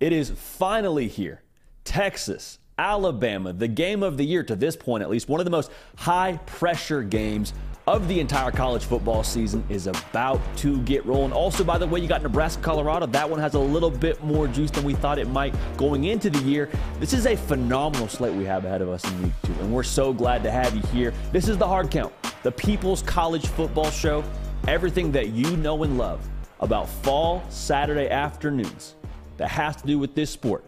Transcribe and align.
It 0.00 0.12
is 0.12 0.30
finally 0.30 1.06
here. 1.06 1.40
Texas, 1.84 2.58
Alabama, 2.76 3.52
the 3.52 3.68
game 3.68 4.02
of 4.02 4.16
the 4.16 4.24
year 4.24 4.42
to 4.42 4.56
this 4.56 4.74
point, 4.74 5.02
at 5.04 5.08
least 5.08 5.28
one 5.28 5.40
of 5.40 5.44
the 5.44 5.50
most 5.50 5.70
high 5.96 6.38
pressure 6.46 7.02
games 7.02 7.54
of 7.86 8.08
the 8.08 8.18
entire 8.18 8.50
college 8.50 8.84
football 8.84 9.22
season 9.22 9.64
is 9.68 9.86
about 9.86 10.40
to 10.56 10.82
get 10.82 11.06
rolling. 11.06 11.32
Also, 11.32 11.62
by 11.62 11.78
the 11.78 11.86
way, 11.86 12.00
you 12.00 12.08
got 12.08 12.22
Nebraska, 12.22 12.60
Colorado. 12.60 13.06
That 13.06 13.30
one 13.30 13.38
has 13.38 13.54
a 13.54 13.58
little 13.58 13.90
bit 13.90 14.22
more 14.24 14.48
juice 14.48 14.72
than 14.72 14.82
we 14.82 14.94
thought 14.94 15.18
it 15.18 15.28
might 15.28 15.54
going 15.76 16.04
into 16.04 16.28
the 16.28 16.40
year. 16.40 16.68
This 16.98 17.12
is 17.12 17.26
a 17.26 17.36
phenomenal 17.36 18.08
slate 18.08 18.34
we 18.34 18.44
have 18.46 18.64
ahead 18.64 18.82
of 18.82 18.88
us 18.88 19.04
in 19.04 19.22
week 19.22 19.32
two, 19.44 19.52
and 19.60 19.72
we're 19.72 19.84
so 19.84 20.12
glad 20.12 20.42
to 20.42 20.50
have 20.50 20.74
you 20.74 20.82
here. 20.92 21.14
This 21.30 21.48
is 21.48 21.56
the 21.56 21.68
hard 21.68 21.90
count, 21.90 22.12
the 22.42 22.50
People's 22.50 23.00
College 23.02 23.46
Football 23.46 23.90
Show. 23.92 24.24
Everything 24.66 25.12
that 25.12 25.28
you 25.28 25.56
know 25.56 25.84
and 25.84 25.96
love 25.96 26.26
about 26.58 26.88
fall 26.88 27.44
Saturday 27.48 28.10
afternoons 28.10 28.96
that 29.36 29.48
has 29.48 29.76
to 29.76 29.86
do 29.86 29.98
with 29.98 30.14
this 30.14 30.30
sport 30.30 30.64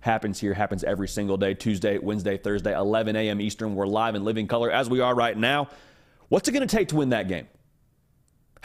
happens 0.00 0.40
here, 0.40 0.54
happens 0.54 0.84
every 0.84 1.08
single 1.08 1.36
day 1.36 1.54
Tuesday, 1.54 1.98
Wednesday, 1.98 2.36
Thursday, 2.36 2.74
11 2.74 3.16
a.m. 3.16 3.40
Eastern. 3.40 3.74
We're 3.74 3.86
live 3.86 4.14
in 4.14 4.24
living 4.24 4.46
color 4.46 4.70
as 4.70 4.88
we 4.88 5.00
are 5.00 5.14
right 5.14 5.36
now. 5.36 5.68
What's 6.28 6.48
it 6.48 6.52
going 6.52 6.66
to 6.66 6.76
take 6.76 6.88
to 6.88 6.96
win 6.96 7.10
that 7.10 7.28
game? 7.28 7.48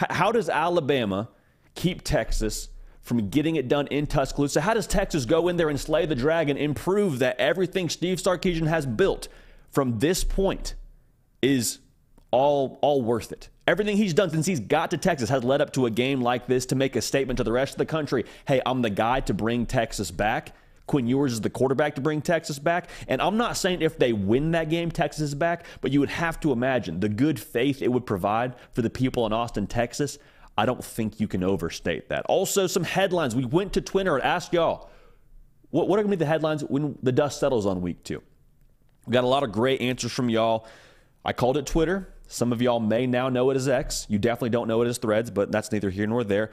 H- 0.02 0.08
how 0.10 0.32
does 0.32 0.50
Alabama 0.50 1.30
keep 1.76 2.04
Texas 2.04 2.70
from 3.02 3.30
getting 3.30 3.56
it 3.56 3.68
done 3.68 3.88
in 3.88 4.08
Tuscaloosa? 4.08 4.62
How 4.62 4.74
does 4.74 4.88
Texas 4.88 5.26
go 5.26 5.48
in 5.48 5.58
there 5.58 5.70
and 5.70 5.80
slay 5.80 6.06
the 6.06 6.16
dragon 6.16 6.58
and 6.58 6.76
prove 6.76 7.20
that 7.20 7.40
everything 7.40 7.90
Steve 7.90 8.20
Sarkisian 8.20 8.68
has 8.68 8.86
built 8.86 9.28
from 9.70 10.00
this 10.00 10.24
point 10.24 10.76
is 11.42 11.80
all, 12.34 12.80
all 12.82 13.02
worth 13.02 13.32
it? 13.32 13.50
Everything 13.68 13.96
he's 13.96 14.14
done 14.14 14.30
since 14.32 14.46
he's 14.46 14.60
got 14.60 14.92
to 14.92 14.98
Texas 14.98 15.30
has 15.30 15.44
led 15.44 15.62
up 15.62 15.72
to 15.74 15.86
a 15.86 15.92
game 15.92 16.22
like 16.22 16.48
this 16.48 16.66
to 16.66 16.76
make 16.76 16.96
a 16.96 17.02
statement 17.02 17.38
to 17.38 17.44
the 17.44 17.52
rest 17.52 17.76
of 17.76 17.78
the 17.78 17.86
country 17.86 18.26
hey, 18.48 18.62
I'm 18.66 18.82
the 18.82 18.90
guy 18.90 19.22
to 19.22 19.34
bring 19.34 19.66
Texas 19.66 20.12
back. 20.12 20.54
Quinn 20.88 21.08
Ewers 21.08 21.32
is 21.32 21.42
the 21.42 21.50
quarterback 21.50 21.96
to 21.96 22.02
bring 22.02 22.22
Texas 22.22 22.60
back. 22.60 22.90
And 23.08 23.22
I'm 23.22 23.38
not 23.38 23.56
saying 23.56 23.82
if 23.82 23.98
they 23.98 24.12
win 24.12 24.52
that 24.52 24.70
game, 24.70 24.92
Texas 24.92 25.22
is 25.22 25.36
back, 25.36 25.66
but 25.80 25.92
you 25.92 26.02
would 26.02 26.10
have 26.10 26.40
to 26.42 26.52
imagine 26.52 27.00
the 27.00 27.08
good 27.08 27.40
faith 27.40 27.82
it 27.82 27.92
would 27.92 28.06
provide 28.06 28.56
for 28.74 28.82
the 28.82 28.90
people 28.90 29.26
in 29.26 29.32
Austin, 29.32 29.68
Texas. 29.68 30.18
I 30.58 30.66
don't 30.66 30.84
think 30.84 31.20
you 31.20 31.28
can 31.28 31.44
overstate 31.44 32.10
that. 32.10 32.26
Also, 32.26 32.68
some 32.68 32.84
headlines. 32.84 33.36
We 33.36 33.46
went 33.46 33.74
to 33.74 33.82
Twitter 33.82 34.16
and 34.16 34.24
asked 34.24 34.54
y'all, 34.54 34.90
what, 35.70 35.88
what 35.88 36.00
are 36.00 36.04
going 36.04 36.12
to 36.12 36.18
be 36.18 36.20
the 36.20 36.30
headlines 36.30 36.64
when 36.64 36.98
the 37.02 37.12
dust 37.12 37.40
settles 37.40 37.66
on 37.66 37.82
week 37.82 38.04
two? 38.04 38.22
We 39.06 39.14
got 39.14 39.24
a 39.24 39.28
lot 39.28 39.44
of 39.44 39.52
great 39.52 39.82
answers 39.82 40.12
from 40.12 40.30
y'all. 40.30 40.68
I 41.24 41.32
called 41.34 41.58
it 41.58 41.66
Twitter. 41.66 42.13
Some 42.34 42.52
of 42.52 42.64
y'all 42.64 42.80
may 42.80 43.06
now 43.06 43.30
know 43.30 43.52
it 43.52 43.56
as 43.56 43.68
X. 43.68 44.08
You 44.10 44.18
definitely 44.18 44.50
don't 44.50 44.68
know 44.68 44.82
it 44.82 44.88
as 44.88 44.98
Threads, 44.98 45.30
but 45.30 45.52
that's 45.52 45.72
neither 45.72 45.92
here 45.92 46.08
nor 46.08 46.24
there. 46.24 46.50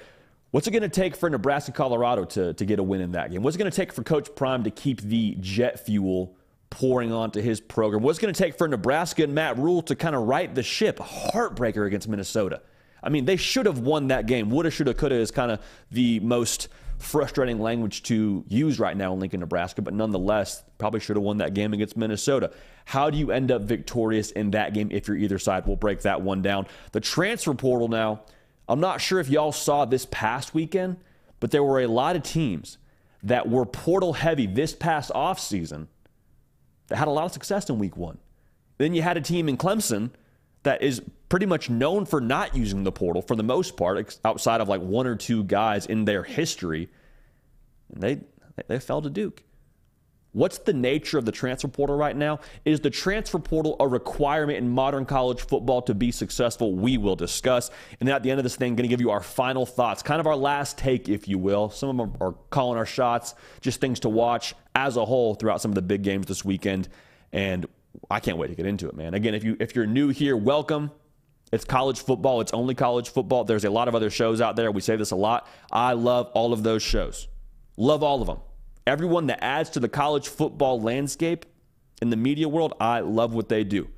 What's 0.51 0.67
it 0.67 0.73
going 0.73 0.83
to 0.83 0.91
take 0.91 1.17
for 1.17 1.31
Nebraska 1.31 1.73
Colorado 1.73 2.27
to, 2.27 2.53
to 2.53 2.65
get 2.67 2.79
a 2.79 2.83
win 2.83 3.01
in 3.01 3.13
that 3.13 3.31
game? 3.31 3.43
What's 3.43 3.57
it 3.57 3.59
going 3.61 3.71
to 3.71 3.75
take 3.75 3.91
for 3.91 4.03
Coach 4.03 4.29
Prime 4.35 4.65
to 4.65 4.71
keep 4.71 5.01
the 5.01 5.39
jet 5.41 5.87
fuel 5.87 6.37
pouring 6.69 7.15
onto 7.15 7.41
his 7.41 7.63
program? 7.63 8.03
What's 8.03 8.19
it 8.19 8.23
going 8.23 8.35
to 8.35 8.39
take 8.39 8.59
for 8.59 8.69
Nebraska 8.69 9.23
and 9.23 9.35
Matt 9.35 9.57
Rhule 9.57 9.81
to 9.85 9.97
kind 9.97 10.15
of 10.15 10.25
right 10.25 10.55
the 10.55 10.63
ship? 10.63 10.99
Heartbreaker 10.99 11.87
against 11.87 12.09
Minnesota. 12.09 12.61
I 13.03 13.09
mean, 13.09 13.25
they 13.25 13.37
should 13.37 13.65
have 13.65 13.79
won 13.79 14.09
that 14.09 14.27
game. 14.27 14.51
Woulda, 14.51 14.71
shoulda, 14.71 14.93
coulda 14.93 15.15
is 15.15 15.31
kind 15.31 15.51
of 15.51 15.61
the 15.91 16.21
most 16.21 16.69
frustrating 17.01 17.59
language 17.61 18.03
to 18.05 18.45
use 18.49 18.79
right 18.79 18.97
now 18.97 19.13
in 19.13 19.21
Lincoln, 19.21 19.41
Nebraska, 19.41 19.83
but 19.83 19.95
nonetheless, 19.95 20.63
probably 20.79 21.01
should 21.01 21.17
have 21.17 21.23
won 21.23 21.39
that 21.39 21.55
game 21.55 21.73
against 21.73 21.97
Minnesota. 21.97 22.53
How 22.85 23.11
do 23.11 23.19
you 23.19 23.31
end 23.33 23.51
up 23.51 23.63
victorious 23.63 24.31
in 24.31 24.51
that 24.53 24.75
game 24.75 24.89
if 24.91 25.09
you're 25.09 25.17
either 25.17 25.39
side? 25.39 25.67
We'll 25.67 25.77
break 25.77 26.03
that 26.03 26.23
one 26.23 26.43
down. 26.43 26.67
The 26.93 27.01
transfer 27.01 27.55
portal 27.55 27.89
now, 27.89 28.23
I'm 28.69 28.81
not 28.81 29.01
sure 29.01 29.19
if 29.19 29.29
y'all 29.29 29.53
saw 29.53 29.85
this 29.85 30.07
past 30.11 30.55
weekend, 30.55 30.99
but 31.41 31.51
there 31.51 31.65
were 31.65 31.81
a 31.81 31.87
lot 31.87 32.17
of 32.17 32.23
teams 32.23 32.79
that 33.23 33.49
were 33.49 33.67
portal 33.67 34.13
heavy 34.13 34.47
this 34.47 34.75
past 34.75 35.11
offseason 35.11 35.89
that 36.89 36.97
had 36.97 37.09
a 37.09 37.11
lot 37.11 37.25
of 37.25 37.33
success 37.33 37.69
in 37.69 37.79
week 37.79 37.97
one. 37.97 38.19
Then 38.79 38.95
you 38.95 39.03
had 39.03 39.17
a 39.17 39.21
team 39.21 39.49
in 39.49 39.57
Clemson 39.57 40.11
that 40.63 40.83
is 40.83 41.03
pretty 41.29 41.47
much 41.47 41.71
known 41.71 42.05
for 42.05 42.21
not 42.21 42.57
using 42.57 42.85
the 42.85 42.93
portal 42.93 43.23
for 43.23 43.37
the 43.37 43.43
most 43.43 43.77
part, 43.77 44.19
outside 44.25 44.61
of 44.61 44.69
like 44.69 44.81
one 44.81 45.07
or 45.07 45.17
two 45.17 45.45
guys 45.45 45.87
in 45.87 46.05
their 46.05 46.23
history. 46.23 46.89
They 47.89 48.21
they 48.69 48.79
fell 48.79 49.01
to 49.03 49.11
Duke. 49.11 49.43
What's 50.33 50.59
the 50.59 50.73
nature 50.73 51.19
of 51.19 51.25
the 51.25 51.33
transfer 51.33 51.67
portal 51.67 51.97
right 51.97 52.15
now? 52.15 52.39
Is 52.65 52.81
the 52.81 52.91
transfer 52.91 53.41
portal 53.41 53.77
a 53.81 53.89
requirement 53.89 54.59
in 54.59 54.69
modern 54.69 55.05
college 55.05 55.41
football 55.41 55.83
to 55.83 55.95
be 55.95 56.13
successful? 56.13 56.73
We 56.75 56.99
will 56.99 57.17
discuss. 57.17 57.71
And 57.99 58.09
then 58.09 58.15
at 58.15 58.23
the 58.23 58.31
end 58.31 58.39
of 58.39 58.45
this 58.45 58.55
thing, 58.55 58.77
going 58.77 58.85
to 58.85 58.89
give 58.89 59.01
you 59.01 59.11
our 59.11 59.23
final 59.23 59.67
thoughts, 59.67 60.05
kind 60.05 60.21
of 60.21 60.29
our 60.29 60.37
last 60.37 60.79
take, 60.79 61.09
if 61.09 61.27
you 61.27 61.39
will. 61.39 61.71
Some 61.71 61.89
of 61.89 62.13
them 62.13 62.17
are 62.21 62.35
calling 62.51 62.79
our 62.79 62.87
shots, 62.87 63.35
just 63.61 63.81
things 63.81 64.01
to 64.01 64.09
watch 64.09 64.55
as 64.77 64.97
a 64.97 65.05
whole 65.05 65.35
throughout 65.35 65.63
some 65.63 65.73
of 65.73 65.75
the 65.75 65.83
big 65.83 66.03
games 66.03 66.27
this 66.27 66.45
weekend. 66.45 66.89
And 67.33 67.67
I 68.11 68.21
can't 68.21 68.39
wait 68.39 68.49
to 68.49 68.55
get 68.55 68.67
into 68.67 68.89
it, 68.89 68.95
man. 68.95 69.15
Again, 69.15 69.35
if 69.35 69.45
you 69.45 69.57
if 69.61 69.75
you're 69.75 69.87
new 69.87 70.09
here, 70.09 70.37
welcome. 70.37 70.91
It's 71.53 71.65
college 71.65 72.01
football. 72.01 72.41
It's 72.41 72.53
only 72.53 72.75
college 72.75 73.09
football. 73.09 73.45
There's 73.45 73.65
a 73.65 73.71
lot 73.71 73.89
of 73.89 73.95
other 73.95 74.11
shows 74.11 74.41
out 74.41 74.55
there. 74.55 74.71
We 74.71 74.81
say 74.81 74.97
this 74.97 75.11
a 75.11 75.17
lot. 75.17 75.49
I 75.73 75.95
love 75.95 76.31
all 76.33 76.53
of 76.53 76.63
those 76.63 76.83
shows. 76.83 77.27
Love 77.77 78.03
all 78.03 78.21
of 78.21 78.29
them. 78.29 78.39
Everyone 78.87 79.27
that 79.27 79.43
adds 79.43 79.71
to 79.71 79.81
the 79.81 79.89
college 79.89 80.29
football 80.29 80.81
landscape 80.81 81.47
in 82.01 82.11
the 82.11 82.17
media 82.17 82.49
world, 82.49 82.75
I 82.81 83.01
love 83.01 83.35
what 83.35 83.49
they 83.49 83.65
do. 83.65 83.89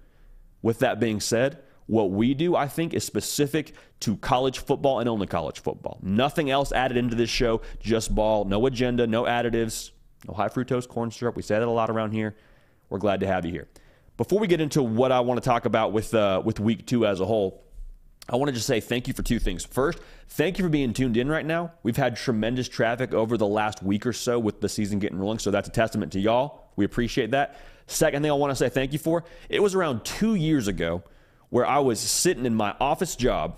With 0.63 0.79
that 0.79 0.99
being 0.99 1.21
said, 1.21 1.63
what 1.87 2.11
we 2.11 2.35
do, 2.35 2.57
I 2.57 2.69
think, 2.69 2.95
is 2.95 3.05
specific 3.05 3.75
to 4.01 4.17
college 4.17 4.59
football 4.61 5.01
and 5.01 5.09
only 5.09 5.27
college 5.27 5.61
football. 5.61 5.99
Nothing 6.03 6.51
else 6.51 6.73
added 6.73 6.97
into 6.97 7.17
this 7.17 7.31
show, 7.31 7.61
just 7.81 8.15
ball, 8.15 8.45
no 8.45 8.65
agenda, 8.67 9.07
no 9.07 9.25
additives, 9.25 9.91
no 10.27 10.35
high 10.35 10.49
fructose 10.49 10.89
corn 10.89 11.11
syrup. 11.11 11.37
We 11.37 11.43
say 11.43 11.59
that 11.59 11.69
a 11.69 11.71
lot 11.71 11.91
around 11.91 12.13
here. 12.13 12.35
We're 12.89 12.99
glad 12.99 13.21
to 13.21 13.27
have 13.27 13.45
you 13.45 13.53
here. 13.53 13.69
Before 14.23 14.39
we 14.39 14.47
get 14.47 14.61
into 14.61 14.85
what 14.85 15.11
I 15.11 15.19
want 15.19 15.43
to 15.43 15.45
talk 15.45 15.65
about 15.65 15.93
with 15.93 16.15
uh, 16.15 16.41
with 16.45 16.61
week 16.61 16.87
two 16.87 17.05
as 17.07 17.19
a 17.19 17.27
whole, 17.27 17.65
I 18.29 18.37
want 18.37 18.51
to 18.51 18.53
just 18.53 18.69
say 18.69 18.79
thank 18.79 19.09
you 19.09 19.15
for 19.15 19.25
two 19.25 19.41
things. 19.41 19.65
First, 19.65 19.99
thank 20.29 20.59
you 20.59 20.65
for 20.65 20.69
being 20.69 20.93
tuned 20.93 21.17
in 21.17 21.29
right 21.29 21.45
now. 21.45 21.73
We've 21.83 21.97
had 21.97 22.15
tremendous 22.15 22.69
traffic 22.69 23.13
over 23.15 23.37
the 23.37 23.49
last 23.49 23.83
week 23.83 24.07
or 24.07 24.13
so 24.13 24.39
with 24.39 24.61
the 24.61 24.69
season 24.69 25.01
getting 25.01 25.19
rolling, 25.19 25.41
so 25.41 25.51
that's 25.51 25.67
a 25.67 25.73
testament 25.73 26.13
to 26.13 26.21
y'all. 26.21 26.69
We 26.77 26.85
appreciate 26.85 27.33
that. 27.33 27.57
Second 27.89 28.23
thing 28.23 28.31
I 28.31 28.35
want 28.35 28.53
to 28.53 28.55
say 28.55 28.69
thank 28.69 28.93
you 28.93 29.01
for 29.01 29.25
it 29.49 29.61
was 29.61 29.75
around 29.75 30.05
two 30.05 30.37
years 30.37 30.69
ago 30.69 31.03
where 31.49 31.67
I 31.67 31.81
was 31.81 31.99
sitting 31.99 32.47
in 32.47 32.55
my 32.55 32.77
office 32.81 33.17
job, 33.17 33.57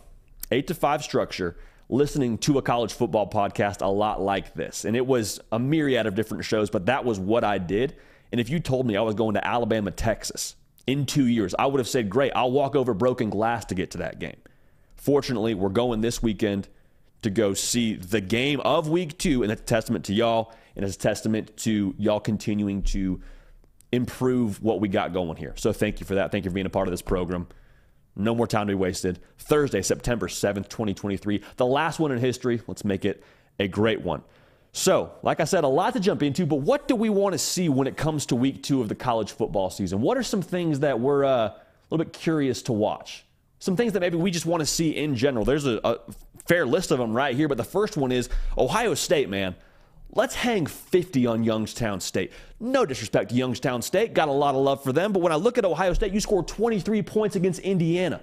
eight 0.50 0.68
to 0.68 0.74
five 0.74 1.04
structure, 1.04 1.58
listening 1.90 2.38
to 2.38 2.56
a 2.56 2.62
college 2.62 2.94
football 2.94 3.28
podcast 3.28 3.82
a 3.82 3.90
lot 3.90 4.22
like 4.22 4.54
this. 4.54 4.86
And 4.86 4.96
it 4.96 5.06
was 5.06 5.40
a 5.52 5.58
myriad 5.58 6.06
of 6.06 6.14
different 6.14 6.46
shows, 6.46 6.70
but 6.70 6.86
that 6.86 7.04
was 7.04 7.20
what 7.20 7.44
I 7.44 7.58
did. 7.58 7.96
And 8.34 8.40
if 8.40 8.50
you 8.50 8.58
told 8.58 8.84
me 8.84 8.96
I 8.96 9.00
was 9.00 9.14
going 9.14 9.34
to 9.34 9.46
Alabama, 9.46 9.92
Texas 9.92 10.56
in 10.88 11.06
two 11.06 11.28
years, 11.28 11.54
I 11.56 11.66
would 11.66 11.78
have 11.78 11.86
said, 11.86 12.10
great, 12.10 12.32
I'll 12.34 12.50
walk 12.50 12.74
over 12.74 12.92
broken 12.92 13.30
glass 13.30 13.64
to 13.66 13.76
get 13.76 13.92
to 13.92 13.98
that 13.98 14.18
game. 14.18 14.38
Fortunately, 14.96 15.54
we're 15.54 15.68
going 15.68 16.00
this 16.00 16.20
weekend 16.20 16.66
to 17.22 17.30
go 17.30 17.54
see 17.54 17.94
the 17.94 18.20
game 18.20 18.58
of 18.62 18.88
week 18.88 19.16
two, 19.18 19.44
and 19.44 19.52
it's 19.52 19.62
a 19.62 19.64
testament 19.64 20.06
to 20.06 20.12
y'all, 20.12 20.52
and 20.74 20.84
it's 20.84 20.96
a 20.96 20.98
testament 20.98 21.56
to 21.58 21.94
y'all 21.96 22.18
continuing 22.18 22.82
to 22.82 23.20
improve 23.92 24.60
what 24.60 24.80
we 24.80 24.88
got 24.88 25.12
going 25.12 25.36
here. 25.36 25.54
So 25.56 25.72
thank 25.72 26.00
you 26.00 26.06
for 26.06 26.16
that. 26.16 26.32
Thank 26.32 26.44
you 26.44 26.50
for 26.50 26.56
being 26.56 26.66
a 26.66 26.70
part 26.70 26.88
of 26.88 26.92
this 26.92 27.02
program. 27.02 27.46
No 28.16 28.34
more 28.34 28.48
time 28.48 28.66
to 28.66 28.72
be 28.72 28.74
wasted. 28.74 29.20
Thursday, 29.38 29.80
September 29.80 30.26
7th, 30.26 30.68
2023, 30.68 31.40
the 31.54 31.66
last 31.66 32.00
one 32.00 32.10
in 32.10 32.18
history. 32.18 32.60
Let's 32.66 32.84
make 32.84 33.04
it 33.04 33.22
a 33.60 33.68
great 33.68 34.00
one. 34.00 34.24
So, 34.76 35.12
like 35.22 35.38
I 35.38 35.44
said, 35.44 35.62
a 35.62 35.68
lot 35.68 35.92
to 35.92 36.00
jump 36.00 36.20
into, 36.20 36.44
but 36.46 36.56
what 36.56 36.88
do 36.88 36.96
we 36.96 37.08
want 37.08 37.32
to 37.32 37.38
see 37.38 37.68
when 37.68 37.86
it 37.86 37.96
comes 37.96 38.26
to 38.26 38.36
week 38.36 38.60
two 38.60 38.80
of 38.82 38.88
the 38.88 38.96
college 38.96 39.30
football 39.30 39.70
season? 39.70 40.00
What 40.00 40.18
are 40.18 40.24
some 40.24 40.42
things 40.42 40.80
that 40.80 40.98
we're 40.98 41.24
uh, 41.24 41.30
a 41.30 41.54
little 41.90 42.04
bit 42.04 42.12
curious 42.12 42.60
to 42.62 42.72
watch? 42.72 43.24
Some 43.60 43.76
things 43.76 43.92
that 43.92 44.00
maybe 44.00 44.16
we 44.16 44.32
just 44.32 44.46
want 44.46 44.62
to 44.62 44.66
see 44.66 44.90
in 44.90 45.14
general. 45.14 45.44
There's 45.44 45.64
a, 45.64 45.80
a 45.84 45.98
fair 46.46 46.66
list 46.66 46.90
of 46.90 46.98
them 46.98 47.12
right 47.12 47.36
here, 47.36 47.46
but 47.46 47.56
the 47.56 47.62
first 47.62 47.96
one 47.96 48.10
is 48.10 48.28
Ohio 48.58 48.94
State, 48.94 49.28
man. 49.28 49.54
Let's 50.10 50.34
hang 50.34 50.66
50 50.66 51.24
on 51.24 51.44
Youngstown 51.44 52.00
State. 52.00 52.32
No 52.58 52.84
disrespect 52.84 53.30
to 53.30 53.36
Youngstown 53.36 53.80
State, 53.80 54.12
got 54.12 54.26
a 54.26 54.32
lot 54.32 54.56
of 54.56 54.60
love 54.60 54.82
for 54.82 54.92
them, 54.92 55.12
but 55.12 55.20
when 55.20 55.30
I 55.30 55.36
look 55.36 55.56
at 55.56 55.64
Ohio 55.64 55.92
State, 55.92 56.12
you 56.12 56.18
scored 56.18 56.48
23 56.48 57.00
points 57.02 57.36
against 57.36 57.60
Indiana. 57.60 58.22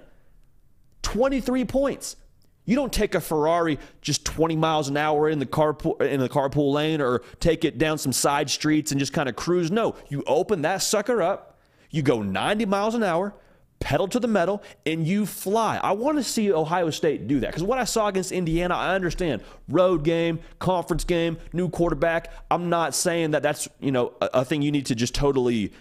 23 1.00 1.64
points. 1.64 2.16
You 2.64 2.76
don't 2.76 2.92
take 2.92 3.14
a 3.14 3.20
Ferrari 3.20 3.78
just 4.02 4.24
20 4.24 4.56
miles 4.56 4.88
an 4.88 4.96
hour 4.96 5.28
in 5.28 5.38
the 5.38 5.46
carpool 5.46 6.00
in 6.00 6.20
the 6.20 6.28
carpool 6.28 6.72
lane 6.72 7.00
or 7.00 7.22
take 7.40 7.64
it 7.64 7.78
down 7.78 7.98
some 7.98 8.12
side 8.12 8.48
streets 8.50 8.92
and 8.92 9.00
just 9.00 9.12
kind 9.12 9.28
of 9.28 9.34
cruise. 9.34 9.70
No, 9.70 9.96
you 10.08 10.22
open 10.26 10.62
that 10.62 10.82
sucker 10.82 11.22
up, 11.22 11.58
you 11.90 12.02
go 12.02 12.22
90 12.22 12.66
miles 12.66 12.94
an 12.94 13.02
hour, 13.02 13.34
pedal 13.80 14.06
to 14.08 14.20
the 14.20 14.28
metal, 14.28 14.62
and 14.86 15.04
you 15.04 15.26
fly. 15.26 15.78
I 15.82 15.92
want 15.92 16.18
to 16.18 16.22
see 16.22 16.52
Ohio 16.52 16.90
State 16.90 17.26
do 17.26 17.40
that 17.40 17.48
because 17.48 17.64
what 17.64 17.78
I 17.78 17.84
saw 17.84 18.06
against 18.06 18.30
Indiana, 18.30 18.74
I 18.76 18.94
understand 18.94 19.42
road 19.68 20.04
game, 20.04 20.38
conference 20.60 21.02
game, 21.02 21.38
new 21.52 21.68
quarterback. 21.68 22.32
I'm 22.48 22.70
not 22.70 22.94
saying 22.94 23.32
that 23.32 23.42
that's 23.42 23.68
you 23.80 23.90
know 23.90 24.12
a, 24.20 24.30
a 24.34 24.44
thing 24.44 24.62
you 24.62 24.70
need 24.70 24.86
to 24.86 24.94
just 24.94 25.16
totally 25.16 25.72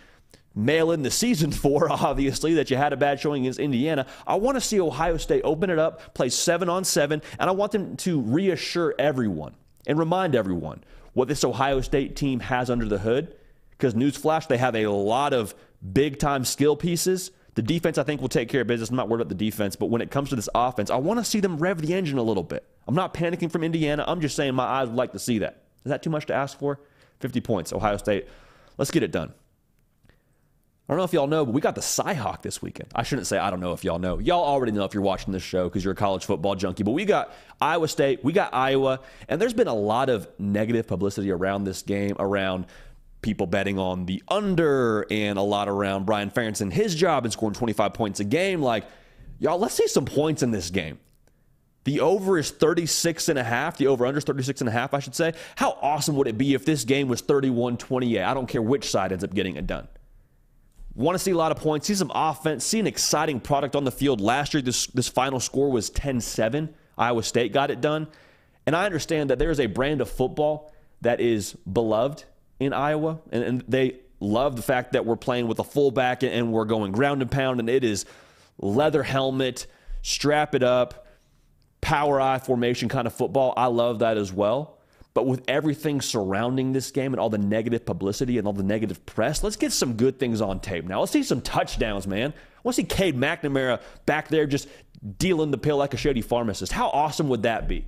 mail 0.56 0.92
in 0.92 1.02
the 1.02 1.12
season 1.12 1.52
for, 1.52 1.92
obviously, 1.92 2.56
that 2.56 2.70
you 2.70 2.78
had 2.78 2.94
a 2.94 2.98
bad 2.98 3.20
showing 3.20 3.44
against 3.44 3.60
Indiana. 3.60 4.06
I 4.26 4.36
want 4.36 4.58
to 4.58 4.62
see 4.62 4.80
Ohio 4.80 5.18
State 5.18 5.42
open 5.44 5.70
it 5.70 5.80
up, 5.80 6.14
play 6.14 6.30
seven 6.30 6.70
on 6.70 6.84
seven, 6.84 7.22
and 7.40 7.50
I 7.50 7.54
want 7.54 7.72
them 7.72 7.98
to 7.98 8.22
reassure 8.22 8.96
everyone 9.00 9.56
and 9.88 9.98
remind 9.98 10.36
everyone 10.36 10.84
what 11.14 11.28
this 11.28 11.44
Ohio 11.44 11.82
State 11.82 12.16
team 12.16 12.40
has 12.40 12.70
under 12.70 12.86
the 12.86 13.00
hood. 13.00 13.36
Because, 13.72 13.94
newsflash, 13.94 14.48
they 14.48 14.58
have 14.58 14.76
a 14.76 14.88
lot 14.88 15.34
of 15.34 15.56
big 15.94 16.20
time 16.20 16.46
skill 16.46 16.76
pieces. 16.76 17.32
The 17.56 17.62
defense, 17.62 17.98
I 17.98 18.04
think, 18.04 18.22
will 18.22 18.30
take 18.30 18.48
care 18.48 18.62
of 18.62 18.68
business. 18.68 18.90
I'm 18.90 18.96
not 18.96 19.10
worried 19.10 19.22
about 19.22 19.30
the 19.30 19.36
defense, 19.36 19.76
but 19.76 19.88
when 19.88 20.02
it 20.02 20.10
comes 20.10 20.30
to 20.30 20.36
this 20.36 20.48
offense, 20.56 20.90
I 20.90 20.96
want 20.96 21.20
to 21.20 21.26
see 21.26 21.40
them 21.40 21.58
rev 21.58 21.82
the 21.82 21.94
engine 21.94 22.18
a 22.18 22.24
little 22.24 22.44
bit. 22.44 22.66
I'm 22.88 22.96
not 22.96 23.14
panicking 23.14 23.52
from 23.52 23.64
Indiana. 23.64 24.06
I'm 24.08 24.22
just 24.22 24.36
saying 24.36 24.56
my 24.56 24.64
eyes 24.64 24.88
would 24.88 24.96
like 24.96 25.12
to 25.14 25.20
see 25.20 25.40
that. 25.40 25.64
Is 25.84 25.90
that 25.90 26.04
too 26.04 26.10
much 26.10 26.28
to 26.28 26.34
ask 26.34 26.58
for? 26.58 26.80
50 27.20 27.42
points, 27.42 27.74
Ohio 27.74 27.98
State. 27.98 28.28
Let's 28.78 28.92
get 28.92 29.04
it 29.04 29.12
done. 29.12 29.34
I 30.92 30.94
don't 30.94 30.98
know 30.98 31.06
if 31.06 31.14
y'all 31.14 31.28
know, 31.28 31.46
but 31.46 31.54
we 31.54 31.62
got 31.62 31.76
the 31.76 31.80
Cyhawk 31.80 32.42
this 32.42 32.62
weekend. 32.62 32.90
I 32.94 33.04
shouldn't 33.04 33.26
say 33.26 33.38
I 33.38 33.50
don't 33.50 33.62
know 33.62 33.72
if 33.72 33.86
y'all 33.86 33.98
know. 33.98 34.20
Y'all 34.20 34.44
already 34.44 34.74
know 34.74 34.84
if 34.84 34.94
you're 34.94 35.02
watching 35.02 35.32
this 35.32 35.42
show 35.42 35.70
because 35.70 35.86
you're 35.86 35.94
a 35.94 35.96
college 35.96 36.26
football 36.26 36.54
junkie. 36.54 36.84
But 36.84 36.92
we 36.92 37.06
got 37.06 37.34
Iowa 37.62 37.88
State, 37.88 38.26
we 38.26 38.34
got 38.34 38.54
Iowa, 38.54 39.00
and 39.30 39.42
there's 39.42 39.54
been 39.54 39.70
a 39.70 39.74
lot 39.74 40.10
of 40.10 40.28
negative 40.38 40.88
publicity 40.88 41.32
around 41.32 41.64
this 41.64 41.82
game, 41.82 42.18
around 42.20 42.66
people 43.22 43.48
betting 43.48 43.80
on 43.80 44.06
the 44.06 44.22
under, 44.28 45.06
and 45.10 45.40
a 45.40 45.42
lot 45.42 45.70
around 45.70 46.06
Brian 46.06 46.30
Ferentz 46.30 46.60
and 46.60 46.74
his 46.74 46.94
job 46.94 47.24
and 47.24 47.32
scoring 47.32 47.56
25 47.56 47.94
points 47.94 48.20
a 48.20 48.26
game. 48.26 48.62
Like, 48.62 48.84
y'all, 49.40 49.60
let's 49.60 49.76
see 49.76 49.88
some 49.88 50.04
points 50.04 50.44
in 50.44 50.52
this 50.52 50.72
game. 50.72 51.00
The 51.86 52.02
over 52.02 52.38
is 52.38 52.52
36 52.52 53.30
and 53.30 53.40
a 53.40 53.46
half. 53.46 53.78
The 53.78 53.88
over 53.88 54.06
under 54.06 54.18
is 54.18 54.26
36 54.26 54.60
and 54.60 54.68
a 54.68 54.74
half, 54.74 54.94
I 54.94 55.00
should 55.00 55.16
say. 55.16 55.36
How 55.56 55.78
awesome 55.82 56.18
would 56.18 56.28
it 56.28 56.38
be 56.38 56.54
if 56.54 56.66
this 56.66 56.84
game 56.84 57.08
was 57.08 57.22
31 57.22 57.78
28? 57.78 58.22
I 58.22 58.34
don't 58.34 58.48
care 58.48 58.62
which 58.62 58.92
side 58.92 59.14
ends 59.14 59.24
up 59.24 59.34
getting 59.34 59.56
it 59.56 59.66
done. 59.66 59.88
Want 60.94 61.16
to 61.16 61.20
see 61.20 61.32
a 61.32 61.38
lot 61.38 61.52
of 61.52 61.58
points, 61.58 61.88
see 61.88 61.96
some 61.96 62.12
offense, 62.14 62.66
see 62.66 62.80
an 62.80 62.88
exciting 62.88 63.40
product 63.40 63.76
on 63.76 63.86
the 63.86 63.92
field. 63.92 64.20
Last 64.20 64.54
year, 64.54 64.62
this, 64.62 64.88
this 64.88 65.08
final 65.08 65.40
score 65.40 65.72
was 65.72 65.90
10 65.90 66.20
7. 66.22 66.74
Iowa 66.98 67.24
State 67.24 67.54
got 67.54 67.72
it 67.72 67.82
done. 67.82 68.08
And 68.66 68.76
I 68.76 68.86
understand 68.86 69.30
that 69.30 69.40
there 69.40 69.52
is 69.52 69.60
a 69.60 69.66
brand 69.66 70.02
of 70.02 70.10
football 70.10 70.74
that 71.02 71.20
is 71.20 71.54
beloved 71.54 72.26
in 72.60 72.74
Iowa, 72.74 73.20
and, 73.32 73.44
and 73.44 73.64
they 73.68 74.00
love 74.20 74.56
the 74.56 74.62
fact 74.62 74.94
that 74.94 75.06
we're 75.06 75.16
playing 75.16 75.48
with 75.48 75.58
a 75.58 75.64
fullback 75.64 76.22
and, 76.22 76.32
and 76.32 76.54
we're 76.54 76.66
going 76.66 76.92
ground 76.92 77.22
and 77.22 77.32
pound, 77.32 77.60
and 77.60 77.70
it 77.70 77.84
is 77.84 78.06
leather 78.60 79.02
helmet, 79.02 79.66
strap 80.04 80.54
it 80.54 80.62
up, 80.62 81.08
power 81.82 82.22
I 82.22 82.38
formation 82.38 82.88
kind 82.88 83.08
of 83.08 83.14
football. 83.16 83.54
I 83.58 83.66
love 83.66 84.00
that 84.00 84.18
as 84.18 84.32
well. 84.32 84.78
But 85.14 85.26
with 85.26 85.44
everything 85.48 86.00
surrounding 86.00 86.72
this 86.72 86.90
game 86.92 87.14
and 87.14 87.20
all 87.20 87.30
the 87.30 87.38
negative 87.38 87.86
publicity 87.86 88.38
and 88.38 88.48
all 88.48 88.54
the 88.54 88.64
negative 88.64 89.06
press, 89.06 89.44
let's 89.44 89.58
get 89.58 89.74
some 89.74 89.94
good 89.96 90.20
things 90.20 90.40
on 90.40 90.62
tape 90.62 90.86
now. 90.86 91.02
Let's 91.02 91.12
see 91.12 91.24
some 91.24 91.42
touchdowns, 91.42 92.08
man. 92.08 92.32
I 92.32 92.60
want 92.64 92.76
to 92.76 92.82
see 92.82 92.88
Cade 92.88 93.18
McNamara 93.18 93.82
back 94.06 94.30
there 94.30 94.46
just 94.46 94.70
dealing 95.18 95.52
the 95.52 95.58
pill 95.58 95.78
like 95.78 95.94
a 95.94 95.98
shady 95.98 96.22
pharmacist. 96.22 96.72
How 96.72 96.90
awesome 96.90 97.28
would 97.30 97.44
that 97.44 97.68
be? 97.68 97.86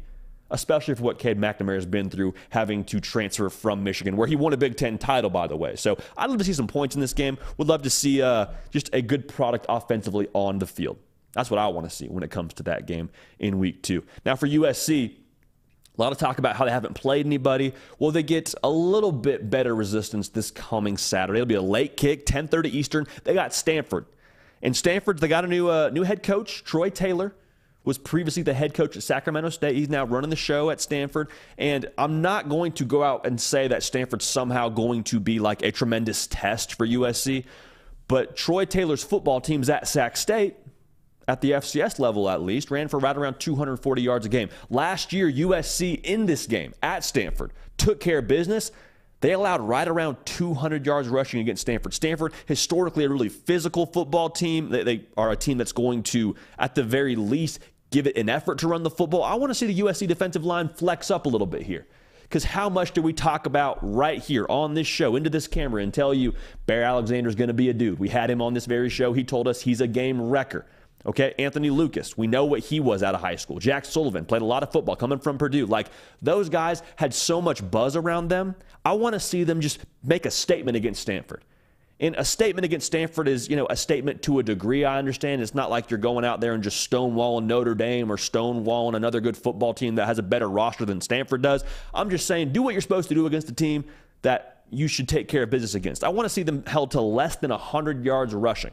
Especially 0.52 0.96
for 0.96 1.04
what 1.04 1.18
Cade 1.18 1.40
McNamara 1.40 1.76
has 1.76 1.86
been 1.86 2.10
through 2.10 2.34
having 2.50 2.84
to 2.86 3.00
transfer 3.00 3.50
from 3.50 3.84
Michigan, 3.84 4.18
where 4.18 4.28
he 4.28 4.36
won 4.36 4.52
a 4.52 4.58
Big 4.58 4.76
Ten 4.76 4.98
title, 4.98 5.30
by 5.30 5.48
the 5.48 5.56
way. 5.56 5.78
So 5.78 5.98
I'd 6.18 6.30
love 6.30 6.40
to 6.40 6.44
see 6.44 6.54
some 6.54 6.68
points 6.68 6.94
in 6.94 7.02
this 7.02 7.14
game. 7.14 7.38
Would 7.58 7.70
love 7.70 7.84
to 7.84 7.90
see 7.90 8.22
uh, 8.22 8.48
just 8.72 8.90
a 8.94 9.02
good 9.02 9.30
product 9.30 9.66
offensively 9.70 10.28
on 10.34 10.60
the 10.60 10.68
field. 10.68 10.98
That's 11.32 11.50
what 11.50 11.58
I 11.58 11.68
want 11.68 11.90
to 11.90 11.96
see 11.96 12.08
when 12.08 12.24
it 12.24 12.32
comes 12.32 12.54
to 12.56 12.64
that 12.64 12.86
game 12.86 13.10
in 13.40 13.60
week 13.60 13.82
two. 13.82 14.04
Now, 14.26 14.36
for 14.36 14.48
USC, 14.48 15.16
a 15.98 16.02
lot 16.02 16.12
of 16.12 16.18
talk 16.18 16.40
about 16.40 16.56
how 16.56 16.66
they 16.66 16.72
haven't 16.72 16.96
played 16.96 17.26
anybody. 17.26 17.74
Well, 18.00 18.12
they 18.12 18.24
get 18.24 18.54
a 18.64 18.70
little 18.70 19.12
bit 19.12 19.50
better 19.50 19.76
resistance 19.76 20.30
this 20.30 20.50
coming 20.50 20.98
Saturday. 20.98 21.40
It'll 21.40 21.48
be 21.48 21.56
a 21.56 21.62
late 21.62 21.98
kick, 21.98 22.26
10:30 22.26 22.74
Eastern. 22.74 23.08
They 23.24 23.34
got 23.34 23.54
Stanford, 23.54 24.06
and 24.62 24.76
Stanford 24.76 25.20
they 25.20 25.28
got 25.28 25.46
a 25.46 25.48
new 25.48 25.70
uh, 25.70 25.90
new 25.94 26.04
head 26.04 26.24
coach, 26.24 26.64
Troy 26.64 26.90
Taylor. 26.90 27.36
Was 27.86 27.98
previously 27.98 28.44
the 28.44 28.54
head 28.54 28.74
coach 28.74 28.96
at 28.96 29.04
Sacramento 29.04 29.50
State. 29.50 29.76
He's 29.76 29.90
now 29.90 30.06
running 30.06 30.30
the 30.30 30.38
show 30.38 30.70
at 30.70 30.80
Stanford. 30.80 31.28
And 31.58 31.86
I'm 31.98 32.22
not 32.22 32.48
going 32.48 32.72
to 32.74 32.86
go 32.86 33.04
out 33.04 33.26
and 33.26 33.42
say 33.42 33.68
that 33.68 33.84
Stanford's 33.84 34.24
somehow 34.24 34.70
going 34.70 35.04
to 35.06 35.20
be 35.20 35.40
like 35.40 35.64
a 35.64 35.72
tremendous 35.74 36.26
test 36.28 36.76
for 36.76 36.88
USC. 36.88 37.44
But 38.08 38.38
Troy 38.38 38.64
Taylor's 38.64 39.04
football 39.04 39.42
team's 39.42 39.70
at 39.70 39.86
Sac 39.86 40.16
State 40.16 40.56
at 41.28 41.42
the 41.42 41.52
FCS 41.52 42.00
level 42.00 42.30
at 42.30 42.42
least, 42.42 42.72
ran 42.72 42.88
for 42.88 43.00
right 43.00 43.16
around 43.16 43.40
240 43.40 44.02
yards 44.02 44.26
a 44.26 44.30
game. 44.30 44.50
Last 44.70 45.14
year, 45.14 45.32
USC 45.32 46.04
in 46.04 46.26
this 46.26 46.48
game 46.48 46.74
at 46.82 47.04
Stanford 47.04 47.52
took 47.78 48.00
care 48.00 48.20
of 48.20 48.28
business. 48.28 48.72
They 49.22 49.32
allowed 49.32 49.62
right 49.62 49.88
around 49.88 50.18
200 50.26 50.86
yards 50.86 51.08
rushing 51.08 51.40
against 51.40 51.62
Stanford. 51.62 51.94
Stanford, 51.94 52.34
historically 52.46 53.06
a 53.06 53.10
really 53.10 53.30
physical 53.30 53.86
football 53.86 54.30
team. 54.30 54.70
They, 54.70 54.84
they 54.84 55.06
are 55.16 55.32
a 55.32 55.38
team 55.38 55.58
that's 55.58 55.72
going 55.72 56.04
to, 56.04 56.36
at 56.60 56.76
the 56.76 56.84
very 56.84 57.16
least, 57.16 57.60
give 57.90 58.06
it 58.06 58.18
an 58.18 58.28
effort 58.28 58.58
to 58.60 58.68
run 58.68 58.84
the 58.84 58.90
football. 58.90 59.24
I 59.24 59.36
want 59.36 59.50
to 59.52 59.56
see 59.56 59.68
the 59.68 59.80
USC 59.80 60.08
defensive 60.08 60.44
line 60.44 60.68
flex 60.68 61.10
up 61.10 61.26
a 61.26 61.30
little 61.30 61.48
bit 61.48 61.62
here. 61.62 61.88
Because 62.24 62.44
how 62.44 62.68
much 62.68 62.92
do 62.92 63.02
we 63.02 63.14
talk 63.14 63.46
about 63.46 63.78
right 63.82 64.20
here 64.20 64.46
on 64.50 64.74
this 64.74 64.88
show, 64.88 65.16
into 65.16 65.30
this 65.30 65.48
camera, 65.48 65.84
and 65.84 65.94
tell 65.94 66.14
you 66.14 66.34
Bear 66.66 66.84
Alexander 66.84 67.30
is 67.30 67.36
going 67.36 67.50
to 67.50 67.54
be 67.54 67.70
a 67.70 67.74
dude? 67.74 68.00
We 68.00 68.10
had 68.10 68.30
him 68.30 68.42
on 68.42 68.54
this 68.54 68.66
very 68.66 68.90
show. 68.90 69.14
He 69.14 69.24
told 69.24 69.48
us 69.48 69.62
he's 69.62 69.82
a 69.82 69.88
game 69.88 70.20
wrecker. 70.20 70.66
Okay, 71.06 71.34
Anthony 71.38 71.70
Lucas, 71.70 72.18
we 72.18 72.28
know 72.28 72.46
what 72.46 72.62
he 72.62 72.80
was 72.80 73.04
out 73.04 73.14
of 73.14 73.20
high 73.20 73.36
school. 73.36 73.60
Jack 73.60 73.84
Sullivan 73.84 74.24
played 74.24 74.42
a 74.42 74.46
lot 74.46 74.64
of 74.64 74.72
football 74.72 74.96
coming 74.96 75.20
from 75.20 75.38
Purdue. 75.38 75.66
Like 75.66 75.88
those 76.22 76.48
guys 76.48 76.82
had 76.96 77.14
so 77.14 77.42
much 77.42 77.70
buzz 77.70 77.98
around 77.98 78.30
them. 78.30 78.56
I 78.86 78.94
want 78.94 79.14
to 79.14 79.20
see 79.20 79.44
them 79.44 79.60
just 79.60 79.80
make 80.04 80.26
a 80.26 80.32
statement 80.32 80.78
against 80.78 81.02
Stanford. 81.02 81.44
And 82.00 82.16
a 82.16 82.26
statement 82.26 82.66
against 82.66 82.88
Stanford 82.88 83.28
is, 83.28 83.50
you 83.50 83.56
know, 83.56 83.68
a 83.70 83.76
statement 83.76 84.22
to 84.24 84.40
a 84.40 84.44
degree. 84.44 84.84
I 84.84 84.98
understand 84.98 85.42
it's 85.42 85.54
not 85.54 85.70
like 85.70 85.90
you're 85.90 86.00
going 86.00 86.26
out 86.26 86.42
there 86.42 86.54
and 86.54 86.64
just 86.64 86.90
stonewalling 86.90 87.46
Notre 87.46 87.76
Dame 87.76 88.12
or 88.12 88.18
stonewalling 88.18 88.96
another 88.96 89.20
good 89.20 89.38
football 89.38 89.74
team 89.74 89.96
that 89.96 90.06
has 90.06 90.20
a 90.20 90.24
better 90.24 90.50
roster 90.50 90.86
than 90.86 91.02
Stanford 91.02 91.42
does. 91.42 91.64
I'm 91.94 92.10
just 92.10 92.28
saying, 92.28 92.52
do 92.52 92.62
what 92.62 92.74
you're 92.74 92.82
supposed 92.82 93.10
to 93.10 93.16
do 93.16 93.26
against 93.26 93.50
a 93.50 93.54
team 93.54 93.86
that 94.22 94.64
you 94.70 94.88
should 94.88 95.08
take 95.08 95.28
care 95.28 95.44
of 95.44 95.50
business 95.50 95.76
against. 95.76 96.04
I 96.04 96.10
want 96.10 96.26
to 96.26 96.30
see 96.30 96.44
them 96.44 96.66
held 96.66 96.92
to 96.92 97.02
less 97.02 97.36
than 97.36 97.52
100 97.52 98.04
yards 98.04 98.34
rushing. 98.34 98.72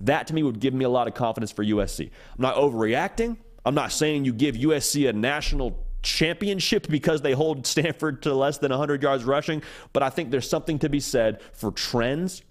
That 0.00 0.26
to 0.28 0.34
me 0.34 0.42
would 0.42 0.60
give 0.60 0.74
me 0.74 0.84
a 0.84 0.88
lot 0.88 1.06
of 1.06 1.14
confidence 1.14 1.52
for 1.52 1.64
USC. 1.64 2.10
I'm 2.36 2.42
not 2.42 2.56
overreacting. 2.56 3.36
I'm 3.64 3.74
not 3.74 3.92
saying 3.92 4.24
you 4.24 4.32
give 4.32 4.56
USC 4.56 5.08
a 5.08 5.12
national 5.12 5.84
championship 6.02 6.86
because 6.88 7.22
they 7.22 7.32
hold 7.32 7.66
Stanford 7.66 8.22
to 8.22 8.34
less 8.34 8.58
than 8.58 8.70
100 8.70 9.02
yards 9.02 9.24
rushing, 9.24 9.62
but 9.92 10.02
I 10.02 10.10
think 10.10 10.30
there's 10.30 10.48
something 10.48 10.78
to 10.80 10.88
be 10.88 11.00
said 11.00 11.40
for 11.52 11.70
trends, 11.70 12.42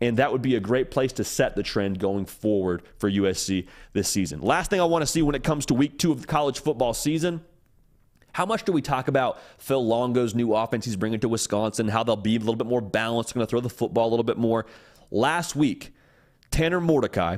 and 0.00 0.16
that 0.16 0.32
would 0.32 0.42
be 0.42 0.56
a 0.56 0.60
great 0.60 0.90
place 0.90 1.12
to 1.14 1.24
set 1.24 1.56
the 1.56 1.62
trend 1.62 1.98
going 1.98 2.26
forward 2.26 2.82
for 2.98 3.10
USC 3.10 3.66
this 3.92 4.08
season. 4.08 4.40
Last 4.40 4.70
thing 4.70 4.80
I 4.80 4.84
want 4.84 5.02
to 5.02 5.06
see 5.06 5.22
when 5.22 5.34
it 5.34 5.44
comes 5.44 5.66
to 5.66 5.74
week 5.74 5.98
two 5.98 6.12
of 6.12 6.22
the 6.22 6.26
college 6.26 6.60
football 6.60 6.94
season. 6.94 7.44
How 8.32 8.44
much 8.44 8.64
do 8.64 8.72
we 8.72 8.82
talk 8.82 9.08
about 9.08 9.38
Phil 9.56 9.82
Longo's 9.82 10.34
new 10.34 10.54
offense 10.54 10.84
he's 10.84 10.96
bringing 10.96 11.20
to 11.20 11.28
Wisconsin, 11.28 11.88
how 11.88 12.02
they'll 12.02 12.16
be 12.16 12.36
a 12.36 12.38
little 12.38 12.56
bit 12.56 12.66
more 12.66 12.82
balanced, 12.82 13.32
going 13.32 13.46
to 13.46 13.48
throw 13.48 13.60
the 13.60 13.70
football 13.70 14.08
a 14.08 14.10
little 14.10 14.24
bit 14.24 14.36
more? 14.36 14.66
Last 15.10 15.56
week, 15.56 15.94
Tanner 16.56 16.80
Mordecai 16.80 17.36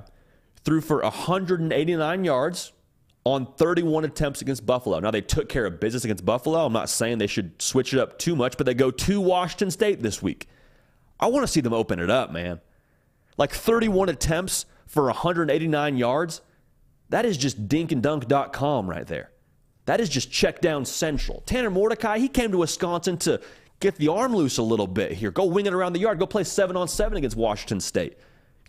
threw 0.62 0.80
for 0.80 1.02
189 1.02 2.22
yards 2.22 2.72
on 3.24 3.52
31 3.54 4.04
attempts 4.04 4.42
against 4.42 4.64
Buffalo. 4.64 5.00
Now, 5.00 5.10
they 5.10 5.22
took 5.22 5.48
care 5.48 5.66
of 5.66 5.80
business 5.80 6.04
against 6.04 6.24
Buffalo. 6.24 6.64
I'm 6.64 6.72
not 6.72 6.88
saying 6.88 7.18
they 7.18 7.26
should 7.26 7.60
switch 7.60 7.92
it 7.92 7.98
up 7.98 8.20
too 8.20 8.36
much, 8.36 8.56
but 8.56 8.64
they 8.64 8.74
go 8.74 8.92
to 8.92 9.20
Washington 9.20 9.72
State 9.72 10.02
this 10.02 10.22
week. 10.22 10.46
I 11.18 11.26
want 11.26 11.44
to 11.44 11.52
see 11.52 11.60
them 11.60 11.72
open 11.72 11.98
it 11.98 12.10
up, 12.10 12.30
man. 12.30 12.60
Like 13.36 13.50
31 13.50 14.08
attempts 14.08 14.66
for 14.86 15.06
189 15.06 15.96
yards. 15.96 16.40
That 17.08 17.24
is 17.24 17.36
just 17.36 17.66
dinkanddunk.com 17.66 18.88
right 18.88 19.06
there. 19.08 19.32
That 19.86 19.98
is 20.00 20.08
just 20.08 20.30
check 20.30 20.60
down 20.60 20.84
central. 20.84 21.42
Tanner 21.44 21.70
Mordecai, 21.70 22.20
he 22.20 22.28
came 22.28 22.52
to 22.52 22.58
Wisconsin 22.58 23.16
to 23.18 23.40
get 23.80 23.96
the 23.96 24.12
arm 24.12 24.36
loose 24.36 24.58
a 24.58 24.62
little 24.62 24.86
bit 24.86 25.10
here. 25.10 25.32
Go 25.32 25.46
wing 25.46 25.66
it 25.66 25.74
around 25.74 25.94
the 25.94 25.98
yard. 25.98 26.20
Go 26.20 26.26
play 26.26 26.44
seven 26.44 26.76
on 26.76 26.86
seven 26.86 27.18
against 27.18 27.36
Washington 27.36 27.80
State. 27.80 28.16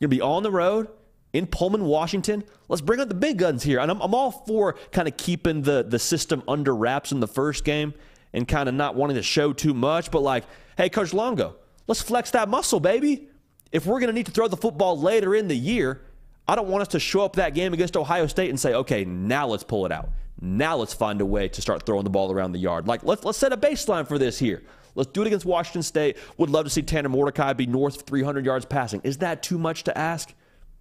To 0.01 0.07
be 0.07 0.21
on 0.21 0.43
the 0.43 0.51
road 0.51 0.87
in 1.33 1.45
Pullman, 1.45 1.83
Washington. 1.83 2.43
Let's 2.67 2.81
bring 2.81 2.99
out 2.99 3.09
the 3.09 3.15
big 3.15 3.37
guns 3.37 3.63
here. 3.63 3.79
And 3.79 3.91
I'm, 3.91 4.01
I'm 4.01 4.13
all 4.13 4.31
for 4.31 4.75
kind 4.91 5.07
of 5.07 5.17
keeping 5.17 5.61
the, 5.61 5.83
the 5.87 5.99
system 5.99 6.43
under 6.47 6.75
wraps 6.75 7.11
in 7.11 7.19
the 7.19 7.27
first 7.27 7.63
game 7.63 7.93
and 8.33 8.47
kind 8.47 8.69
of 8.69 8.75
not 8.75 8.95
wanting 8.95 9.15
to 9.15 9.23
show 9.23 9.53
too 9.53 9.73
much. 9.73 10.11
But, 10.11 10.21
like, 10.21 10.45
hey, 10.77 10.89
Coach 10.89 11.13
Longo, 11.13 11.55
let's 11.87 12.01
flex 12.01 12.31
that 12.31 12.49
muscle, 12.49 12.79
baby. 12.79 13.27
If 13.71 13.85
we're 13.85 13.99
going 13.99 14.07
to 14.07 14.13
need 14.13 14.25
to 14.25 14.31
throw 14.31 14.47
the 14.47 14.57
football 14.57 14.99
later 14.99 15.35
in 15.35 15.47
the 15.47 15.55
year, 15.55 16.01
I 16.47 16.55
don't 16.55 16.67
want 16.67 16.81
us 16.81 16.87
to 16.89 16.99
show 16.99 17.21
up 17.21 17.35
that 17.35 17.53
game 17.53 17.73
against 17.73 17.95
Ohio 17.95 18.25
State 18.25 18.49
and 18.49 18.59
say, 18.59 18.73
okay, 18.73 19.05
now 19.05 19.47
let's 19.47 19.63
pull 19.63 19.85
it 19.85 19.91
out. 19.91 20.09
Now 20.41 20.77
let's 20.77 20.93
find 20.93 21.21
a 21.21 21.25
way 21.25 21.47
to 21.49 21.61
start 21.61 21.85
throwing 21.85 22.05
the 22.05 22.09
ball 22.09 22.31
around 22.31 22.53
the 22.53 22.59
yard. 22.59 22.87
Like 22.87 23.03
let's 23.03 23.25
let's 23.25 23.37
set 23.37 23.51
a 23.51 23.57
baseline 23.57 24.07
for 24.07 24.17
this 24.17 24.39
here. 24.39 24.63
Let's 24.95 25.11
do 25.11 25.21
it 25.21 25.27
against 25.27 25.45
Washington 25.45 25.83
State. 25.83 26.17
Would 26.37 26.49
love 26.49 26.65
to 26.65 26.69
see 26.69 26.81
Tanner 26.81 27.09
Mordecai 27.09 27.53
be 27.53 27.65
north 27.65 27.97
of 27.97 28.01
300 28.03 28.45
yards 28.45 28.65
passing. 28.65 29.01
Is 29.03 29.17
that 29.19 29.43
too 29.43 29.57
much 29.57 29.83
to 29.85 29.97
ask? 29.97 30.33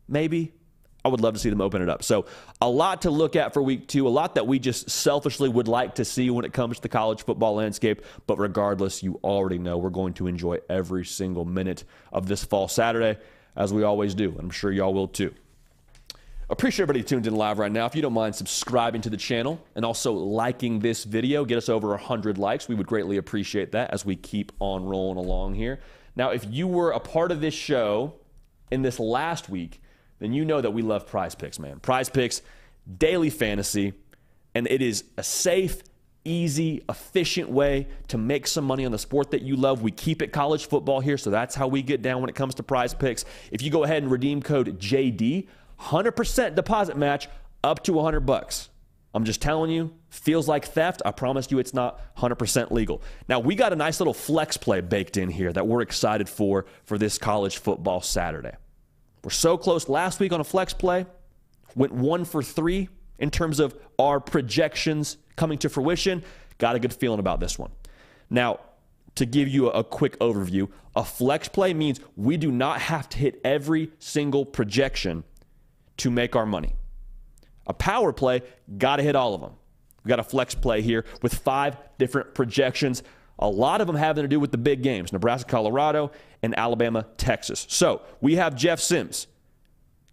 Maybe. 0.09 0.53
I 1.05 1.09
would 1.09 1.21
love 1.21 1.35
to 1.35 1.41
see 1.41 1.49
them 1.49 1.61
open 1.61 1.81
it 1.81 1.89
up. 1.89 2.03
So, 2.03 2.27
a 2.61 2.69
lot 2.69 3.03
to 3.03 3.11
look 3.11 3.37
at 3.37 3.55
for 3.55 3.63
week 3.63 3.87
two, 3.87 4.07
a 4.07 4.11
lot 4.11 4.35
that 4.35 4.47
we 4.47 4.59
just 4.59 4.91
selfishly 4.91 5.49
would 5.49 5.69
like 5.69 5.95
to 5.95 6.05
see 6.05 6.29
when 6.29 6.45
it 6.45 6.53
comes 6.53 6.77
to 6.77 6.83
the 6.83 6.89
college 6.89 7.23
football 7.23 7.55
landscape. 7.55 8.03
But 8.27 8.39
regardless, 8.39 9.03
you 9.03 9.21
already 9.23 9.59
know 9.59 9.79
we're 9.79 9.91
going 9.91 10.15
to 10.15 10.27
enjoy 10.27 10.59
every 10.69 11.05
single 11.05 11.45
minute 11.45 11.85
of 12.13 12.27
this 12.27 12.45
fall 12.45 12.67
Saturday, 12.67 13.19
as 13.55 13.73
we 13.73 13.85
always 13.85 14.15
do. 14.15 14.31
And 14.31 14.41
I'm 14.41 14.51
sure 14.51 14.73
y'all 14.73 14.93
will 14.93 15.09
too. 15.09 15.33
Appreciate 16.51 16.85
everybody 16.85 17.05
tuned 17.05 17.27
in 17.27 17.37
live 17.37 17.59
right 17.59 17.71
now. 17.71 17.85
If 17.85 17.95
you 17.95 18.01
don't 18.01 18.15
mind 18.15 18.35
subscribing 18.35 19.03
to 19.03 19.11
the 19.11 19.19
channel 19.19 19.63
and 19.75 19.85
also 19.85 20.15
liking 20.15 20.79
this 20.79 21.05
video, 21.05 21.45
get 21.45 21.59
us 21.59 21.69
over 21.69 21.89
100 21.89 22.39
likes. 22.39 22.69
We 22.69 22.75
would 22.75 22.87
greatly 22.87 23.19
appreciate 23.19 23.73
that 23.73 23.91
as 23.91 24.07
we 24.07 24.17
keep 24.17 24.53
on 24.59 24.87
rolling 24.87 25.19
along 25.19 25.57
here. 25.57 25.81
Now, 26.17 26.31
if 26.31 26.47
you 26.49 26.67
were 26.67 26.93
a 26.93 27.01
part 27.01 27.33
of 27.33 27.43
this 27.43 27.53
show 27.53 28.15
in 28.71 28.81
this 28.81 28.99
last 28.99 29.51
week, 29.51 29.83
then 30.21 30.33
you 30.33 30.47
know 30.47 30.63
that 30.63 30.71
we 30.71 30.81
love 30.81 31.07
prize 31.07 31.35
picks, 31.35 31.59
man. 31.59 31.81
Prize 31.81 32.09
picks, 32.09 32.41
daily 32.97 33.29
fantasy, 33.29 33.93
and 34.55 34.67
it 34.69 34.81
is 34.81 35.05
a 35.19 35.23
safe, 35.23 35.83
easy, 36.25 36.83
efficient 36.89 37.51
way 37.51 37.89
to 38.09 38.17
make 38.17 38.47
some 38.47 38.65
money 38.65 38.87
on 38.87 38.93
the 38.93 38.99
sport 38.99 39.33
that 39.33 39.43
you 39.43 39.55
love. 39.55 39.83
We 39.83 39.91
keep 39.91 40.23
it 40.23 40.33
college 40.33 40.67
football 40.67 41.01
here, 41.01 41.19
so 41.19 41.29
that's 41.29 41.55
how 41.55 41.69
we 41.69 41.83
get 41.83 42.01
down 42.01 42.23
when 42.23 42.31
it 42.31 42.35
comes 42.35 42.55
to 42.55 42.63
prize 42.63 42.95
picks. 42.95 43.27
If 43.53 43.61
you 43.61 43.71
go 43.71 43.85
ahead 43.85 44.03
and 44.03 44.11
redeem 44.11 44.41
code 44.41 44.81
JD, 44.81 45.47
100% 45.81 46.55
deposit 46.55 46.97
match 46.97 47.29
up 47.63 47.83
to 47.85 47.93
100 47.93 48.21
bucks. 48.21 48.71
I'm 49.15 49.25
just 49.25 49.41
telling 49.41 49.71
you, 49.71 49.95
feels 50.11 50.49
like 50.49 50.67
theft. 50.67 51.03
I 51.05 51.13
promise 51.13 51.51
you 51.51 51.59
it's 51.59 51.73
not 51.73 52.01
100% 52.17 52.71
legal. 52.71 53.03
Now, 53.29 53.41
we 53.41 53.55
got 53.55 53.73
a 53.73 53.77
nice 53.77 54.01
little 54.01 54.15
flex 54.15 54.57
play 54.57 54.81
baked 54.81 55.17
in 55.17 55.31
here 55.31 55.53
that 55.53 55.67
we're 55.67 55.81
excited 55.81 56.29
for 56.29 56.67
for 56.85 56.99
this 56.99 57.17
college 57.17 57.59
football 57.59 58.01
Saturday. 58.01 58.53
We're 59.25 59.31
so 59.31 59.57
close 59.57 59.89
last 59.89 60.21
week 60.21 60.33
on 60.33 60.41
a 60.41 60.45
flex 60.45 60.73
play, 60.73 61.07
went 61.75 61.93
one 61.93 62.25
for 62.25 62.43
three 62.43 62.89
in 63.19 63.31
terms 63.31 63.61
of 63.61 63.75
our 63.99 64.21
projections 64.21 65.17
coming 65.37 65.59
to 65.59 65.69
fruition. 65.69 66.23
Got 66.59 66.77
a 66.77 66.79
good 66.79 66.93
feeling 66.93 67.19
about 67.19 67.41
this 67.41 67.59
one. 67.59 67.71
Now, 68.31 68.61
to 69.15 69.27
give 69.27 69.49
you 69.49 69.69
a 69.71 69.83
quick 69.83 70.19
overview, 70.21 70.71
a 70.95 71.03
flex 71.03 71.49
play 71.49 71.75
means 71.75 71.99
we 72.15 72.37
do 72.37 72.53
not 72.53 72.81
have 72.83 73.09
to 73.09 73.19
hit 73.19 73.41
every 73.43 73.91
single 73.99 74.45
projection 74.45 75.25
to 75.99 76.11
make 76.11 76.35
our 76.35 76.47
money. 76.47 76.75
A 77.67 77.75
power 77.75 78.13
play, 78.13 78.43
got 78.79 78.97
to 78.97 79.03
hit 79.03 79.15
all 79.15 79.35
of 79.35 79.41
them. 79.41 79.53
We've 80.03 80.11
got 80.11 80.21
a 80.21 80.25
flex 80.25 80.55
play 80.55 80.81
here 80.81 81.05
with 81.23 81.35
five 81.35 81.77
different 81.99 82.35
projections. 82.35 83.03
A 83.39 83.49
lot 83.49 83.81
of 83.81 83.87
them 83.87 83.97
having 83.97 84.25
to 84.25 84.29
do 84.29 84.41
with 84.41 84.53
the 84.53 84.59
big 84.59 84.83
games 84.83 85.13
Nebraska, 85.13 85.51
Colorado, 85.51 86.11
and 86.43 86.59
Alabama, 86.59 87.07
Texas. 87.17 87.67
So 87.69 88.03
we 88.21 88.37
have 88.37 88.55
Jeff 88.55 88.81
Sims 88.81 89.27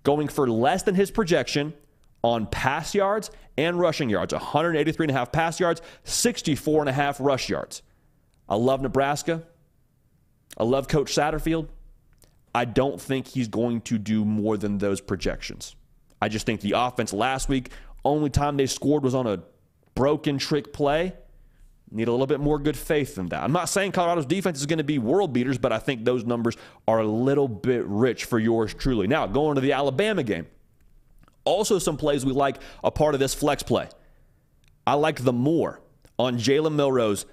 going 0.04 0.27
for 0.27 0.50
less 0.50 0.84
than 0.84 0.96
his 0.96 1.12
projection 1.12 1.74
on 2.24 2.48
pass 2.48 2.94
yards 2.94 3.32
and 3.58 3.80
rushing 3.80 4.10
yards 4.10 4.34
183 4.34 5.06
and 5.06 5.12
a 5.12 5.13
half 5.13 5.32
pass 5.32 5.60
yards, 5.60 5.82
64 6.04 6.82
and 6.82 6.89
a 6.89 6.94
half 6.94 7.20
rush 7.20 7.50
yards. 7.50 7.82
I 8.50 8.56
love 8.56 8.82
Nebraska. 8.82 9.44
I 10.58 10.63
love 10.63 10.88
Coach 10.88 11.13
Satterfield. 11.13 11.68
I 12.56 12.64
don't 12.64 13.02
think 13.02 13.28
he's 13.28 13.50
going 13.50 13.82
to 13.82 13.98
do 13.98 14.24
more 14.24 14.56
than 14.56 14.78
those 14.78 15.02
projections. 15.02 15.76
I 16.22 16.30
just 16.30 16.46
think 16.46 16.62
the 16.62 16.72
offense 16.78 17.12
last 17.12 17.50
week, 17.50 17.70
only 18.06 18.30
time 18.30 18.56
they 18.56 18.66
scored 18.66 19.04
was 19.04 19.14
on 19.14 19.28
a 19.28 19.44
broken 19.94 20.38
trick 20.38 20.72
play. 20.72 21.12
Need 21.92 22.08
a 22.08 22.12
little 22.12 22.28
bit 22.28 22.40
more 22.40 22.58
good 22.58 22.78
faith 22.78 23.16
than 23.16 23.28
that. 23.28 23.44
I'm 23.44 23.52
not 23.52 23.68
saying 23.68 23.92
Colorado's 23.92 24.26
defense 24.26 24.58
is 24.58 24.66
going 24.68 24.78
to 24.78 24.86
be 24.86 25.00
world 25.00 25.34
beaters, 25.34 25.58
but 25.58 25.74
I 25.74 25.80
think 25.80 26.06
those 26.06 26.24
numbers 26.24 26.56
are 26.88 27.00
a 27.00 27.06
little 27.06 27.50
bit 27.50 27.86
rich 27.88 28.24
for 28.24 28.40
yours 28.40 28.74
truly. 28.74 29.06
Now, 29.06 29.28
going 29.28 29.56
to 29.56 29.62
the 29.62 29.74
Alabama 29.74 30.24
game. 30.24 30.48
Also, 31.44 31.78
some 31.78 31.98
plays 31.98 32.26
we 32.26 32.32
like 32.32 32.56
a 32.86 32.90
part 32.90 33.16
of 33.16 33.20
this 33.20 33.34
flex 33.34 33.64
play. 33.64 33.90
I 34.88 34.94
like 34.94 35.26
the 35.26 35.34
more 35.34 35.82
on 36.18 36.38
Jalen 36.38 36.76
Milroe's 36.76 37.26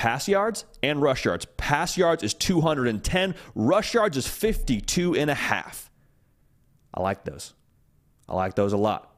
pass 0.00 0.26
yards 0.28 0.64
and 0.82 1.02
rush 1.02 1.26
yards. 1.26 1.44
Pass 1.58 1.98
yards 1.98 2.22
is 2.22 2.32
210, 2.32 3.34
rush 3.54 3.92
yards 3.92 4.16
is 4.16 4.26
52 4.26 5.14
and 5.14 5.28
a 5.28 5.34
half. 5.34 5.90
I 6.94 7.02
like 7.02 7.22
those. 7.24 7.52
I 8.26 8.34
like 8.34 8.54
those 8.54 8.72
a 8.72 8.78
lot. 8.78 9.14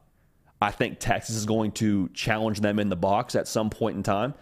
I 0.61 0.71
think 0.71 0.99
Texas 0.99 1.37
is 1.37 1.45
going 1.45 1.71
to 1.73 2.09
challenge 2.09 2.59
them 2.59 2.79
in 2.79 2.89
the 2.89 2.97
box 2.97 3.33
at 3.35 3.47
some 3.47 3.69
point 3.69 3.95
in 3.95 4.03
time 4.03 4.33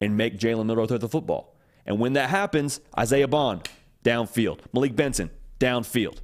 and 0.00 0.16
make 0.16 0.40
Jalen 0.40 0.66
Milroe 0.66 0.88
throw 0.88 0.98
the 0.98 1.08
football. 1.08 1.56
And 1.86 2.00
when 2.00 2.14
that 2.14 2.30
happens, 2.30 2.80
Isaiah 2.98 3.28
Bond, 3.28 3.68
downfield. 4.04 4.58
Malik 4.72 4.96
Benson, 4.96 5.30
downfield. 5.60 6.18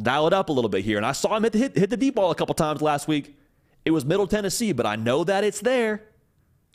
Dial 0.00 0.28
it 0.28 0.32
up 0.32 0.50
a 0.50 0.52
little 0.52 0.68
bit 0.70 0.84
here. 0.84 0.98
And 0.98 1.04
I 1.04 1.12
saw 1.12 1.36
him 1.36 1.42
hit 1.42 1.54
hit, 1.54 1.76
hit 1.76 1.90
the 1.90 1.96
deep 1.96 2.14
ball 2.14 2.30
a 2.30 2.36
couple 2.36 2.54
times 2.54 2.80
last 2.80 3.08
week. 3.08 3.36
It 3.84 3.90
was 3.90 4.04
Middle 4.04 4.28
Tennessee, 4.28 4.70
but 4.70 4.86
I 4.86 4.94
know 4.94 5.24
that 5.24 5.42
it's 5.42 5.60
there. 5.60 6.04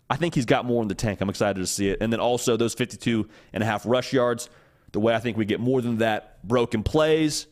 I 0.09 0.17
think 0.17 0.35
he's 0.35 0.45
got 0.45 0.65
more 0.65 0.81
in 0.81 0.87
the 0.87 0.95
tank. 0.95 1.21
I'm 1.21 1.29
excited 1.29 1.59
to 1.59 1.67
see 1.67 1.89
it. 1.89 1.97
And 2.01 2.13
then 2.13 2.19
also 2.19 2.57
those 2.57 2.73
52 2.73 3.27
and 3.53 3.63
a 3.63 3.65
half 3.65 3.85
rush 3.85 4.13
yards. 4.13 4.49
The 4.91 4.99
way 4.99 5.15
I 5.15 5.19
think 5.19 5.35
we 5.37 5.45
get 5.45 5.59
more 5.59 5.81
than 5.81 5.97
that 5.97 6.47
broken 6.47 6.83
plays, 6.83 7.47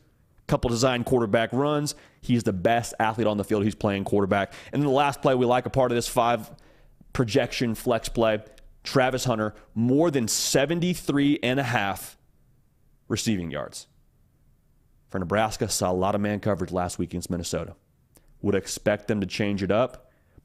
couple 0.48 0.70
design 0.70 1.04
quarterback 1.04 1.52
runs. 1.52 1.96
He's 2.22 2.44
the 2.44 2.54
best 2.54 2.94
athlete 3.00 3.28
on 3.28 3.38
the 3.38 3.44
field. 3.44 3.64
He's 3.64 3.76
playing 3.76 4.04
quarterback. 4.04 4.54
And 4.72 4.82
then 4.82 4.88
the 4.88 4.94
last 4.96 5.22
play 5.22 5.36
we 5.36 5.46
like 5.46 5.66
a 5.66 5.70
part 5.70 5.92
of 5.92 5.96
this 5.96 6.08
five 6.08 6.50
projection 7.12 7.76
flex 7.76 8.08
play. 8.10 8.40
Travis 8.84 9.24
Hunter, 9.24 9.54
more 9.74 10.12
than 10.12 10.28
73 10.28 11.40
and 11.42 11.60
a 11.60 11.64
half 11.64 12.18
receiving 13.08 13.50
yards. 13.50 13.88
For 15.10 15.20
Nebraska, 15.20 15.70
saw 15.70 15.92
a 15.92 15.94
lot 15.94 16.16
of 16.16 16.22
man 16.22 16.40
coverage 16.40 16.72
last 16.72 17.00
week 17.00 17.12
against 17.12 17.30
Minnesota. 17.30 17.76
Would 18.42 18.56
expect 18.56 19.08
them 19.08 19.22
to 19.22 19.28
change 19.28 19.64
it 19.64 19.72
up. 19.72 20.03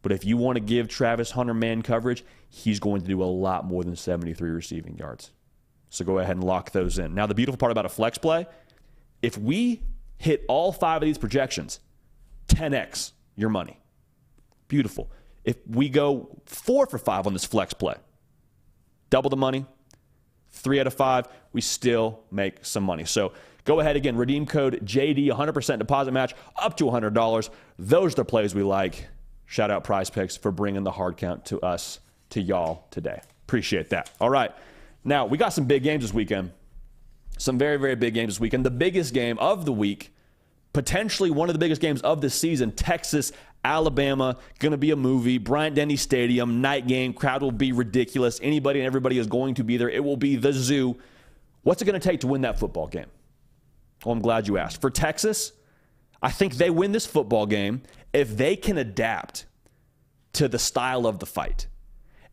But 0.09 0.15
if 0.15 0.25
you 0.25 0.39
want 0.39 0.57
to 0.57 0.61
give 0.61 0.89
Travis 0.89 1.33
Hunter 1.33 1.53
man 1.53 1.83
coverage, 1.83 2.25
he's 2.49 2.81
going 2.81 3.03
to 3.03 3.07
do 3.07 3.23
a 3.23 3.29
lot 3.29 3.67
more 3.67 3.85
than 3.85 3.95
73 3.95 4.49
receiving 4.49 4.97
yards. 4.97 5.33
So 5.91 6.03
go 6.03 6.19
ahead 6.19 6.37
and 6.37 6.43
lock 6.43 6.71
those 6.71 6.99
in. 6.99 7.15
Now, 7.15 7.27
the 7.27 7.35
beautiful 7.35 7.59
part 7.59 7.73
about 7.73 7.85
a 7.85 7.91
flex 7.91 8.17
play, 8.17 8.47
if 9.21 9.37
we 9.37 9.83
hit 10.17 10.47
all 10.49 10.73
five 10.73 11.03
of 11.03 11.07
these 11.07 11.19
projections, 11.19 11.81
10x 12.47 13.13
your 13.37 13.51
money. 13.51 13.79
Beautiful. 14.67 15.11
If 15.45 15.57
we 15.69 15.91
go 15.91 16.41
four 16.47 16.87
for 16.87 16.97
five 16.97 17.27
on 17.27 17.35
this 17.35 17.45
flex 17.45 17.75
play, 17.75 17.97
double 19.11 19.29
the 19.29 19.37
money, 19.37 19.67
three 20.49 20.81
out 20.81 20.87
of 20.87 20.95
five, 20.95 21.29
we 21.53 21.61
still 21.61 22.21
make 22.31 22.65
some 22.65 22.83
money. 22.83 23.05
So 23.05 23.35
go 23.67 23.81
ahead 23.81 23.97
again, 23.97 24.17
redeem 24.17 24.47
code 24.47 24.81
JD, 24.87 25.31
100% 25.31 25.79
deposit 25.79 26.13
match 26.13 26.35
up 26.57 26.79
to 26.79 26.85
$100. 26.85 27.51
Those 27.79 28.13
are 28.15 28.17
the 28.17 28.25
plays 28.25 28.55
we 28.55 28.63
like. 28.63 29.07
Shout 29.51 29.71
out 29.71 29.83
Prize 29.83 30.11
Picks 30.11 30.37
for 30.37 30.53
bringing 30.53 30.85
the 30.85 30.91
hard 30.91 31.17
count 31.17 31.47
to 31.47 31.59
us, 31.61 32.01
to 32.31 32.41
y'all 32.41 32.85
today. 32.91 33.23
Appreciate 33.47 33.89
that. 33.89 34.11
All 34.21 34.29
right. 34.29 34.53
Now, 35.05 35.25
we 35.25 35.39
got 35.39 35.55
some 35.55 35.65
big 35.65 35.83
games 35.83 36.05
this 36.05 36.13
weekend. 36.13 36.53
Some 37.39 37.57
very, 37.57 37.79
very 37.79 37.95
big 37.95 38.13
games 38.13 38.35
this 38.35 38.41
weekend. 38.41 38.67
The 38.67 38.71
biggest 38.71 39.15
game 39.15 39.39
of 39.39 39.65
the 39.65 39.73
week, 39.73 40.13
potentially 40.75 41.31
one 41.31 41.49
of 41.49 41.55
the 41.55 41.59
biggest 41.59 41.81
games 41.81 42.03
of 42.03 42.21
the 42.21 42.29
season, 42.29 42.73
Texas, 42.73 43.33
Alabama, 43.65 44.37
going 44.59 44.73
to 44.73 44.79
be 44.79 44.91
a 44.91 44.97
movie. 44.97 45.39
Bryant 45.39 45.75
Denny 45.75 45.97
Stadium, 45.97 46.61
night 46.61 46.87
game. 46.87 47.15
Crowd 47.15 47.41
will 47.41 47.51
be 47.51 47.73
ridiculous. 47.73 48.39
Anybody 48.43 48.81
and 48.81 48.87
everybody 48.87 49.19
is 49.19 49.27
going 49.27 49.55
to 49.55 49.65
be 49.65 49.79
there. 49.79 49.89
It 49.89 50.05
will 50.05 50.19
be 50.19 50.37
the 50.37 50.53
zoo. 50.53 50.95
What's 51.63 51.81
it 51.81 51.87
going 51.87 51.99
to 51.99 52.07
take 52.07 52.21
to 52.21 52.27
win 52.27 52.43
that 52.43 52.59
football 52.59 52.87
game? 52.87 53.09
Well, 54.05 54.13
I'm 54.13 54.21
glad 54.21 54.47
you 54.47 54.59
asked. 54.59 54.83
For 54.83 54.91
Texas, 54.91 55.53
I 56.21 56.31
think 56.31 56.57
they 56.57 56.69
win 56.69 56.93
this 56.93 57.07
football 57.07 57.47
game 57.47 57.83
if 58.13 58.37
they 58.37 58.57
can 58.57 58.79
adapt 58.79 59.47
to 60.35 60.49
the 60.49 60.59
style 60.59 61.07
of 61.07 61.19
the 61.19 61.27
fight. 61.27 61.67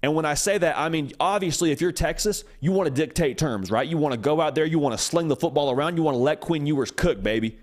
And 0.03 0.13
when 0.13 0.25
I 0.25 0.35
say 0.35 0.57
that, 0.57 0.77
I 0.77 0.89
mean, 0.89 1.13
obviously, 1.19 1.71
if 1.71 1.81
you're 1.81 1.91
Texas, 1.91 2.43
you 2.59 2.71
want 2.71 2.87
to 2.87 2.93
dictate 2.93 3.37
terms, 3.37 3.71
right? 3.71 3.87
You 3.87 3.97
want 3.97 4.13
to 4.13 4.19
go 4.19 4.39
out 4.39 4.53
there, 4.53 4.65
you 4.65 4.77
want 4.77 4.97
to 4.97 5.03
sling 5.03 5.27
the 5.27 5.35
football 5.35 5.71
around, 5.71 5.97
you 5.97 6.03
want 6.03 6.15
to 6.15 6.19
let 6.19 6.41
Quinn 6.41 6.67
Ewers 6.67 6.91
cook, 6.91 7.23
baby. 7.23 7.57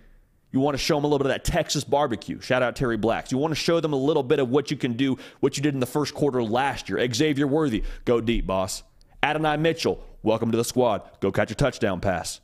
You 0.51 0.61
want 0.61 0.75
to 0.75 0.79
show 0.83 0.97
them 0.97 1.05
a 1.05 1.07
little 1.07 1.19
bit 1.19 1.27
of 1.27 1.33
that 1.33 1.45
Texas 1.45 1.83
barbecue. 1.83 2.41
Shout 2.41 2.63
out 2.63 2.77
Terry 2.77 2.97
Black's. 2.99 3.33
You 3.33 3.39
want 3.39 3.53
to 3.53 3.57
show 3.57 3.81
them 3.81 3.93
a 3.93 3.97
little 3.97 4.23
bit 4.23 4.39
of 4.39 4.51
what 4.51 4.71
you 4.71 4.77
can 4.77 4.95
do, 4.95 5.17
what 5.41 5.57
you 5.57 5.63
did 5.63 5.73
in 5.73 5.81
the 5.81 5.87
first 5.87 6.15
quarter 6.15 6.43
last 6.43 6.89
year. 6.89 7.07
Xavier 7.13 7.47
Worthy, 7.47 7.85
go 8.05 8.21
deep, 8.21 8.47
boss. 8.47 8.83
Adonai 9.23 9.57
Mitchell, 9.57 10.05
welcome 10.23 10.51
to 10.51 10.57
the 10.57 10.65
squad. 10.65 11.03
Go 11.21 11.33
catch 11.33 11.51
a 11.51 11.55
touchdown 11.55 12.01
pass. 12.01 12.41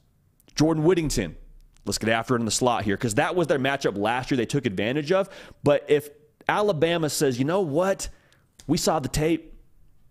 Jordan 0.55 0.85
Whittington, 0.85 1.37
Let's 1.85 1.99
get 1.99 2.11
after 2.11 2.37
it 2.37 2.41
in 2.41 2.45
the 2.45 2.51
slot 2.51 2.85
here 2.85 2.97
because 2.97 3.15
that 3.15 3.35
was 3.35 3.47
their 3.47 3.59
matchup 3.59 3.97
last 3.97 4.31
year 4.31 4.37
they 4.37 4.47
took 4.47 4.67
advantage 4.67 5.11
of. 5.11 5.29
But 5.63 5.85
if 5.89 6.11
Alabama 6.49 7.09
says, 7.09 7.39
you 7.39 7.45
know 7.45 7.61
what, 7.61 8.09
we 8.67 8.77
saw 8.77 8.99
the 8.99 9.09
tape. 9.09 9.55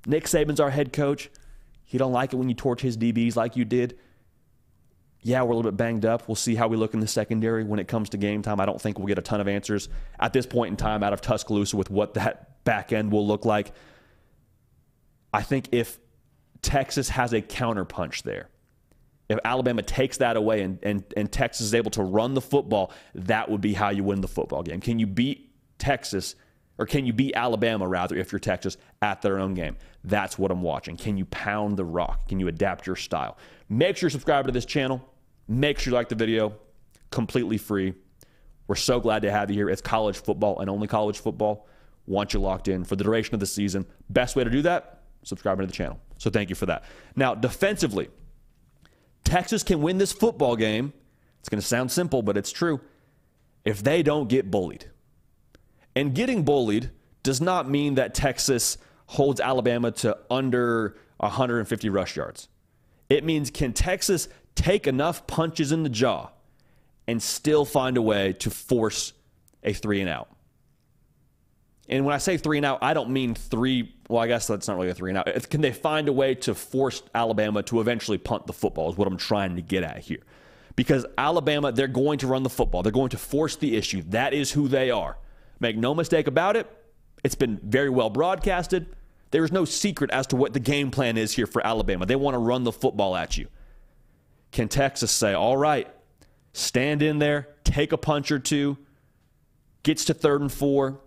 Nick 0.06 0.26
Saban's 0.26 0.60
our 0.60 0.70
head 0.70 0.94
coach. 0.94 1.30
He 1.84 1.98
don't 1.98 2.12
like 2.12 2.34
it 2.34 2.38
when 2.38 2.50
you 2.50 2.56
torch 2.56 2.82
his 2.82 2.98
DBs 2.98 3.36
like 3.36 3.56
you 3.56 3.66
did. 3.66 3.98
Yeah, 5.22 5.42
we're 5.42 5.52
a 5.52 5.56
little 5.56 5.72
bit 5.72 5.78
banged 5.78 6.06
up. 6.06 6.28
We'll 6.28 6.36
see 6.36 6.56
how 6.56 6.68
we 6.68 6.78
look 6.78 6.94
in 6.94 7.00
the 7.00 7.08
secondary 7.08 7.64
when 7.64 7.80
it 7.80 7.88
comes 7.88 8.10
to 8.10 8.18
game 8.18 8.42
time. 8.42 8.60
I 8.60 8.66
don't 8.66 8.80
think 8.80 8.98
we'll 8.98 9.08
get 9.08 9.18
a 9.18 9.22
ton 9.22 9.42
of 9.42 9.48
answers 9.48 9.90
at 10.20 10.32
this 10.34 10.46
point 10.46 10.72
in 10.72 10.78
time 10.78 11.04
out 11.04 11.14
of 11.14 11.22
Tuscaloosa 11.22 11.76
with 11.76 11.90
what 11.90 12.14
that 12.14 12.64
back 12.64 12.94
end 12.94 13.12
will 13.12 13.26
look 13.26 13.46
like. 13.46 13.72
I 15.34 15.42
think 15.42 15.70
if 15.72 16.00
Texas 16.62 17.10
has 17.10 17.34
a 17.34 17.42
counterpunch 17.42 18.24
there, 18.24 18.50
if 19.30 19.40
Alabama 19.44 19.82
takes 19.82 20.18
that 20.18 20.38
away 20.38 20.62
and, 20.62 20.80
and, 20.84 21.04
and 21.18 21.32
Texas 21.32 21.66
is 21.68 21.74
able 21.74 21.92
to 21.92 22.04
run 22.04 22.34
the 22.34 22.42
football, 22.42 22.92
that 23.16 23.50
would 23.50 23.62
be 23.62 23.74
how 23.74 23.90
you 23.90 24.04
win 24.04 24.22
the 24.22 24.28
football 24.28 24.64
game. 24.64 24.80
Can 24.80 25.00
you 25.00 25.08
beat 25.08 25.52
Texas, 25.78 26.36
or 26.78 26.86
can 26.86 27.06
you 27.06 27.14
beat 27.14 27.36
Alabama, 27.36 27.88
rather, 27.88 28.16
if 28.16 28.32
you're 28.32 28.40
Texas, 28.40 28.78
at 29.02 29.22
their 29.22 29.40
own 29.40 29.54
game? 29.54 29.76
That's 30.04 30.40
what 30.40 30.50
I'm 30.52 30.62
watching. 30.62 30.96
Can 30.96 31.18
you 31.18 31.26
pound 31.26 31.78
the 31.78 31.86
rock? 31.86 32.30
Can 32.30 32.40
you 32.40 32.48
adapt 32.48 32.88
your 32.88 32.96
style? 32.96 33.38
Make 33.68 33.98
sure 33.98 34.08
you 34.08 34.12
subscribe 34.12 34.46
to 34.46 34.52
this 34.52 34.66
channel. 34.66 35.04
Make 35.48 35.80
sure 35.80 35.92
you 35.92 35.96
like 35.96 36.10
the 36.10 36.16
video. 36.16 36.54
Completely 37.12 37.58
free. 37.58 37.94
We're 38.68 38.76
so 38.76 39.00
glad 39.00 39.22
to 39.24 39.32
have 39.32 39.50
you 39.50 39.56
here. 39.56 39.70
It's 39.70 39.82
college 39.82 40.18
football 40.18 40.60
and 40.60 40.70
only 40.70 40.88
college 40.88 41.20
football. 41.20 41.68
Want 42.06 42.34
you 42.34 42.40
locked 42.40 42.68
in 42.68 42.84
for 42.84 42.96
the 42.96 43.04
duration 43.04 43.34
of 43.34 43.40
the 43.40 43.46
season. 43.46 43.86
Best 44.10 44.36
way 44.36 44.44
to 44.44 44.50
do 44.50 44.62
that, 44.62 45.04
subscribing 45.24 45.66
to 45.66 45.68
the 45.68 45.74
channel. 45.74 46.00
So 46.18 46.30
thank 46.30 46.50
you 46.50 46.56
for 46.56 46.66
that. 46.68 46.86
Now, 47.16 47.36
defensively, 47.36 48.10
Texas 49.28 49.62
can 49.62 49.82
win 49.82 49.98
this 49.98 50.14
football 50.14 50.56
game. 50.56 50.94
It's 51.42 51.50
going 51.50 51.60
to 51.60 51.68
sound 51.68 51.92
simple, 51.92 52.22
but 52.22 52.38
it's 52.38 52.50
true. 52.50 52.80
If 53.66 53.84
they 53.84 54.02
don't 54.02 54.30
get 54.30 54.50
bullied. 54.50 54.86
And 55.98 56.16
getting 56.16 56.44
bullied 56.44 56.92
does 57.24 57.42
not 57.42 57.70
mean 57.70 57.96
that 57.96 58.14
Texas 58.14 58.78
holds 59.08 59.42
Alabama 59.42 59.92
to 59.92 60.18
under 60.32 60.96
150 61.18 61.90
rush 61.90 62.16
yards. 62.16 62.48
It 63.10 63.26
means 63.26 63.52
can 63.52 63.74
Texas 63.74 64.30
take 64.56 64.88
enough 64.88 65.28
punches 65.28 65.74
in 65.74 65.84
the 65.84 65.90
jaw 65.90 66.30
and 67.06 67.22
still 67.22 67.66
find 67.66 67.98
a 67.98 68.02
way 68.02 68.32
to 68.32 68.50
force 68.50 69.12
a 69.62 69.74
three 69.74 70.00
and 70.00 70.10
out? 70.10 70.30
And 71.90 72.06
when 72.06 72.14
I 72.14 72.18
say 72.18 72.38
three 72.38 72.58
and 72.58 72.66
out, 72.66 72.80
I 72.82 72.94
don't 72.94 73.12
mean 73.12 73.34
three. 73.34 73.96
Well, 74.10 74.22
I 74.22 74.28
guess 74.28 74.48
that's 74.48 74.68
not 74.68 74.78
really 74.78 74.90
a 74.90 74.94
three 74.94 75.12
and 75.12 75.18
out. 75.18 75.50
Can 75.50 75.62
they 75.62 75.72
find 75.72 76.10
a 76.10 76.14
way 76.14 76.36
to 76.36 76.54
force 76.54 77.02
Alabama 77.16 77.64
to 77.64 77.80
eventually 77.80 78.18
punt 78.18 78.46
the 78.46 78.54
football? 78.54 78.90
Is 78.90 78.98
what 78.98 79.08
I'm 79.08 79.18
trying 79.18 79.56
to 79.56 79.62
get 79.62 79.84
at 79.84 80.00
here. 80.00 80.20
Because 80.76 81.06
Alabama, 81.18 81.72
they're 81.72 81.88
going 81.88 82.20
to 82.20 82.28
run 82.28 82.44
the 82.44 82.50
football. 82.50 82.84
They're 82.84 82.92
going 82.92 83.10
to 83.10 83.18
force 83.18 83.56
the 83.56 83.76
issue. 83.76 84.04
That 84.10 84.34
is 84.34 84.52
who 84.52 84.68
they 84.68 84.92
are. 84.92 85.18
Make 85.60 85.78
no 85.78 85.96
mistake 85.96 86.28
about 86.28 86.56
it. 86.56 86.70
It's 87.24 87.36
been 87.36 87.60
very 87.64 87.90
well 87.90 88.10
broadcasted. 88.10 88.88
There 89.32 89.44
is 89.44 89.52
no 89.52 89.66
secret 89.66 90.12
as 90.12 90.28
to 90.28 90.36
what 90.36 90.54
the 90.54 90.60
game 90.60 90.92
plan 90.92 91.18
is 91.18 91.34
here 91.34 91.48
for 91.48 91.66
Alabama. 91.66 92.06
They 92.06 92.16
want 92.16 92.36
to 92.36 92.40
run 92.40 92.64
the 92.64 92.72
football 92.72 93.16
at 93.16 93.38
you. 93.38 93.48
Can 94.52 94.68
Texas 94.68 95.12
say, 95.12 95.34
all 95.34 95.58
right, 95.58 95.88
stand 96.54 97.02
in 97.02 97.20
there, 97.20 97.50
take 97.64 97.92
a 97.92 97.98
punch 97.98 98.32
or 98.32 98.40
two, 98.40 98.78
gets 99.84 100.06
to 100.06 100.14
third 100.14 100.42
and 100.42 100.52
four, 100.52 101.02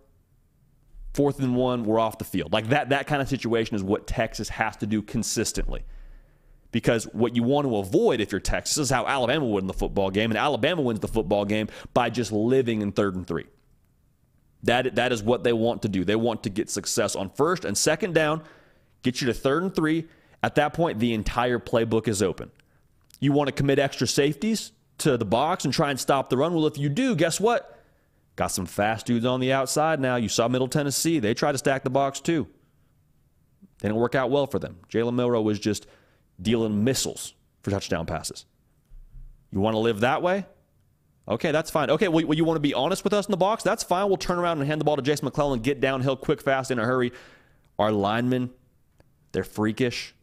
fourth 1.12 1.38
and 1.40 1.56
one, 1.56 1.84
we're 1.84 1.98
off 1.98 2.18
the 2.18 2.24
field. 2.24 2.52
Like 2.52 2.68
that, 2.68 2.90
that 2.90 3.06
kind 3.06 3.20
of 3.20 3.28
situation 3.28 3.76
is 3.76 3.82
what 3.82 4.06
Texas 4.06 4.48
has 4.48 4.76
to 4.78 4.86
do 4.86 5.02
consistently. 5.02 5.84
Because 6.72 7.04
what 7.04 7.34
you 7.34 7.42
want 7.42 7.66
to 7.66 7.76
avoid 7.76 8.20
if 8.20 8.30
you're 8.30 8.40
Texas 8.40 8.78
is 8.78 8.90
how 8.90 9.06
Alabama 9.06 9.44
win 9.44 9.66
the 9.66 9.72
football 9.72 10.10
game, 10.10 10.30
and 10.30 10.38
Alabama 10.38 10.82
wins 10.82 11.00
the 11.00 11.08
football 11.08 11.44
game 11.44 11.68
by 11.94 12.10
just 12.10 12.30
living 12.30 12.80
in 12.80 12.92
third 12.92 13.16
and 13.16 13.26
three. 13.26 13.46
That, 14.62 14.94
that 14.94 15.10
is 15.10 15.22
what 15.22 15.42
they 15.42 15.52
want 15.52 15.82
to 15.82 15.88
do. 15.88 16.04
They 16.04 16.16
want 16.16 16.44
to 16.44 16.50
get 16.50 16.70
success 16.70 17.16
on 17.16 17.30
first 17.30 17.64
and 17.64 17.76
second 17.76 18.14
down, 18.14 18.42
get 19.02 19.20
you 19.20 19.26
to 19.26 19.34
third 19.34 19.62
and 19.64 19.74
three. 19.74 20.06
At 20.42 20.54
that 20.54 20.72
point, 20.72 21.00
the 21.00 21.12
entire 21.12 21.58
playbook 21.58 22.06
is 22.06 22.22
open. 22.22 22.50
You 23.18 23.32
want 23.32 23.48
to 23.48 23.52
commit 23.52 23.78
extra 23.78 24.06
safeties 24.06 24.72
to 24.98 25.16
the 25.16 25.24
box 25.24 25.64
and 25.64 25.74
try 25.74 25.90
and 25.90 25.98
stop 25.98 26.30
the 26.30 26.36
run? 26.36 26.54
Well, 26.54 26.66
if 26.66 26.78
you 26.78 26.88
do, 26.88 27.16
guess 27.16 27.40
what? 27.40 27.79
Got 28.40 28.52
some 28.52 28.64
fast 28.64 29.04
dudes 29.04 29.26
on 29.26 29.38
the 29.38 29.52
outside 29.52 30.00
now. 30.00 30.16
You 30.16 30.30
saw 30.30 30.48
Middle 30.48 30.66
Tennessee. 30.66 31.18
They 31.18 31.34
tried 31.34 31.52
to 31.52 31.58
stack 31.58 31.84
the 31.84 31.90
box 31.90 32.20
too. 32.20 32.48
Didn't 33.82 33.96
work 33.96 34.14
out 34.14 34.30
well 34.30 34.46
for 34.46 34.58
them. 34.58 34.78
Jalen 34.88 35.12
Milroe 35.12 35.42
was 35.42 35.58
just 35.58 35.86
dealing 36.40 36.82
missiles 36.82 37.34
for 37.60 37.70
touchdown 37.70 38.06
passes. 38.06 38.46
You 39.52 39.60
want 39.60 39.74
to 39.74 39.78
live 39.78 40.00
that 40.00 40.22
way? 40.22 40.46
Okay, 41.28 41.52
that's 41.52 41.70
fine. 41.70 41.90
Okay, 41.90 42.08
well, 42.08 42.34
you 42.34 42.44
want 42.46 42.56
to 42.56 42.62
be 42.62 42.72
honest 42.72 43.04
with 43.04 43.12
us 43.12 43.26
in 43.26 43.30
the 43.30 43.36
box? 43.36 43.62
That's 43.62 43.82
fine. 43.82 44.08
We'll 44.08 44.16
turn 44.16 44.38
around 44.38 44.58
and 44.60 44.66
hand 44.66 44.80
the 44.80 44.86
ball 44.86 44.96
to 44.96 45.02
Jason 45.02 45.26
McClellan, 45.26 45.60
get 45.60 45.82
downhill 45.82 46.16
quick, 46.16 46.40
fast, 46.40 46.70
in 46.70 46.78
a 46.78 46.84
hurry. 46.86 47.12
Our 47.78 47.92
linemen, 47.92 48.48
they're 49.32 49.44
freakish. 49.44 50.14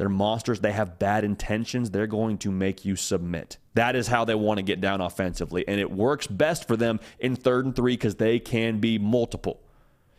They're 0.00 0.08
monsters. 0.08 0.60
They 0.60 0.72
have 0.72 0.98
bad 0.98 1.24
intentions. 1.24 1.90
They're 1.90 2.06
going 2.06 2.38
to 2.38 2.50
make 2.50 2.86
you 2.86 2.96
submit. 2.96 3.58
That 3.74 3.94
is 3.94 4.06
how 4.06 4.24
they 4.24 4.34
want 4.34 4.56
to 4.56 4.62
get 4.62 4.80
down 4.80 5.02
offensively. 5.02 5.68
And 5.68 5.78
it 5.78 5.90
works 5.90 6.26
best 6.26 6.66
for 6.66 6.74
them 6.74 7.00
in 7.18 7.36
third 7.36 7.66
and 7.66 7.76
three 7.76 7.98
because 7.98 8.14
they 8.14 8.38
can 8.38 8.80
be 8.80 8.98
multiple. 8.98 9.60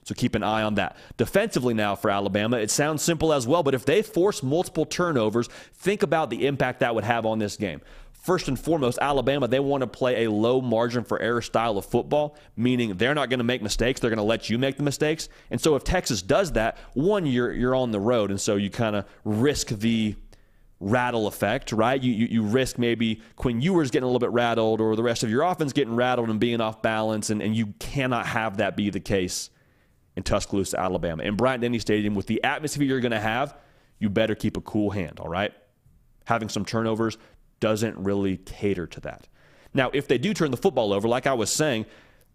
So 0.04 0.13
keep 0.13 0.36
an 0.36 0.44
eye 0.44 0.62
on 0.62 0.76
that. 0.76 0.98
Defensively, 1.17 1.74
now 1.74 1.96
for 1.96 2.12
Alabama, 2.12 2.58
it 2.58 2.70
sounds 2.70 3.02
simple 3.02 3.34
as 3.34 3.48
well, 3.48 3.63
but 3.63 3.74
if 3.74 3.84
they 3.84 4.04
force 4.04 4.44
multiple 4.44 4.86
turnovers, 4.86 5.48
think 5.74 6.04
about 6.04 6.30
the 6.30 6.46
impact 6.46 6.82
that 6.82 6.94
would 6.94 7.04
have 7.04 7.26
on 7.26 7.39
this 7.39 7.56
game. 7.56 7.82
First 8.21 8.47
and 8.47 8.60
foremost, 8.60 8.99
Alabama, 9.01 9.47
they 9.47 9.60
want 9.60 9.81
to 9.81 9.88
play 9.88 10.25
a 10.25 10.31
low 10.31 10.62
margin 10.62 11.03
for 11.03 11.19
error 11.19 11.41
style 11.41 11.77
of 11.79 11.86
football, 11.86 12.38
meaning 12.55 12.95
they're 12.95 13.15
not 13.15 13.31
going 13.31 13.39
to 13.39 13.43
make 13.43 13.63
mistakes. 13.63 13.99
They're 13.99 14.12
going 14.12 14.17
to 14.17 14.23
let 14.23 14.47
you 14.47 14.60
make 14.60 14.77
the 14.77 14.84
mistakes. 14.84 15.27
And 15.49 15.60
so 15.60 15.75
if 15.75 15.84
Texas 15.84 16.21
does 16.21 16.51
that, 16.51 16.77
one, 16.93 17.25
you're, 17.25 17.51
you're 17.51 17.73
on 17.73 17.89
the 17.89 17.99
road. 17.99 18.29
And 18.29 18.39
so 18.39 18.57
you 18.57 18.69
kind 18.69 18.95
of 18.95 19.05
risk 19.25 19.69
the 19.69 20.15
rattle 20.79 21.25
effect, 21.25 21.71
right? 21.71 22.01
You, 22.01 22.13
you, 22.13 22.27
you, 22.27 22.43
risk 22.43 22.77
maybe 22.77 23.21
Quinn 23.38 23.60
Ewers 23.60 23.89
getting 23.89 24.03
a 24.03 24.07
little 24.07 24.19
bit 24.19 24.31
rattled 24.31 24.81
or 24.81 24.95
the 24.95 25.03
rest 25.03 25.23
of 25.23 25.29
your 25.31 25.41
offense 25.41 25.73
getting 25.73 25.95
rattled 25.95 26.29
and 26.29 26.39
being 26.39 26.62
off 26.62 26.84
balance. 26.84 27.31
And, 27.31 27.41
and 27.41 27.55
you 27.55 27.73
cannot 27.79 28.27
have 28.27 28.57
that 28.57 28.75
be 28.75 28.91
the 28.91 28.99
case 28.99 29.49
in 30.15 30.21
Tuscaloosa, 30.21 30.79
Alabama. 30.79 31.23
In 31.23 31.36
Bryant 31.36 31.62
Denny 31.62 31.79
Stadium, 31.79 32.13
with 32.13 32.27
the 32.27 32.43
atmosphere 32.43 32.86
you're 32.86 32.99
going 32.99 33.12
to 33.13 33.19
have, 33.19 33.57
you 33.97 34.10
better 34.10 34.36
keep 34.36 34.57
a 34.57 34.62
cool 34.62 34.91
hand, 34.91 35.19
all 35.19 35.29
right? 35.29 35.53
Having 36.25 36.49
some 36.49 36.65
turnovers, 36.65 37.17
doesn't 37.62 37.97
really 37.97 38.38
cater 38.38 38.86
to 38.88 39.00
that. 39.00 39.30
Now, 39.74 39.89
if 39.93 40.08
they 40.08 40.17
do 40.17 40.34
turn 40.34 40.52
the 40.52 40.58
football 40.58 40.91
over, 40.91 41.08
like 41.08 41.26
I 41.26 41.34
was 41.34 41.50
saying, 41.50 41.86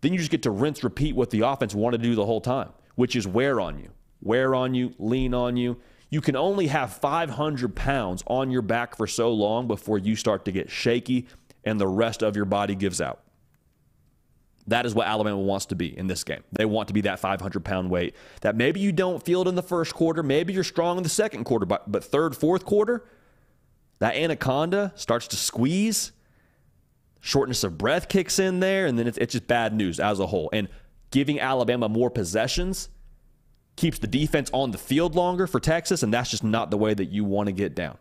then 0.01 0.13
you 0.13 0.19
just 0.19 0.31
get 0.31 0.43
to 0.45 0.51
rinse, 0.51 0.83
repeat 0.83 1.15
what 1.15 1.29
the 1.29 1.41
offense 1.43 1.75
wanted 1.75 1.99
to 1.99 2.09
do 2.09 2.15
the 2.15 2.25
whole 2.25 2.41
time, 2.41 2.71
which 2.95 3.15
is 3.15 3.27
wear 3.27 3.61
on 3.61 3.79
you, 3.79 3.91
wear 4.23 4.55
on 4.55 4.75
you, 4.75 4.95
lean 4.99 5.35
on 5.35 5.57
you. 5.59 5.79
You 6.09 6.21
can 6.21 6.37
only 6.37 6.69
have 6.69 6.95
500 6.95 7.75
pounds 7.75 8.23
on 8.27 8.51
your 8.51 8.63
back 8.63 8.97
for 8.97 9.07
so 9.07 9.33
long 9.33 9.67
before 9.67 9.99
you 9.99 10.17
start 10.17 10.45
to 10.47 10.53
get 10.53 10.71
shaky 10.71 11.27
and 11.65 11.81
the 11.81 11.89
rest 11.89 12.23
of 12.23 12.37
your 12.37 12.45
body 12.45 12.75
gives 12.75 13.01
out. 13.01 13.21
That 14.69 14.87
is 14.87 14.95
what 14.95 15.07
Alabama 15.07 15.39
wants 15.39 15.67
to 15.67 15.75
be 15.77 15.97
in 15.97 16.07
this 16.07 16.25
game. 16.25 16.43
They 16.53 16.65
want 16.65 16.89
to 16.89 16.95
be 16.95 17.03
that 17.03 17.21
500 17.21 17.65
pound 17.65 17.91
weight 17.91 18.15
that 18.41 18.57
maybe 18.57 18.81
you 18.81 18.93
don't 18.93 19.23
feel 19.23 19.43
it 19.43 19.49
in 19.49 19.55
the 19.55 19.63
first 19.63 19.95
quarter, 19.95 20.23
maybe 20.23 20.53
you're 20.53 20.65
strong 20.65 20.97
in 20.97 21.03
the 21.03 21.09
second 21.09 21.45
quarter, 21.45 21.67
but, 21.67 21.91
but 21.91 22.05
third, 22.05 22.37
fourth 22.37 22.65
quarter, 22.65 23.05
that 23.99 24.15
anaconda 24.15 24.93
starts 24.95 25.29
to 25.29 25.37
squeeze, 25.37 26.13
shortness 27.21 27.65
of 27.65 27.79
breath 27.79 28.09
kicks 28.09 28.39
in 28.39 28.61
there, 28.61 28.87
and 28.87 28.99
then 28.99 29.07
it's, 29.07 29.19
it's 29.19 29.33
just 29.33 29.47
bad 29.47 29.75
news 29.75 29.99
as 29.99 30.21
a 30.21 30.27
whole. 30.27 30.51
And 30.53 30.69
giving 31.11 31.41
Alabama 31.41 31.89
more 31.89 32.11
possessions 32.11 32.89
keeps 33.77 33.99
the 33.99 34.07
defense 34.07 34.51
on 34.53 34.71
the 34.71 34.79
field 34.79 35.15
longer 35.15 35.47
for 35.47 35.61
Texas, 35.61 36.03
and 36.03 36.13
that's 36.13 36.31
just 36.31 36.45
not 36.45 36.71
the 36.71 36.79
way 36.79 36.95
that 36.95 37.07
you 37.07 37.25
want 37.25 37.47
to 37.47 37.53
get 37.53 37.75
down. 37.75 37.99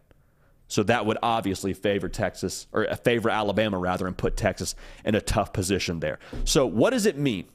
So 0.68 0.84
that 0.84 1.06
would 1.06 1.18
obviously 1.22 1.74
favor 1.74 2.10
Texas, 2.10 2.68
or 2.72 2.90
uh, 2.90 2.96
favor 2.96 3.30
Alabama 3.30 3.78
rather, 3.78 4.08
and 4.08 4.18
put 4.18 4.36
Texas 4.36 4.76
in 5.04 5.16
a 5.16 5.22
tough 5.22 5.54
position 5.54 6.00
there. 6.00 6.20
So 6.44 6.66
what 6.66 6.90
does 6.90 7.06
it 7.06 7.18
mean? 7.18 7.46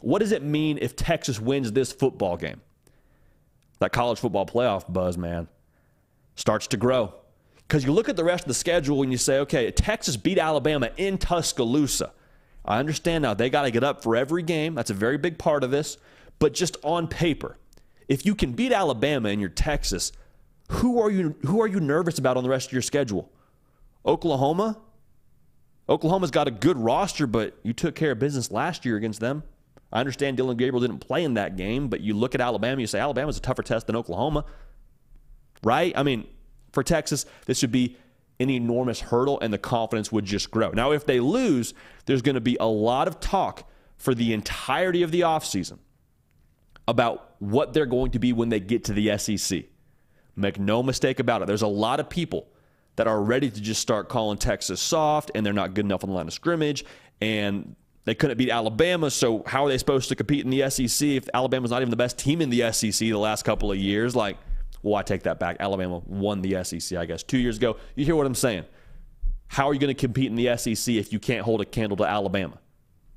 What 0.00 0.20
does 0.20 0.32
it 0.32 0.42
mean 0.42 0.78
if 0.80 0.96
Texas 0.96 1.40
wins 1.40 1.72
this 1.72 1.92
football 1.92 2.36
game? 2.36 2.60
That 3.80 3.92
college 3.92 4.18
football 4.18 4.46
playoff 4.46 4.90
buzz, 4.90 5.18
man, 5.18 5.48
starts 6.36 6.66
to 6.68 6.76
grow. 6.76 7.14
Because 7.66 7.84
you 7.84 7.92
look 7.92 8.08
at 8.08 8.16
the 8.16 8.24
rest 8.24 8.44
of 8.44 8.48
the 8.48 8.54
schedule 8.54 9.02
and 9.02 9.10
you 9.10 9.18
say, 9.18 9.38
okay, 9.40 9.70
Texas 9.70 10.16
beat 10.16 10.38
Alabama 10.38 10.90
in 10.96 11.18
Tuscaloosa. 11.18 12.12
I 12.64 12.78
understand 12.78 13.22
now 13.22 13.34
they 13.34 13.50
got 13.50 13.62
to 13.62 13.70
get 13.70 13.84
up 13.84 14.02
for 14.02 14.16
every 14.16 14.42
game. 14.42 14.74
That's 14.74 14.90
a 14.90 14.94
very 14.94 15.18
big 15.18 15.38
part 15.38 15.64
of 15.64 15.70
this. 15.70 15.98
But 16.38 16.54
just 16.54 16.76
on 16.82 17.08
paper, 17.08 17.58
if 18.08 18.26
you 18.26 18.34
can 18.34 18.52
beat 18.52 18.72
Alabama 18.72 19.28
and 19.28 19.40
you're 19.40 19.50
Texas, 19.50 20.12
who 20.70 21.00
are 21.00 21.10
you 21.10 21.36
who 21.42 21.60
are 21.60 21.66
you 21.66 21.80
nervous 21.80 22.18
about 22.18 22.36
on 22.36 22.42
the 22.42 22.48
rest 22.48 22.68
of 22.68 22.72
your 22.72 22.82
schedule? 22.82 23.30
Oklahoma? 24.04 24.78
Oklahoma's 25.88 26.30
got 26.30 26.48
a 26.48 26.50
good 26.50 26.78
roster, 26.78 27.26
but 27.26 27.58
you 27.62 27.74
took 27.74 27.94
care 27.94 28.12
of 28.12 28.18
business 28.18 28.50
last 28.50 28.86
year 28.86 28.96
against 28.96 29.20
them. 29.20 29.42
I 29.92 30.00
understand 30.00 30.38
Dillon 30.38 30.56
Gabriel 30.56 30.80
didn't 30.80 31.00
play 31.00 31.24
in 31.24 31.34
that 31.34 31.56
game, 31.56 31.88
but 31.88 32.00
you 32.00 32.14
look 32.14 32.34
at 32.34 32.40
Alabama, 32.40 32.80
you 32.80 32.86
say 32.86 32.98
Alabama's 32.98 33.36
a 33.36 33.40
tougher 33.40 33.62
test 33.62 33.86
than 33.86 33.94
Oklahoma. 33.94 34.46
Right? 35.62 35.92
I 35.96 36.02
mean, 36.02 36.26
for 36.74 36.82
Texas, 36.82 37.24
this 37.46 37.62
would 37.62 37.72
be 37.72 37.96
an 38.40 38.50
enormous 38.50 39.00
hurdle 39.00 39.38
and 39.40 39.52
the 39.52 39.58
confidence 39.58 40.10
would 40.10 40.24
just 40.24 40.50
grow. 40.50 40.70
Now, 40.70 40.92
if 40.92 41.06
they 41.06 41.20
lose, 41.20 41.72
there's 42.06 42.22
going 42.22 42.34
to 42.34 42.40
be 42.40 42.56
a 42.58 42.66
lot 42.66 43.08
of 43.08 43.20
talk 43.20 43.70
for 43.96 44.14
the 44.14 44.32
entirety 44.32 45.02
of 45.02 45.12
the 45.12 45.20
offseason 45.20 45.78
about 46.86 47.34
what 47.38 47.72
they're 47.72 47.86
going 47.86 48.10
to 48.10 48.18
be 48.18 48.32
when 48.32 48.48
they 48.48 48.60
get 48.60 48.84
to 48.84 48.92
the 48.92 49.16
SEC. 49.16 49.64
Make 50.36 50.58
no 50.58 50.82
mistake 50.82 51.20
about 51.20 51.42
it. 51.42 51.46
There's 51.46 51.62
a 51.62 51.66
lot 51.68 52.00
of 52.00 52.10
people 52.10 52.48
that 52.96 53.06
are 53.06 53.22
ready 53.22 53.50
to 53.50 53.60
just 53.60 53.80
start 53.80 54.08
calling 54.08 54.36
Texas 54.36 54.80
soft 54.80 55.30
and 55.34 55.46
they're 55.46 55.52
not 55.52 55.74
good 55.74 55.84
enough 55.84 56.04
on 56.04 56.10
the 56.10 56.16
line 56.16 56.26
of 56.26 56.32
scrimmage 56.32 56.84
and 57.20 57.76
they 58.04 58.14
couldn't 58.14 58.36
beat 58.36 58.50
Alabama, 58.50 59.10
so 59.10 59.42
how 59.46 59.64
are 59.64 59.68
they 59.68 59.78
supposed 59.78 60.10
to 60.10 60.14
compete 60.14 60.44
in 60.44 60.50
the 60.50 60.68
SEC 60.68 61.08
if 61.08 61.28
Alabama's 61.32 61.70
not 61.70 61.80
even 61.80 61.90
the 61.90 61.96
best 61.96 62.18
team 62.18 62.42
in 62.42 62.50
the 62.50 62.70
SEC 62.70 62.92
the 62.98 63.14
last 63.14 63.44
couple 63.44 63.72
of 63.72 63.78
years? 63.78 64.14
Like, 64.14 64.36
well, 64.84 64.96
I 64.96 65.02
take 65.02 65.22
that 65.22 65.40
back. 65.40 65.56
Alabama 65.60 66.02
won 66.04 66.42
the 66.42 66.62
SEC, 66.62 66.98
I 66.98 67.06
guess, 67.06 67.22
two 67.22 67.38
years 67.38 67.56
ago. 67.56 67.78
You 67.96 68.04
hear 68.04 68.14
what 68.14 68.26
I'm 68.26 68.34
saying? 68.34 68.66
How 69.46 69.66
are 69.68 69.72
you 69.72 69.80
going 69.80 69.94
to 69.94 69.98
compete 69.98 70.26
in 70.26 70.36
the 70.36 70.54
SEC 70.58 70.94
if 70.94 71.10
you 71.10 71.18
can't 71.18 71.42
hold 71.42 71.62
a 71.62 71.64
candle 71.64 71.96
to 71.96 72.04
Alabama? 72.04 72.58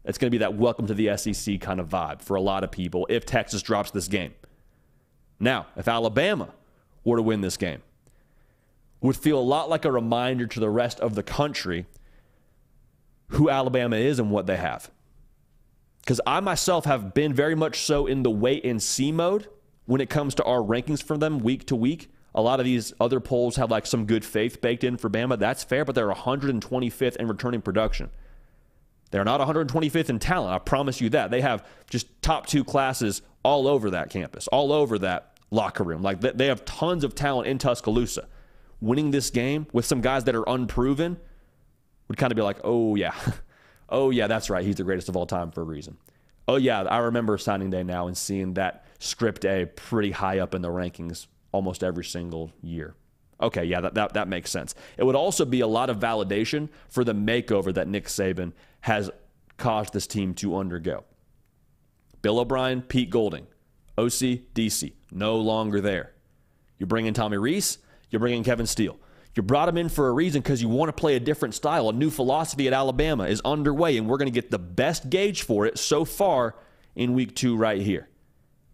It's 0.05 0.17
going 0.17 0.31
to 0.31 0.31
be 0.31 0.37
that 0.37 0.55
welcome 0.55 0.87
to 0.87 0.93
the 0.93 1.17
SEC 1.17 1.59
kind 1.59 1.81
of 1.81 1.89
vibe 1.89 2.21
for 2.21 2.35
a 2.35 2.41
lot 2.41 2.63
of 2.63 2.71
people 2.71 3.05
if 3.09 3.25
Texas 3.25 3.61
drops 3.61 3.91
this 3.91 4.07
game. 4.07 4.33
Now, 5.41 5.67
if 5.75 5.89
Alabama 5.89 6.53
were 7.03 7.17
to 7.17 7.21
win 7.21 7.41
this 7.41 7.57
game, 7.57 7.81
would 9.01 9.17
feel 9.17 9.37
a 9.37 9.41
lot 9.41 9.69
like 9.69 9.83
a 9.83 9.91
reminder 9.91 10.47
to 10.47 10.59
the 10.61 10.69
rest 10.69 11.01
of 11.01 11.15
the 11.15 11.23
country 11.23 11.85
who 13.27 13.49
Alabama 13.49 13.97
is 13.97 14.19
and 14.19 14.31
what 14.31 14.47
they 14.47 14.55
have. 14.55 14.89
Because 15.99 16.21
I 16.25 16.39
myself 16.39 16.85
have 16.85 17.13
been 17.13 17.33
very 17.33 17.55
much 17.55 17.81
so 17.81 18.07
in 18.07 18.23
the 18.23 18.31
wait 18.31 18.63
and 18.63 18.81
see 18.81 19.11
mode 19.11 19.49
when 19.87 19.99
it 19.99 20.09
comes 20.09 20.35
to 20.35 20.43
our 20.43 20.59
rankings 20.59 21.01
for 21.01 21.17
them 21.17 21.39
week 21.39 21.65
to 21.65 21.75
week. 21.75 22.11
A 22.35 22.41
lot 22.41 22.59
of 22.59 22.65
these 22.65 22.93
other 22.99 23.19
polls 23.19 23.55
have 23.55 23.71
like 23.71 23.87
some 23.87 24.05
good 24.05 24.23
faith 24.23 24.61
baked 24.61 24.83
in 24.83 24.97
for 24.97 25.09
Bama. 25.09 25.39
That's 25.39 25.63
fair, 25.63 25.83
but 25.83 25.95
they're 25.95 26.11
125th 26.11 27.15
in 27.15 27.27
returning 27.27 27.61
production. 27.61 28.11
They're 29.09 29.23
not 29.23 29.39
125th 29.39 30.09
in 30.09 30.19
talent. 30.19 30.53
I 30.53 30.59
promise 30.59 31.01
you 31.01 31.09
that. 31.09 31.31
They 31.31 31.41
have 31.41 31.65
just 31.89 32.21
top 32.21 32.45
two 32.45 32.63
classes 32.63 33.21
all 33.41 33.67
over 33.67 33.89
that 33.91 34.09
campus, 34.09 34.47
all 34.49 34.71
over 34.71 34.99
that 34.99 35.39
locker 35.49 35.83
room. 35.83 36.03
Like 36.03 36.19
they 36.21 36.47
have 36.47 36.65
tons 36.65 37.03
of 37.03 37.15
talent 37.15 37.47
in 37.47 37.57
Tuscaloosa. 37.57 38.27
Winning 38.79 39.09
this 39.09 39.31
game 39.31 39.65
with 39.73 39.85
some 39.85 40.01
guys 40.01 40.25
that 40.25 40.35
are 40.35 40.47
unproven 40.47 41.17
would 42.07 42.17
kind 42.17 42.31
of 42.31 42.35
be 42.35 42.43
like, 42.43 42.57
oh, 42.63 42.95
yeah. 42.95 43.15
oh, 43.89 44.11
yeah, 44.11 44.27
that's 44.27 44.49
right. 44.49 44.63
He's 44.63 44.75
the 44.75 44.83
greatest 44.83 45.09
of 45.09 45.15
all 45.15 45.25
time 45.25 45.49
for 45.49 45.61
a 45.61 45.65
reason. 45.65 45.97
Oh, 46.47 46.57
yeah, 46.57 46.83
I 46.83 46.99
remember 46.99 47.37
signing 47.37 47.69
day 47.69 47.83
now 47.83 48.07
and 48.07 48.15
seeing 48.15 48.53
that 48.53 48.85
script 48.99 49.45
A 49.45 49.65
pretty 49.65 50.11
high 50.11 50.39
up 50.39 50.55
in 50.55 50.61
the 50.61 50.69
rankings 50.69 51.27
almost 51.51 51.83
every 51.83 52.05
single 52.05 52.51
year. 52.61 52.95
Okay, 53.39 53.65
yeah, 53.65 53.81
that, 53.81 53.93
that, 53.93 54.13
that 54.13 54.27
makes 54.27 54.49
sense. 54.49 54.73
It 54.97 55.03
would 55.03 55.15
also 55.15 55.45
be 55.45 55.61
a 55.61 55.67
lot 55.67 55.89
of 55.89 55.99
validation 55.99 56.69
for 56.89 57.03
the 57.03 57.13
makeover 57.13 57.73
that 57.73 57.87
Nick 57.87 58.05
Saban 58.05 58.53
has 58.81 59.11
caused 59.57 59.93
this 59.93 60.07
team 60.07 60.33
to 60.35 60.57
undergo. 60.57 61.03
Bill 62.21 62.39
O'Brien, 62.39 62.81
Pete 62.81 63.09
Golding, 63.09 63.45
OC, 63.97 64.41
DC, 64.55 64.93
no 65.11 65.37
longer 65.37 65.81
there. 65.81 66.13
You 66.79 66.87
bring 66.87 67.05
in 67.05 67.13
Tommy 67.13 67.37
Rees, 67.37 67.77
you 68.09 68.17
bring 68.19 68.35
in 68.35 68.43
Kevin 68.43 68.65
Steele. 68.65 68.99
You 69.35 69.43
brought 69.43 69.69
him 69.69 69.77
in 69.77 69.89
for 69.89 70.07
a 70.07 70.11
reason 70.11 70.41
because 70.41 70.63
you 70.63 70.69
want 70.69 70.89
to 70.89 70.93
play 70.93 71.15
a 71.15 71.19
different 71.19 71.53
style. 71.53 71.89
A 71.89 71.93
new 71.93 72.09
philosophy 72.09 72.65
at 72.65 72.73
Alabama 72.73 73.25
is 73.25 73.39
underway, 73.45 73.97
and 73.97 74.07
we're 74.09 74.17
going 74.17 74.31
to 74.31 74.31
get 74.31 74.49
the 74.49 74.57
best 74.57 75.11
gauge 75.11 75.43
for 75.43 75.67
it 75.67 75.77
so 75.77 76.05
far 76.05 76.55
in 76.95 77.13
week 77.13 77.35
two 77.35 77.55
right 77.55 77.79
here. 77.79 78.09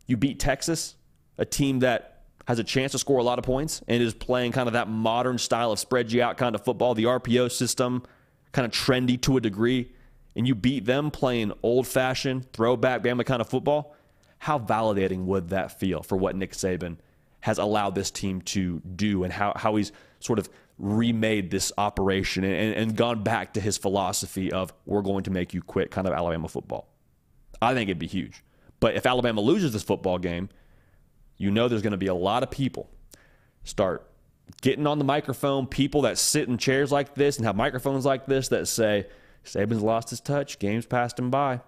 You 0.05 0.17
beat 0.17 0.39
Texas, 0.39 0.95
a 1.37 1.45
team 1.45 1.79
that 1.79 2.23
has 2.47 2.59
a 2.59 2.63
chance 2.63 2.91
to 2.91 2.99
score 2.99 3.19
a 3.19 3.23
lot 3.23 3.39
of 3.39 3.45
points 3.45 3.81
and 3.87 4.03
is 4.03 4.13
playing 4.13 4.51
kind 4.51 4.67
of 4.67 4.73
that 4.73 4.89
modern 4.89 5.37
style 5.37 5.71
of 5.71 5.79
spread 5.79 6.11
you 6.11 6.21
out 6.21 6.37
kind 6.37 6.55
of 6.55 6.63
football, 6.63 6.93
the 6.93 7.05
RPO 7.05 7.51
system, 7.51 8.03
kind 8.51 8.65
of 8.65 8.71
trendy 8.71 9.19
to 9.21 9.37
a 9.37 9.41
degree, 9.41 9.91
and 10.35 10.47
you 10.47 10.55
beat 10.55 10.85
them 10.85 11.09
playing 11.09 11.53
old 11.63 11.87
fashioned, 11.87 12.51
throwback 12.51 13.01
Bama 13.01 13.25
kind 13.25 13.41
of 13.41 13.49
football. 13.49 13.95
How 14.39 14.59
validating 14.59 15.23
would 15.25 15.49
that 15.49 15.79
feel 15.79 16.03
for 16.03 16.17
what 16.17 16.35
Nick 16.35 16.51
Saban 16.51 16.97
has 17.41 17.57
allowed 17.57 17.95
this 17.95 18.11
team 18.11 18.41
to 18.41 18.81
do 18.95 19.23
and 19.23 19.31
how, 19.31 19.53
how 19.55 19.75
he's 19.75 19.91
sort 20.19 20.39
of 20.39 20.49
remade 20.77 21.51
this 21.51 21.71
operation 21.77 22.43
and, 22.43 22.75
and 22.75 22.95
gone 22.95 23.23
back 23.23 23.53
to 23.53 23.61
his 23.61 23.77
philosophy 23.77 24.51
of 24.51 24.73
we're 24.85 25.01
going 25.01 25.23
to 25.23 25.31
make 25.31 25.53
you 25.53 25.61
quit 25.61 25.91
kind 25.91 26.07
of 26.07 26.13
Alabama 26.13 26.47
football. 26.47 26.89
I 27.61 27.73
think 27.73 27.89
it'd 27.89 27.99
be 27.99 28.07
huge. 28.07 28.43
But 28.83 28.95
if 28.95 29.05
Alabama 29.05 29.39
loses 29.39 29.71
this 29.71 29.81
football 29.81 30.17
game, 30.17 30.49
you 31.37 31.51
know 31.51 31.69
there's 31.69 31.81
going 31.81 31.91
to 31.91 31.97
be 31.97 32.07
a 32.07 32.13
lot 32.13 32.43
of 32.43 32.51
people 32.51 32.89
start 33.63 34.11
getting 34.59 34.85
on 34.85 34.97
the 34.97 35.05
microphone, 35.05 35.67
people 35.67 36.01
that 36.01 36.17
sit 36.17 36.49
in 36.49 36.57
chairs 36.57 36.91
like 36.91 37.15
this 37.15 37.37
and 37.37 37.45
have 37.45 37.55
microphones 37.55 38.05
like 38.05 38.25
this 38.25 38.49
that 38.49 38.67
say, 38.67 39.07
Saban's 39.45 39.81
lost 39.81 40.09
his 40.09 40.19
touch, 40.19 40.59
game's 40.59 40.85
passed 40.85 41.17
him 41.17 41.29
by. 41.31 41.61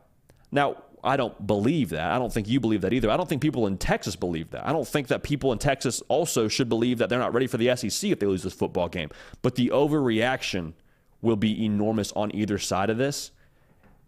Now, 0.52 0.84
I 1.06 1.16
don't 1.16 1.48
believe 1.48 1.92
that. 1.92 2.12
I 2.12 2.20
don't 2.20 2.34
think 2.34 2.50
you 2.50 2.60
believe 2.60 2.82
that 2.82 2.92
either. 2.92 3.10
I 3.10 3.16
don't 3.16 3.30
think 3.30 3.42
people 3.42 3.66
in 3.66 3.78
Texas 3.78 4.18
believe 4.18 4.52
that. 4.52 4.68
I 4.68 4.74
don't 4.74 4.86
think 4.86 5.08
that 5.08 5.24
people 5.24 5.54
in 5.54 5.58
Texas 5.58 6.04
also 6.10 6.50
should 6.50 6.68
believe 6.68 6.98
that 6.98 7.08
they're 7.08 7.18
not 7.18 7.34
ready 7.34 7.48
for 7.48 7.56
the 7.56 7.74
SEC 7.78 8.12
if 8.12 8.20
they 8.20 8.26
lose 8.26 8.44
this 8.44 8.54
football 8.54 8.90
game. 8.90 9.10
But 9.42 9.56
the 9.56 9.70
overreaction 9.70 10.74
will 11.22 11.38
be 11.38 11.64
enormous 11.64 12.12
on 12.12 12.36
either 12.36 12.58
side 12.58 12.90
of 12.90 12.98
this. 12.98 13.32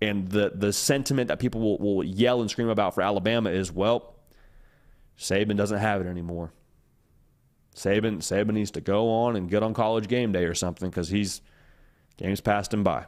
And 0.02 0.28
the, 0.28 0.52
the 0.54 0.72
sentiment 0.72 1.30
that 1.30 1.40
people 1.40 1.62
will, 1.62 1.78
will 1.78 2.04
yell 2.04 2.42
and 2.42 2.50
scream 2.50 2.70
about 2.70 2.94
for 2.94 3.02
Alabama 3.02 3.50
is, 3.50 3.72
well, 3.72 4.16
Saban 5.18 5.58
doesn't 5.58 5.80
have 5.80 6.02
it 6.02 6.08
anymore. 6.08 6.52
Saban, 7.76 8.18
Saban 8.18 8.54
needs 8.54 8.72
to 8.72 8.82
go 8.82 9.10
on 9.10 9.36
and 9.36 9.50
get 9.50 9.64
on 9.64 9.74
college 9.74 10.08
game 10.08 10.32
day 10.32 10.46
or 10.46 10.56
something 10.56 10.90
because 10.90 11.10
he's 11.10 11.42
game's 12.18 12.42
passed 12.42 12.74
him 12.74 12.84
by. 12.84 13.06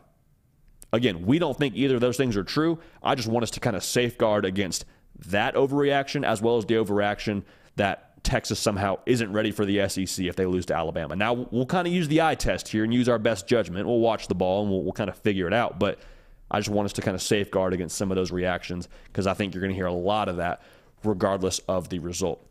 Again, 0.91 1.25
we 1.25 1.37
don't 1.39 1.57
think 1.57 1.75
either 1.75 1.95
of 1.95 2.01
those 2.01 2.17
things 2.17 2.35
are 2.37 2.43
true. 2.43 2.79
I 3.01 3.15
just 3.15 3.27
want 3.27 3.43
us 3.43 3.51
to 3.51 3.59
kind 3.59 3.75
of 3.75 3.83
safeguard 3.83 4.45
against 4.45 4.85
that 5.27 5.55
overreaction 5.55 6.23
as 6.23 6.41
well 6.41 6.57
as 6.57 6.65
the 6.65 6.75
overreaction 6.75 7.43
that 7.75 8.23
Texas 8.23 8.59
somehow 8.59 8.97
isn't 9.05 9.31
ready 9.31 9.51
for 9.51 9.65
the 9.65 9.87
SEC 9.87 10.25
if 10.25 10.35
they 10.35 10.45
lose 10.45 10.65
to 10.67 10.75
Alabama. 10.75 11.15
Now, 11.15 11.33
we'll 11.33 11.65
kind 11.65 11.87
of 11.87 11.93
use 11.93 12.07
the 12.07 12.21
eye 12.21 12.35
test 12.35 12.67
here 12.67 12.83
and 12.83 12.93
use 12.93 13.07
our 13.07 13.19
best 13.19 13.47
judgment. 13.47 13.87
We'll 13.87 13.99
watch 13.99 14.27
the 14.27 14.35
ball 14.35 14.63
and 14.63 14.71
we'll, 14.71 14.83
we'll 14.83 14.93
kind 14.93 15.09
of 15.09 15.17
figure 15.17 15.47
it 15.47 15.53
out. 15.53 15.79
But 15.79 15.99
I 16.51 16.59
just 16.59 16.69
want 16.69 16.85
us 16.85 16.93
to 16.93 17.01
kind 17.01 17.15
of 17.15 17.21
safeguard 17.21 17.73
against 17.73 17.97
some 17.97 18.11
of 18.11 18.15
those 18.15 18.31
reactions 18.31 18.87
because 19.05 19.27
I 19.27 19.33
think 19.33 19.53
you're 19.53 19.61
going 19.61 19.71
to 19.71 19.75
hear 19.75 19.85
a 19.85 19.93
lot 19.93 20.29
of 20.29 20.37
that 20.37 20.61
regardless 21.03 21.59
of 21.59 21.89
the 21.89 21.99
result. 21.99 22.45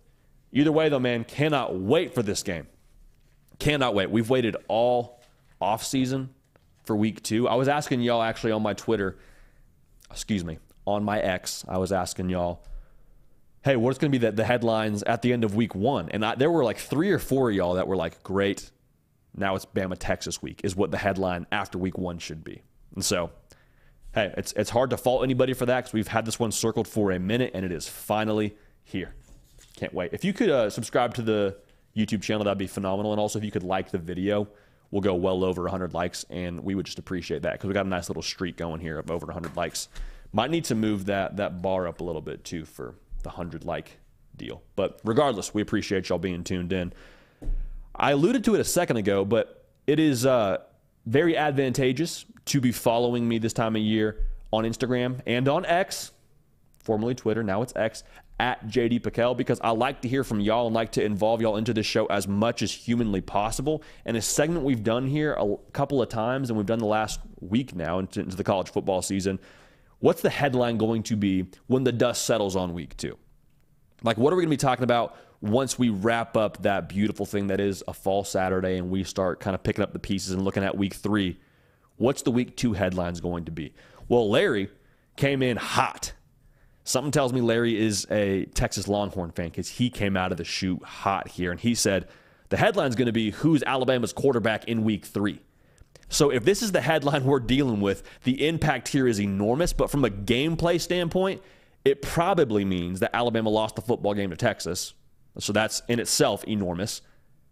Either 0.52 0.72
way, 0.72 0.88
though, 0.88 1.00
man, 1.00 1.24
cannot 1.24 1.78
wait 1.78 2.14
for 2.14 2.22
this 2.22 2.42
game. 2.42 2.66
Cannot 3.58 3.94
wait. 3.94 4.11
We've 4.11 4.30
waited 4.30 4.56
all 4.68 5.20
off 5.61 5.84
season 5.84 6.30
for 6.84 6.96
week 6.96 7.22
two. 7.22 7.48
I 7.48 7.54
was 7.54 7.68
asking 7.68 8.00
y'all 8.00 8.22
actually 8.22 8.52
on 8.52 8.62
my 8.62 8.72
Twitter, 8.72 9.18
excuse 10.11 10.44
me, 10.44 10.58
on 10.87 11.04
my 11.04 11.20
X, 11.20 11.64
I 11.68 11.78
was 11.78 11.92
asking 11.92 12.30
y'all, 12.30 12.62
hey, 13.62 13.76
what's 13.76 13.98
going 13.98 14.11
to 14.11 14.18
be 14.18 14.24
the, 14.24 14.32
the, 14.32 14.44
headlines 14.44 15.02
at 15.02 15.20
the 15.20 15.32
end 15.32 15.44
of 15.44 15.54
week 15.54 15.74
one? 15.74 16.08
And 16.11 16.24
I, 16.24 16.34
there 16.34 16.50
were 16.50 16.64
like 16.64 16.78
three 16.78 17.11
or 17.11 17.18
four 17.18 17.50
of 17.50 17.56
y'all 17.56 17.74
that 17.74 17.87
were 17.87 17.96
like, 17.96 18.22
great, 18.22 18.70
now 19.37 19.54
it's 19.54 19.66
Bama 19.66 19.96
Texas 19.98 20.40
week, 20.40 20.62
is 20.64 20.74
what 20.74 20.90
the 20.90 20.96
headline 20.96 21.46
after 21.52 21.76
week 21.76 21.98
one 21.98 22.18
should 22.18 22.42
be. 22.42 22.62
And 22.94 23.04
so, 23.04 23.30
hey, 24.18 24.35
it's, 24.37 24.52
it's 24.52 24.70
hard 24.70 24.90
to 24.90 24.96
fault 24.96 25.22
anybody 25.22 25.52
for 25.52 25.66
that 25.66 25.81
because 25.81 25.92
we've 25.92 26.09
had 26.09 26.24
this 26.24 26.40
one 26.40 26.50
circled 26.50 26.88
for 26.88 27.12
a 27.12 27.18
minute 27.18 27.52
and 27.54 27.64
it 27.64 27.70
is 27.70 27.88
finally 27.88 28.57
here. 28.83 29.14
Can't 29.76 29.94
wait. 29.94 30.12
If 30.12 30.24
you 30.24 30.33
could 30.33 30.50
uh, 30.50 30.70
subscribe 30.70 31.14
to 31.14 31.22
the 31.22 31.57
YouTube 31.96 32.22
channel, 32.22 32.44
that'd 32.44 32.59
be 32.59 32.66
phenomenal. 32.66 33.12
And 33.12 33.20
also, 33.20 33.38
if 33.38 33.44
you 33.44 33.52
could 33.52 33.62
like 33.62 33.90
the 33.90 33.98
video, 33.98 34.48
we'll 34.90 35.02
go 35.02 35.14
well 35.14 35.44
over 35.44 35.62
100 35.62 35.94
likes, 35.94 36.24
and 36.31 36.61
we 36.64 36.74
would 36.74 36.87
just 36.87 36.98
appreciate 36.98 37.42
that 37.42 37.52
because 37.52 37.68
we 37.68 37.74
got 37.74 37.87
a 37.87 37.88
nice 37.88 38.09
little 38.09 38.22
streak 38.22 38.57
going 38.57 38.81
here 38.81 38.98
of 38.98 39.11
over 39.11 39.26
100 39.26 39.57
likes. 39.57 39.88
Might 40.33 40.50
need 40.50 40.64
to 40.64 40.74
move 40.74 41.07
that 41.07 41.37
that 41.37 41.62
bar 41.62 41.87
up 41.87 42.00
a 42.00 42.04
little 42.04 42.20
bit 42.20 42.44
too 42.44 42.64
for 42.64 42.96
the 43.22 43.28
100 43.28 43.64
like 43.64 43.98
deal. 44.37 44.62
But 44.74 44.98
regardless, 45.04 45.54
we 45.54 45.62
appreciate 45.62 46.09
y'all 46.09 46.18
being 46.18 46.42
tuned 46.42 46.72
in. 46.72 46.92
I 47.94 48.12
alluded 48.12 48.44
to 48.44 48.54
it 48.57 48.61
a 48.61 48.64
second 48.64 48.96
ago, 48.96 49.24
but 49.24 49.64
it 49.87 50.00
is 50.00 50.26
uh, 50.26 50.59
very 51.08 51.36
advantageous 51.36 52.26
to 52.44 52.60
be 52.60 52.70
following 52.70 53.26
me 53.26 53.38
this 53.38 53.54
time 53.54 53.76
of 53.76 53.82
year 53.82 54.26
on 54.52 54.64
Instagram 54.64 55.20
and 55.26 55.48
on 55.48 55.64
X, 55.64 56.12
formerly 56.84 57.14
Twitter. 57.14 57.42
Now 57.42 57.62
it's 57.62 57.72
X 57.74 58.04
at 58.38 58.66
JD 58.68 59.00
PicKell 59.00 59.36
because 59.36 59.58
I 59.62 59.70
like 59.70 60.02
to 60.02 60.08
hear 60.08 60.22
from 60.22 60.40
y'all 60.40 60.66
and 60.66 60.74
like 60.74 60.92
to 60.92 61.02
involve 61.02 61.40
y'all 61.40 61.56
into 61.56 61.72
this 61.72 61.86
show 61.86 62.06
as 62.06 62.28
much 62.28 62.62
as 62.62 62.70
humanly 62.70 63.22
possible. 63.22 63.82
And 64.04 64.16
a 64.16 64.22
segment 64.22 64.64
we've 64.64 64.84
done 64.84 65.06
here 65.06 65.32
a 65.32 65.56
couple 65.72 66.02
of 66.02 66.10
times, 66.10 66.50
and 66.50 66.56
we've 66.56 66.66
done 66.66 66.78
the 66.78 66.86
last 66.86 67.20
week 67.40 67.74
now 67.74 67.98
into 67.98 68.22
the 68.24 68.44
college 68.44 68.70
football 68.70 69.00
season. 69.00 69.40
What's 70.00 70.22
the 70.22 70.30
headline 70.30 70.76
going 70.76 71.02
to 71.04 71.16
be 71.16 71.46
when 71.66 71.84
the 71.84 71.92
dust 71.92 72.26
settles 72.26 72.54
on 72.54 72.74
week 72.74 72.96
two? 72.96 73.16
Like, 74.02 74.18
what 74.18 74.32
are 74.32 74.36
we 74.36 74.42
going 74.42 74.50
to 74.50 74.56
be 74.56 74.68
talking 74.68 74.84
about 74.84 75.16
once 75.40 75.79
we 75.79 75.88
wrap 75.88 76.37
up 76.37 76.62
that 76.62 76.88
beautiful 76.88 77.24
thing 77.24 77.46
that 77.48 77.61
is 77.61 77.85
a 77.87 77.92
fall 77.92 78.24
Saturday 78.24 78.77
and 78.77 78.90
we 78.90 79.05
start 79.05 79.40
kind 79.40 79.55
of 79.55 79.62
picking 79.62 79.83
up 79.83 79.92
the 79.92 79.98
pieces 79.98 80.33
and 80.33 80.42
looking 80.42 80.64
at 80.64 80.77
week 80.77 80.94
three? 80.94 81.38
What's 81.96 82.22
the 82.22 82.31
week 82.31 82.57
two 82.57 82.72
headlines 82.72 83.20
going 83.20 83.44
to 83.46 83.53
be? 83.53 83.74
Well, 84.09 84.31
Larry 84.31 84.70
came 85.16 85.42
in 85.42 85.57
hot 85.57 86.12
Something 86.88 87.11
tells 87.11 87.35
me 87.35 87.42
Larry 87.42 87.79
is 87.79 88.07
a 88.11 88.46
Texas 88.55 88.88
Longhorn 88.88 89.31
fan 89.33 89.48
because 89.48 89.68
he 89.68 89.90
came 89.90 90.16
out 90.16 90.33
of 90.33 90.38
the 90.38 90.44
chute 90.44 90.83
hot 90.83 91.29
here 91.29 91.51
and 91.51 91.61
he 91.61 91.74
said 91.74 92.09
the 92.48 92.57
headline 92.57 92.88
is 92.88 92.96
going 92.96 93.07
to 93.07 93.12
be 93.12 93.31
who's 93.31 93.62
Alabama's 93.64 94.14
quarterback 94.14 94.64
in 94.64 94.85
week 94.85 95.05
three. 95.05 95.42
So 96.09 96.31
if 96.31 96.46
this 96.46 96.62
is 96.62 96.72
the 96.72 96.81
headline 96.81 97.24
we're 97.24 97.40
dealing 97.40 97.83
with, 97.83 98.03
the 98.24 98.48
impact 98.48 98.88
here 98.88 99.07
is 99.07 99.20
enormous. 99.20 99.74
But 99.74 99.90
from 99.90 100.03
a 100.03 100.09
gameplay 100.09 100.81
standpoint, 100.81 101.42
it 101.85 102.01
probably 102.01 102.64
means 102.64 103.01
that 103.01 103.14
Alabama 103.14 103.51
lost 103.51 103.77
the 103.77 103.83
football 103.83 104.14
game 104.14 104.31
to 104.31 104.37
Texas. 104.37 104.94
So 105.38 105.53
that's 105.53 105.83
in 105.88 106.01
itself 106.01 106.44
enormous 106.44 107.03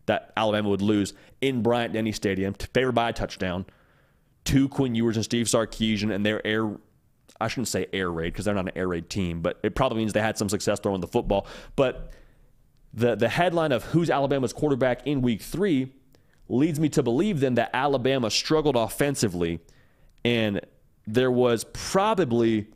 that 0.07 0.33
Alabama 0.37 0.69
would 0.69 0.83
lose 0.83 1.15
in 1.41 1.63
Bryant 1.63 1.93
Denny 1.93 2.13
Stadium, 2.13 2.55
favored 2.55 2.93
by 2.93 3.11
a 3.11 3.13
touchdown, 3.13 3.67
to 4.45 4.69
Quinn 4.69 4.95
Ewers 4.95 5.17
and 5.17 5.25
Steve 5.25 5.47
Sarkisian 5.47 6.13
and 6.13 6.25
their 6.25 6.45
air 6.47 6.77
I 7.39 7.49
shouldn't 7.49 7.69
say 7.69 7.87
air 7.93 8.11
raid 8.11 8.33
because 8.33 8.47
they're 8.47 8.55
not 8.55 8.67
an 8.67 8.73
air 8.77 8.89
raid 8.89 9.11
team, 9.11 9.43
but 9.43 9.59
it 9.63 9.75
probably 9.75 9.99
means 9.99 10.15
they 10.15 10.23
had 10.23 10.39
some 10.39 10.49
success 10.49 10.81
throwing 10.81 11.01
the 11.03 11.07
football. 11.07 11.47
But 11.75 12.13
the 12.95 13.15
the 13.15 13.29
headline 13.29 13.73
of 13.73 13.85
who's 13.85 14.09
Alabama's 14.09 14.53
quarterback 14.53 15.07
in 15.07 15.21
week 15.21 15.43
three 15.43 15.93
leads 16.49 16.81
me 16.81 16.89
to 16.91 17.03
believe 17.03 17.41
then 17.41 17.55
that 17.55 17.71
Alabama 17.75 18.31
struggled 18.31 18.77
offensively 18.77 19.61
and 20.25 20.61
there 21.07 21.31
was 21.31 21.65
probably 21.73 22.69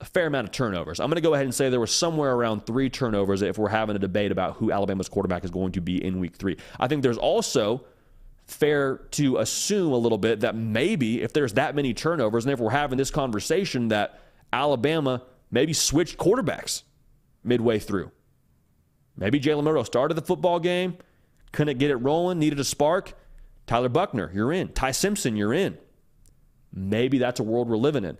a 0.00 0.04
fair 0.04 0.26
amount 0.26 0.46
of 0.46 0.52
turnovers. 0.52 0.98
I'm 0.98 1.08
going 1.08 1.16
to 1.16 1.20
go 1.20 1.34
ahead 1.34 1.44
and 1.44 1.54
say 1.54 1.68
there 1.68 1.80
was 1.80 1.94
somewhere 1.94 2.32
around 2.32 2.64
three 2.66 2.88
turnovers 2.88 3.42
if 3.42 3.58
we're 3.58 3.68
having 3.68 3.96
a 3.96 3.98
debate 3.98 4.32
about 4.32 4.56
who 4.56 4.72
Alabama's 4.72 5.08
quarterback 5.08 5.44
is 5.44 5.50
going 5.50 5.72
to 5.72 5.80
be 5.80 6.02
in 6.02 6.18
week 6.20 6.36
three. 6.36 6.56
I 6.78 6.88
think 6.88 7.02
there's 7.02 7.18
also 7.18 7.84
fair 8.46 8.96
to 9.12 9.38
assume 9.38 9.92
a 9.92 9.96
little 9.96 10.18
bit 10.18 10.40
that 10.40 10.56
maybe 10.56 11.22
if 11.22 11.32
there's 11.32 11.52
that 11.54 11.74
many 11.74 11.94
turnovers, 11.94 12.44
and 12.44 12.52
if 12.52 12.58
we're 12.58 12.70
having 12.70 12.98
this 12.98 13.10
conversation, 13.10 13.88
that 13.88 14.20
Alabama 14.52 15.22
maybe 15.50 15.72
switched 15.72 16.16
quarterbacks 16.16 16.82
midway 17.44 17.78
through. 17.78 18.10
Maybe 19.16 19.38
Jalen 19.38 19.64
Milroe 19.64 19.82
started 19.82 20.14
the 20.14 20.22
football 20.22 20.58
game, 20.60 20.96
couldn't 21.52 21.78
get 21.78 21.90
it 21.90 21.96
rolling, 21.96 22.38
needed 22.38 22.58
a 22.58 22.64
spark. 22.64 23.12
Tyler 23.66 23.88
Buchner, 23.88 24.30
you're 24.34 24.52
in. 24.52 24.68
Ty 24.68 24.92
Simpson, 24.92 25.36
you're 25.36 25.52
in. 25.52 25.78
Maybe 26.72 27.18
that's 27.18 27.38
a 27.38 27.42
world 27.42 27.68
we're 27.68 27.76
living 27.76 28.04
in. 28.04 28.18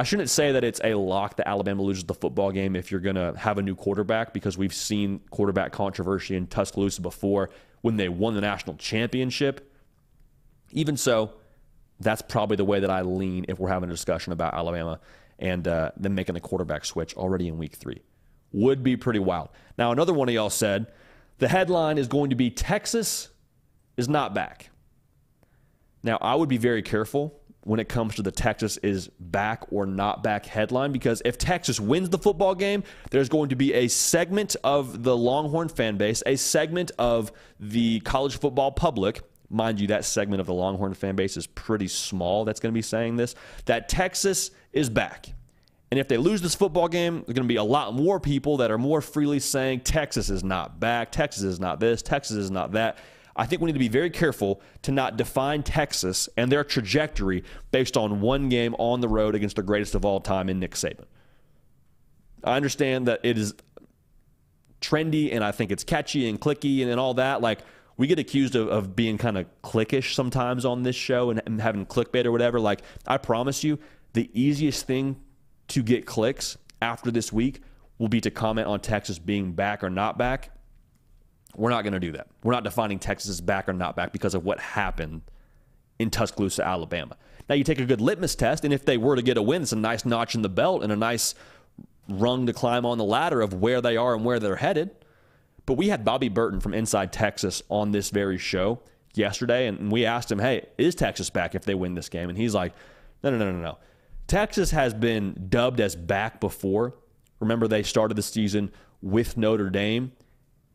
I 0.00 0.02
shouldn't 0.02 0.30
say 0.30 0.52
that 0.52 0.64
it's 0.64 0.80
a 0.82 0.94
lock 0.94 1.36
that 1.36 1.46
Alabama 1.46 1.82
loses 1.82 2.04
the 2.04 2.14
football 2.14 2.52
game 2.52 2.74
if 2.74 2.90
you're 2.90 3.02
going 3.02 3.16
to 3.16 3.34
have 3.36 3.58
a 3.58 3.62
new 3.62 3.74
quarterback 3.74 4.32
because 4.32 4.56
we've 4.56 4.72
seen 4.72 5.20
quarterback 5.28 5.72
controversy 5.72 6.36
in 6.36 6.46
Tuscaloosa 6.46 7.02
before 7.02 7.50
when 7.82 7.98
they 7.98 8.08
won 8.08 8.34
the 8.34 8.40
national 8.40 8.76
championship. 8.76 9.70
Even 10.70 10.96
so, 10.96 11.34
that's 11.98 12.22
probably 12.22 12.56
the 12.56 12.64
way 12.64 12.80
that 12.80 12.88
I 12.88 13.02
lean 13.02 13.44
if 13.46 13.58
we're 13.58 13.68
having 13.68 13.90
a 13.90 13.92
discussion 13.92 14.32
about 14.32 14.54
Alabama 14.54 15.00
and 15.38 15.68
uh, 15.68 15.90
them 15.98 16.14
making 16.14 16.32
the 16.32 16.40
quarterback 16.40 16.86
switch 16.86 17.14
already 17.14 17.46
in 17.46 17.58
week 17.58 17.76
three. 17.76 18.00
Would 18.52 18.82
be 18.82 18.96
pretty 18.96 19.20
wild. 19.20 19.50
Now, 19.76 19.92
another 19.92 20.14
one 20.14 20.30
of 20.30 20.34
y'all 20.34 20.48
said 20.48 20.86
the 21.40 21.48
headline 21.48 21.98
is 21.98 22.08
going 22.08 22.30
to 22.30 22.36
be 22.36 22.48
Texas 22.50 23.28
is 23.98 24.08
not 24.08 24.32
back. 24.32 24.70
Now, 26.02 26.16
I 26.22 26.36
would 26.36 26.48
be 26.48 26.56
very 26.56 26.80
careful 26.80 27.38
when 27.62 27.78
it 27.78 27.88
comes 27.88 28.14
to 28.14 28.22
the 28.22 28.30
Texas 28.30 28.78
is 28.78 29.08
back 29.18 29.64
or 29.70 29.84
not 29.84 30.22
back 30.22 30.46
headline 30.46 30.92
because 30.92 31.20
if 31.24 31.36
Texas 31.36 31.78
wins 31.78 32.08
the 32.08 32.18
football 32.18 32.54
game, 32.54 32.82
there's 33.10 33.28
going 33.28 33.50
to 33.50 33.56
be 33.56 33.74
a 33.74 33.88
segment 33.88 34.56
of 34.64 35.02
the 35.02 35.16
Longhorn 35.16 35.68
fan 35.68 35.96
base, 35.96 36.22
a 36.24 36.36
segment 36.36 36.90
of 36.98 37.30
the 37.58 38.00
college 38.00 38.38
football 38.38 38.72
public. 38.72 39.20
Mind 39.50 39.80
you, 39.80 39.88
that 39.88 40.04
segment 40.04 40.40
of 40.40 40.46
the 40.46 40.54
Longhorn 40.54 40.94
fan 40.94 41.16
base 41.16 41.36
is 41.36 41.46
pretty 41.46 41.88
small 41.88 42.44
that's 42.44 42.60
going 42.60 42.72
to 42.72 42.78
be 42.78 42.82
saying 42.82 43.16
this 43.16 43.34
that 43.66 43.88
Texas 43.88 44.52
is 44.72 44.88
back. 44.88 45.26
And 45.90 45.98
if 45.98 46.06
they 46.06 46.18
lose 46.18 46.40
this 46.40 46.54
football 46.54 46.86
game, 46.86 47.14
there's 47.14 47.34
going 47.34 47.48
to 47.48 47.52
be 47.52 47.56
a 47.56 47.64
lot 47.64 47.94
more 47.94 48.20
people 48.20 48.58
that 48.58 48.70
are 48.70 48.78
more 48.78 49.00
freely 49.00 49.40
saying 49.40 49.80
Texas 49.80 50.30
is 50.30 50.44
not 50.44 50.78
back, 50.78 51.10
Texas 51.10 51.42
is 51.42 51.58
not 51.58 51.80
this, 51.80 52.00
Texas 52.00 52.36
is 52.36 52.50
not 52.50 52.72
that. 52.72 52.98
I 53.36 53.46
think 53.46 53.62
we 53.62 53.66
need 53.66 53.74
to 53.74 53.78
be 53.78 53.88
very 53.88 54.10
careful 54.10 54.60
to 54.82 54.92
not 54.92 55.16
define 55.16 55.62
Texas 55.62 56.28
and 56.36 56.50
their 56.50 56.64
trajectory 56.64 57.44
based 57.70 57.96
on 57.96 58.20
one 58.20 58.48
game 58.48 58.74
on 58.78 59.00
the 59.00 59.08
road 59.08 59.34
against 59.34 59.56
the 59.56 59.62
greatest 59.62 59.94
of 59.94 60.04
all 60.04 60.20
time 60.20 60.48
in 60.48 60.58
Nick 60.58 60.72
Saban. 60.72 61.04
I 62.42 62.56
understand 62.56 63.06
that 63.06 63.20
it 63.22 63.38
is 63.38 63.54
trendy 64.80 65.32
and 65.34 65.44
I 65.44 65.52
think 65.52 65.70
it's 65.70 65.84
catchy 65.84 66.28
and 66.28 66.40
clicky 66.40 66.82
and, 66.82 66.90
and 66.90 66.98
all 66.98 67.14
that. 67.14 67.40
Like, 67.40 67.60
we 67.96 68.06
get 68.06 68.18
accused 68.18 68.54
of, 68.54 68.68
of 68.68 68.96
being 68.96 69.18
kind 69.18 69.36
of 69.36 69.46
clickish 69.62 70.14
sometimes 70.14 70.64
on 70.64 70.82
this 70.82 70.96
show 70.96 71.30
and, 71.30 71.42
and 71.44 71.60
having 71.60 71.84
clickbait 71.84 72.24
or 72.24 72.32
whatever. 72.32 72.58
Like, 72.58 72.80
I 73.06 73.18
promise 73.18 73.62
you, 73.62 73.78
the 74.14 74.30
easiest 74.32 74.86
thing 74.86 75.20
to 75.68 75.82
get 75.82 76.06
clicks 76.06 76.56
after 76.80 77.10
this 77.10 77.32
week 77.32 77.62
will 77.98 78.08
be 78.08 78.20
to 78.22 78.30
comment 78.30 78.66
on 78.66 78.80
Texas 78.80 79.18
being 79.18 79.52
back 79.52 79.84
or 79.84 79.90
not 79.90 80.16
back 80.16 80.50
we're 81.56 81.70
not 81.70 81.82
going 81.82 81.92
to 81.92 82.00
do 82.00 82.12
that. 82.12 82.28
We're 82.42 82.52
not 82.52 82.64
defining 82.64 82.98
Texas 82.98 83.40
back 83.40 83.68
or 83.68 83.72
not 83.72 83.96
back 83.96 84.12
because 84.12 84.34
of 84.34 84.44
what 84.44 84.60
happened 84.60 85.22
in 85.98 86.10
Tuscaloosa, 86.10 86.66
Alabama. 86.66 87.16
Now, 87.48 87.54
you 87.56 87.64
take 87.64 87.80
a 87.80 87.84
good 87.84 88.00
litmus 88.00 88.34
test, 88.34 88.64
and 88.64 88.72
if 88.72 88.84
they 88.84 88.96
were 88.96 89.16
to 89.16 89.22
get 89.22 89.36
a 89.36 89.42
win, 89.42 89.62
it's 89.62 89.72
a 89.72 89.76
nice 89.76 90.04
notch 90.04 90.34
in 90.34 90.42
the 90.42 90.48
belt 90.48 90.82
and 90.82 90.92
a 90.92 90.96
nice 90.96 91.34
rung 92.08 92.46
to 92.46 92.52
climb 92.52 92.86
on 92.86 92.98
the 92.98 93.04
ladder 93.04 93.40
of 93.40 93.54
where 93.54 93.80
they 93.80 93.96
are 93.96 94.14
and 94.14 94.24
where 94.24 94.38
they're 94.38 94.56
headed. 94.56 94.90
But 95.66 95.74
we 95.74 95.88
had 95.88 96.04
Bobby 96.04 96.28
Burton 96.28 96.60
from 96.60 96.74
Inside 96.74 97.12
Texas 97.12 97.62
on 97.68 97.92
this 97.92 98.10
very 98.10 98.38
show 98.38 98.80
yesterday, 99.14 99.66
and 99.66 99.90
we 99.90 100.06
asked 100.06 100.30
him, 100.30 100.38
hey, 100.38 100.66
is 100.78 100.94
Texas 100.94 101.30
back 101.30 101.54
if 101.54 101.64
they 101.64 101.74
win 101.74 101.94
this 101.94 102.08
game? 102.08 102.28
And 102.28 102.38
he's 102.38 102.54
like, 102.54 102.72
no, 103.22 103.30
no, 103.30 103.38
no, 103.38 103.52
no, 103.52 103.60
no. 103.60 103.78
Texas 104.26 104.70
has 104.70 104.94
been 104.94 105.46
dubbed 105.48 105.80
as 105.80 105.96
back 105.96 106.40
before. 106.40 106.94
Remember, 107.40 107.66
they 107.66 107.82
started 107.82 108.16
the 108.16 108.22
season 108.22 108.72
with 109.02 109.36
Notre 109.36 109.70
Dame 109.70 110.12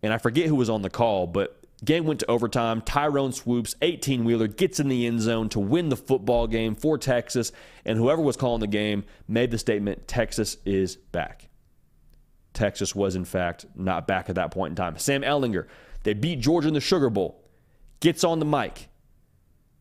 and 0.03 0.13
I 0.13 0.17
forget 0.17 0.47
who 0.47 0.55
was 0.55 0.69
on 0.69 0.81
the 0.81 0.89
call, 0.89 1.27
but 1.27 1.59
game 1.83 2.05
went 2.05 2.19
to 2.21 2.29
overtime. 2.31 2.81
Tyrone 2.81 3.31
Swoopes, 3.31 3.75
18 3.81 4.23
wheeler, 4.23 4.47
gets 4.47 4.79
in 4.79 4.87
the 4.87 5.05
end 5.05 5.21
zone 5.21 5.49
to 5.49 5.59
win 5.59 5.89
the 5.89 5.95
football 5.95 6.47
game 6.47 6.75
for 6.75 6.97
Texas. 6.97 7.51
And 7.85 7.97
whoever 7.97 8.21
was 8.21 8.37
calling 8.37 8.61
the 8.61 8.67
game 8.67 9.03
made 9.27 9.51
the 9.51 9.57
statement 9.57 10.07
Texas 10.07 10.57
is 10.65 10.95
back. 10.95 11.49
Texas 12.53 12.95
was, 12.95 13.15
in 13.15 13.25
fact, 13.25 13.65
not 13.75 14.07
back 14.07 14.29
at 14.29 14.35
that 14.35 14.51
point 14.51 14.71
in 14.71 14.75
time. 14.75 14.97
Sam 14.97 15.21
Ehlinger, 15.21 15.67
they 16.03 16.13
beat 16.13 16.39
Georgia 16.39 16.69
in 16.69 16.73
the 16.73 16.79
Sugar 16.79 17.09
Bowl, 17.09 17.43
gets 17.99 18.23
on 18.23 18.39
the 18.39 18.45
mic, 18.45 18.87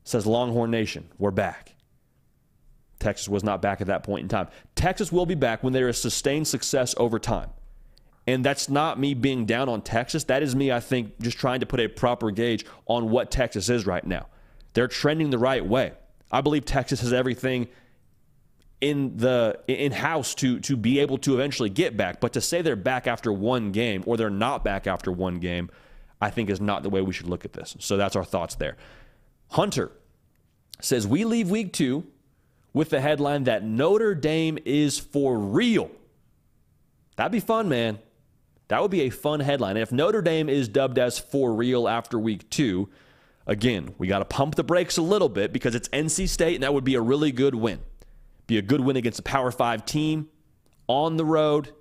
says, 0.02 0.26
Longhorn 0.26 0.70
Nation, 0.70 1.08
we're 1.18 1.30
back. 1.30 1.74
Texas 2.98 3.28
was 3.28 3.44
not 3.44 3.62
back 3.62 3.80
at 3.80 3.86
that 3.86 4.02
point 4.02 4.22
in 4.22 4.28
time. 4.28 4.48
Texas 4.74 5.12
will 5.12 5.26
be 5.26 5.34
back 5.34 5.62
when 5.62 5.72
there 5.72 5.88
is 5.88 6.00
sustained 6.00 6.48
success 6.48 6.94
over 6.96 7.18
time. 7.18 7.50
And 8.26 8.44
that's 8.44 8.68
not 8.68 8.98
me 8.98 9.14
being 9.14 9.44
down 9.44 9.68
on 9.68 9.82
Texas. 9.82 10.24
That 10.24 10.42
is 10.42 10.56
me, 10.56 10.72
I 10.72 10.80
think, 10.80 11.20
just 11.20 11.38
trying 11.38 11.60
to 11.60 11.66
put 11.66 11.80
a 11.80 11.88
proper 11.88 12.30
gauge 12.30 12.64
on 12.86 13.10
what 13.10 13.30
Texas 13.30 13.68
is 13.68 13.86
right 13.86 14.04
now. 14.04 14.26
They're 14.72 14.88
trending 14.88 15.30
the 15.30 15.38
right 15.38 15.64
way. 15.64 15.92
I 16.32 16.40
believe 16.40 16.64
Texas 16.64 17.00
has 17.00 17.12
everything 17.12 17.68
in 18.80 19.16
the 19.16 19.58
in 19.66 19.92
house 19.92 20.34
to 20.34 20.58
to 20.60 20.76
be 20.76 20.98
able 20.98 21.16
to 21.18 21.34
eventually 21.34 21.70
get 21.70 21.96
back. 21.96 22.20
But 22.20 22.32
to 22.32 22.40
say 22.40 22.60
they're 22.60 22.76
back 22.76 23.06
after 23.06 23.32
one 23.32 23.72
game 23.72 24.02
or 24.06 24.16
they're 24.16 24.30
not 24.30 24.64
back 24.64 24.86
after 24.86 25.12
one 25.12 25.38
game, 25.38 25.70
I 26.20 26.30
think 26.30 26.50
is 26.50 26.60
not 26.60 26.82
the 26.82 26.90
way 26.90 27.00
we 27.00 27.12
should 27.12 27.28
look 27.28 27.44
at 27.44 27.52
this. 27.52 27.76
So 27.78 27.96
that's 27.96 28.16
our 28.16 28.24
thoughts 28.24 28.56
there. 28.56 28.76
Hunter 29.50 29.92
says 30.80 31.06
we 31.06 31.24
leave 31.24 31.50
week 31.50 31.72
two 31.72 32.06
with 32.72 32.90
the 32.90 33.00
headline 33.00 33.44
that 33.44 33.62
Notre 33.62 34.14
Dame 34.14 34.58
is 34.64 34.98
for 34.98 35.38
real. 35.38 35.90
That'd 37.16 37.32
be 37.32 37.40
fun, 37.40 37.68
man. 37.68 37.98
That 38.68 38.80
would 38.80 38.90
be 38.90 39.02
a 39.02 39.10
fun 39.10 39.40
headline. 39.40 39.76
And 39.76 39.82
if 39.82 39.92
Notre 39.92 40.22
Dame 40.22 40.48
is 40.48 40.68
dubbed 40.68 40.98
as 40.98 41.18
for 41.18 41.52
real 41.54 41.86
after 41.86 42.18
week 42.18 42.48
two, 42.50 42.88
again, 43.46 43.94
we 43.98 44.06
got 44.06 44.20
to 44.20 44.24
pump 44.24 44.54
the 44.54 44.64
brakes 44.64 44.96
a 44.96 45.02
little 45.02 45.28
bit 45.28 45.52
because 45.52 45.74
it's 45.74 45.88
NC 45.90 46.28
State, 46.28 46.54
and 46.54 46.62
that 46.62 46.72
would 46.72 46.84
be 46.84 46.94
a 46.94 47.00
really 47.00 47.32
good 47.32 47.54
win. 47.54 47.80
Be 48.46 48.58
a 48.58 48.62
good 48.62 48.80
win 48.80 48.96
against 48.96 49.18
a 49.18 49.22
Power 49.22 49.50
Five 49.50 49.84
team 49.84 50.28
on 50.86 51.16
the 51.16 51.24
road, 51.24 51.72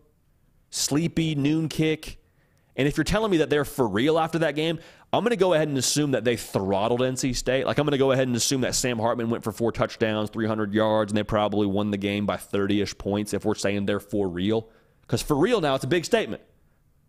sleepy 0.69 1.35
noon 1.35 1.69
kick. 1.69 2.17
And 2.75 2.87
if 2.87 2.97
you're 2.97 3.03
telling 3.03 3.31
me 3.31 3.37
that 3.37 3.49
they're 3.49 3.65
for 3.65 3.87
real 3.87 4.17
after 4.17 4.39
that 4.39 4.55
game, 4.55 4.79
I'm 5.11 5.23
going 5.23 5.29
to 5.29 5.35
go 5.35 5.53
ahead 5.53 5.67
and 5.67 5.77
assume 5.77 6.11
that 6.11 6.23
they 6.23 6.35
throttled 6.35 7.01
NC 7.01 7.35
State. 7.35 7.67
Like, 7.67 7.77
I'm 7.77 7.85
going 7.85 7.91
to 7.91 7.99
go 7.99 8.11
ahead 8.11 8.27
and 8.27 8.35
assume 8.35 8.61
that 8.61 8.73
Sam 8.73 8.97
Hartman 8.97 9.29
went 9.29 9.43
for 9.43 9.51
four 9.51 9.71
touchdowns, 9.71 10.31
300 10.31 10.73
yards, 10.73 11.11
and 11.11 11.17
they 11.17 11.23
probably 11.23 11.67
won 11.67 11.91
the 11.91 11.97
game 11.97 12.25
by 12.25 12.37
30 12.37 12.81
ish 12.81 12.97
points 12.97 13.31
if 13.33 13.45
we're 13.45 13.53
saying 13.53 13.85
they're 13.85 13.99
for 13.99 14.27
real. 14.27 14.69
Because 15.01 15.21
for 15.21 15.37
real 15.37 15.61
now, 15.61 15.75
it's 15.75 15.83
a 15.83 15.87
big 15.87 16.03
statement. 16.03 16.41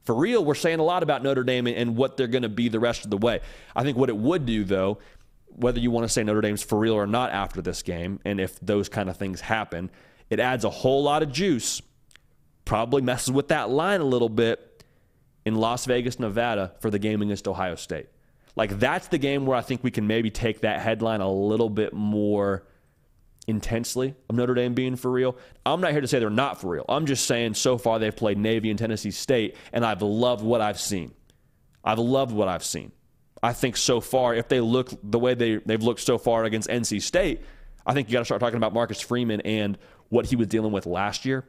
For 0.04 0.14
real, 0.14 0.44
we're 0.44 0.54
saying 0.54 0.80
a 0.80 0.84
lot 0.84 1.02
about 1.02 1.22
Notre 1.22 1.44
Dame 1.44 1.66
and 1.66 1.96
what 1.96 2.16
they're 2.16 2.26
going 2.26 2.42
to 2.42 2.48
be 2.48 2.68
the 2.68 2.80
rest 2.80 3.04
of 3.04 3.10
the 3.10 3.16
way. 3.16 3.40
I 3.74 3.82
think 3.82 3.96
what 3.96 4.10
it 4.10 4.16
would 4.16 4.44
do, 4.44 4.64
though, 4.64 4.98
whether 5.46 5.80
you 5.80 5.90
want 5.90 6.04
to 6.04 6.08
say 6.08 6.22
Notre 6.22 6.40
Dame's 6.40 6.62
for 6.62 6.78
real 6.78 6.94
or 6.94 7.06
not 7.06 7.30
after 7.30 7.62
this 7.62 7.82
game, 7.82 8.20
and 8.24 8.40
if 8.40 8.60
those 8.60 8.88
kind 8.88 9.08
of 9.08 9.16
things 9.16 9.40
happen, 9.40 9.90
it 10.28 10.40
adds 10.40 10.64
a 10.64 10.70
whole 10.70 11.02
lot 11.02 11.22
of 11.22 11.32
juice, 11.32 11.80
probably 12.64 13.02
messes 13.02 13.30
with 13.30 13.48
that 13.48 13.70
line 13.70 14.00
a 14.00 14.04
little 14.04 14.28
bit 14.28 14.84
in 15.46 15.54
Las 15.54 15.84
Vegas, 15.86 16.18
Nevada 16.18 16.72
for 16.80 16.90
the 16.90 16.98
game 16.98 17.22
against 17.22 17.46
Ohio 17.48 17.74
State. 17.74 18.08
Like, 18.56 18.78
that's 18.78 19.08
the 19.08 19.18
game 19.18 19.46
where 19.46 19.56
I 19.56 19.62
think 19.62 19.82
we 19.82 19.90
can 19.90 20.06
maybe 20.06 20.30
take 20.30 20.60
that 20.60 20.80
headline 20.80 21.20
a 21.20 21.30
little 21.30 21.70
bit 21.70 21.92
more 21.92 22.64
intensely 23.46 24.14
of 24.28 24.36
Notre 24.36 24.54
Dame 24.54 24.74
being 24.74 24.96
for 24.96 25.10
real. 25.10 25.36
I'm 25.64 25.80
not 25.80 25.92
here 25.92 26.00
to 26.00 26.08
say 26.08 26.18
they're 26.18 26.30
not 26.30 26.60
for 26.60 26.68
real. 26.68 26.84
I'm 26.88 27.06
just 27.06 27.26
saying 27.26 27.54
so 27.54 27.78
far 27.78 27.98
they've 27.98 28.14
played 28.14 28.38
Navy 28.38 28.70
and 28.70 28.78
Tennessee 28.78 29.10
State, 29.10 29.56
and 29.72 29.84
I've 29.84 30.02
loved 30.02 30.44
what 30.44 30.60
I've 30.60 30.80
seen. 30.80 31.12
I've 31.84 31.98
loved 31.98 32.32
what 32.32 32.48
I've 32.48 32.64
seen. 32.64 32.92
I 33.42 33.52
think 33.52 33.76
so 33.76 34.00
far, 34.00 34.34
if 34.34 34.48
they 34.48 34.60
look 34.60 34.90
the 35.02 35.18
way 35.18 35.34
they, 35.34 35.56
they've 35.56 35.82
looked 35.82 36.00
so 36.00 36.16
far 36.16 36.44
against 36.44 36.68
NC 36.68 37.02
State, 37.02 37.42
I 37.86 37.92
think 37.92 38.08
you 38.08 38.14
got 38.14 38.20
to 38.20 38.24
start 38.24 38.40
talking 38.40 38.56
about 38.56 38.72
Marcus 38.72 39.00
Freeman 39.00 39.42
and 39.42 39.76
what 40.08 40.26
he 40.26 40.36
was 40.36 40.46
dealing 40.46 40.72
with 40.72 40.86
last 40.86 41.26
year. 41.26 41.44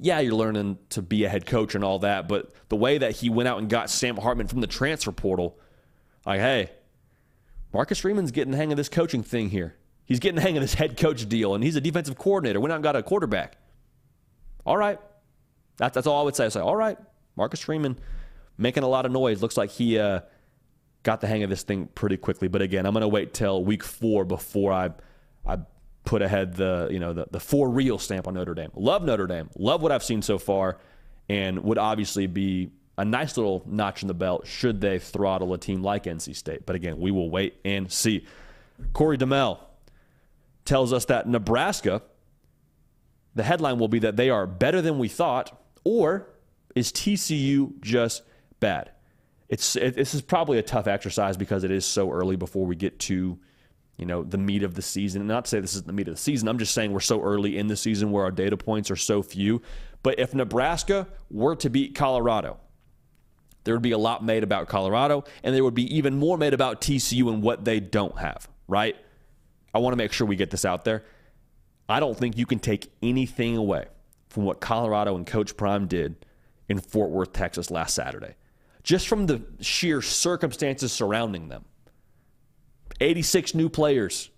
Yeah, 0.00 0.18
you're 0.18 0.34
learning 0.34 0.78
to 0.90 1.02
be 1.02 1.24
a 1.24 1.28
head 1.28 1.46
coach 1.46 1.74
and 1.74 1.84
all 1.84 2.00
that, 2.00 2.28
but 2.28 2.50
the 2.68 2.76
way 2.76 2.98
that 2.98 3.12
he 3.12 3.30
went 3.30 3.48
out 3.48 3.58
and 3.58 3.68
got 3.68 3.88
Sam 3.88 4.16
Hartman 4.16 4.48
from 4.48 4.60
the 4.60 4.66
transfer 4.66 5.12
portal, 5.12 5.58
like, 6.26 6.40
hey, 6.40 6.70
Marcus 7.72 8.00
Freeman's 8.00 8.30
getting 8.30 8.50
the 8.50 8.56
hang 8.56 8.72
of 8.72 8.76
this 8.76 8.88
coaching 8.88 9.22
thing 9.22 9.50
here. 9.50 9.76
He's 10.06 10.20
getting 10.20 10.36
the 10.36 10.42
hang 10.42 10.56
of 10.56 10.62
this 10.62 10.74
head 10.74 10.96
coach 10.96 11.28
deal, 11.28 11.54
and 11.54 11.62
he's 11.62 11.76
a 11.76 11.80
defensive 11.80 12.16
coordinator. 12.16 12.60
We 12.60 12.68
not 12.68 12.80
got 12.80 12.96
a 12.96 13.02
quarterback. 13.02 13.58
All 14.64 14.76
right. 14.76 14.98
That, 15.78 15.92
that's 15.92 16.06
all 16.06 16.20
I 16.20 16.24
would 16.24 16.36
say. 16.36 16.46
I 16.46 16.48
say, 16.48 16.60
all 16.60 16.76
right, 16.76 16.96
Marcus 17.36 17.60
Freeman 17.60 17.98
making 18.56 18.82
a 18.82 18.88
lot 18.88 19.04
of 19.04 19.12
noise. 19.12 19.42
Looks 19.42 19.56
like 19.56 19.70
he 19.70 19.98
uh, 19.98 20.20
got 21.02 21.20
the 21.20 21.26
hang 21.26 21.42
of 21.42 21.50
this 21.50 21.62
thing 21.62 21.88
pretty 21.94 22.16
quickly. 22.16 22.48
But 22.48 22.62
again, 22.62 22.86
I'm 22.86 22.92
going 22.92 23.02
to 23.02 23.08
wait 23.08 23.34
till 23.34 23.62
week 23.64 23.84
four 23.84 24.24
before 24.24 24.72
I 24.72 24.90
I 25.44 25.58
put 26.04 26.22
ahead 26.22 26.54
the 26.54 26.88
you 26.90 26.98
know 26.98 27.12
the, 27.12 27.26
the 27.30 27.40
for 27.40 27.68
real 27.68 27.98
stamp 27.98 28.26
on 28.26 28.34
Notre 28.34 28.54
Dame. 28.54 28.70
Love 28.74 29.02
Notre 29.02 29.26
Dame. 29.26 29.50
Love 29.56 29.82
what 29.82 29.92
I've 29.92 30.04
seen 30.04 30.22
so 30.22 30.38
far, 30.38 30.78
and 31.28 31.62
would 31.64 31.78
obviously 31.78 32.26
be 32.26 32.70
a 32.98 33.04
nice 33.04 33.36
little 33.36 33.62
notch 33.66 34.02
in 34.02 34.08
the 34.08 34.14
belt 34.14 34.46
should 34.46 34.80
they 34.80 34.98
throttle 34.98 35.52
a 35.52 35.58
team 35.58 35.82
like 35.82 36.04
NC 36.04 36.34
State. 36.34 36.64
But 36.64 36.76
again, 36.76 36.98
we 36.98 37.10
will 37.10 37.28
wait 37.28 37.56
and 37.64 37.90
see. 37.92 38.26
Corey 38.92 39.16
DeMel 39.18 39.58
tells 40.66 40.92
us 40.92 41.06
that 41.06 41.28
Nebraska, 41.28 42.02
the 43.34 43.42
headline 43.42 43.78
will 43.78 43.88
be 43.88 44.00
that 44.00 44.16
they 44.16 44.30
are 44.30 44.46
better 44.46 44.82
than 44.82 44.98
we 44.98 45.08
thought, 45.08 45.62
or 45.84 46.28
is 46.74 46.92
TCU 46.92 47.80
just 47.80 48.22
bad? 48.60 48.90
It's 49.48 49.76
it, 49.76 49.94
this 49.94 50.14
is 50.14 50.22
probably 50.22 50.58
a 50.58 50.62
tough 50.62 50.86
exercise 50.86 51.36
because 51.36 51.64
it 51.64 51.70
is 51.70 51.86
so 51.86 52.10
early 52.10 52.36
before 52.36 52.66
we 52.66 52.76
get 52.76 52.98
to 53.00 53.38
you 53.96 54.04
know 54.04 54.22
the 54.22 54.38
meat 54.38 54.62
of 54.62 54.74
the 54.74 54.82
season. 54.82 55.22
And 55.22 55.28
not 55.28 55.44
to 55.44 55.50
say 55.50 55.60
this 55.60 55.74
is 55.74 55.84
the 55.84 55.92
meat 55.92 56.08
of 56.08 56.14
the 56.14 56.20
season. 56.20 56.48
I'm 56.48 56.58
just 56.58 56.74
saying 56.74 56.92
we're 56.92 57.00
so 57.00 57.22
early 57.22 57.56
in 57.56 57.68
the 57.68 57.76
season 57.76 58.10
where 58.10 58.24
our 58.24 58.30
data 58.30 58.56
points 58.56 58.90
are 58.90 58.96
so 58.96 59.22
few. 59.22 59.62
But 60.02 60.18
if 60.18 60.34
Nebraska 60.34 61.08
were 61.30 61.56
to 61.56 61.70
beat 61.70 61.94
Colorado, 61.94 62.58
there 63.64 63.74
would 63.74 63.82
be 63.82 63.92
a 63.92 63.98
lot 63.98 64.24
made 64.24 64.44
about 64.44 64.68
Colorado, 64.68 65.24
and 65.42 65.54
there 65.54 65.64
would 65.64 65.74
be 65.74 65.96
even 65.96 66.16
more 66.18 66.38
made 66.38 66.54
about 66.54 66.80
TCU 66.80 67.28
and 67.32 67.42
what 67.42 67.64
they 67.64 67.80
don't 67.80 68.18
have, 68.18 68.48
right? 68.68 68.96
I 69.76 69.78
want 69.78 69.92
to 69.92 69.98
make 69.98 70.10
sure 70.10 70.26
we 70.26 70.36
get 70.36 70.50
this 70.50 70.64
out 70.64 70.86
there. 70.86 71.04
I 71.86 72.00
don't 72.00 72.16
think 72.16 72.38
you 72.38 72.46
can 72.46 72.58
take 72.58 72.90
anything 73.02 73.58
away 73.58 73.84
from 74.30 74.44
what 74.44 74.58
Colorado 74.58 75.16
and 75.16 75.26
Coach 75.26 75.54
Prime 75.54 75.86
did 75.86 76.24
in 76.66 76.80
Fort 76.80 77.10
Worth, 77.10 77.34
Texas 77.34 77.70
last 77.70 77.94
Saturday. 77.94 78.36
Just 78.82 79.06
from 79.06 79.26
the 79.26 79.42
sheer 79.60 80.00
circumstances 80.00 80.92
surrounding 80.92 81.48
them. 81.48 81.66
86 83.02 83.54
new 83.54 83.68
players 83.68 84.30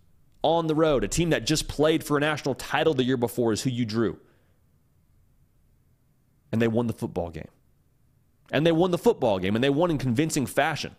on 0.43 0.67
the 0.67 0.75
road, 0.75 1.05
a 1.05 1.09
team 1.09 1.31
that 1.31 1.47
just 1.47 1.69
played 1.69 2.03
for 2.03 2.17
a 2.17 2.21
national 2.21 2.57
title 2.57 2.93
the 2.93 3.05
year 3.05 3.17
before 3.17 3.53
is 3.53 3.63
who 3.63 3.71
you 3.71 3.85
drew. 3.85 4.19
And 6.51 6.61
they 6.61 6.67
won 6.67 6.89
the 6.89 6.93
football 6.93 7.31
game. 7.31 7.49
And 8.51 8.67
they 8.67 8.73
won 8.73 8.91
the 8.91 8.99
football 8.99 9.39
game, 9.39 9.55
and 9.55 9.63
they 9.63 9.71
won 9.71 9.93
in 9.93 9.99
convincing 9.99 10.47
fashion. 10.47 10.97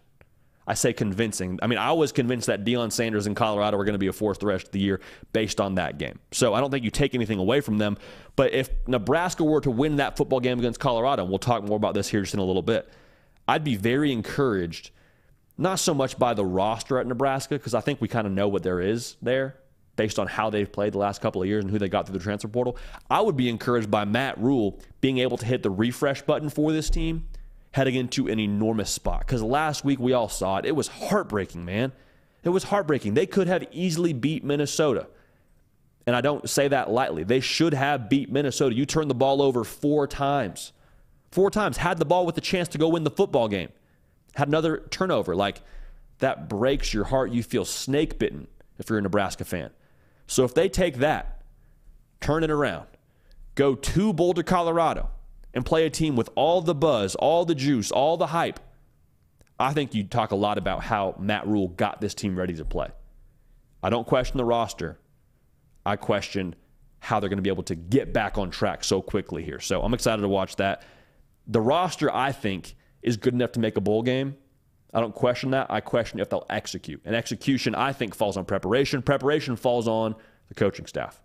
I 0.70 0.76
say 0.76 0.94
convincing. 0.94 1.58
I 1.64 1.68
mean, 1.68 1.80
I 1.80 1.94
was 1.94 2.12
convinced 2.12 2.46
that 2.46 2.64
Deion 2.64 2.92
Sanders 2.92 3.26
and 3.26 3.36
Colorado 3.36 3.76
were 3.76 3.86
going 3.86 3.94
to 3.94 4.00
be 4.00 4.06
a 4.06 4.14
force 4.14 4.38
the 4.38 4.46
rest 4.46 4.68
of 4.68 4.72
the 4.72 4.80
year 4.80 5.02
based 5.34 5.60
on 5.60 5.76
that 5.76 5.98
game. 5.98 6.20
So 6.32 6.54
I 6.54 6.60
don't 6.60 6.70
think 6.70 6.86
you 6.86 6.92
take 6.92 7.16
anything 7.16 7.40
away 7.40 7.60
from 7.60 7.80
them. 7.80 7.98
But 8.36 8.54
if 8.54 8.70
Nebraska 8.86 9.44
were 9.44 9.62
to 9.62 9.72
win 9.72 9.96
that 9.96 10.16
football 10.16 10.40
game 10.40 10.60
against 10.60 10.80
Colorado, 10.80 11.24
and 11.24 11.32
we'll 11.32 11.40
talk 11.40 11.64
more 11.64 11.76
about 11.76 11.96
this 11.96 12.08
here 12.08 12.22
just 12.22 12.36
in 12.36 12.40
a 12.40 12.44
little 12.44 12.62
bit, 12.62 12.88
I'd 13.48 13.64
be 13.64 13.78
very 13.78 14.12
encouraged, 14.12 14.92
not 15.58 15.80
so 15.80 15.96
much 15.96 16.20
by 16.20 16.36
the 16.36 16.46
roster 16.46 17.00
at 17.00 17.08
Nebraska, 17.08 17.56
because 17.56 17.74
I 17.74 17.82
think 17.82 18.00
we 18.00 18.08
kind 18.08 18.28
of 18.28 18.34
know 18.34 18.48
what 18.48 18.62
there 18.62 18.80
is 18.80 19.18
there 19.24 19.56
based 19.96 20.20
on 20.20 20.28
how 20.28 20.52
they've 20.52 20.72
played 20.72 20.94
the 20.94 21.00
last 21.00 21.20
couple 21.20 21.42
of 21.42 21.48
years 21.48 21.64
and 21.64 21.72
who 21.72 21.80
they 21.80 21.90
got 21.90 22.06
through 22.06 22.20
the 22.20 22.24
transfer 22.24 22.48
portal. 22.48 22.78
I 23.10 23.22
would 23.22 23.36
be 23.36 23.50
encouraged 23.50 23.90
by 23.90 24.06
Matt 24.06 24.38
Rhule 24.38 24.80
being 25.02 25.18
able 25.18 25.38
to 25.38 25.46
hit 25.48 25.64
the 25.64 25.72
refresh 25.72 26.22
button 26.22 26.48
for 26.48 26.72
this 26.72 26.92
team 26.92 27.26
heading 27.72 27.96
into 27.96 28.28
an 28.28 28.40
enormous 28.40 28.90
spot. 28.90 29.20
Because 29.20 29.44
last 29.44 29.86
week 29.86 30.00
we 30.00 30.14
all 30.14 30.30
saw 30.30 30.58
it. 30.58 30.66
It 30.66 30.76
was 30.76 30.88
heartbreaking, 30.88 31.66
man. 31.66 31.92
It 32.44 32.50
was 32.50 32.64
heartbreaking. 32.66 33.14
They 33.14 33.26
could 33.26 33.48
have 33.48 33.66
easily 33.72 34.14
beat 34.14 34.44
Minnesota. 34.44 35.08
And 36.08 36.16
I 36.16 36.22
don't 36.22 36.50
say 36.50 36.68
that 36.68 36.90
lightly. 36.90 37.24
They 37.24 37.40
should 37.40 37.74
have 37.74 38.10
beat 38.10 38.32
Minnesota. 38.32 38.76
You 38.76 38.86
turned 38.86 39.10
the 39.10 39.16
ball 39.16 39.42
over 39.42 39.64
four 39.64 40.08
times. 40.08 40.72
Four 41.32 41.52
times. 41.52 41.78
Had 41.78 42.00
the 42.00 42.06
ball 42.06 42.26
with 42.26 42.38
a 42.38 42.42
chance 42.42 42.68
to 42.70 42.78
go 42.78 42.90
win 42.90 43.04
the 43.04 43.12
football 43.12 43.48
game. 43.48 43.70
Had 44.34 44.48
another 44.48 44.84
turnover. 44.90 45.36
Like, 45.36 45.62
that 46.20 46.50
breaks 46.50 46.94
your 46.94 47.06
heart. 47.06 47.32
You 47.32 47.44
feel 47.44 47.66
snake 47.66 48.18
bitten 48.18 48.48
if 48.78 48.90
you're 48.90 49.00
a 49.00 49.02
Nebraska 49.02 49.46
fan. 49.46 49.70
So 50.26 50.44
if 50.44 50.54
they 50.54 50.70
take 50.70 50.98
that, 50.98 51.42
turn 52.22 52.44
it 52.44 52.52
around, 52.52 52.88
go 53.56 53.76
to 53.76 54.14
Boulder, 54.14 54.44
Colorado, 54.44 55.10
and 55.54 55.66
play 55.66 55.86
a 55.86 55.90
team 55.90 56.16
with 56.16 56.30
all 56.36 56.62
the 56.62 56.76
buzz, 56.76 57.16
all 57.16 57.46
the 57.46 57.56
juice, 57.56 57.92
all 57.92 58.18
the 58.18 58.28
hype, 58.28 58.60
I 59.60 59.74
think 59.74 59.94
you 59.94 60.06
talk 60.06 60.32
a 60.32 60.36
lot 60.36 60.58
about 60.58 60.84
how 60.84 61.16
Matt 61.20 61.46
Rhule 61.46 61.68
got 61.68 62.00
this 62.00 62.14
team 62.14 62.38
ready 62.38 62.54
to 62.56 62.66
play. 62.66 62.90
I 63.84 63.90
don't 63.90 64.08
question 64.08 64.38
the 64.38 64.46
roster. 64.46 65.00
I 65.86 65.96
question 65.96 66.56
how 67.00 67.20
they're 67.20 67.30
going 67.30 67.38
to 67.38 67.44
be 67.44 67.50
able 67.50 67.64
to 67.64 67.76
get 67.76 68.14
back 68.14 68.38
on 68.38 68.52
track 68.52 68.84
so 68.84 69.02
quickly 69.02 69.44
here. 69.44 69.60
So 69.60 69.82
I'm 69.82 69.94
excited 69.94 70.22
to 70.22 70.28
watch 70.28 70.58
that. 70.58 70.84
The 71.48 71.62
roster, 71.62 72.14
I 72.14 72.32
think, 72.32 72.76
is 73.02 73.18
good 73.18 73.34
enough 73.34 73.54
to 73.54 73.60
make 73.60 73.78
a 73.78 73.82
bowl 73.82 74.02
game. 74.04 74.36
I 74.94 75.00
don't 75.00 75.16
question 75.16 75.52
that. 75.52 75.68
I 75.70 75.82
question 75.82 76.20
if 76.20 76.30
they'll 76.30 76.46
execute. 76.50 77.02
And 77.06 77.16
execution, 77.16 77.76
I 77.76 77.94
think, 77.94 78.16
falls 78.16 78.38
on 78.38 78.46
preparation. 78.46 79.02
Preparation 79.02 79.56
falls 79.56 79.88
on 79.88 80.16
the 80.48 80.56
coaching 80.56 80.86
staff. 80.86 81.22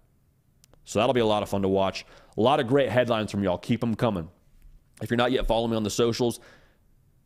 So 0.85 0.99
that'll 0.99 1.15
be 1.15 1.21
a 1.21 1.27
lot 1.27 1.43
of 1.43 1.49
fun 1.49 1.63
to 1.63 1.69
watch. 1.69 2.05
A 2.37 2.41
lot 2.41 2.61
of 2.61 2.67
great 2.67 2.91
headlines 2.91 3.31
from 3.31 3.43
y'all. 3.43 3.59
Keep 3.59 3.81
them 3.81 3.95
coming. 3.95 4.29
If 5.03 5.11
you're 5.11 5.17
not 5.17 5.33
yet 5.33 5.47
following 5.47 5.71
me 5.71 5.77
on 5.77 5.83
the 5.83 5.91
socials, 5.91 6.41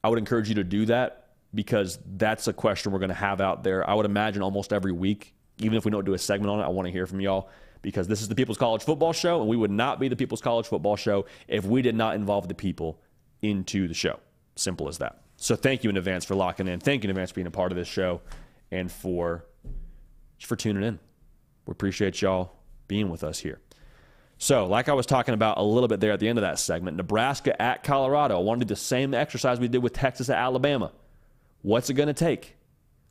I 0.02 0.08
would 0.08 0.18
encourage 0.18 0.48
you 0.48 0.54
to 0.56 0.64
do 0.64 0.86
that 0.86 1.28
because 1.54 1.98
that's 2.16 2.46
a 2.46 2.52
question 2.52 2.92
we're 2.92 2.98
going 2.98 3.08
to 3.08 3.14
have 3.14 3.40
out 3.40 3.64
there. 3.64 3.88
I 3.88 3.94
would 3.94 4.06
imagine 4.06 4.42
almost 4.42 4.72
every 4.72 4.92
week, 4.92 5.34
even 5.58 5.76
if 5.76 5.84
we 5.84 5.90
don't 5.90 6.04
do 6.04 6.14
a 6.14 6.18
segment 6.18 6.50
on 6.50 6.60
it, 6.60 6.64
I 6.64 6.68
want 6.68 6.86
to 6.86 6.92
hear 6.92 7.06
from 7.06 7.20
y'all 7.20 7.48
because 7.82 8.08
this 8.08 8.20
is 8.20 8.28
the 8.28 8.34
People's 8.34 8.58
College 8.58 8.82
Football 8.82 9.12
Show, 9.12 9.40
and 9.40 9.48
we 9.48 9.56
would 9.56 9.70
not 9.70 10.00
be 10.00 10.08
the 10.08 10.16
People's 10.16 10.40
College 10.40 10.66
Football 10.66 10.96
Show 10.96 11.26
if 11.46 11.64
we 11.64 11.82
did 11.82 11.94
not 11.94 12.14
involve 12.14 12.48
the 12.48 12.54
people 12.54 13.00
into 13.42 13.88
the 13.88 13.94
show. 13.94 14.18
Simple 14.56 14.88
as 14.88 14.98
that. 14.98 15.22
So 15.36 15.54
thank 15.54 15.84
you 15.84 15.90
in 15.90 15.96
advance 15.96 16.24
for 16.24 16.34
locking 16.34 16.66
in. 16.66 16.80
Thank 16.80 17.04
you 17.04 17.06
in 17.06 17.10
advance 17.10 17.30
for 17.30 17.36
being 17.36 17.46
a 17.46 17.52
part 17.52 17.70
of 17.70 17.76
this 17.76 17.88
show 17.88 18.20
and 18.70 18.90
for 18.90 19.44
for 20.40 20.56
tuning 20.56 20.82
in. 20.82 20.98
We 21.66 21.72
appreciate 21.72 22.20
y'all 22.22 22.57
being 22.88 23.10
with 23.10 23.22
us 23.22 23.38
here. 23.38 23.60
So, 24.38 24.66
like 24.66 24.88
I 24.88 24.92
was 24.92 25.06
talking 25.06 25.34
about 25.34 25.58
a 25.58 25.62
little 25.62 25.88
bit 25.88 26.00
there 26.00 26.12
at 26.12 26.20
the 26.20 26.28
end 26.28 26.38
of 26.38 26.42
that 26.42 26.58
segment, 26.58 26.96
Nebraska 26.96 27.60
at 27.60 27.82
Colorado. 27.82 28.36
I 28.36 28.40
want 28.40 28.60
to 28.60 28.64
do 28.64 28.68
the 28.68 28.76
same 28.76 29.12
exercise 29.12 29.58
we 29.58 29.68
did 29.68 29.82
with 29.82 29.92
Texas 29.92 30.30
at 30.30 30.36
Alabama. 30.36 30.92
What's 31.62 31.90
it 31.90 31.94
going 31.94 32.06
to 32.06 32.14
take? 32.14 32.56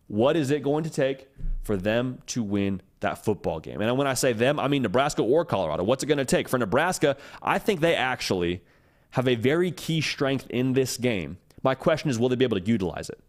What 0.08 0.38
is 0.38 0.52
it 0.52 0.63
going 0.63 0.86
to 0.86 0.90
take 0.90 1.28
for 1.63 1.76
them 1.76 2.22
to 2.28 2.42
win 2.42 2.82
that 3.02 3.26
football 3.26 3.60
game? 3.60 3.82
And 3.82 3.98
when 3.98 4.08
I 4.08 4.13
say 4.13 4.32
them, 4.32 4.58
I 4.58 4.70
mean 4.70 4.84
Nebraska 4.84 5.22
or 5.22 5.44
Colorado. 5.44 5.84
What's 5.84 6.02
it 6.02 6.08
going 6.08 6.18
to 6.18 6.26
take? 6.26 6.48
For 6.48 6.58
Nebraska, 6.58 7.18
I 7.42 7.60
think 7.60 7.82
they 7.82 7.96
actually 7.96 8.63
have 9.12 9.28
a 9.28 9.36
very 9.36 9.72
key 9.72 10.00
strength 10.00 10.48
in 10.50 10.74
this 10.74 10.96
game. 10.96 11.40
My 11.62 11.76
question 11.76 12.10
is, 12.10 12.18
will 12.18 12.30
they 12.30 12.36
be 12.36 12.46
able 12.46 12.60
to 12.60 12.66
utilize 12.66 13.10
it? 13.10 13.20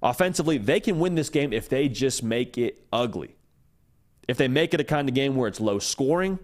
Offensively, 0.00 0.58
they 0.58 0.78
can 0.78 1.00
win 1.00 1.16
this 1.16 1.28
game 1.28 1.52
if 1.52 1.68
they 1.68 1.88
just 1.88 2.22
make 2.22 2.56
it 2.56 2.84
ugly. 2.92 3.34
If 4.28 4.36
they 4.36 4.48
make 4.48 4.72
it 4.72 4.80
a 4.80 4.84
kind 4.84 5.08
of 5.08 5.14
game 5.14 5.36
where 5.36 5.48
it's 5.48 5.60
low 5.60 5.78
scoring 5.78 6.38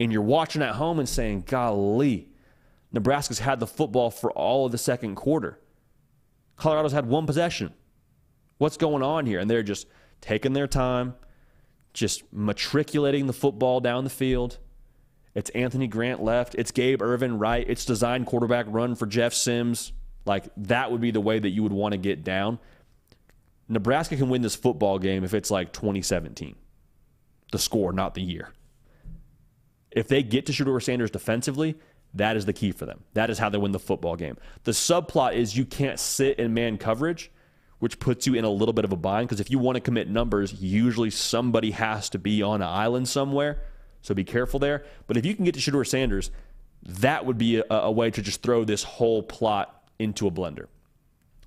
and 0.00 0.12
you're 0.12 0.22
watching 0.22 0.62
at 0.62 0.76
home 0.76 0.98
and 0.98 1.08
saying, 1.08 1.44
golly, 1.46 2.28
Nebraska's 2.92 3.40
had 3.40 3.60
the 3.60 3.66
football 3.66 4.10
for 4.10 4.30
all 4.32 4.66
of 4.66 4.72
the 4.72 4.78
second 4.78 5.14
quarter. 5.14 5.58
Colorado's 6.56 6.92
had 6.92 7.06
one 7.06 7.26
possession. 7.26 7.72
What's 8.56 8.76
going 8.76 9.02
on 9.02 9.26
here? 9.26 9.38
And 9.38 9.50
they're 9.50 9.62
just 9.62 9.86
taking 10.20 10.52
their 10.52 10.66
time, 10.66 11.14
just 11.92 12.32
matriculating 12.32 13.26
the 13.26 13.32
football 13.32 13.80
down 13.80 14.04
the 14.04 14.10
field. 14.10 14.58
It's 15.34 15.50
Anthony 15.50 15.86
Grant 15.86 16.22
left. 16.22 16.54
It's 16.56 16.70
Gabe 16.70 17.02
Ervin 17.02 17.38
right. 17.38 17.64
It's 17.68 17.84
design 17.84 18.24
quarterback 18.24 18.66
run 18.68 18.94
for 18.94 19.06
Jeff 19.06 19.34
Sims. 19.34 19.92
Like 20.24 20.46
that 20.56 20.90
would 20.90 21.00
be 21.00 21.10
the 21.10 21.20
way 21.20 21.38
that 21.38 21.50
you 21.50 21.62
would 21.62 21.72
want 21.72 21.92
to 21.92 21.98
get 21.98 22.24
down. 22.24 22.58
Nebraska 23.68 24.16
can 24.16 24.30
win 24.30 24.42
this 24.42 24.56
football 24.56 24.98
game 24.98 25.22
if 25.22 25.34
it's 25.34 25.50
like 25.50 25.72
2017 25.72 26.56
the 27.52 27.58
score, 27.58 27.92
not 27.92 28.14
the 28.14 28.22
year. 28.22 28.52
If 29.90 30.08
they 30.08 30.22
get 30.22 30.46
to 30.46 30.52
Shedeur 30.52 30.82
Sanders 30.82 31.10
defensively, 31.10 31.76
that 32.14 32.36
is 32.36 32.46
the 32.46 32.52
key 32.52 32.72
for 32.72 32.86
them. 32.86 33.04
That 33.14 33.30
is 33.30 33.38
how 33.38 33.48
they 33.48 33.58
win 33.58 33.72
the 33.72 33.78
football 33.78 34.16
game. 34.16 34.36
The 34.64 34.72
subplot 34.72 35.34
is 35.34 35.56
you 35.56 35.64
can't 35.64 35.98
sit 35.98 36.38
in 36.38 36.54
man 36.54 36.78
coverage, 36.78 37.30
which 37.78 37.98
puts 37.98 38.26
you 38.26 38.34
in 38.34 38.44
a 38.44 38.50
little 38.50 38.72
bit 38.72 38.84
of 38.84 38.92
a 38.92 38.96
bind 38.96 39.28
because 39.28 39.40
if 39.40 39.50
you 39.50 39.58
want 39.58 39.76
to 39.76 39.80
commit 39.80 40.08
numbers, 40.08 40.52
usually 40.60 41.10
somebody 41.10 41.70
has 41.70 42.10
to 42.10 42.18
be 42.18 42.42
on 42.42 42.62
an 42.62 42.68
island 42.68 43.08
somewhere. 43.08 43.62
So 44.02 44.14
be 44.14 44.24
careful 44.24 44.58
there. 44.58 44.84
But 45.06 45.16
if 45.16 45.26
you 45.26 45.34
can 45.34 45.44
get 45.44 45.54
to 45.54 45.60
Shedeur 45.60 45.86
Sanders, 45.86 46.30
that 46.82 47.26
would 47.26 47.38
be 47.38 47.58
a, 47.58 47.64
a 47.70 47.90
way 47.90 48.10
to 48.10 48.22
just 48.22 48.42
throw 48.42 48.64
this 48.64 48.82
whole 48.82 49.22
plot 49.22 49.90
into 49.98 50.26
a 50.26 50.30
blender. 50.30 50.66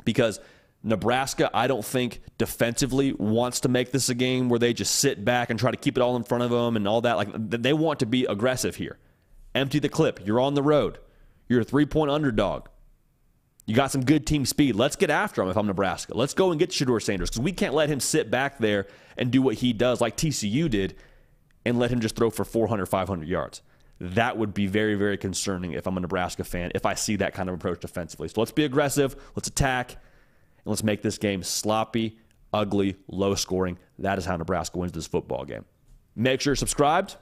Because 0.04 0.40
Nebraska, 0.84 1.50
I 1.54 1.68
don't 1.68 1.86
think 1.86 2.22
defensively 2.38 3.14
wants 3.14 3.60
to 3.62 3.70
make 3.70 3.92
this 3.92 4.10
a 4.10 4.16
game 4.16 4.50
where 4.50 4.60
they 4.60 4.74
just 4.74 4.96
sit 4.96 5.24
back 5.24 5.50
and 5.50 5.60
try 5.60 5.70
to 5.70 5.78
keep 5.78 5.96
it 5.96 6.02
all 6.02 6.16
in 6.16 6.24
front 6.24 6.44
of 6.44 6.50
them 6.50 6.76
and 6.76 6.88
all 6.88 7.02
that. 7.02 7.18
Like 7.18 7.30
they 7.34 7.74
want 7.74 8.00
to 8.00 8.06
be 8.06 8.26
aggressive 8.26 8.76
here. 8.76 8.98
Empty 9.54 9.80
the 9.80 9.90
clip. 9.90 10.26
You're 10.26 10.40
on 10.40 10.56
the 10.56 10.64
road. 10.64 10.98
You're 11.48 11.62
a 11.62 11.66
three 11.66 11.86
point 11.86 12.10
underdog. 12.10 12.68
You 13.68 13.76
got 13.76 13.92
some 13.92 14.04
good 14.04 14.26
team 14.26 14.46
speed. 14.46 14.76
Let's 14.76 14.96
get 14.96 15.12
after 15.12 15.42
him 15.42 15.50
if 15.50 15.58
I'm 15.58 15.68
Nebraska. 15.68 16.18
Let's 16.18 16.34
go 16.34 16.50
and 16.50 16.60
get 16.60 16.72
Shedeur 16.72 17.02
Sanders 17.02 17.30
because 17.30 17.42
we 17.42 17.52
can't 17.52 17.76
let 17.76 17.90
him 17.90 18.00
sit 18.00 18.32
back 18.32 18.58
there 18.58 18.88
and 19.18 19.32
do 19.32 19.42
what 19.42 19.56
he 19.56 19.72
does 19.72 20.02
like 20.02 20.18
TCU 20.18 20.70
did 20.70 20.96
and 21.64 21.78
let 21.78 21.92
him 21.92 22.00
just 22.00 22.16
throw 22.16 22.32
for 22.32 22.44
400, 22.44 22.88
500 22.88 23.28
yards. 23.28 23.62
That 24.00 24.36
would 24.36 24.56
be 24.56 24.66
very, 24.66 24.96
very 24.96 25.16
concerning 25.16 25.74
if 25.74 25.86
I'm 25.86 25.96
a 25.96 26.00
Nebraska 26.00 26.44
fan, 26.44 26.72
if 26.74 26.88
I 26.88 26.96
see 26.96 27.18
that 27.18 27.36
kind 27.36 27.50
of 27.50 27.56
approach 27.56 27.82
defensively. 27.82 28.30
So 28.30 28.42
let's 28.42 28.52
be 28.52 28.66
aggressive, 28.66 29.16
let's 29.36 29.48
attack, 29.48 29.98
and 30.64 30.72
let's 30.72 30.84
make 30.84 31.02
this 31.02 31.18
game 31.18 31.44
sloppy, 31.44 32.18
ugly, 32.54 32.96
low 33.08 33.36
scoring. 33.36 33.78
That 34.00 34.18
is 34.18 34.26
how 34.26 34.38
Nebraska 34.38 34.78
wins 34.78 34.92
this 34.92 35.08
football 35.08 35.46
game. 35.46 35.66
Make 36.16 36.42
sure 36.42 36.52
you're 36.52 36.56
subscribed 36.56 37.16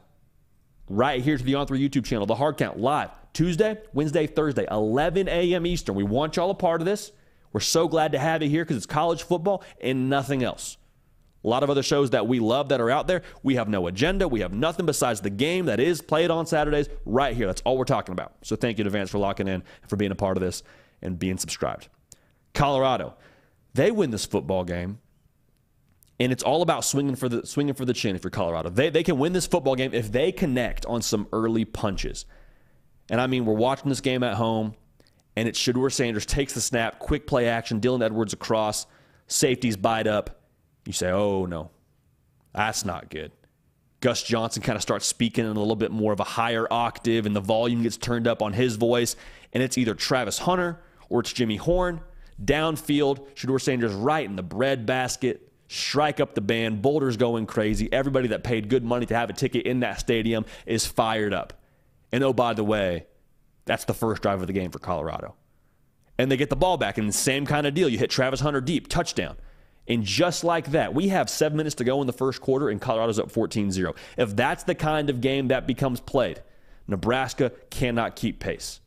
right 0.88 1.22
here 1.22 1.38
to 1.38 1.44
the 1.44 1.54
On3 1.54 1.68
YouTube 1.68 2.06
channel, 2.06 2.26
The 2.26 2.36
Hard 2.36 2.58
Count, 2.58 2.80
live 2.80 3.12
Tuesday, 3.34 3.78
Wednesday, 3.94 4.28
Thursday, 4.28 4.66
11 4.70 5.28
a.m. 5.28 5.66
Eastern. 5.66 5.96
We 5.96 6.04
want 6.04 6.36
y'all 6.36 6.50
a 6.50 6.56
part 6.56 6.82
of 6.82 6.86
this. 6.86 7.12
We're 7.54 7.60
so 7.60 7.88
glad 7.88 8.12
to 8.12 8.20
have 8.20 8.44
you 8.44 8.50
here 8.50 8.64
because 8.64 8.78
it's 8.78 8.86
college 8.86 9.24
football 9.24 9.64
and 9.82 10.10
nothing 10.10 10.44
else. 10.44 10.78
A 11.44 11.48
lot 11.48 11.64
of 11.64 11.70
other 11.70 11.84
shows 11.84 12.10
that 12.10 12.28
we 12.28 12.40
love 12.40 12.70
that 12.70 12.82
are 12.82 12.90
out 12.90 13.08
there, 13.08 13.22
we 13.44 13.56
have 13.56 13.70
no 13.70 13.88
agenda. 13.88 14.28
We 14.28 14.42
have 14.42 14.52
nothing 14.52 14.86
besides 14.86 15.22
the 15.22 15.30
game 15.30 15.68
that 15.68 15.80
is 15.80 16.02
played 16.02 16.32
on 16.32 16.46
Saturdays 16.46 16.90
right 17.06 17.36
here. 17.36 17.48
That's 17.48 17.62
all 17.62 17.78
we're 17.78 17.86
talking 17.86 18.12
about. 18.12 18.34
So 18.42 18.56
thank 18.56 18.78
you 18.78 18.84
in 18.84 18.88
advance 18.88 19.10
for 19.10 19.20
locking 19.20 19.48
in 19.48 19.54
and 19.56 19.64
for 19.88 19.96
being 19.96 20.12
a 20.12 20.16
part 20.16 20.36
of 20.36 20.42
this 20.42 20.64
and 21.02 21.18
being 21.18 21.38
subscribed. 21.38 21.88
Colorado, 22.54 23.16
they 23.74 23.92
win 23.92 24.12
this 24.12 24.26
football 24.26 24.64
game 24.64 25.00
and 26.20 26.32
it's 26.32 26.44
all 26.44 26.62
about 26.62 26.84
swinging 26.84 27.16
for 27.16 27.30
the 27.30 27.46
swinging 27.46 27.74
for 27.74 27.86
the 27.86 27.94
chin 27.94 28.16
if 28.16 28.24
you're 28.24 28.32
Colorado. 28.32 28.70
They, 28.70 28.90
they 28.90 29.04
can 29.04 29.18
win 29.18 29.34
this 29.34 29.48
football 29.48 29.76
game 29.76 29.94
if 29.94 30.12
they 30.12 30.32
connect 30.32 30.86
on 30.86 31.02
some 31.02 31.28
early 31.32 31.66
punches. 31.66 32.26
And 33.10 33.22
I 33.22 33.28
mean, 33.28 33.46
we're 33.46 33.54
watching 33.54 33.90
this 33.90 34.02
game 34.02 34.22
at 34.22 34.36
home, 34.36 34.76
and 35.36 35.48
it's 35.48 35.58
Shedeur 35.58 35.92
Sanders 35.92 36.26
takes 36.26 36.54
the 36.54 36.62
snap, 36.62 37.00
quick 37.00 37.26
play 37.26 37.48
action, 37.48 37.80
Dylan 37.80 38.04
Edwards 38.04 38.34
across, 38.34 38.86
safeties 39.28 39.78
bite 39.78 40.08
up. 40.08 40.42
You 40.86 40.94
say, 40.94 41.10
oh 41.10 41.46
no, 41.46 41.72
that's 42.54 42.84
not 42.84 43.10
good. 43.10 43.32
Gus 44.02 44.24
Johnson 44.24 44.62
kind 44.62 44.76
of 44.76 44.82
starts 44.82 45.06
speaking 45.06 45.46
in 45.46 45.56
a 45.56 45.60
little 45.60 45.76
bit 45.76 45.92
more 45.92 46.14
of 46.14 46.20
a 46.20 46.26
higher 46.26 46.68
octave, 46.72 47.26
and 47.26 47.36
the 47.36 47.42
volume 47.42 47.84
gets 47.84 47.98
turned 47.98 48.28
up 48.28 48.42
on 48.42 48.54
his 48.54 48.76
voice, 48.76 49.16
and 49.54 49.64
it's 49.64 49.78
either 49.78 49.94
Travis 49.94 50.40
Hunter 50.40 50.82
or 51.10 51.22
it's 51.22 51.34
Jimmy 51.34 51.58
Horn. 51.58 52.02
Downfield, 52.44 53.28
Shedeur 53.36 53.62
Sanders 53.62 53.94
right 53.94 54.26
in 54.26 54.36
the 54.36 54.44
bread 54.44 54.86
basket 54.86 55.50
strike 55.70 56.20
up 56.20 56.36
the 56.36 56.42
band. 56.42 56.82
Boulder's 56.82 57.16
going 57.16 57.46
crazy. 57.46 57.92
Everybody 57.94 58.30
that 58.30 58.44
paid 58.44 58.70
good 58.70 58.84
money 58.84 59.06
to 59.06 59.16
have 59.16 59.30
a 59.30 59.34
ticket 59.34 59.66
in 59.66 59.82
that 59.82 60.00
stadium 60.00 60.46
is 60.66 60.86
fired 60.86 61.34
up. 61.34 61.54
And 62.12 62.24
oh, 62.24 62.34
by 62.34 62.54
the 62.54 62.64
way, 62.64 63.06
that's 63.66 63.86
the 63.86 63.94
first 63.94 64.24
drive 64.24 64.42
of 64.42 64.48
the 64.48 64.54
game 64.54 64.72
for 64.72 64.80
Colorado. 64.80 65.36
And 66.18 66.30
they 66.30 66.38
get 66.38 66.50
the 66.50 66.56
ball 66.56 66.76
back, 66.76 66.98
and 66.98 67.08
the 67.08 67.14
same 67.14 67.46
kind 67.46 67.66
of 67.66 67.74
deal. 67.74 67.88
You 67.88 67.98
hit 67.98 68.10
Travis 68.10 68.42
Hunter 68.42 68.60
deep, 68.60 68.90
touchdown. 68.90 69.38
And 69.88 70.04
just 70.04 70.44
like 70.44 70.72
that, 70.72 70.94
we 70.94 71.08
have 71.10 71.30
seven 71.30 71.58
minutes 71.58 71.76
to 71.76 71.84
go 71.84 72.02
in 72.02 72.08
the 72.08 72.14
first 72.14 72.42
quarter, 72.42 72.70
and 72.70 72.82
Colorado's 72.82 73.20
up 73.20 73.32
14 73.32 73.72
0. 73.72 73.94
If 74.18 74.36
that's 74.36 74.64
the 74.64 74.76
kind 74.76 75.10
of 75.10 75.22
game 75.22 75.48
that 75.48 75.66
becomes 75.66 76.00
played, 76.00 76.42
Nebraska 76.88 77.52
cannot 77.70 78.16
keep 78.16 78.40
pace. 78.40 78.82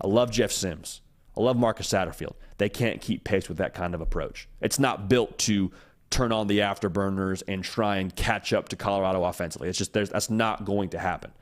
I 0.00 0.06
love 0.06 0.30
Jeff 0.30 0.52
Sims. 0.52 1.00
I 1.36 1.40
love 1.40 1.56
Marcus 1.56 1.88
Satterfield. 1.88 2.34
They 2.58 2.68
can't 2.68 3.00
keep 3.00 3.24
pace 3.24 3.48
with 3.48 3.58
that 3.58 3.74
kind 3.74 3.94
of 3.94 4.00
approach. 4.00 4.48
It's 4.60 4.78
not 4.78 5.08
built 5.08 5.38
to 5.40 5.72
turn 6.10 6.32
on 6.32 6.46
the 6.46 6.60
afterburners 6.60 7.42
and 7.48 7.64
try 7.64 7.96
and 7.96 8.14
catch 8.14 8.52
up 8.52 8.68
to 8.68 8.76
Colorado 8.76 9.24
offensively. 9.24 9.68
It's 9.68 9.78
just 9.78 9.92
that's 9.92 10.30
not 10.30 10.64
going 10.64 10.90
to 10.90 10.98
happen. 10.98 11.32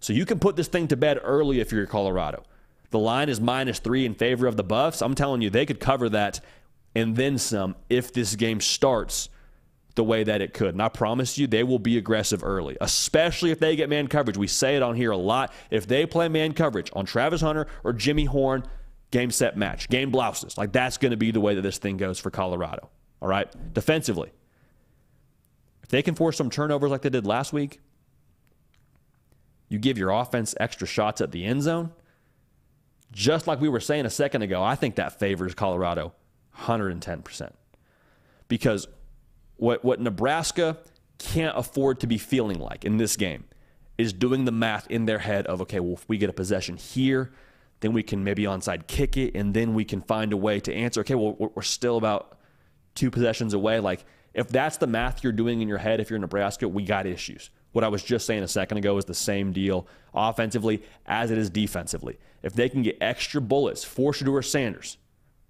So 0.00 0.12
you 0.12 0.24
can 0.24 0.38
put 0.38 0.56
this 0.56 0.68
thing 0.68 0.88
to 0.88 0.96
bed 0.96 1.20
early 1.22 1.60
if 1.60 1.70
you're 1.70 1.86
Colorado. 1.86 2.42
The 2.90 2.98
line 2.98 3.28
is 3.28 3.40
minus 3.40 3.78
three 3.78 4.04
in 4.04 4.14
favor 4.14 4.46
of 4.46 4.56
the 4.56 4.64
Buffs. 4.64 5.02
I'm 5.02 5.14
telling 5.14 5.42
you, 5.42 5.50
they 5.50 5.66
could 5.66 5.80
cover 5.80 6.08
that 6.10 6.40
and 6.94 7.16
then 7.16 7.38
some 7.38 7.76
if 7.88 8.12
this 8.12 8.34
game 8.36 8.60
starts 8.60 9.28
the 9.94 10.04
way 10.04 10.24
that 10.24 10.40
it 10.40 10.54
could. 10.54 10.74
And 10.74 10.82
I 10.82 10.88
promise 10.88 11.36
you, 11.38 11.46
they 11.46 11.62
will 11.62 11.78
be 11.78 11.98
aggressive 11.98 12.42
early, 12.42 12.76
especially 12.80 13.50
if 13.50 13.60
they 13.60 13.76
get 13.76 13.88
man 13.88 14.08
coverage. 14.08 14.36
We 14.36 14.46
say 14.46 14.76
it 14.76 14.82
on 14.82 14.96
here 14.96 15.10
a 15.10 15.16
lot. 15.16 15.52
If 15.70 15.86
they 15.86 16.06
play 16.06 16.28
man 16.28 16.52
coverage 16.54 16.90
on 16.94 17.04
Travis 17.04 17.40
Hunter 17.40 17.66
or 17.84 17.92
Jimmy 17.92 18.24
Horn, 18.24 18.64
game 19.12 19.30
set 19.30 19.56
match, 19.56 19.88
game 19.88 20.10
blouses. 20.10 20.58
Like 20.58 20.72
that's 20.72 20.98
going 20.98 21.12
to 21.12 21.16
be 21.16 21.30
the 21.30 21.40
way 21.40 21.54
that 21.54 21.62
this 21.62 21.78
thing 21.78 21.96
goes 21.96 22.18
for 22.18 22.30
Colorado. 22.30 22.90
All 23.20 23.28
right. 23.28 23.48
Defensively, 23.72 24.32
if 25.84 25.90
they 25.90 26.02
can 26.02 26.16
force 26.16 26.36
some 26.36 26.50
turnovers 26.50 26.90
like 26.90 27.02
they 27.02 27.10
did 27.10 27.26
last 27.26 27.52
week, 27.52 27.80
you 29.68 29.78
give 29.78 29.96
your 29.96 30.10
offense 30.10 30.54
extra 30.58 30.86
shots 30.86 31.20
at 31.20 31.30
the 31.30 31.44
end 31.44 31.62
zone. 31.62 31.92
Just 33.12 33.46
like 33.46 33.60
we 33.60 33.68
were 33.68 33.80
saying 33.80 34.06
a 34.06 34.10
second 34.10 34.42
ago, 34.42 34.62
I 34.62 34.74
think 34.74 34.96
that 34.96 35.18
favors 35.18 35.54
Colorado 35.54 36.14
110%. 36.58 37.52
Because 38.48 38.88
what, 39.56 39.84
what 39.84 40.00
Nebraska 40.00 40.78
can't 41.18 41.56
afford 41.56 42.00
to 42.00 42.06
be 42.06 42.18
feeling 42.18 42.58
like 42.58 42.84
in 42.84 42.96
this 42.96 43.16
game 43.16 43.44
is 43.98 44.12
doing 44.12 44.46
the 44.46 44.52
math 44.52 44.90
in 44.90 45.04
their 45.04 45.18
head 45.18 45.46
of, 45.46 45.60
okay, 45.60 45.78
well, 45.78 45.92
if 45.92 46.08
we 46.08 46.16
get 46.16 46.30
a 46.30 46.32
possession 46.32 46.76
here, 46.76 47.30
then 47.82 47.92
we 47.92 48.02
can 48.02 48.24
maybe 48.24 48.44
onside 48.44 48.86
kick 48.86 49.16
it, 49.16 49.34
and 49.34 49.52
then 49.52 49.74
we 49.74 49.84
can 49.84 50.00
find 50.00 50.32
a 50.32 50.36
way 50.36 50.60
to 50.60 50.72
answer. 50.72 51.00
Okay, 51.00 51.14
well, 51.14 51.36
we're 51.38 51.62
still 51.62 51.98
about 51.98 52.38
two 52.94 53.10
possessions 53.10 53.52
away. 53.52 53.80
Like, 53.80 54.04
if 54.32 54.48
that's 54.48 54.78
the 54.78 54.86
math 54.86 55.22
you're 55.22 55.32
doing 55.32 55.60
in 55.60 55.68
your 55.68 55.78
head, 55.78 56.00
if 56.00 56.08
you're 56.08 56.16
in 56.16 56.22
Nebraska, 56.22 56.66
we 56.66 56.84
got 56.84 57.06
issues. 57.06 57.50
What 57.72 57.84
I 57.84 57.88
was 57.88 58.02
just 58.02 58.26
saying 58.26 58.42
a 58.42 58.48
second 58.48 58.78
ago 58.78 58.96
is 58.98 59.04
the 59.04 59.14
same 59.14 59.52
deal 59.52 59.86
offensively 60.14 60.82
as 61.06 61.30
it 61.30 61.38
is 61.38 61.50
defensively. 61.50 62.18
If 62.42 62.52
they 62.54 62.68
can 62.68 62.82
get 62.82 62.98
extra 63.00 63.40
bullets 63.40 63.82
for 63.84 64.12
Shedeur 64.12 64.44
Sanders, 64.44 64.98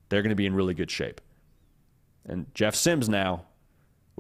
they're 0.09 0.23
going 0.23 0.31
to 0.31 0.37
be 0.37 0.47
in 0.47 0.55
really 0.55 0.75
good 0.75 0.91
shape. 0.91 1.21
And 2.25 2.47
Jeff 2.55 2.75
Sims 2.75 3.09
now, 3.09 3.45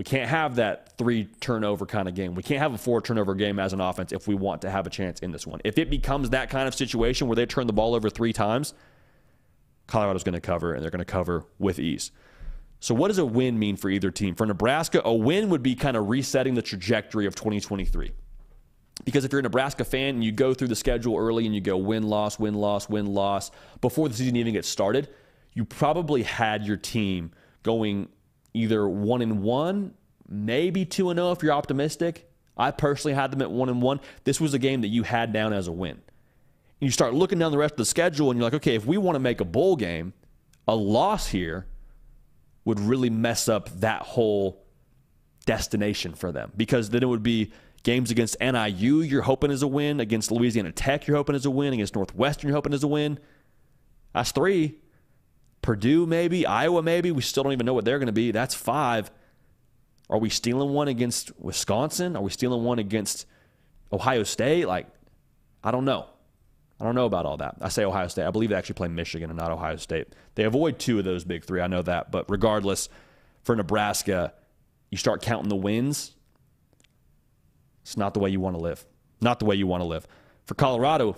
we 0.02 0.04
can't 0.04 0.28
have 0.28 0.56
that 0.56 0.98
three 0.98 1.26
turnover 1.38 1.86
kind 1.86 2.08
of 2.08 2.16
game. 2.16 2.34
We 2.34 2.42
can't 2.42 2.58
have 2.58 2.74
a 2.74 2.78
four 2.78 3.00
turnover 3.00 3.36
game 3.36 3.60
as 3.60 3.72
an 3.72 3.80
offense 3.80 4.10
if 4.10 4.26
we 4.26 4.34
want 4.34 4.62
to 4.62 4.70
have 4.70 4.84
a 4.84 4.90
chance 4.90 5.20
in 5.20 5.30
this 5.30 5.46
one. 5.46 5.60
If 5.62 5.78
it 5.78 5.90
becomes 5.90 6.30
that 6.30 6.50
kind 6.50 6.66
of 6.66 6.74
situation 6.74 7.28
where 7.28 7.36
they 7.36 7.46
turn 7.46 7.68
the 7.68 7.72
ball 7.72 7.94
over 7.94 8.10
three 8.10 8.32
times, 8.32 8.74
Colorado's 9.86 10.24
going 10.24 10.32
to 10.32 10.40
cover, 10.40 10.74
and 10.74 10.82
they're 10.82 10.90
going 10.90 10.98
to 10.98 11.04
cover 11.04 11.44
with 11.60 11.78
ease. 11.78 12.10
So, 12.80 12.96
what 12.96 13.08
does 13.08 13.18
a 13.18 13.24
win 13.24 13.60
mean 13.60 13.76
for 13.76 13.90
either 13.90 14.10
team? 14.10 14.34
For 14.34 14.44
Nebraska, 14.44 15.02
a 15.04 15.14
win 15.14 15.50
would 15.50 15.62
be 15.62 15.76
kind 15.76 15.96
of 15.96 16.08
resetting 16.08 16.54
the 16.54 16.62
trajectory 16.62 17.26
of 17.26 17.36
2023. 17.36 18.10
Because 19.04 19.24
if 19.24 19.30
you're 19.30 19.38
a 19.38 19.44
Nebraska 19.44 19.84
fan 19.84 20.16
and 20.16 20.24
you 20.24 20.32
go 20.32 20.52
through 20.52 20.66
the 20.66 20.74
schedule 20.74 21.16
early 21.16 21.46
and 21.46 21.54
you 21.54 21.60
go 21.60 21.76
win, 21.76 22.02
loss, 22.02 22.40
win, 22.40 22.54
loss, 22.54 22.88
win, 22.88 23.06
loss, 23.06 23.52
before 23.80 24.08
the 24.08 24.16
season 24.16 24.34
even 24.34 24.54
gets 24.54 24.68
started, 24.68 25.10
you 25.52 25.64
probably 25.64 26.24
had 26.24 26.66
your 26.66 26.76
team 26.76 27.30
going 27.62 28.08
either 28.54 28.88
one 28.88 29.22
and 29.22 29.42
one, 29.42 29.94
maybe 30.28 30.84
two 30.84 31.10
and 31.10 31.18
zero 31.18 31.28
oh 31.28 31.32
if 31.32 31.42
you're 31.42 31.52
optimistic. 31.52 32.28
I 32.56 32.70
personally 32.70 33.14
had 33.14 33.30
them 33.30 33.42
at 33.42 33.50
one 33.50 33.68
and 33.68 33.80
one. 33.80 34.00
This 34.24 34.40
was 34.40 34.54
a 34.54 34.58
game 34.58 34.82
that 34.82 34.88
you 34.88 35.02
had 35.02 35.32
down 35.32 35.52
as 35.52 35.68
a 35.68 35.72
win. 35.72 35.92
And 35.92 36.00
you 36.80 36.90
start 36.90 37.14
looking 37.14 37.38
down 37.38 37.52
the 37.52 37.58
rest 37.58 37.72
of 37.72 37.78
the 37.78 37.84
schedule, 37.84 38.30
and 38.30 38.38
you're 38.38 38.44
like, 38.44 38.54
okay, 38.54 38.74
if 38.74 38.84
we 38.84 38.98
want 38.98 39.16
to 39.16 39.20
make 39.20 39.40
a 39.40 39.44
bowl 39.44 39.76
game, 39.76 40.12
a 40.68 40.74
loss 40.74 41.28
here 41.28 41.66
would 42.64 42.78
really 42.78 43.10
mess 43.10 43.48
up 43.48 43.68
that 43.80 44.02
whole 44.02 44.62
destination 45.46 46.14
for 46.14 46.30
them 46.30 46.52
because 46.56 46.90
then 46.90 47.02
it 47.02 47.06
would 47.06 47.22
be 47.22 47.52
games 47.82 48.12
against 48.12 48.36
NIU 48.40 49.00
you're 49.00 49.22
hoping 49.22 49.50
is 49.50 49.62
a 49.62 49.66
win, 49.66 50.00
against 50.00 50.30
Louisiana 50.30 50.70
Tech 50.70 51.06
you're 51.06 51.16
hoping 51.16 51.34
is 51.34 51.46
a 51.46 51.50
win, 51.50 51.72
against 51.72 51.94
Northwestern 51.94 52.48
you're 52.48 52.56
hoping 52.56 52.72
is 52.72 52.84
a 52.84 52.88
win. 52.88 53.18
That's 54.14 54.30
three. 54.30 54.78
Purdue, 55.62 56.06
maybe. 56.06 56.44
Iowa, 56.44 56.82
maybe. 56.82 57.12
We 57.12 57.22
still 57.22 57.44
don't 57.44 57.52
even 57.52 57.66
know 57.66 57.74
what 57.74 57.84
they're 57.84 57.98
going 57.98 58.06
to 58.06 58.12
be. 58.12 58.32
That's 58.32 58.54
five. 58.54 59.10
Are 60.10 60.18
we 60.18 60.28
stealing 60.28 60.70
one 60.70 60.88
against 60.88 61.32
Wisconsin? 61.40 62.16
Are 62.16 62.22
we 62.22 62.30
stealing 62.30 62.64
one 62.64 62.78
against 62.78 63.26
Ohio 63.92 64.24
State? 64.24 64.66
Like, 64.66 64.86
I 65.64 65.70
don't 65.70 65.84
know. 65.84 66.06
I 66.80 66.84
don't 66.84 66.96
know 66.96 67.06
about 67.06 67.26
all 67.26 67.36
that. 67.36 67.56
I 67.60 67.68
say 67.68 67.84
Ohio 67.84 68.08
State. 68.08 68.26
I 68.26 68.30
believe 68.30 68.50
they 68.50 68.56
actually 68.56 68.74
play 68.74 68.88
Michigan 68.88 69.30
and 69.30 69.38
not 69.38 69.52
Ohio 69.52 69.76
State. 69.76 70.08
They 70.34 70.42
avoid 70.44 70.80
two 70.80 70.98
of 70.98 71.04
those 71.04 71.24
big 71.24 71.44
three. 71.44 71.60
I 71.60 71.68
know 71.68 71.82
that. 71.82 72.10
But 72.10 72.28
regardless, 72.28 72.88
for 73.44 73.54
Nebraska, 73.54 74.34
you 74.90 74.98
start 74.98 75.22
counting 75.22 75.48
the 75.48 75.56
wins. 75.56 76.12
It's 77.82 77.96
not 77.96 78.14
the 78.14 78.20
way 78.20 78.30
you 78.30 78.40
want 78.40 78.56
to 78.56 78.62
live. 78.62 78.84
Not 79.20 79.38
the 79.38 79.44
way 79.44 79.54
you 79.54 79.68
want 79.68 79.82
to 79.82 79.86
live. 79.86 80.08
For 80.46 80.54
Colorado, 80.54 81.16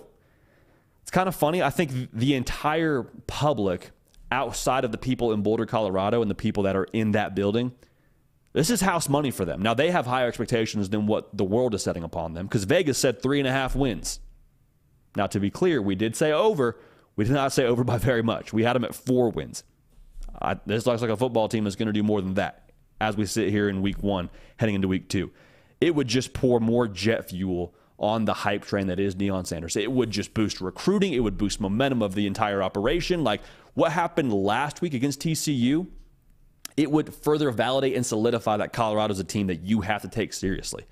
it's 1.02 1.10
kind 1.10 1.28
of 1.28 1.34
funny. 1.34 1.62
I 1.62 1.70
think 1.70 2.10
the 2.12 2.34
entire 2.34 3.04
public 3.26 3.90
outside 4.34 4.84
of 4.84 4.92
the 4.92 4.98
people 4.98 5.32
in 5.32 5.42
Boulder, 5.42 5.64
Colorado, 5.64 6.20
and 6.20 6.30
the 6.30 6.34
people 6.34 6.64
that 6.64 6.76
are 6.76 6.88
in 6.92 7.12
that 7.12 7.34
building, 7.34 7.72
this 8.52 8.68
is 8.68 8.80
house 8.80 9.08
money 9.08 9.30
for 9.30 9.44
them. 9.44 9.62
Now, 9.62 9.74
they 9.74 9.90
have 9.90 10.06
higher 10.06 10.28
expectations 10.28 10.90
than 10.90 11.06
what 11.06 11.36
the 11.36 11.44
world 11.44 11.74
is 11.74 11.82
setting 11.82 12.02
upon 12.02 12.34
them 12.34 12.46
because 12.46 12.64
Vegas 12.64 12.98
said 12.98 13.22
three 13.22 13.38
and 13.38 13.48
a 13.48 13.52
half 13.52 13.74
wins. 13.74 14.20
Now, 15.16 15.26
to 15.28 15.40
be 15.40 15.50
clear, 15.50 15.80
we 15.80 15.94
did 15.94 16.16
say 16.16 16.32
over. 16.32 16.78
We 17.16 17.24
did 17.24 17.32
not 17.32 17.52
say 17.52 17.64
over 17.64 17.84
by 17.84 17.98
very 17.98 18.22
much. 18.22 18.52
We 18.52 18.64
had 18.64 18.74
them 18.74 18.84
at 18.84 18.94
four 18.94 19.30
wins. 19.30 19.62
I, 20.42 20.56
this 20.66 20.84
looks 20.84 21.00
like 21.00 21.10
a 21.10 21.16
football 21.16 21.48
team 21.48 21.66
is 21.66 21.76
going 21.76 21.86
to 21.86 21.92
do 21.92 22.02
more 22.02 22.20
than 22.20 22.34
that 22.34 22.72
as 23.00 23.16
we 23.16 23.26
sit 23.26 23.50
here 23.50 23.68
in 23.68 23.82
week 23.82 24.02
one, 24.02 24.30
heading 24.56 24.74
into 24.74 24.88
week 24.88 25.08
two. 25.08 25.30
It 25.80 25.94
would 25.94 26.08
just 26.08 26.32
pour 26.32 26.58
more 26.58 26.88
jet 26.88 27.30
fuel 27.30 27.74
on 27.98 28.24
the 28.24 28.34
hype 28.34 28.64
train 28.64 28.88
that 28.88 28.98
is 28.98 29.14
Deion 29.14 29.46
Sanders. 29.46 29.76
It 29.76 29.90
would 29.90 30.10
just 30.10 30.34
boost 30.34 30.60
recruiting. 30.60 31.12
It 31.12 31.20
would 31.20 31.38
boost 31.38 31.60
momentum 31.60 32.02
of 32.02 32.14
the 32.14 32.26
entire 32.26 32.62
operation. 32.62 33.22
Like 33.22 33.40
what 33.74 33.92
happened 33.92 34.32
last 34.32 34.80
week 34.80 34.94
against 34.94 35.20
TCU, 35.20 35.86
it 36.76 36.90
would 36.90 37.14
further 37.14 37.50
validate 37.50 37.94
and 37.94 38.04
solidify 38.04 38.56
that 38.56 38.72
Colorado's 38.72 39.18
a 39.18 39.24
team 39.24 39.48
that 39.48 39.62
you 39.62 39.82
have 39.82 40.02
to 40.02 40.08
take 40.08 40.32
seriously. 40.32 40.84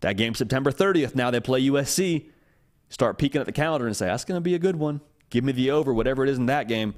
That 0.00 0.16
game 0.16 0.34
September 0.34 0.70
30th, 0.70 1.14
now 1.14 1.30
they 1.30 1.40
play 1.40 1.62
USC. 1.62 2.28
Start 2.88 3.18
peeking 3.18 3.40
at 3.40 3.46
the 3.46 3.52
calendar 3.52 3.86
and 3.86 3.96
say, 3.96 4.06
that's 4.06 4.24
going 4.24 4.36
to 4.36 4.42
be 4.42 4.54
a 4.54 4.58
good 4.58 4.76
one. 4.76 5.00
Give 5.30 5.44
me 5.44 5.52
the 5.52 5.72
over, 5.72 5.92
whatever 5.92 6.22
it 6.22 6.30
is 6.30 6.38
in 6.38 6.46
that 6.46 6.68
game. 6.68 6.94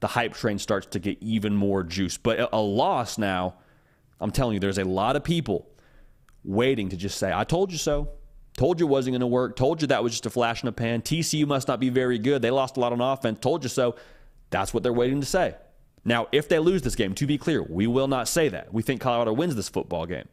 The 0.00 0.08
hype 0.08 0.34
train 0.34 0.58
starts 0.58 0.88
to 0.88 0.98
get 0.98 1.18
even 1.22 1.54
more 1.54 1.82
juice. 1.82 2.16
But 2.18 2.50
a 2.52 2.60
loss 2.60 3.16
now, 3.16 3.54
I'm 4.20 4.30
telling 4.30 4.54
you, 4.54 4.60
there's 4.60 4.78
a 4.78 4.84
lot 4.84 5.16
of 5.16 5.24
people 5.24 5.70
waiting 6.44 6.90
to 6.90 6.96
just 6.96 7.18
say, 7.18 7.32
I 7.32 7.44
told 7.44 7.72
you 7.72 7.78
so. 7.78 8.10
Told 8.56 8.80
you 8.80 8.86
it 8.86 8.90
wasn't 8.90 9.12
going 9.12 9.20
to 9.20 9.26
work. 9.26 9.56
Told 9.56 9.82
you 9.82 9.88
that 9.88 10.02
was 10.02 10.12
just 10.12 10.26
a 10.26 10.30
flash 10.30 10.62
in 10.62 10.66
the 10.66 10.72
pan. 10.72 11.02
TCU 11.02 11.46
must 11.46 11.68
not 11.68 11.78
be 11.78 11.90
very 11.90 12.18
good. 12.18 12.42
They 12.42 12.50
lost 12.50 12.76
a 12.76 12.80
lot 12.80 12.92
on 12.92 13.00
offense. 13.00 13.38
Told 13.38 13.62
you 13.62 13.68
so. 13.68 13.96
That's 14.50 14.72
what 14.72 14.82
they're 14.82 14.92
waiting 14.92 15.20
to 15.20 15.26
say. 15.26 15.56
Now, 16.04 16.28
if 16.30 16.48
they 16.48 16.58
lose 16.58 16.82
this 16.82 16.94
game, 16.94 17.14
to 17.14 17.26
be 17.26 17.36
clear, 17.36 17.62
we 17.62 17.86
will 17.86 18.06
not 18.06 18.28
say 18.28 18.48
that. 18.48 18.72
We 18.72 18.82
think 18.82 19.00
Colorado 19.00 19.32
wins 19.32 19.56
this 19.56 19.68
football 19.68 20.06
game. 20.06 20.28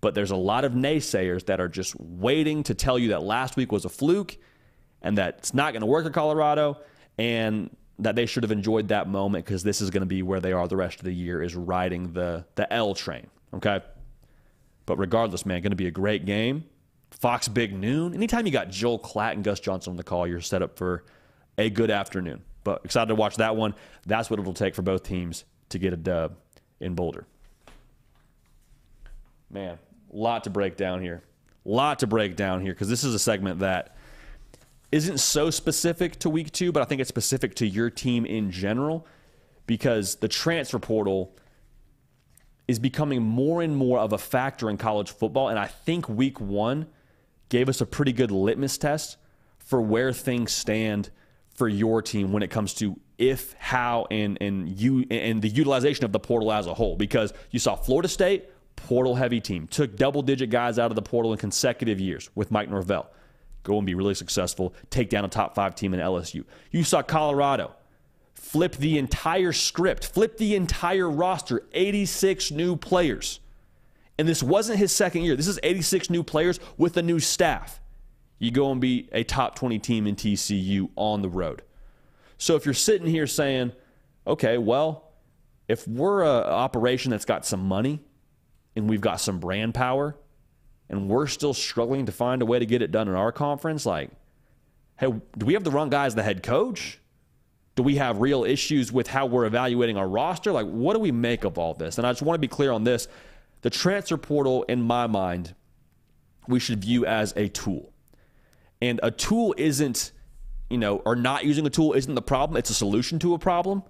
But 0.00 0.14
there's 0.14 0.30
a 0.30 0.36
lot 0.36 0.64
of 0.64 0.72
naysayers 0.72 1.46
that 1.46 1.60
are 1.60 1.68
just 1.68 1.98
waiting 2.00 2.62
to 2.64 2.74
tell 2.74 2.98
you 2.98 3.10
that 3.10 3.22
last 3.22 3.56
week 3.56 3.70
was 3.70 3.84
a 3.84 3.88
fluke 3.88 4.36
and 5.02 5.18
that 5.18 5.36
it's 5.38 5.54
not 5.54 5.72
going 5.72 5.82
to 5.82 5.86
work 5.86 6.06
at 6.06 6.12
Colorado 6.12 6.78
and 7.18 7.70
that 7.98 8.16
they 8.16 8.26
should 8.26 8.42
have 8.42 8.50
enjoyed 8.50 8.88
that 8.88 9.08
moment 9.08 9.44
because 9.44 9.62
this 9.62 9.80
is 9.80 9.90
going 9.90 10.00
to 10.00 10.06
be 10.06 10.22
where 10.22 10.40
they 10.40 10.52
are 10.52 10.66
the 10.66 10.76
rest 10.76 10.98
of 10.98 11.04
the 11.04 11.12
year 11.12 11.42
is 11.42 11.54
riding 11.54 12.12
the 12.14 12.44
the 12.56 12.70
L 12.72 12.94
train. 12.94 13.28
Okay. 13.54 13.80
But 14.86 14.98
regardless, 14.98 15.46
man, 15.46 15.62
going 15.62 15.70
to 15.70 15.76
be 15.76 15.86
a 15.86 15.92
great 15.92 16.24
game. 16.24 16.64
Fox 17.12 17.46
Big 17.46 17.72
Noon. 17.72 18.14
Anytime 18.14 18.46
you 18.46 18.52
got 18.52 18.70
Joel 18.70 18.98
Klatt 18.98 19.32
and 19.32 19.44
Gus 19.44 19.60
Johnson 19.60 19.92
on 19.92 19.96
the 19.96 20.02
call, 20.02 20.26
you're 20.26 20.40
set 20.40 20.62
up 20.62 20.76
for 20.76 21.04
a 21.58 21.70
good 21.70 21.90
afternoon. 21.90 22.42
But 22.64 22.82
excited 22.84 23.08
to 23.08 23.14
watch 23.14 23.36
that 23.36 23.56
one. 23.56 23.74
That's 24.06 24.30
what 24.30 24.38
it'll 24.38 24.54
take 24.54 24.74
for 24.74 24.82
both 24.82 25.02
teams 25.02 25.44
to 25.70 25.78
get 25.78 25.92
a 25.92 25.96
dub 25.96 26.36
in 26.80 26.94
Boulder. 26.94 27.26
Man, 29.50 29.78
lot 30.10 30.44
to 30.44 30.50
break 30.50 30.76
down 30.76 31.02
here. 31.02 31.22
Lot 31.64 32.00
to 32.00 32.06
break 32.06 32.36
down 32.36 32.60
here 32.60 32.72
because 32.72 32.88
this 32.88 33.04
is 33.04 33.14
a 33.14 33.18
segment 33.18 33.60
that 33.60 33.96
isn't 34.90 35.18
so 35.18 35.50
specific 35.50 36.18
to 36.20 36.30
week 36.30 36.52
two, 36.52 36.72
but 36.72 36.82
I 36.82 36.84
think 36.84 37.00
it's 37.00 37.08
specific 37.08 37.54
to 37.56 37.66
your 37.66 37.90
team 37.90 38.26
in 38.26 38.50
general 38.50 39.06
because 39.66 40.16
the 40.16 40.28
transfer 40.28 40.78
portal 40.78 41.36
is 42.68 42.78
becoming 42.78 43.22
more 43.22 43.62
and 43.62 43.76
more 43.76 43.98
of 43.98 44.12
a 44.12 44.18
factor 44.18 44.68
in 44.70 44.76
college 44.76 45.10
football. 45.10 45.48
And 45.48 45.58
I 45.58 45.66
think 45.66 46.08
week 46.08 46.40
one 46.40 46.86
gave 47.48 47.68
us 47.68 47.80
a 47.80 47.86
pretty 47.86 48.12
good 48.12 48.30
litmus 48.30 48.78
test 48.78 49.16
for 49.58 49.80
where 49.80 50.12
things 50.12 50.52
stand 50.52 51.10
for 51.54 51.68
your 51.68 52.02
team 52.02 52.32
when 52.32 52.42
it 52.42 52.50
comes 52.50 52.74
to 52.74 52.98
if, 53.18 53.54
how, 53.58 54.06
and 54.10 54.38
and 54.40 54.68
you 54.80 55.04
and 55.10 55.42
the 55.42 55.48
utilization 55.48 56.04
of 56.04 56.12
the 56.12 56.20
portal 56.20 56.52
as 56.52 56.66
a 56.66 56.74
whole. 56.74 56.96
Because 56.96 57.32
you 57.50 57.58
saw 57.58 57.76
Florida 57.76 58.08
State, 58.08 58.48
portal 58.76 59.14
heavy 59.14 59.40
team, 59.40 59.66
took 59.68 59.96
double 59.96 60.22
digit 60.22 60.50
guys 60.50 60.78
out 60.78 60.90
of 60.90 60.96
the 60.96 61.02
portal 61.02 61.32
in 61.32 61.38
consecutive 61.38 62.00
years 62.00 62.30
with 62.34 62.50
Mike 62.50 62.70
Norvell 62.70 63.10
go 63.62 63.78
and 63.78 63.86
be 63.86 63.94
really 63.94 64.14
successful, 64.14 64.74
take 64.90 65.08
down 65.08 65.24
a 65.24 65.28
top 65.28 65.54
five 65.54 65.74
team 65.74 65.94
in 65.94 66.00
LSU. 66.00 66.44
You 66.70 66.84
saw 66.84 67.02
Colorado 67.02 67.72
flip 68.34 68.76
the 68.76 68.98
entire 68.98 69.52
script, 69.52 70.06
flip 70.06 70.36
the 70.36 70.54
entire 70.56 71.08
roster, 71.08 71.62
86 71.72 72.50
new 72.50 72.76
players. 72.76 73.40
And 74.18 74.28
this 74.28 74.42
wasn't 74.42 74.78
his 74.78 74.92
second 74.92 75.22
year. 75.22 75.36
This 75.36 75.48
is 75.48 75.58
86 75.62 76.10
new 76.10 76.22
players 76.22 76.60
with 76.76 76.96
a 76.96 77.02
new 77.02 77.18
staff. 77.18 77.80
You 78.42 78.50
go 78.50 78.72
and 78.72 78.80
be 78.80 79.08
a 79.12 79.22
top 79.22 79.54
20 79.54 79.78
team 79.78 80.04
in 80.04 80.16
TCU 80.16 80.90
on 80.96 81.22
the 81.22 81.28
road. 81.28 81.62
So 82.38 82.56
if 82.56 82.64
you're 82.64 82.74
sitting 82.74 83.06
here 83.06 83.28
saying, 83.28 83.70
okay, 84.26 84.58
well, 84.58 85.12
if 85.68 85.86
we're 85.86 86.24
an 86.24 86.50
operation 86.50 87.12
that's 87.12 87.24
got 87.24 87.46
some 87.46 87.64
money 87.64 88.00
and 88.74 88.90
we've 88.90 89.00
got 89.00 89.20
some 89.20 89.38
brand 89.38 89.74
power 89.74 90.16
and 90.88 91.08
we're 91.08 91.28
still 91.28 91.54
struggling 91.54 92.06
to 92.06 92.12
find 92.12 92.42
a 92.42 92.44
way 92.44 92.58
to 92.58 92.66
get 92.66 92.82
it 92.82 92.90
done 92.90 93.06
in 93.06 93.14
our 93.14 93.30
conference, 93.30 93.86
like, 93.86 94.10
hey, 94.98 95.06
do 95.38 95.46
we 95.46 95.54
have 95.54 95.62
the 95.62 95.70
wrong 95.70 95.88
guy 95.88 96.06
as 96.06 96.16
the 96.16 96.24
head 96.24 96.42
coach? 96.42 96.98
Do 97.76 97.84
we 97.84 97.94
have 97.94 98.20
real 98.20 98.42
issues 98.42 98.90
with 98.90 99.06
how 99.06 99.26
we're 99.26 99.44
evaluating 99.44 99.96
our 99.96 100.08
roster? 100.08 100.50
Like, 100.50 100.66
what 100.66 100.94
do 100.94 100.98
we 100.98 101.12
make 101.12 101.44
of 101.44 101.58
all 101.58 101.74
this? 101.74 101.96
And 101.96 102.04
I 102.04 102.10
just 102.10 102.22
want 102.22 102.34
to 102.34 102.40
be 102.40 102.48
clear 102.48 102.72
on 102.72 102.82
this. 102.82 103.06
The 103.60 103.70
transfer 103.70 104.16
portal, 104.16 104.64
in 104.64 104.82
my 104.82 105.06
mind, 105.06 105.54
we 106.48 106.58
should 106.58 106.80
view 106.80 107.06
as 107.06 107.32
a 107.36 107.48
tool. 107.48 107.91
And 108.82 108.98
a 109.00 109.12
tool 109.12 109.54
isn't, 109.56 110.10
you 110.68 110.76
know, 110.76 110.96
or 111.06 111.14
not 111.14 111.44
using 111.44 111.64
a 111.68 111.70
tool 111.70 111.92
isn't 111.92 112.16
the 112.16 112.20
problem. 112.20 112.56
It's 112.56 112.68
a 112.68 112.74
solution 112.74 113.20
to 113.20 113.32
a 113.32 113.38
problem. 113.38 113.84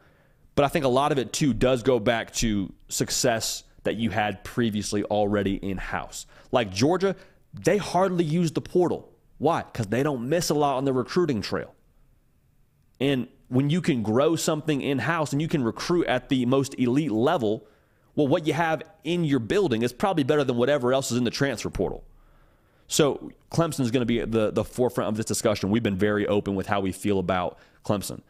But 0.54 0.66
I 0.66 0.68
think 0.68 0.84
a 0.84 0.88
lot 0.88 1.12
of 1.12 1.18
it, 1.18 1.32
too, 1.32 1.54
does 1.54 1.82
go 1.82 1.98
back 1.98 2.34
to 2.34 2.70
success 2.90 3.64
that 3.84 3.96
you 3.96 4.10
had 4.10 4.44
previously 4.44 5.02
already 5.04 5.54
in 5.54 5.78
house. 5.78 6.26
Like 6.52 6.70
Georgia, 6.70 7.16
they 7.54 7.78
hardly 7.78 8.22
use 8.22 8.52
the 8.52 8.60
portal. 8.60 9.10
Why? 9.38 9.62
Because 9.62 9.86
they 9.86 10.02
don't 10.02 10.28
miss 10.28 10.50
a 10.50 10.54
lot 10.54 10.76
on 10.76 10.84
the 10.84 10.92
recruiting 10.92 11.40
trail. 11.40 11.74
And 13.00 13.28
when 13.48 13.70
you 13.70 13.80
can 13.80 14.02
grow 14.02 14.36
something 14.36 14.82
in 14.82 14.98
house 14.98 15.32
and 15.32 15.40
you 15.40 15.48
can 15.48 15.64
recruit 15.64 16.06
at 16.06 16.28
the 16.28 16.44
most 16.44 16.78
elite 16.78 17.12
level, 17.12 17.66
well, 18.14 18.28
what 18.28 18.46
you 18.46 18.52
have 18.52 18.82
in 19.04 19.24
your 19.24 19.40
building 19.40 19.80
is 19.80 19.92
probably 19.94 20.22
better 20.22 20.44
than 20.44 20.58
whatever 20.58 20.92
else 20.92 21.10
is 21.10 21.16
in 21.16 21.24
the 21.24 21.30
transfer 21.30 21.70
portal. 21.70 22.04
So 22.88 23.32
Clemson 23.50 23.80
is 23.80 23.90
going 23.90 24.02
to 24.02 24.06
be 24.06 24.20
at 24.20 24.32
the, 24.32 24.50
the 24.50 24.64
forefront 24.64 25.08
of 25.08 25.16
this 25.16 25.26
discussion. 25.26 25.70
We've 25.70 25.82
been 25.82 25.96
very 25.96 26.26
open 26.26 26.54
with 26.54 26.66
how 26.66 26.80
we 26.80 26.92
feel 26.92 27.18
about 27.18 27.58
Clemson. 27.84 28.20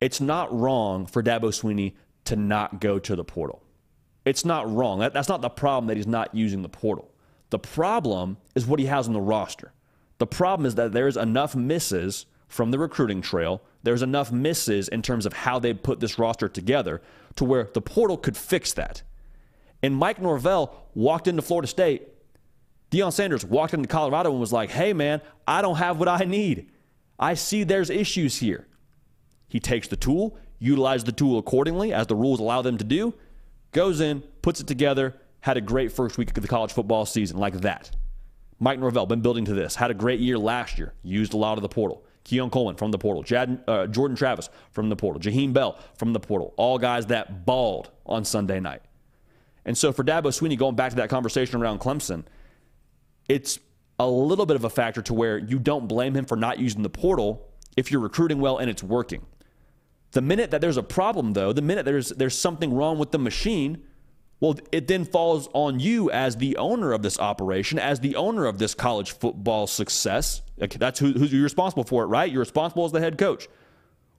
It's 0.00 0.20
not 0.20 0.52
wrong 0.56 1.06
for 1.06 1.22
Dabo 1.22 1.50
Swinney 1.50 1.94
to 2.24 2.36
not 2.36 2.80
go 2.80 2.98
to 2.98 3.16
the 3.16 3.24
portal. 3.24 3.62
It's 4.24 4.44
not 4.44 4.70
wrong. 4.70 4.98
That, 4.98 5.12
that's 5.12 5.28
not 5.28 5.40
the 5.40 5.48
problem 5.48 5.86
that 5.88 5.96
he's 5.96 6.06
not 6.06 6.34
using 6.34 6.62
the 6.62 6.68
portal. 6.68 7.10
The 7.50 7.58
problem 7.58 8.36
is 8.54 8.66
what 8.66 8.78
he 8.78 8.86
has 8.86 9.06
on 9.06 9.14
the 9.14 9.20
roster. 9.20 9.72
The 10.18 10.26
problem 10.26 10.66
is 10.66 10.74
that 10.74 10.92
there's 10.92 11.16
enough 11.16 11.56
misses 11.56 12.26
from 12.48 12.70
the 12.70 12.78
recruiting 12.78 13.22
trail. 13.22 13.62
There's 13.82 14.02
enough 14.02 14.30
misses 14.30 14.88
in 14.88 15.02
terms 15.02 15.24
of 15.24 15.32
how 15.32 15.58
they 15.58 15.72
put 15.72 16.00
this 16.00 16.18
roster 16.18 16.48
together 16.48 17.00
to 17.36 17.44
where 17.44 17.68
the 17.72 17.80
portal 17.80 18.16
could 18.16 18.36
fix 18.36 18.72
that. 18.74 19.02
And 19.82 19.94
Mike 19.96 20.20
Norvell 20.20 20.74
walked 20.94 21.28
into 21.28 21.42
Florida 21.42 21.68
State. 21.68 22.08
Deion 22.90 23.12
Sanders 23.12 23.44
walked 23.44 23.74
into 23.74 23.88
Colorado 23.88 24.30
and 24.30 24.40
was 24.40 24.52
like, 24.52 24.70
hey, 24.70 24.92
man, 24.92 25.20
I 25.46 25.62
don't 25.62 25.76
have 25.76 25.98
what 25.98 26.08
I 26.08 26.24
need. 26.24 26.70
I 27.18 27.34
see 27.34 27.64
there's 27.64 27.90
issues 27.90 28.38
here. 28.38 28.66
He 29.48 29.60
takes 29.60 29.88
the 29.88 29.96
tool, 29.96 30.38
utilizes 30.58 31.04
the 31.04 31.12
tool 31.12 31.38
accordingly 31.38 31.92
as 31.92 32.06
the 32.06 32.14
rules 32.14 32.40
allow 32.40 32.62
them 32.62 32.78
to 32.78 32.84
do, 32.84 33.14
goes 33.72 34.00
in, 34.00 34.22
puts 34.42 34.60
it 34.60 34.66
together, 34.66 35.16
had 35.40 35.56
a 35.56 35.60
great 35.60 35.92
first 35.92 36.18
week 36.18 36.36
of 36.36 36.42
the 36.42 36.48
college 36.48 36.72
football 36.72 37.06
season 37.06 37.38
like 37.38 37.60
that. 37.60 37.90
Mike 38.58 38.78
Norvell, 38.80 39.06
been 39.06 39.20
building 39.20 39.44
to 39.44 39.54
this, 39.54 39.76
had 39.76 39.90
a 39.90 39.94
great 39.94 40.20
year 40.20 40.38
last 40.38 40.78
year, 40.78 40.94
used 41.02 41.32
a 41.32 41.36
lot 41.36 41.58
of 41.58 41.62
the 41.62 41.68
portal. 41.68 42.04
Keon 42.24 42.50
Coleman 42.50 42.76
from 42.76 42.90
the 42.90 42.98
portal, 42.98 43.22
Jad, 43.22 43.62
uh, 43.66 43.86
Jordan 43.86 44.16
Travis 44.16 44.50
from 44.72 44.90
the 44.90 44.96
portal, 44.96 45.20
Jaheim 45.20 45.52
Bell 45.52 45.78
from 45.96 46.12
the 46.12 46.20
portal, 46.20 46.52
all 46.56 46.76
guys 46.78 47.06
that 47.06 47.46
balled 47.46 47.90
on 48.04 48.24
Sunday 48.24 48.60
night. 48.60 48.82
And 49.64 49.78
so 49.78 49.92
for 49.92 50.04
Dabo 50.04 50.24
Swinney, 50.24 50.58
going 50.58 50.76
back 50.76 50.90
to 50.90 50.96
that 50.96 51.08
conversation 51.08 51.60
around 51.60 51.80
Clemson, 51.80 52.24
it's 53.28 53.58
a 53.98 54.08
little 54.08 54.46
bit 54.46 54.56
of 54.56 54.64
a 54.64 54.70
factor 54.70 55.02
to 55.02 55.14
where 55.14 55.38
you 55.38 55.58
don't 55.58 55.88
blame 55.88 56.14
him 56.14 56.24
for 56.24 56.36
not 56.36 56.58
using 56.58 56.82
the 56.82 56.90
portal 56.90 57.48
if 57.76 57.90
you're 57.90 58.00
recruiting 58.00 58.40
well 58.40 58.58
and 58.58 58.70
it's 58.70 58.82
working. 58.82 59.26
The 60.12 60.22
minute 60.22 60.50
that 60.52 60.60
there's 60.60 60.76
a 60.76 60.82
problem, 60.82 61.34
though, 61.34 61.52
the 61.52 61.62
minute 61.62 61.84
there's 61.84 62.08
there's 62.10 62.36
something 62.36 62.72
wrong 62.72 62.98
with 62.98 63.10
the 63.10 63.18
machine, 63.18 63.84
well, 64.40 64.56
it 64.72 64.86
then 64.86 65.04
falls 65.04 65.48
on 65.52 65.80
you 65.80 66.10
as 66.10 66.36
the 66.36 66.56
owner 66.56 66.92
of 66.92 67.02
this 67.02 67.18
operation, 67.18 67.78
as 67.78 68.00
the 68.00 68.16
owner 68.16 68.46
of 68.46 68.58
this 68.58 68.74
college 68.74 69.12
football 69.12 69.66
success. 69.66 70.42
That's 70.56 70.98
who, 70.98 71.12
who's 71.12 71.32
you're 71.32 71.42
responsible 71.42 71.84
for 71.84 72.04
it, 72.04 72.06
right? 72.06 72.30
You're 72.30 72.40
responsible 72.40 72.84
as 72.84 72.92
the 72.92 73.00
head 73.00 73.18
coach. 73.18 73.48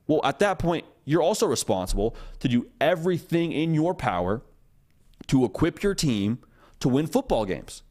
Well, 0.07 0.21
at 0.23 0.39
that 0.39 0.59
point, 0.59 0.85
you're 1.05 1.21
also 1.21 1.47
responsible 1.47 2.15
to 2.39 2.47
do 2.47 2.67
everything 2.81 3.51
in 3.51 3.73
your 3.73 3.93
power 3.93 4.41
to 5.27 5.45
equip 5.45 5.81
your 5.81 5.95
team 5.95 6.39
to 6.81 6.89
win 6.89 7.07
football 7.07 7.45
games. 7.45 7.83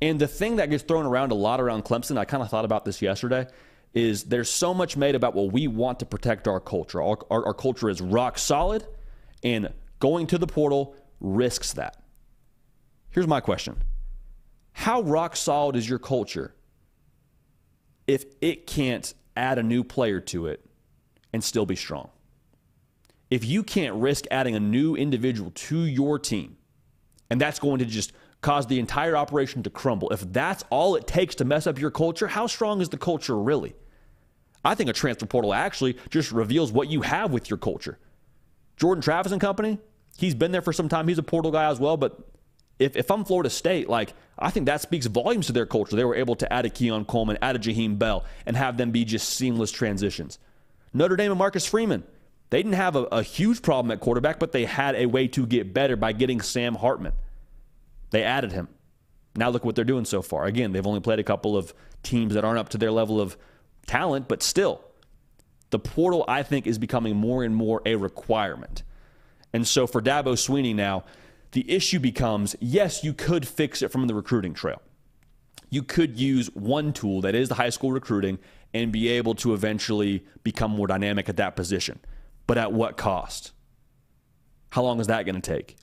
And 0.00 0.20
the 0.20 0.28
thing 0.28 0.56
that 0.56 0.70
gets 0.70 0.82
thrown 0.82 1.06
around 1.06 1.32
a 1.32 1.34
lot 1.34 1.60
around 1.60 1.84
Clemson, 1.84 2.16
I 2.18 2.24
kind 2.24 2.42
of 2.42 2.50
thought 2.50 2.64
about 2.64 2.84
this 2.84 3.02
yesterday, 3.02 3.46
is 3.94 4.24
there's 4.24 4.50
so 4.50 4.72
much 4.72 4.96
made 4.96 5.14
about, 5.14 5.34
well, 5.34 5.50
we 5.50 5.66
want 5.66 5.98
to 6.00 6.06
protect 6.06 6.46
our 6.46 6.60
culture. 6.60 7.02
Our, 7.02 7.18
our, 7.30 7.46
our 7.46 7.54
culture 7.54 7.88
is 7.88 8.00
rock 8.00 8.38
solid, 8.38 8.86
and 9.42 9.72
going 9.98 10.26
to 10.28 10.38
the 10.38 10.46
portal 10.46 10.94
risks 11.20 11.72
that. 11.74 12.02
Here's 13.10 13.26
my 13.26 13.40
question 13.40 13.82
How 14.72 15.02
rock 15.02 15.36
solid 15.36 15.74
is 15.74 15.88
your 15.88 15.98
culture 15.98 16.54
if 18.06 18.24
it 18.40 18.66
can't 18.66 19.12
add 19.36 19.58
a 19.58 19.62
new 19.62 19.84
player 19.84 20.20
to 20.20 20.46
it 20.46 20.64
and 21.32 21.42
still 21.42 21.66
be 21.66 21.76
strong? 21.76 22.10
If 23.30 23.44
you 23.44 23.62
can't 23.62 23.96
risk 23.96 24.24
adding 24.30 24.54
a 24.54 24.60
new 24.60 24.94
individual 24.94 25.50
to 25.50 25.80
your 25.80 26.18
team, 26.18 26.56
and 27.30 27.40
that's 27.40 27.58
going 27.58 27.80
to 27.80 27.84
just 27.84 28.12
cause 28.40 28.66
the 28.66 28.78
entire 28.78 29.16
operation 29.16 29.62
to 29.64 29.70
crumble, 29.70 30.10
if 30.10 30.20
that's 30.32 30.64
all 30.70 30.96
it 30.96 31.06
takes 31.06 31.34
to 31.36 31.44
mess 31.44 31.66
up 31.66 31.78
your 31.78 31.90
culture, 31.90 32.28
how 32.28 32.46
strong 32.46 32.80
is 32.80 32.88
the 32.88 32.98
culture 32.98 33.36
really? 33.36 33.74
I 34.64 34.74
think 34.74 34.90
a 34.90 34.92
transfer 34.92 35.26
portal 35.26 35.54
actually 35.54 35.96
just 36.10 36.32
reveals 36.32 36.72
what 36.72 36.88
you 36.88 37.02
have 37.02 37.32
with 37.32 37.48
your 37.50 37.58
culture. 37.58 37.98
Jordan 38.76 39.02
Travis 39.02 39.32
and 39.32 39.40
company, 39.40 39.78
he's 40.16 40.34
been 40.34 40.52
there 40.52 40.62
for 40.62 40.72
some 40.72 40.88
time. 40.88 41.08
He's 41.08 41.18
a 41.18 41.22
portal 41.22 41.50
guy 41.50 41.70
as 41.70 41.80
well. 41.80 41.96
But 41.96 42.18
if, 42.78 42.96
if 42.96 43.10
I'm 43.10 43.24
Florida 43.24 43.50
State, 43.50 43.88
like, 43.88 44.14
I 44.38 44.50
think 44.50 44.66
that 44.66 44.80
speaks 44.80 45.06
volumes 45.06 45.46
to 45.46 45.52
their 45.52 45.66
culture. 45.66 45.96
They 45.96 46.04
were 46.04 46.14
able 46.14 46.36
to 46.36 46.52
add 46.52 46.64
a 46.64 46.70
Keon 46.70 47.04
Coleman, 47.06 47.38
add 47.42 47.56
a 47.56 47.58
Jaheim 47.58 47.98
Bell, 47.98 48.24
and 48.46 48.56
have 48.56 48.76
them 48.76 48.90
be 48.90 49.04
just 49.04 49.30
seamless 49.30 49.72
transitions. 49.72 50.38
Notre 50.92 51.16
Dame 51.16 51.32
and 51.32 51.38
Marcus 51.38 51.66
Freeman, 51.66 52.04
they 52.50 52.62
didn't 52.62 52.74
have 52.74 52.96
a, 52.96 53.04
a 53.04 53.22
huge 53.22 53.62
problem 53.62 53.90
at 53.90 54.00
quarterback, 54.00 54.38
but 54.38 54.52
they 54.52 54.64
had 54.64 54.94
a 54.94 55.06
way 55.06 55.28
to 55.28 55.46
get 55.46 55.74
better 55.74 55.96
by 55.96 56.12
getting 56.12 56.40
Sam 56.40 56.74
Hartman. 56.76 57.12
They 58.10 58.22
added 58.22 58.52
him. 58.52 58.68
Now 59.36 59.50
look 59.50 59.64
what 59.64 59.76
they're 59.76 59.84
doing 59.84 60.04
so 60.04 60.22
far. 60.22 60.46
Again, 60.46 60.72
they've 60.72 60.86
only 60.86 61.00
played 61.00 61.18
a 61.18 61.24
couple 61.24 61.56
of 61.56 61.72
teams 62.02 62.34
that 62.34 62.44
aren't 62.44 62.58
up 62.58 62.70
to 62.70 62.78
their 62.78 62.90
level 62.90 63.20
of 63.20 63.36
talent, 63.86 64.28
but 64.28 64.42
still, 64.42 64.84
the 65.70 65.78
portal, 65.78 66.24
I 66.26 66.42
think, 66.42 66.66
is 66.66 66.78
becoming 66.78 67.16
more 67.16 67.44
and 67.44 67.54
more 67.54 67.82
a 67.84 67.96
requirement. 67.96 68.82
And 69.52 69.66
so 69.66 69.86
for 69.86 70.02
Dabo 70.02 70.34
Swinney 70.34 70.74
now, 70.74 71.04
the 71.52 71.70
issue 71.70 71.98
becomes 71.98 72.56
yes, 72.60 73.04
you 73.04 73.12
could 73.14 73.46
fix 73.46 73.82
it 73.82 73.90
from 73.90 74.06
the 74.06 74.14
recruiting 74.14 74.54
trail. 74.54 74.82
You 75.70 75.82
could 75.82 76.18
use 76.18 76.48
one 76.54 76.92
tool 76.92 77.20
that 77.22 77.34
is 77.34 77.48
the 77.48 77.54
high 77.54 77.70
school 77.70 77.92
recruiting 77.92 78.38
and 78.72 78.92
be 78.92 79.08
able 79.08 79.34
to 79.36 79.54
eventually 79.54 80.24
become 80.42 80.70
more 80.70 80.86
dynamic 80.86 81.28
at 81.28 81.36
that 81.36 81.56
position. 81.56 82.00
But 82.46 82.58
at 82.58 82.72
what 82.72 82.96
cost? 82.96 83.52
How 84.70 84.82
long 84.82 85.00
is 85.00 85.06
that 85.06 85.24
going 85.24 85.40
to 85.40 85.40
take? 85.40 85.76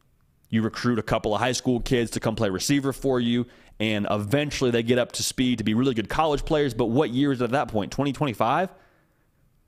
You 0.50 0.62
recruit 0.62 1.00
a 1.00 1.04
couple 1.04 1.34
of 1.34 1.42
high 1.42 1.52
school 1.52 1.80
kids 1.80 2.12
to 2.12 2.20
come 2.20 2.36
play 2.36 2.50
receiver 2.50 2.94
for 2.94 3.20
you, 3.20 3.46
and 3.80 4.08
eventually 4.10 4.72
they 4.72 4.84
get 4.84 5.00
up 5.00 5.12
to 5.14 5.24
speed 5.24 5.58
to 5.58 5.64
be 5.64 5.74
really 5.74 5.94
good 5.94 6.10
college 6.10 6.46
players. 6.46 6.74
But 6.74 6.86
what 6.86 7.10
year 7.10 7.32
is 7.32 7.42
it 7.42 7.46
at 7.46 7.52
that 7.52 7.68
point? 7.68 7.92
2025? 7.92 8.70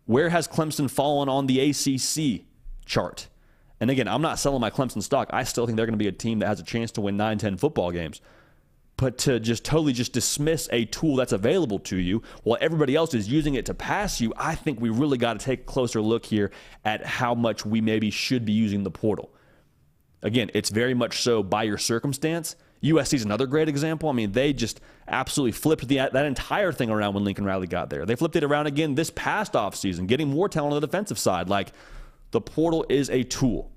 Where 0.06 0.30
has 0.30 0.48
Clemson 0.48 0.90
fallen 0.90 1.28
on 1.28 1.48
the 1.48 1.60
ACC 1.60 2.46
chart? 2.86 3.28
And 3.80 3.92
again, 3.92 4.08
I'm 4.08 4.22
not 4.22 4.40
selling 4.40 4.62
my 4.62 4.70
Clemson 4.70 5.04
stock. 5.04 5.30
I 5.32 5.44
still 5.44 5.66
think 5.66 5.76
they're 5.76 5.86
going 5.86 5.98
to 5.98 6.04
be 6.04 6.08
a 6.08 6.14
team 6.14 6.40
that 6.40 6.48
has 6.48 6.60
a 6.60 6.64
chance 6.64 6.92
to 6.94 7.02
win 7.02 7.18
9, 7.18 7.38
10 7.38 7.58
football 7.58 7.92
games. 7.92 8.22
But 8.96 9.20
to 9.20 9.40
just 9.40 9.64
totally 9.64 9.94
just 9.94 10.12
dismiss 10.14 10.68
a 10.72 10.86
tool 10.86 11.18
that's 11.18 11.32
available 11.32 11.78
to 11.80 11.98
you 11.98 12.24
while 12.44 12.58
everybody 12.60 12.96
else 12.96 13.14
is 13.14 13.28
using 13.28 13.54
it 13.54 13.68
to 13.68 13.76
pass 13.76 14.20
you, 14.20 14.34
I 14.36 14.56
think 14.56 14.82
we 14.82 14.90
really 14.90 15.20
got 15.20 15.40
to 15.40 15.46
take 15.46 15.62
a 15.62 15.66
closer 15.66 16.02
look 16.02 16.26
here 16.26 16.52
at 16.84 17.06
how 17.06 17.36
much 17.36 17.64
we 17.64 17.80
maybe 17.80 18.10
should 18.10 18.44
be 18.44 18.54
using 18.54 18.82
the 18.82 18.90
portal. 18.90 19.32
Again, 20.24 20.50
it's 20.54 20.70
very 20.70 20.94
much 20.94 21.22
so 21.22 21.44
by 21.44 21.64
your 21.64 21.78
circumstance. 21.78 22.56
USC 22.84 23.16
is 23.16 23.26
another 23.26 23.48
great 23.48 23.70
example. 23.70 24.10
I 24.10 24.14
mean, 24.14 24.32
they 24.32 24.54
just 24.54 24.82
absolutely 25.08 25.52
flipped 25.54 25.88
the, 25.88 25.98
that 25.98 26.26
entire 26.26 26.72
thing 26.72 26.90
around 26.90 27.14
when 27.14 27.24
Lincoln 27.24 27.46
Riley 27.46 27.68
got 27.68 27.90
there. 27.90 28.06
They 28.06 28.16
flipped 28.16 28.36
it 28.36 28.44
around 28.44 28.68
again 28.68 28.96
this 28.96 29.10
past 29.12 29.54
offseason, 29.54 30.08
getting 30.08 30.30
more 30.30 30.50
talent 30.50 30.74
on 30.74 30.82
the 30.82 30.88
defensive 30.88 31.18
side. 31.18 31.50
Like, 31.50 31.72
the 32.32 32.42
portal 32.42 32.86
is 32.90 33.10
a 33.10 33.24
tool, 33.24 33.72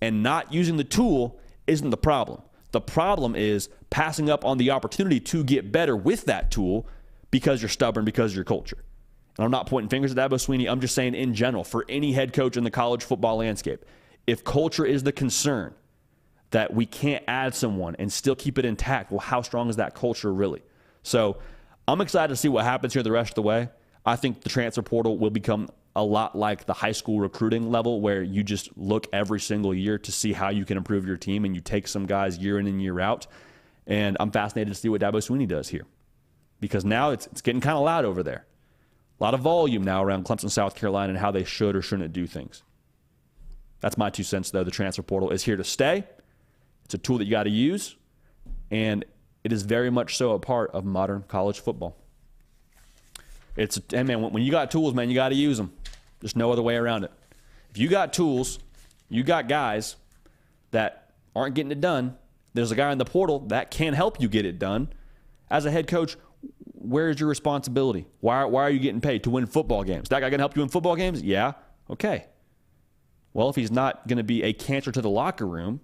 and 0.00 0.22
not 0.22 0.52
using 0.52 0.76
the 0.76 0.84
tool 0.84 1.40
isn't 1.66 1.90
the 1.90 1.96
problem. 1.96 2.42
The 2.72 2.80
problem 2.80 3.34
is 3.34 3.68
passing 3.90 4.28
up 4.28 4.44
on 4.44 4.58
the 4.58 4.70
opportunity 4.70 5.18
to 5.20 5.42
get 5.42 5.72
better 5.72 5.96
with 5.96 6.26
that 6.26 6.50
tool 6.50 6.86
because 7.30 7.62
you're 7.62 7.68
stubborn, 7.68 8.04
because 8.04 8.32
of 8.32 8.36
your 8.36 8.44
culture. 8.44 8.78
And 9.38 9.44
I'm 9.44 9.50
not 9.50 9.66
pointing 9.66 9.88
fingers 9.88 10.12
at 10.12 10.18
Dabo 10.18 10.34
Swinney. 10.34 10.70
I'm 10.70 10.80
just 10.80 10.94
saying, 10.94 11.14
in 11.14 11.34
general, 11.34 11.64
for 11.64 11.84
any 11.88 12.12
head 12.12 12.32
coach 12.32 12.56
in 12.56 12.64
the 12.64 12.70
college 12.70 13.02
football 13.02 13.38
landscape, 13.38 13.84
if 14.26 14.44
culture 14.44 14.84
is 14.84 15.02
the 15.02 15.12
concern, 15.12 15.74
that 16.50 16.72
we 16.72 16.86
can't 16.86 17.24
add 17.26 17.54
someone 17.54 17.96
and 17.98 18.12
still 18.12 18.36
keep 18.36 18.58
it 18.58 18.64
intact, 18.64 19.10
well, 19.10 19.20
how 19.20 19.42
strong 19.42 19.68
is 19.68 19.76
that 19.76 19.94
culture 19.94 20.32
really? 20.32 20.62
So 21.02 21.38
I'm 21.88 22.00
excited 22.00 22.28
to 22.28 22.36
see 22.36 22.48
what 22.48 22.64
happens 22.64 22.94
here 22.94 23.02
the 23.02 23.12
rest 23.12 23.32
of 23.32 23.34
the 23.36 23.42
way. 23.42 23.68
I 24.04 24.16
think 24.16 24.42
the 24.42 24.48
transfer 24.48 24.82
portal 24.82 25.18
will 25.18 25.30
become 25.30 25.68
a 25.94 26.02
lot 26.02 26.36
like 26.36 26.66
the 26.66 26.74
high 26.74 26.92
school 26.92 27.20
recruiting 27.20 27.70
level 27.70 28.00
where 28.00 28.22
you 28.22 28.44
just 28.44 28.76
look 28.76 29.06
every 29.12 29.40
single 29.40 29.74
year 29.74 29.98
to 29.98 30.12
see 30.12 30.32
how 30.32 30.50
you 30.50 30.64
can 30.64 30.76
improve 30.76 31.06
your 31.06 31.16
team 31.16 31.44
and 31.44 31.54
you 31.54 31.60
take 31.60 31.88
some 31.88 32.06
guys 32.06 32.38
year 32.38 32.58
in 32.58 32.66
and 32.66 32.80
year 32.82 33.00
out. 33.00 33.26
And 33.86 34.16
I'm 34.20 34.30
fascinated 34.30 34.72
to 34.74 34.78
see 34.78 34.88
what 34.88 35.00
Dabo 35.00 35.14
Swinney 35.14 35.48
does 35.48 35.68
here 35.68 35.86
because 36.60 36.84
now 36.84 37.10
it's, 37.10 37.26
it's 37.28 37.40
getting 37.40 37.60
kind 37.60 37.76
of 37.76 37.84
loud 37.84 38.04
over 38.04 38.22
there. 38.22 38.46
A 39.18 39.24
lot 39.24 39.34
of 39.34 39.40
volume 39.40 39.82
now 39.82 40.04
around 40.04 40.26
Clemson, 40.26 40.50
South 40.50 40.74
Carolina, 40.74 41.10
and 41.10 41.18
how 41.18 41.30
they 41.30 41.44
should 41.44 41.74
or 41.74 41.82
shouldn't 41.82 42.12
do 42.12 42.26
things. 42.26 42.62
That's 43.80 43.98
my 43.98 44.10
two 44.10 44.22
cents, 44.22 44.50
though. 44.50 44.64
The 44.64 44.70
transfer 44.70 45.02
portal 45.02 45.30
is 45.30 45.44
here 45.44 45.56
to 45.56 45.64
stay. 45.64 46.04
It's 46.84 46.94
a 46.94 46.98
tool 46.98 47.18
that 47.18 47.24
you 47.24 47.30
got 47.30 47.44
to 47.44 47.50
use, 47.50 47.96
and 48.70 49.04
it 49.44 49.52
is 49.52 49.62
very 49.62 49.90
much 49.90 50.16
so 50.16 50.32
a 50.32 50.38
part 50.38 50.70
of 50.70 50.84
modern 50.84 51.24
college 51.28 51.60
football. 51.60 51.96
It's, 53.56 53.80
hey 53.90 54.02
man, 54.02 54.20
when 54.20 54.42
you 54.42 54.50
got 54.50 54.70
tools, 54.70 54.94
man, 54.94 55.08
you 55.08 55.14
got 55.14 55.30
to 55.30 55.34
use 55.34 55.56
them. 55.56 55.72
There's 56.20 56.36
no 56.36 56.52
other 56.52 56.62
way 56.62 56.76
around 56.76 57.04
it. 57.04 57.12
If 57.70 57.78
you 57.78 57.88
got 57.88 58.12
tools, 58.12 58.58
you 59.08 59.22
got 59.22 59.48
guys 59.48 59.96
that 60.70 61.10
aren't 61.34 61.54
getting 61.54 61.72
it 61.72 61.80
done. 61.80 62.16
There's 62.54 62.70
a 62.70 62.74
guy 62.74 62.92
in 62.92 62.98
the 62.98 63.04
portal 63.04 63.40
that 63.48 63.70
can 63.70 63.92
help 63.92 64.20
you 64.20 64.28
get 64.28 64.46
it 64.46 64.58
done. 64.58 64.88
As 65.50 65.66
a 65.66 65.70
head 65.70 65.86
coach, 65.86 66.16
where 66.72 67.10
is 67.10 67.20
your 67.20 67.28
responsibility? 67.28 68.06
Why, 68.20 68.44
why 68.44 68.62
are 68.62 68.70
you 68.70 68.78
getting 68.78 69.00
paid 69.00 69.24
to 69.24 69.30
win 69.30 69.46
football 69.46 69.84
games? 69.84 70.08
That 70.08 70.20
guy 70.20 70.30
can 70.30 70.40
help 70.40 70.56
you 70.56 70.62
win 70.62 70.68
football 70.68 70.96
games? 70.96 71.22
Yeah. 71.22 71.52
Okay. 71.90 72.26
Well, 73.36 73.50
if 73.50 73.56
he's 73.56 73.70
not 73.70 74.08
going 74.08 74.16
to 74.16 74.24
be 74.24 74.42
a 74.44 74.54
cancer 74.54 74.90
to 74.90 75.02
the 75.02 75.10
locker 75.10 75.46
room, 75.46 75.80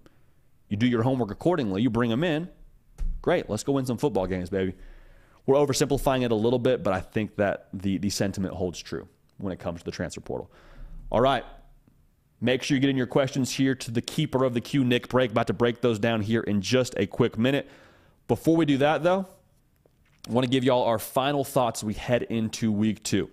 you 0.70 0.78
do 0.78 0.86
your 0.86 1.02
homework 1.02 1.30
accordingly. 1.30 1.82
You 1.82 1.90
bring 1.90 2.10
him 2.10 2.24
in. 2.24 2.48
Great. 3.20 3.50
Let's 3.50 3.62
go 3.62 3.72
win 3.72 3.84
some 3.84 3.98
football 3.98 4.26
games, 4.26 4.48
baby. 4.48 4.72
We're 5.44 5.56
oversimplifying 5.56 6.22
it 6.24 6.32
a 6.32 6.34
little 6.34 6.58
bit, 6.58 6.82
but 6.82 6.94
I 6.94 7.00
think 7.00 7.36
that 7.36 7.68
the, 7.74 7.98
the 7.98 8.08
sentiment 8.08 8.54
holds 8.54 8.78
true 8.80 9.06
when 9.36 9.52
it 9.52 9.58
comes 9.58 9.80
to 9.80 9.84
the 9.84 9.90
transfer 9.90 10.22
portal. 10.22 10.50
All 11.10 11.20
right. 11.20 11.44
Make 12.40 12.62
sure 12.62 12.74
you 12.74 12.80
get 12.80 12.88
in 12.88 12.96
your 12.96 13.06
questions 13.06 13.50
here 13.50 13.74
to 13.74 13.90
the 13.90 14.00
keeper 14.00 14.44
of 14.44 14.54
the 14.54 14.62
queue, 14.62 14.82
Nick 14.82 15.08
Break. 15.08 15.32
About 15.32 15.48
to 15.48 15.52
break 15.52 15.82
those 15.82 15.98
down 15.98 16.22
here 16.22 16.40
in 16.40 16.62
just 16.62 16.94
a 16.96 17.06
quick 17.06 17.36
minute. 17.36 17.68
Before 18.28 18.56
we 18.56 18.64
do 18.64 18.78
that, 18.78 19.02
though, 19.02 19.26
I 20.26 20.32
want 20.32 20.46
to 20.46 20.50
give 20.50 20.64
y'all 20.64 20.84
our 20.84 20.98
final 20.98 21.44
thoughts 21.44 21.84
we 21.84 21.92
head 21.92 22.22
into 22.22 22.72
week 22.72 23.02
two. 23.02 23.28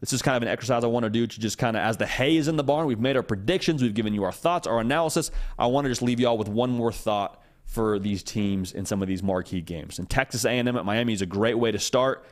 This 0.00 0.12
is 0.12 0.22
kind 0.22 0.36
of 0.36 0.42
an 0.42 0.48
exercise 0.48 0.84
I 0.84 0.86
want 0.86 1.04
to 1.04 1.10
do 1.10 1.26
to 1.26 1.40
just 1.40 1.58
kind 1.58 1.76
of, 1.76 1.82
as 1.82 1.96
the 1.96 2.06
hay 2.06 2.36
is 2.36 2.46
in 2.46 2.56
the 2.56 2.62
barn, 2.62 2.86
we've 2.86 3.00
made 3.00 3.16
our 3.16 3.22
predictions, 3.22 3.82
we've 3.82 3.94
given 3.94 4.14
you 4.14 4.22
our 4.24 4.32
thoughts, 4.32 4.66
our 4.66 4.78
analysis. 4.78 5.30
I 5.58 5.66
want 5.66 5.86
to 5.86 5.88
just 5.88 6.02
leave 6.02 6.20
y'all 6.20 6.38
with 6.38 6.48
one 6.48 6.70
more 6.70 6.92
thought 6.92 7.42
for 7.64 7.98
these 7.98 8.22
teams 8.22 8.72
in 8.72 8.86
some 8.86 9.02
of 9.02 9.08
these 9.08 9.22
marquee 9.22 9.60
games. 9.60 9.98
And 9.98 10.08
Texas 10.08 10.44
A&M 10.44 10.68
at 10.68 10.84
Miami 10.84 11.12
is 11.12 11.22
a 11.22 11.26
great 11.26 11.58
way 11.58 11.72
to 11.72 11.78
start. 11.78 12.24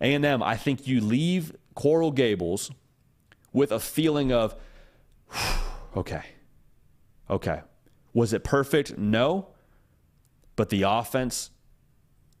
A&M, 0.00 0.42
I 0.42 0.56
think 0.56 0.86
you 0.86 1.00
leave 1.00 1.54
Coral 1.74 2.10
Gables 2.10 2.70
with 3.52 3.72
a 3.72 3.78
feeling 3.78 4.32
of, 4.32 4.56
okay, 5.96 6.22
okay. 7.28 7.60
Was 8.14 8.32
it 8.32 8.42
perfect? 8.42 8.96
No. 8.96 9.48
But 10.56 10.70
the 10.70 10.82
offense 10.82 11.50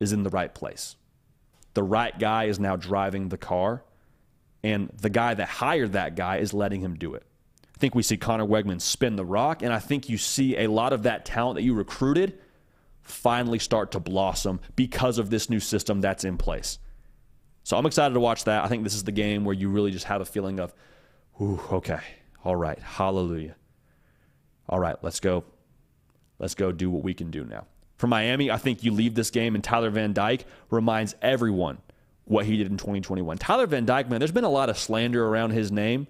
is 0.00 0.12
in 0.12 0.22
the 0.22 0.30
right 0.30 0.54
place. 0.54 0.96
The 1.74 1.82
right 1.82 2.18
guy 2.18 2.44
is 2.44 2.58
now 2.58 2.76
driving 2.76 3.28
the 3.28 3.36
car 3.36 3.84
and 4.62 4.90
the 5.00 5.10
guy 5.10 5.34
that 5.34 5.48
hired 5.48 5.92
that 5.92 6.16
guy 6.16 6.38
is 6.38 6.52
letting 6.52 6.80
him 6.80 6.94
do 6.94 7.14
it. 7.14 7.22
I 7.74 7.78
think 7.78 7.94
we 7.94 8.02
see 8.02 8.16
Conner 8.16 8.46
Weigman 8.46 8.80
spin 8.80 9.16
the 9.16 9.24
rock, 9.24 9.62
and 9.62 9.72
I 9.72 9.78
think 9.78 10.08
you 10.08 10.16
see 10.16 10.56
a 10.56 10.66
lot 10.66 10.92
of 10.92 11.02
that 11.02 11.24
talent 11.24 11.56
that 11.56 11.62
you 11.62 11.74
recruited 11.74 12.38
finally 13.02 13.58
start 13.58 13.92
to 13.92 14.00
blossom 14.00 14.60
because 14.74 15.18
of 15.18 15.30
this 15.30 15.48
new 15.50 15.60
system 15.60 16.00
that's 16.00 16.24
in 16.24 16.38
place. 16.38 16.78
So 17.62 17.76
I'm 17.76 17.86
excited 17.86 18.14
to 18.14 18.20
watch 18.20 18.44
that. 18.44 18.64
I 18.64 18.68
think 18.68 18.84
this 18.84 18.94
is 18.94 19.04
the 19.04 19.12
game 19.12 19.44
where 19.44 19.54
you 19.54 19.68
really 19.68 19.90
just 19.90 20.06
have 20.06 20.20
a 20.20 20.24
feeling 20.24 20.58
of, 20.58 20.72
ooh, 21.40 21.60
okay, 21.72 22.00
all 22.44 22.56
right, 22.56 22.78
hallelujah. 22.78 23.56
All 24.68 24.80
right, 24.80 24.96
let's 25.02 25.20
go. 25.20 25.44
Let's 26.38 26.54
go 26.54 26.72
do 26.72 26.90
what 26.90 27.02
we 27.02 27.14
can 27.14 27.30
do 27.30 27.44
now. 27.44 27.66
For 27.96 28.06
Miami, 28.06 28.50
I 28.50 28.56
think 28.56 28.84
you 28.84 28.92
leave 28.92 29.14
this 29.14 29.30
game 29.30 29.54
and 29.54 29.64
Tyler 29.64 29.90
Van 29.90 30.12
Dyke 30.12 30.44
reminds 30.70 31.14
everyone 31.22 31.78
what 32.26 32.44
he 32.44 32.56
did 32.56 32.66
in 32.66 32.76
2021. 32.76 33.38
Tyler 33.38 33.66
Van 33.66 33.86
Dyke, 33.86 34.10
man, 34.10 34.18
there's 34.18 34.32
been 34.32 34.44
a 34.44 34.50
lot 34.50 34.68
of 34.68 34.78
slander 34.78 35.26
around 35.26 35.50
his 35.50 35.72
name. 35.72 36.06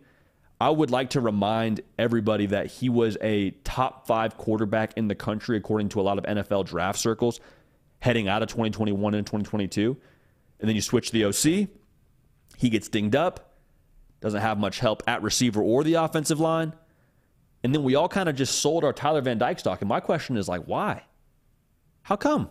I 0.59 0.71
would 0.71 0.91
like 0.91 1.11
to 1.11 1.21
remind 1.21 1.83
everybody 1.99 2.47
that 2.47 2.67
he 2.67 2.89
was 2.89 3.19
a 3.21 3.51
top 3.63 4.07
five 4.07 4.39
quarterback 4.39 4.95
in 4.97 5.09
the 5.09 5.15
country, 5.15 5.59
according 5.59 5.91
to 5.91 6.01
a 6.01 6.03
lot 6.03 6.17
of 6.17 6.25
NFL 6.25 6.65
draft 6.65 6.99
circles, 6.99 7.41
heading 8.01 8.29
out 8.29 8.43
of 8.43 8.49
2021 8.49 9.15
and 9.15 9.27
2022. 9.27 9.97
And 10.59 10.69
then 10.69 10.75
you 10.75 10.81
switch 10.81 11.11
the 11.11 11.27
OC, 11.27 11.69
he 12.57 12.71
gets 12.71 12.89
dinged 12.89 13.15
up, 13.15 13.55
doesn't 14.21 14.41
have 14.41 14.59
much 14.59 14.79
help 14.79 15.03
at 15.07 15.23
receiver 15.23 15.61
or 15.61 15.85
the 15.85 15.95
offensive 15.95 16.41
line. 16.41 16.73
And 17.63 17.75
then 17.75 17.83
we 17.83 17.95
all 17.95 18.09
kind 18.09 18.31
of 18.31 18.37
just 18.37 18.61
sold 18.61 18.85
our 18.85 18.95
Tyler 18.95 19.21
Van 19.21 19.37
Dyke 19.37 19.59
stock. 19.59 19.83
And 19.83 19.89
my 19.89 20.01
question 20.01 20.39
is 20.39 20.49
like, 20.49 20.63
why? 20.65 21.03
How 22.03 22.17
come? 22.17 22.49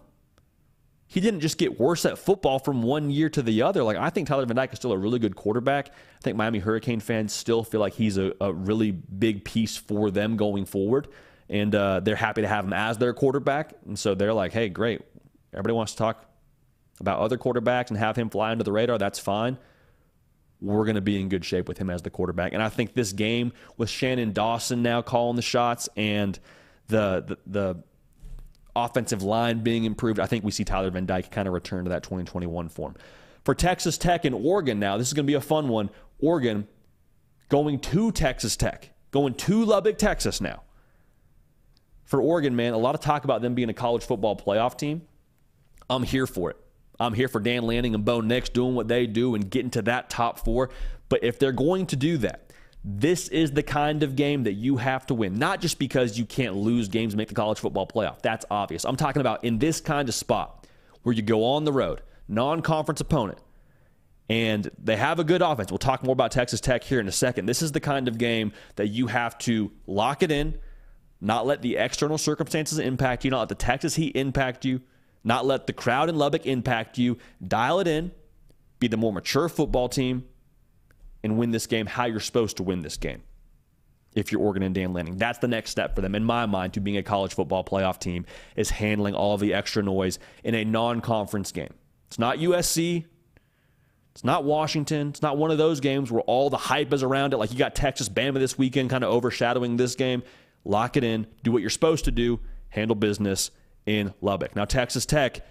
He 1.16 1.22
didn't 1.22 1.39
just 1.39 1.57
get 1.57 1.80
worse 1.80 2.03
at 2.03 2.18
football 2.18 2.59
from 2.59 2.82
one 2.82 3.09
year 3.09 3.30
to 3.30 3.41
the 3.41 3.61
other. 3.61 3.84
Like 3.84 3.95
I 3.95 4.09
think 4.09 4.28
Tyler 4.28 4.45
Van 4.45 4.57
Dyke 4.57 4.74
is 4.74 4.80
still 4.80 4.91
a 4.91 4.97
really 4.97 5.18
good 5.18 5.34
quarterback. 5.34 5.88
I 5.88 6.22
think 6.22 6.36
Miami 6.36 6.59
Hurricane 6.59 6.99
fans 6.99 7.32
still 7.32 7.63
feel 7.63 7.80
like 7.80 7.93
he's 7.93 8.18
a, 8.18 8.34
a 8.41 8.51
really 8.51 8.91
big 8.91 9.45
piece 9.45 9.78
for 9.78 10.11
them 10.11 10.36
going 10.36 10.66
forward, 10.66 11.07
and 11.47 11.74
uh, 11.74 12.01
they're 12.01 12.18
happy 12.18 12.41
to 12.41 12.49
have 12.49 12.66
him 12.66 12.74
as 12.74 12.97
their 12.97 13.13
quarterback. 13.13 13.76
And 13.86 13.97
so 13.97 14.13
they're 14.13 14.34
like, 14.34 14.51
"Hey, 14.51 14.68
great! 14.68 15.03
Everybody 15.53 15.74
wants 15.74 15.93
to 15.93 15.99
talk 15.99 16.26
about 16.99 17.22
other 17.22 17.38
quarterbacks 17.38 17.91
and 17.91 17.97
have 17.97 18.18
him 18.18 18.30
fly 18.30 18.51
under 18.51 18.66
the 18.66 18.74
radar. 18.74 18.97
That's 18.97 19.18
fine." 19.18 19.57
we're 20.61 20.86
going 20.86 20.95
to 20.95 21.01
be 21.01 21.20
in 21.20 21.28
good 21.28 21.43
shape 21.43 21.68
with 21.68 21.78
him 21.78 21.89
as 21.89 22.01
the 22.01 22.09
quarterback. 22.09 22.53
And 22.53 22.63
I 22.63 22.70
think 22.70 22.93
this 22.93 23.11
game 23.11 23.51
with 23.78 23.89
Shannon 23.89 24.32
Dawson 24.32 24.82
now 24.82 25.01
calling 25.01 25.36
the 25.36 25.41
shots 25.41 25.89
and 25.95 26.39
the 26.88 27.24
the, 27.28 27.38
the 27.45 27.84
offensive 28.76 29.23
line 29.23 29.59
being 29.59 29.86
improved, 29.86 30.19
I 30.19 30.26
think 30.26 30.43
we 30.43 30.51
see 30.51 30.63
Tyler 30.63 30.91
Van 30.91 31.05
Dyke 31.05 31.32
kind 31.32 31.47
of 31.47 31.53
return 31.53 31.86
to 31.86 31.89
that 31.89 32.03
2021 32.03 32.69
form. 32.69 32.95
For 33.43 33.53
Texas 33.55 33.97
Tech 33.97 34.26
and 34.26 34.34
Oregon 34.36 34.80
now, 34.80 34.97
this 34.97 35.07
is 35.07 35.13
going 35.13 35.26
to 35.26 35.32
be 35.32 35.36
a 35.36 35.41
fun 35.41 35.67
one. 35.67 35.89
Oregon 36.19 36.67
going 37.49 37.80
to 37.80 38.11
Texas 38.11 38.55
Tech, 38.57 38.89
going 39.11 39.36
to 39.36 39.65
Lubbock, 39.65 39.97
Texas 39.97 40.41
now. 40.41 40.63
For 42.05 42.21
Oregon, 42.21 42.55
man, 42.55 42.73
a 42.73 42.78
lot 42.78 42.95
of 42.95 43.01
talk 43.01 43.23
about 43.23 43.41
them 43.41 43.55
being 43.55 43.69
a 43.69 43.73
college 43.73 44.03
football 44.03 44.36
playoff 44.36 44.78
team. 44.78 45.03
I'm 45.89 46.03
here 46.03 46.28
for 46.28 46.51
it. 46.51 46.57
I'm 46.99 47.13
here 47.13 47.28
for 47.28 47.39
Dan 47.39 47.63
Lanning 47.63 47.93
and 47.93 48.05
Bo 48.05 48.21
Nix 48.21 48.49
doing 48.49 48.76
what 48.76 48.88
they 48.88 49.05
do 49.05 49.36
and 49.36 49.49
getting 49.49 49.71
to 49.71 49.82
that 49.84 50.09
top 50.09 50.39
four. 50.39 50.69
But 51.09 51.23
if 51.23 51.39
they're 51.39 51.51
going 51.51 51.88
to 51.88 51.95
do 51.95 52.17
that, 52.19 52.45
this 52.88 53.30
is 53.30 53.52
the 53.52 53.64
kind 53.64 54.04
of 54.04 54.16
game 54.16 54.44
that 54.44 54.54
you 54.54 54.78
have 54.78 55.08
to 55.08 55.16
win. 55.16 55.40
Not 55.40 55.60
just 55.60 55.80
because 55.80 56.20
you 56.20 56.26
can't 56.26 56.56
lose 56.56 56.88
games 56.88 57.14
and 57.14 57.18
make 57.18 57.30
the 57.30 57.34
college 57.34 57.58
football 57.58 57.88
playoff. 57.88 58.22
That's 58.22 58.46
obvious. 58.52 58.86
I'm 58.86 58.96
talking 58.96 59.22
about 59.22 59.44
in 59.44 59.58
this 59.58 59.82
kind 59.82 60.08
of 60.08 60.14
spot 60.14 60.68
where 61.02 61.14
you 61.14 61.24
go 61.24 61.44
on 61.44 61.64
the 61.64 61.74
road 61.74 62.04
non 62.28 62.62
conference 62.62 63.02
opponent. 63.02 63.40
And 64.30 64.70
they 64.84 64.98
have 64.98 65.20
a 65.20 65.24
good 65.24 65.42
offense. 65.42 65.72
We'll 65.72 65.78
talk 65.80 66.04
more 66.04 66.14
about 66.14 66.32
Texas 66.32 66.62
Tech 66.62 66.84
here 66.84 67.00
in 67.00 67.08
a 67.08 67.12
second. 67.12 67.48
This 67.48 67.62
is 67.62 67.72
the 67.72 67.80
kind 67.80 68.08
of 68.08 68.18
game 68.18 68.54
that 68.76 68.88
you 68.88 69.08
have 69.08 69.38
to 69.40 69.72
lock 69.86 70.24
it 70.24 70.32
in, 70.32 70.58
not 71.22 71.46
let 71.46 71.62
the 71.62 71.78
external 71.78 72.18
circumstances 72.18 72.80
impact 72.80 73.24
you, 73.24 73.32
not 73.32 73.42
let 73.42 73.50
the 73.50 73.56
Texas 73.56 73.96
heat 73.96 74.16
impact 74.16 74.66
you, 74.66 74.82
not 75.24 75.46
let 75.46 75.68
the 75.68 75.74
crowd 75.74 76.10
in 76.10 76.16
Lubbock 76.16 76.48
impact 76.48 76.98
you. 76.98 77.18
Dial 77.48 77.80
it 77.80 77.88
in, 77.88 78.12
be 78.80 78.88
the 78.88 78.98
more 78.98 79.14
mature 79.14 79.48
football 79.48 79.90
team, 79.90 80.26
and 81.26 81.38
win 81.38 81.51
this 81.51 81.65
game 81.67 81.88
how 81.88 82.05
you're 82.05 82.19
supposed 82.19 82.57
to 82.57 82.63
win 82.63 82.82
this 82.82 82.97
game 82.97 83.23
if 84.13 84.32
you're 84.32 84.39
Oregon 84.39 84.63
and 84.63 84.73
Dan 84.73 84.93
Lanning. 84.93 85.17
That's 85.17 85.39
the 85.39 85.47
next 85.47 85.71
step 85.71 85.95
for 85.95 86.01
them, 86.01 86.15
in 86.15 86.23
my 86.23 86.45
mind, 86.45 86.73
to 86.73 86.80
being 86.80 86.97
a 86.97 87.03
college 87.03 87.34
football 87.34 87.63
playoff 87.63 87.99
team, 87.99 88.26
is 88.55 88.69
handling 88.69 89.13
all 89.15 89.38
the 89.38 89.53
extra 89.53 89.84
noise 89.84 90.19
in 90.43 90.55
a 90.55 90.63
non 90.63 91.01
conference 91.01 91.51
game. 91.51 91.73
It's 92.07 92.19
not 92.19 92.38
USC. 92.38 93.05
It's 94.13 94.23
not 94.23 94.45
Washington. 94.45 95.09
It's 95.09 95.21
not 95.21 95.36
one 95.38 95.51
of 95.51 95.57
those 95.57 95.82
games 95.82 96.09
where 96.09 96.21
all 96.21 96.49
the 96.49 96.57
hype 96.57 96.93
is 96.93 97.03
around 97.03 97.34
it. 97.34 97.38
Like 97.38 97.51
you 97.51 97.57
got 97.57 97.76
Texas 97.76 98.07
Bama 98.07 98.36
this 98.36 98.57
weekend 98.57 98.89
kind 98.89 99.03
of 99.03 99.11
overshadowing 99.11 99.76
this 99.76 99.95
game. 99.95 100.23
Lock 100.63 100.95
it 100.95 101.03
in. 101.03 101.28
Do 101.43 101.51
what 101.51 101.61
you're 101.61 101.69
supposed 101.69 102.05
to 102.05 102.11
do. 102.11 102.39
Handle 102.69 102.95
business 102.95 103.51
in 103.86 104.13
Lubbock. 104.21 104.55
Now, 104.55 104.63
Texas 104.63 105.05
Tech, 105.05 105.45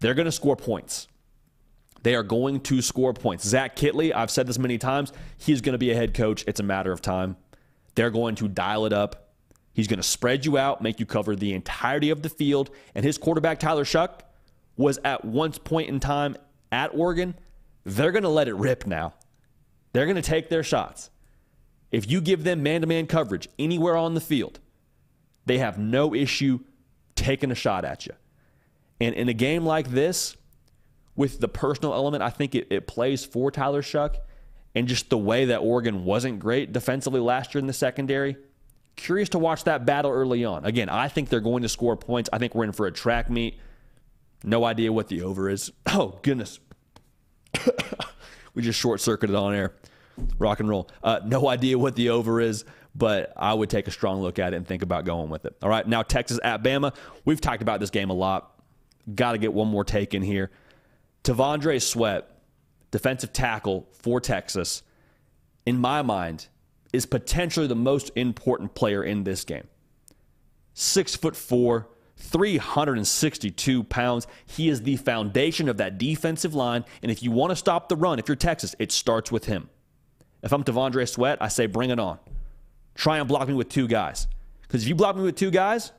they're 0.00 0.14
going 0.14 0.26
to 0.26 0.32
score 0.32 0.56
points. 0.56 1.08
They 2.04 2.14
are 2.14 2.22
going 2.22 2.60
to 2.60 2.82
score 2.82 3.14
points. 3.14 3.46
Zach 3.46 3.76
Kittley, 3.76 4.14
I've 4.14 4.30
said 4.30 4.46
this 4.46 4.58
many 4.58 4.76
times, 4.76 5.10
he's 5.38 5.62
going 5.62 5.72
to 5.72 5.78
be 5.78 5.90
a 5.90 5.94
head 5.94 6.12
coach. 6.12 6.44
It's 6.46 6.60
a 6.60 6.62
matter 6.62 6.92
of 6.92 7.00
time. 7.00 7.36
They're 7.94 8.10
going 8.10 8.34
to 8.36 8.48
dial 8.48 8.84
it 8.84 8.92
up. 8.92 9.30
He's 9.72 9.88
going 9.88 9.98
to 9.98 10.04
spread 10.04 10.44
you 10.44 10.58
out, 10.58 10.82
make 10.82 11.00
you 11.00 11.06
cover 11.06 11.34
the 11.34 11.54
entirety 11.54 12.10
of 12.10 12.20
the 12.20 12.28
field. 12.28 12.68
And 12.94 13.06
his 13.06 13.16
quarterback, 13.16 13.58
Tyler 13.58 13.84
Shough, 13.84 14.20
was 14.76 14.98
at 15.02 15.24
one 15.24 15.52
point 15.52 15.88
in 15.88 15.98
time 15.98 16.36
at 16.70 16.94
Oregon, 16.94 17.34
they're 17.84 18.12
going 18.12 18.22
to 18.22 18.28
let 18.28 18.48
it 18.48 18.54
rip 18.54 18.86
now. 18.86 19.14
They're 19.94 20.06
going 20.06 20.16
to 20.16 20.22
take 20.22 20.50
their 20.50 20.62
shots. 20.62 21.08
If 21.90 22.10
you 22.10 22.20
give 22.20 22.44
them 22.44 22.62
man 22.62 22.82
to 22.82 22.86
man 22.86 23.06
coverage 23.06 23.48
anywhere 23.58 23.96
on 23.96 24.12
the 24.12 24.20
field, 24.20 24.60
they 25.46 25.56
have 25.56 25.78
no 25.78 26.14
issue 26.14 26.60
taking 27.16 27.50
a 27.50 27.54
shot 27.54 27.86
at 27.86 28.04
you. 28.04 28.12
And 29.00 29.14
in 29.14 29.30
a 29.30 29.34
game 29.34 29.64
like 29.64 29.88
this, 29.88 30.36
with 31.16 31.40
the 31.40 31.48
personal 31.48 31.94
element, 31.94 32.22
I 32.22 32.30
think 32.30 32.54
it, 32.54 32.66
it 32.70 32.86
plays 32.86 33.24
for 33.24 33.50
Tyler 33.50 33.82
Shough 33.82 34.16
and 34.74 34.88
just 34.88 35.10
the 35.10 35.18
way 35.18 35.46
that 35.46 35.58
Oregon 35.58 36.04
wasn't 36.04 36.40
great 36.40 36.72
defensively 36.72 37.20
last 37.20 37.54
year 37.54 37.60
in 37.60 37.66
the 37.66 37.72
secondary. 37.72 38.36
Curious 38.96 39.28
to 39.30 39.38
watch 39.38 39.64
that 39.64 39.86
battle 39.86 40.10
early 40.10 40.44
on. 40.44 40.64
Again, 40.64 40.88
I 40.88 41.08
think 41.08 41.28
they're 41.28 41.40
going 41.40 41.62
to 41.62 41.68
score 41.68 41.96
points. 41.96 42.30
I 42.32 42.38
think 42.38 42.54
we're 42.54 42.64
in 42.64 42.72
for 42.72 42.86
a 42.86 42.92
track 42.92 43.30
meet. 43.30 43.58
No 44.42 44.64
idea 44.64 44.92
what 44.92 45.08
the 45.08 45.22
over 45.22 45.48
is. 45.48 45.70
Oh, 45.86 46.18
goodness. 46.22 46.58
we 48.54 48.62
just 48.62 48.80
short 48.80 49.00
circuited 49.00 49.36
on 49.36 49.54
air. 49.54 49.74
Rock 50.38 50.58
and 50.58 50.68
roll. 50.68 50.88
Uh, 51.04 51.20
no 51.24 51.48
idea 51.48 51.78
what 51.78 51.94
the 51.94 52.10
over 52.10 52.40
is, 52.40 52.64
but 52.96 53.32
I 53.36 53.54
would 53.54 53.70
take 53.70 53.86
a 53.86 53.92
strong 53.92 54.22
look 54.22 54.40
at 54.40 54.52
it 54.52 54.56
and 54.56 54.66
think 54.66 54.82
about 54.82 55.04
going 55.04 55.30
with 55.30 55.44
it. 55.44 55.56
All 55.62 55.68
right, 55.68 55.86
now 55.86 56.02
Texas 56.02 56.40
at 56.42 56.64
Bama. 56.64 56.94
We've 57.24 57.40
talked 57.40 57.62
about 57.62 57.78
this 57.78 57.90
game 57.90 58.10
a 58.10 58.14
lot. 58.14 58.60
Got 59.14 59.32
to 59.32 59.38
get 59.38 59.52
one 59.52 59.68
more 59.68 59.84
take 59.84 60.14
in 60.14 60.22
here. 60.22 60.50
T'Vondre 61.24 61.80
Sweat, 61.80 62.28
defensive 62.90 63.32
tackle 63.32 63.88
for 63.92 64.20
Texas, 64.20 64.82
in 65.66 65.78
my 65.78 66.02
mind, 66.02 66.48
is 66.92 67.06
potentially 67.06 67.66
the 67.66 67.74
most 67.74 68.10
important 68.14 68.74
player 68.74 69.02
in 69.02 69.24
this 69.24 69.42
game. 69.42 69.66
Six 70.74 71.16
foot 71.16 71.34
four, 71.34 71.88
362 72.16 73.84
pounds. 73.84 74.26
He 74.46 74.68
is 74.68 74.82
the 74.82 74.96
foundation 74.96 75.68
of 75.68 75.78
that 75.78 75.98
defensive 75.98 76.54
line. 76.54 76.84
And 77.02 77.10
if 77.10 77.22
you 77.22 77.30
want 77.30 77.50
to 77.50 77.56
stop 77.56 77.88
the 77.88 77.96
run, 77.96 78.18
if 78.18 78.28
you're 78.28 78.36
Texas, 78.36 78.76
it 78.78 78.92
starts 78.92 79.32
with 79.32 79.46
him. 79.46 79.70
If 80.42 80.52
I'm 80.52 80.62
T'Vondre 80.62 81.08
Sweat, 81.08 81.38
I 81.40 81.48
say 81.48 81.66
bring 81.66 81.90
it 81.90 81.98
on. 81.98 82.18
Try 82.94 83.18
and 83.18 83.26
block 83.26 83.48
me 83.48 83.54
with 83.54 83.70
two 83.70 83.88
guys. 83.88 84.28
Because 84.62 84.82
if 84.82 84.88
you 84.88 84.94
block 84.94 85.16
me 85.16 85.22
with 85.22 85.36
two 85.36 85.50
guys, 85.50 85.90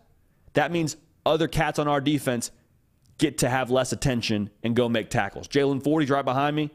that 0.54 0.72
means 0.72 0.98
other 1.26 1.48
cats 1.48 1.80
on 1.80 1.88
our 1.88 2.00
defense 2.00 2.52
get 3.18 3.40
to 3.40 3.50
have 3.50 3.72
less 3.72 3.92
attention 3.92 4.50
and 4.64 4.76
go 4.76 4.90
make 4.90 5.10
tackles. 5.10 5.48
Jaylan 5.48 5.84
Ford's 5.84 6.10
right 6.10 6.26
behind 6.26 6.56
me. 6.56 6.72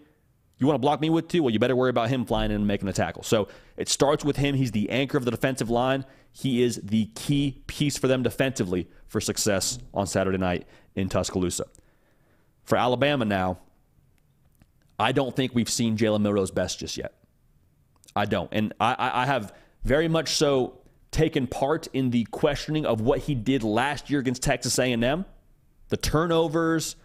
You 0.58 0.66
want 0.66 0.74
to 0.74 0.80
block 0.80 1.00
me 1.00 1.08
with 1.08 1.28
two? 1.28 1.42
Well, 1.42 1.52
you 1.52 1.58
better 1.58 1.76
worry 1.76 1.90
about 1.90 2.10
him 2.10 2.26
flying 2.26 2.50
in 2.50 2.56
and 2.56 2.66
making 2.66 2.88
a 2.88 2.92
tackle. 2.92 3.22
So 3.22 3.48
it 3.78 3.88
starts 3.88 4.24
with 4.24 4.36
him. 4.36 4.54
He's 4.54 4.72
the 4.72 4.90
anchor 4.90 5.16
of 5.16 5.24
the 5.24 5.30
defensive 5.30 5.70
line. 5.70 6.04
He 6.32 6.62
is 6.62 6.80
the 6.82 7.06
key 7.14 7.62
piece 7.66 7.96
for 7.96 8.08
them 8.08 8.22
defensively 8.22 8.88
for 9.06 9.20
success 9.20 9.78
on 9.94 10.06
Saturday 10.06 10.38
night 10.38 10.66
in 10.94 11.08
Tuscaloosa. 11.08 11.64
For 12.62 12.76
Alabama 12.76 13.24
now, 13.24 13.58
I 14.98 15.12
don't 15.12 15.34
think 15.34 15.54
we've 15.54 15.70
seen 15.70 15.96
Jalen 15.96 16.20
Milroe's 16.20 16.50
best 16.50 16.78
just 16.78 16.98
yet. 16.98 17.14
I 18.14 18.26
don't. 18.26 18.50
And 18.52 18.74
I, 18.78 19.22
I 19.22 19.26
have 19.26 19.54
very 19.82 20.08
much 20.08 20.34
so 20.34 20.80
taken 21.10 21.46
part 21.46 21.86
in 21.92 22.10
the 22.10 22.24
questioning 22.24 22.84
of 22.84 23.00
what 23.00 23.20
he 23.20 23.34
did 23.34 23.62
last 23.62 24.10
year 24.10 24.20
against 24.20 24.42
Texas 24.42 24.78
A&M, 24.78 25.24
the 25.90 25.96
turnovers, 25.96 26.96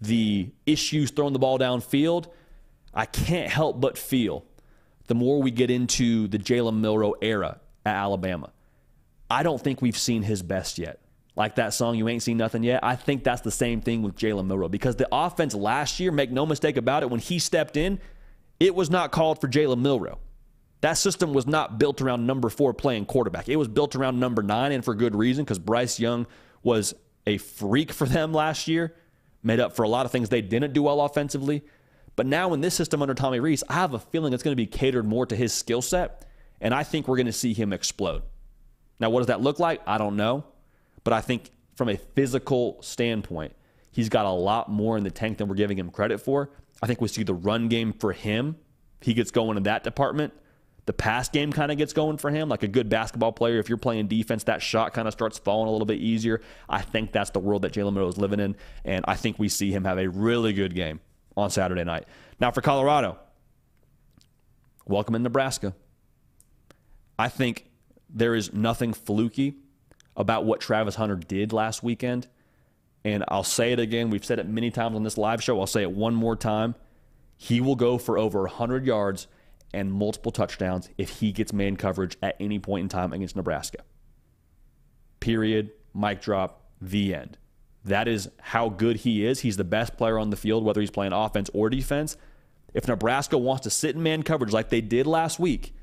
the 0.00 0.50
issues 0.66 1.10
throwing 1.10 1.32
the 1.32 1.38
ball 1.38 1.58
downfield. 1.58 2.26
I 2.92 3.06
can't 3.06 3.48
help 3.48 3.80
but 3.80 3.96
feel 3.96 4.44
the 5.06 5.14
more 5.14 5.40
we 5.40 5.50
get 5.50 5.70
into 5.70 6.28
the 6.28 6.38
Jalen 6.38 6.80
Milroe 6.80 7.14
era 7.22 7.60
at 7.86 7.94
Alabama, 7.94 8.52
I 9.30 9.42
don't 9.42 9.60
think 9.60 9.80
we've 9.80 9.96
seen 9.96 10.22
his 10.22 10.42
best 10.42 10.78
yet. 10.78 10.98
Like 11.34 11.54
that 11.54 11.72
song, 11.72 11.96
You 11.96 12.08
Ain't 12.08 12.22
Seen 12.22 12.36
Nothing 12.36 12.62
Yet. 12.62 12.80
I 12.82 12.94
think 12.94 13.24
that's 13.24 13.40
the 13.40 13.50
same 13.50 13.80
thing 13.80 14.02
with 14.02 14.16
Jalen 14.16 14.46
Milroe 14.46 14.68
because 14.68 14.96
the 14.96 15.08
offense 15.10 15.54
last 15.54 15.98
year, 15.98 16.12
make 16.12 16.30
no 16.30 16.44
mistake 16.44 16.76
about 16.76 17.02
it, 17.02 17.10
when 17.10 17.20
he 17.20 17.38
stepped 17.38 17.76
in, 17.78 17.98
it 18.60 18.74
was 18.74 18.90
not 18.90 19.12
called 19.12 19.40
for 19.40 19.48
Jalen 19.48 19.80
Milroe. 19.80 20.18
That 20.82 20.94
system 20.94 21.32
was 21.32 21.46
not 21.46 21.78
built 21.78 22.02
around 22.02 22.26
number 22.26 22.50
four 22.50 22.74
playing 22.74 23.06
quarterback. 23.06 23.48
It 23.48 23.56
was 23.56 23.68
built 23.68 23.96
around 23.96 24.20
number 24.20 24.42
nine, 24.42 24.72
and 24.72 24.84
for 24.84 24.94
good 24.94 25.14
reason 25.14 25.44
because 25.44 25.58
Bryce 25.58 25.98
Young 25.98 26.26
was 26.62 26.94
a 27.26 27.38
freak 27.38 27.92
for 27.92 28.06
them 28.06 28.32
last 28.32 28.68
year, 28.68 28.94
made 29.42 29.60
up 29.60 29.74
for 29.74 29.82
a 29.82 29.88
lot 29.88 30.06
of 30.06 30.12
things 30.12 30.28
they 30.28 30.42
didn't 30.42 30.72
do 30.72 30.82
well 30.82 31.00
offensively. 31.00 31.62
But 32.14 32.26
now 32.26 32.52
in 32.52 32.60
this 32.60 32.74
system 32.74 33.00
under 33.02 33.14
Tommy 33.14 33.40
Rees, 33.40 33.64
I 33.68 33.74
have 33.74 33.94
a 33.94 33.98
feeling 33.98 34.32
it's 34.32 34.42
going 34.42 34.52
to 34.52 34.56
be 34.56 34.66
catered 34.66 35.06
more 35.06 35.26
to 35.26 35.36
his 35.36 35.52
skill 35.52 35.82
set, 35.82 36.26
and 36.60 36.74
I 36.74 36.84
think 36.84 37.08
we're 37.08 37.16
going 37.16 37.26
to 37.26 37.32
see 37.32 37.54
him 37.54 37.72
explode. 37.72 38.22
Now, 39.00 39.10
what 39.10 39.20
does 39.20 39.28
that 39.28 39.40
look 39.40 39.58
like? 39.58 39.80
I 39.86 39.98
don't 39.98 40.16
know. 40.16 40.44
But 41.04 41.12
I 41.12 41.20
think 41.20 41.50
from 41.74 41.88
a 41.88 41.96
physical 41.96 42.78
standpoint, 42.82 43.54
he's 43.90 44.08
got 44.08 44.26
a 44.26 44.30
lot 44.30 44.70
more 44.70 44.96
in 44.96 45.04
the 45.04 45.10
tank 45.10 45.38
than 45.38 45.48
we're 45.48 45.56
giving 45.56 45.78
him 45.78 45.90
credit 45.90 46.20
for. 46.20 46.50
I 46.82 46.86
think 46.86 47.00
we 47.00 47.08
see 47.08 47.22
the 47.22 47.34
run 47.34 47.68
game 47.68 47.92
for 47.92 48.12
him. 48.12 48.56
He 49.00 49.14
gets 49.14 49.30
going 49.30 49.56
in 49.56 49.64
that 49.64 49.82
department. 49.82 50.32
The 50.86 50.92
pass 50.92 51.28
game 51.28 51.52
kind 51.52 51.70
of 51.70 51.78
gets 51.78 51.92
going 51.92 52.16
for 52.16 52.30
him. 52.30 52.48
Like 52.48 52.64
a 52.64 52.68
good 52.68 52.88
basketball 52.88 53.32
player, 53.32 53.58
if 53.58 53.68
you're 53.68 53.78
playing 53.78 54.08
defense, 54.08 54.44
that 54.44 54.62
shot 54.62 54.92
kind 54.92 55.06
of 55.06 55.12
starts 55.12 55.38
falling 55.38 55.68
a 55.68 55.72
little 55.72 55.86
bit 55.86 56.00
easier. 56.00 56.40
I 56.68 56.82
think 56.82 57.12
that's 57.12 57.30
the 57.30 57.38
world 57.38 57.62
that 57.62 57.72
Jalen 57.72 57.94
Milroe 57.94 58.08
is 58.08 58.18
living 58.18 58.40
in. 58.40 58.56
And 58.84 59.04
I 59.06 59.14
think 59.14 59.38
we 59.38 59.48
see 59.48 59.70
him 59.70 59.84
have 59.84 59.98
a 59.98 60.08
really 60.08 60.52
good 60.52 60.74
game 60.74 61.00
on 61.36 61.50
Saturday 61.50 61.84
night. 61.84 62.06
Now, 62.40 62.50
for 62.50 62.62
Colorado, 62.62 63.16
welcome 64.84 65.14
in 65.14 65.22
Nebraska. 65.22 65.72
I 67.16 67.28
think 67.28 67.70
there 68.10 68.34
is 68.34 68.52
nothing 68.52 68.92
fluky 68.92 69.54
about 70.16 70.44
what 70.44 70.60
Travis 70.60 70.96
Hunter 70.96 71.16
did 71.16 71.52
last 71.52 71.82
weekend. 71.84 72.26
And 73.04 73.24
I'll 73.28 73.44
say 73.44 73.72
it 73.72 73.78
again. 73.78 74.10
We've 74.10 74.24
said 74.24 74.40
it 74.40 74.48
many 74.48 74.70
times 74.70 74.96
on 74.96 75.04
this 75.04 75.16
live 75.16 75.42
show. 75.42 75.60
I'll 75.60 75.66
say 75.66 75.82
it 75.82 75.92
one 75.92 76.14
more 76.14 76.36
time. 76.36 76.74
He 77.36 77.60
will 77.60 77.76
go 77.76 77.98
for 77.98 78.18
over 78.18 78.40
100 78.42 78.86
yards 78.86 79.26
and 79.72 79.92
multiple 79.92 80.32
touchdowns 80.32 80.88
if 80.98 81.20
he 81.20 81.32
gets 81.32 81.52
man 81.52 81.76
coverage 81.76 82.16
at 82.22 82.36
any 82.40 82.58
point 82.58 82.82
in 82.82 82.88
time 82.88 83.12
against 83.12 83.36
Nebraska. 83.36 83.78
Period. 85.20 85.70
Mic 85.94 86.20
drop. 86.20 86.64
The 86.80 87.14
end. 87.14 87.38
That 87.84 88.08
is 88.08 88.30
how 88.40 88.68
good 88.68 88.98
he 88.98 89.24
is. 89.24 89.40
He's 89.40 89.56
the 89.56 89.64
best 89.64 89.96
player 89.96 90.18
on 90.18 90.30
the 90.30 90.36
field, 90.36 90.64
whether 90.64 90.80
he's 90.80 90.90
playing 90.90 91.12
offense 91.12 91.50
or 91.52 91.68
defense. 91.68 92.16
If 92.74 92.88
Nebraska 92.88 93.36
wants 93.36 93.64
to 93.64 93.70
sit 93.70 93.96
in 93.96 94.02
man 94.02 94.22
coverage 94.22 94.52
like 94.52 94.68
they 94.68 94.80
did 94.80 95.06
last 95.06 95.38
week 95.38 95.74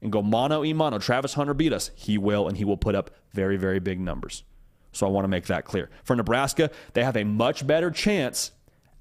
and 0.00 0.10
go 0.10 0.22
mono 0.22 0.64
e 0.64 0.72
mono, 0.72 0.98
Travis 0.98 1.34
Hunter 1.34 1.54
beat 1.54 1.72
us, 1.72 1.90
he 1.94 2.18
will, 2.18 2.48
and 2.48 2.56
he 2.56 2.64
will 2.64 2.76
put 2.76 2.94
up 2.94 3.10
very, 3.32 3.56
very 3.56 3.78
big 3.80 4.00
numbers. 4.00 4.44
So 4.92 5.06
I 5.06 5.10
want 5.10 5.24
to 5.24 5.28
make 5.28 5.46
that 5.46 5.64
clear. 5.64 5.90
For 6.04 6.16
Nebraska, 6.16 6.70
they 6.94 7.04
have 7.04 7.16
a 7.16 7.24
much 7.24 7.66
better 7.66 7.90
chance 7.90 8.52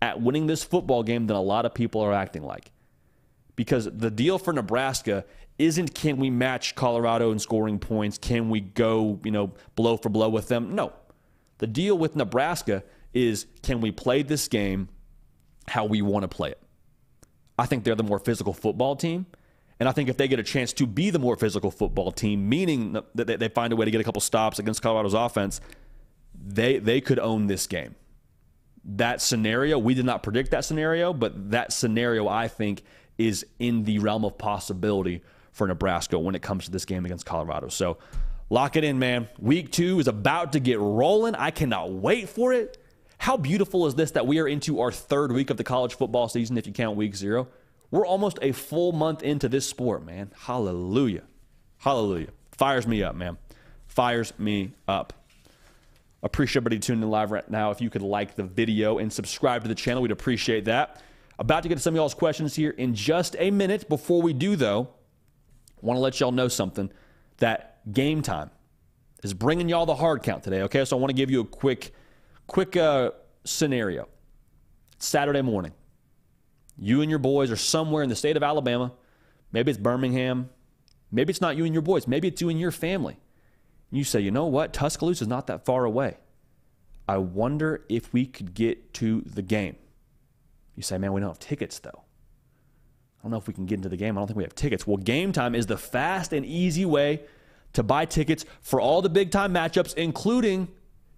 at 0.01 0.21
winning 0.21 0.47
this 0.47 0.63
football 0.63 1.03
game 1.03 1.27
than 1.27 1.37
a 1.37 1.41
lot 1.41 1.65
of 1.65 1.73
people 1.73 2.01
are 2.01 2.13
acting 2.13 2.43
like. 2.43 2.71
Because 3.61 3.87
the 3.95 4.09
deal 4.09 4.39
for 4.39 4.53
Nebraska 4.53 5.23
isn't 5.59 5.93
can 5.93 6.17
we 6.17 6.31
match 6.31 6.73
Colorado 6.73 7.31
in 7.31 7.37
scoring 7.37 7.77
points? 7.77 8.17
Can 8.17 8.49
we 8.49 8.59
go, 8.59 9.19
you 9.23 9.29
know, 9.29 9.51
blow 9.75 9.97
for 9.97 10.09
blow 10.09 10.29
with 10.29 10.47
them? 10.47 10.73
No. 10.73 10.93
The 11.59 11.67
deal 11.67 11.95
with 11.95 12.15
Nebraska 12.15 12.83
is 13.13 13.45
can 13.61 13.79
we 13.79 13.91
play 13.91 14.23
this 14.23 14.47
game 14.47 14.89
how 15.67 15.85
we 15.85 16.01
want 16.01 16.23
to 16.23 16.27
play 16.27 16.49
it? 16.49 16.59
I 17.59 17.67
think 17.67 17.83
they're 17.83 17.93
the 17.93 18.01
more 18.01 18.17
physical 18.17 18.51
football 18.51 18.95
team. 18.95 19.27
And 19.79 19.87
I 19.87 19.91
think 19.91 20.09
if 20.09 20.17
they 20.17 20.27
get 20.27 20.39
a 20.39 20.43
chance 20.43 20.73
to 20.73 20.87
be 20.87 21.11
the 21.11 21.19
more 21.19 21.35
physical 21.35 21.69
football 21.69 22.11
team, 22.11 22.49
meaning 22.49 22.97
that 23.13 23.39
they 23.39 23.47
find 23.49 23.71
a 23.71 23.75
way 23.75 23.85
to 23.85 23.91
get 23.91 24.01
a 24.01 24.03
couple 24.03 24.21
stops 24.21 24.57
against 24.57 24.81
Colorado's 24.81 25.13
offense, 25.13 25.61
they 26.33 26.79
they 26.79 26.99
could 26.99 27.19
own 27.19 27.45
this 27.45 27.67
game. 27.67 27.93
That 28.83 29.21
scenario, 29.21 29.77
we 29.77 29.93
did 29.93 30.05
not 30.05 30.23
predict 30.23 30.49
that 30.49 30.65
scenario, 30.65 31.13
but 31.13 31.51
that 31.51 31.71
scenario 31.71 32.27
I 32.27 32.47
think 32.47 32.81
is 33.27 33.45
in 33.59 33.83
the 33.83 33.99
realm 33.99 34.25
of 34.25 34.37
possibility 34.37 35.21
for 35.51 35.67
Nebraska 35.67 36.17
when 36.17 36.35
it 36.35 36.41
comes 36.41 36.65
to 36.65 36.71
this 36.71 36.85
game 36.85 37.05
against 37.05 37.25
Colorado. 37.25 37.67
So 37.67 37.97
lock 38.49 38.75
it 38.75 38.83
in, 38.83 38.99
man. 38.99 39.27
Week 39.39 39.71
two 39.71 39.99
is 39.99 40.07
about 40.07 40.53
to 40.53 40.59
get 40.59 40.79
rolling. 40.79 41.35
I 41.35 41.51
cannot 41.51 41.91
wait 41.91 42.29
for 42.29 42.53
it. 42.53 42.77
How 43.17 43.37
beautiful 43.37 43.85
is 43.85 43.95
this 43.95 44.11
that 44.11 44.25
we 44.25 44.39
are 44.39 44.47
into 44.47 44.79
our 44.79 44.91
third 44.91 45.31
week 45.31 45.49
of 45.49 45.57
the 45.57 45.63
college 45.63 45.95
football 45.95 46.27
season, 46.27 46.57
if 46.57 46.65
you 46.65 46.73
count 46.73 46.97
week 46.97 47.15
zero? 47.15 47.47
We're 47.91 48.05
almost 48.05 48.39
a 48.41 48.51
full 48.53 48.93
month 48.93 49.21
into 49.21 49.49
this 49.49 49.67
sport, 49.67 50.05
man. 50.05 50.31
Hallelujah. 50.35 51.23
Hallelujah. 51.77 52.29
Fires 52.51 52.87
me 52.87 53.03
up, 53.03 53.15
man. 53.15 53.37
Fires 53.87 54.33
me 54.39 54.71
up. 54.87 55.13
Appreciate 56.23 56.61
everybody 56.61 56.79
tuning 56.79 57.03
in 57.03 57.09
live 57.09 57.31
right 57.31 57.49
now. 57.49 57.71
If 57.71 57.81
you 57.81 57.89
could 57.89 58.01
like 58.01 58.35
the 58.35 58.43
video 58.43 58.99
and 58.99 59.11
subscribe 59.11 59.63
to 59.63 59.67
the 59.67 59.75
channel, 59.75 60.01
we'd 60.01 60.11
appreciate 60.11 60.65
that. 60.65 61.01
About 61.41 61.63
to 61.63 61.69
get 61.69 61.75
to 61.75 61.81
some 61.81 61.95
of 61.95 61.95
y'all's 61.95 62.13
questions 62.13 62.55
here 62.55 62.69
in 62.69 62.93
just 62.93 63.35
a 63.39 63.49
minute. 63.49 63.89
Before 63.89 64.21
we 64.21 64.31
do, 64.31 64.55
though, 64.55 64.89
I 65.75 65.79
want 65.83 65.97
to 65.97 65.99
let 65.99 66.19
y'all 66.19 66.31
know 66.31 66.47
something 66.47 66.91
that 67.37 67.91
game 67.91 68.21
time 68.21 68.51
is 69.23 69.33
bringing 69.33 69.67
y'all 69.67 69.87
the 69.87 69.95
hard 69.95 70.21
count 70.21 70.43
today. 70.43 70.61
Okay, 70.61 70.85
so 70.85 70.95
I 70.95 70.99
want 70.99 71.09
to 71.09 71.15
give 71.15 71.31
you 71.31 71.41
a 71.41 71.45
quick, 71.45 71.95
quick 72.45 72.77
uh, 72.77 73.09
scenario. 73.43 74.07
Saturday 74.99 75.41
morning, 75.41 75.71
you 76.77 77.01
and 77.01 77.09
your 77.09 77.17
boys 77.17 77.49
are 77.49 77.55
somewhere 77.55 78.03
in 78.03 78.09
the 78.09 78.15
state 78.15 78.37
of 78.37 78.43
Alabama. 78.43 78.91
Maybe 79.51 79.71
it's 79.71 79.79
Birmingham. 79.79 80.51
Maybe 81.11 81.31
it's 81.31 81.41
not 81.41 81.57
you 81.57 81.65
and 81.65 81.73
your 81.73 81.81
boys. 81.81 82.07
Maybe 82.07 82.27
it's 82.27 82.39
you 82.39 82.49
and 82.49 82.59
your 82.59 82.69
family. 82.69 83.17
You 83.89 84.03
say, 84.03 84.19
you 84.19 84.29
know 84.29 84.45
what? 84.45 84.73
Tuscaloosa 84.73 85.23
is 85.23 85.27
not 85.27 85.47
that 85.47 85.65
far 85.65 85.85
away. 85.85 86.17
I 87.07 87.17
wonder 87.17 87.83
if 87.89 88.13
we 88.13 88.27
could 88.27 88.53
get 88.53 88.93
to 88.93 89.21
the 89.21 89.41
game. 89.41 89.77
You 90.81 90.83
say, 90.83 90.97
man, 90.97 91.13
we 91.13 91.21
don't 91.21 91.29
have 91.29 91.37
tickets 91.37 91.77
though. 91.77 91.89
I 91.93 93.21
don't 93.21 93.29
know 93.29 93.37
if 93.37 93.47
we 93.47 93.53
can 93.53 93.67
get 93.67 93.75
into 93.75 93.89
the 93.89 93.97
game. 93.97 94.17
I 94.17 94.21
don't 94.21 94.25
think 94.25 94.37
we 94.37 94.43
have 94.43 94.55
tickets. 94.55 94.87
Well, 94.87 94.97
game 94.97 95.31
time 95.31 95.53
is 95.53 95.67
the 95.67 95.77
fast 95.77 96.33
and 96.33 96.43
easy 96.43 96.85
way 96.85 97.21
to 97.73 97.83
buy 97.83 98.05
tickets 98.05 98.45
for 98.61 98.81
all 98.81 99.03
the 99.03 99.09
big 99.09 99.29
time 99.29 99.53
matchups, 99.53 99.93
including 99.93 100.69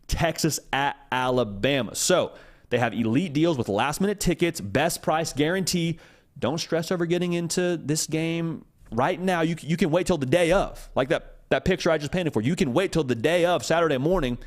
Texas 0.09 0.59
at 0.73 0.97
Alabama. 1.13 1.95
So 1.95 2.33
they 2.71 2.77
have 2.77 2.93
elite 2.93 3.31
deals 3.31 3.57
with 3.57 3.69
last 3.69 4.01
minute 4.01 4.19
tickets, 4.19 4.59
best 4.59 5.01
price 5.01 5.31
guarantee. 5.31 5.97
Don't 6.37 6.57
stress 6.57 6.91
over 6.91 7.05
getting 7.05 7.31
into 7.31 7.77
this 7.77 8.05
game 8.05 8.65
right 8.91 9.17
now. 9.17 9.43
You, 9.43 9.55
you 9.61 9.77
can 9.77 9.91
wait 9.91 10.07
till 10.07 10.17
the 10.17 10.25
day 10.25 10.51
of, 10.51 10.89
like 10.93 11.07
that 11.07 11.37
that 11.51 11.63
picture 11.63 11.89
I 11.89 11.97
just 11.97 12.11
painted 12.11 12.33
for. 12.33 12.41
You 12.41 12.57
can 12.57 12.73
wait 12.73 12.91
till 12.91 13.05
the 13.05 13.15
day 13.15 13.45
of 13.45 13.63
Saturday 13.63 13.97
morning 13.97 14.37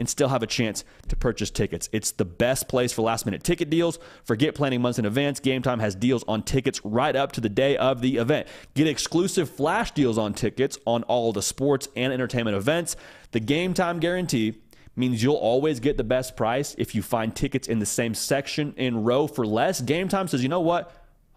and 0.00 0.08
still 0.08 0.28
have 0.28 0.42
a 0.42 0.46
chance 0.46 0.82
to 1.08 1.14
purchase 1.14 1.50
tickets. 1.50 1.90
It's 1.92 2.10
the 2.10 2.24
best 2.24 2.68
place 2.68 2.90
for 2.90 3.02
last 3.02 3.26
minute 3.26 3.44
ticket 3.44 3.68
deals. 3.68 3.98
Forget 4.24 4.54
planning 4.54 4.80
months 4.80 4.98
in 4.98 5.04
advance. 5.04 5.38
Game 5.38 5.60
Time 5.60 5.78
has 5.78 5.94
deals 5.94 6.24
on 6.26 6.42
tickets 6.42 6.82
right 6.84 7.14
up 7.14 7.32
to 7.32 7.40
the 7.40 7.50
day 7.50 7.76
of 7.76 8.00
the 8.00 8.16
event. 8.16 8.48
Get 8.74 8.88
exclusive 8.88 9.50
flash 9.50 9.90
deals 9.92 10.16
on 10.16 10.32
tickets 10.32 10.78
on 10.86 11.02
all 11.02 11.34
the 11.34 11.42
sports 11.42 11.86
and 11.94 12.14
entertainment 12.14 12.56
events. 12.56 12.96
The 13.32 13.40
Game 13.40 13.74
Time 13.74 14.00
guarantee 14.00 14.62
means 14.96 15.22
you'll 15.22 15.34
always 15.34 15.80
get 15.80 15.98
the 15.98 16.04
best 16.04 16.34
price 16.34 16.74
if 16.78 16.94
you 16.94 17.02
find 17.02 17.36
tickets 17.36 17.68
in 17.68 17.78
the 17.78 17.86
same 17.86 18.14
section 18.14 18.72
in 18.78 19.04
row 19.04 19.26
for 19.26 19.46
less. 19.46 19.82
Game 19.82 20.08
Time 20.08 20.28
says, 20.28 20.42
you 20.42 20.48
know 20.48 20.60
what? 20.60 20.92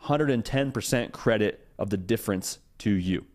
110% 0.05 1.11
credit 1.11 1.67
of 1.77 1.89
the 1.89 1.97
difference 1.97 2.59
to 2.77 2.91
you. 2.91 3.25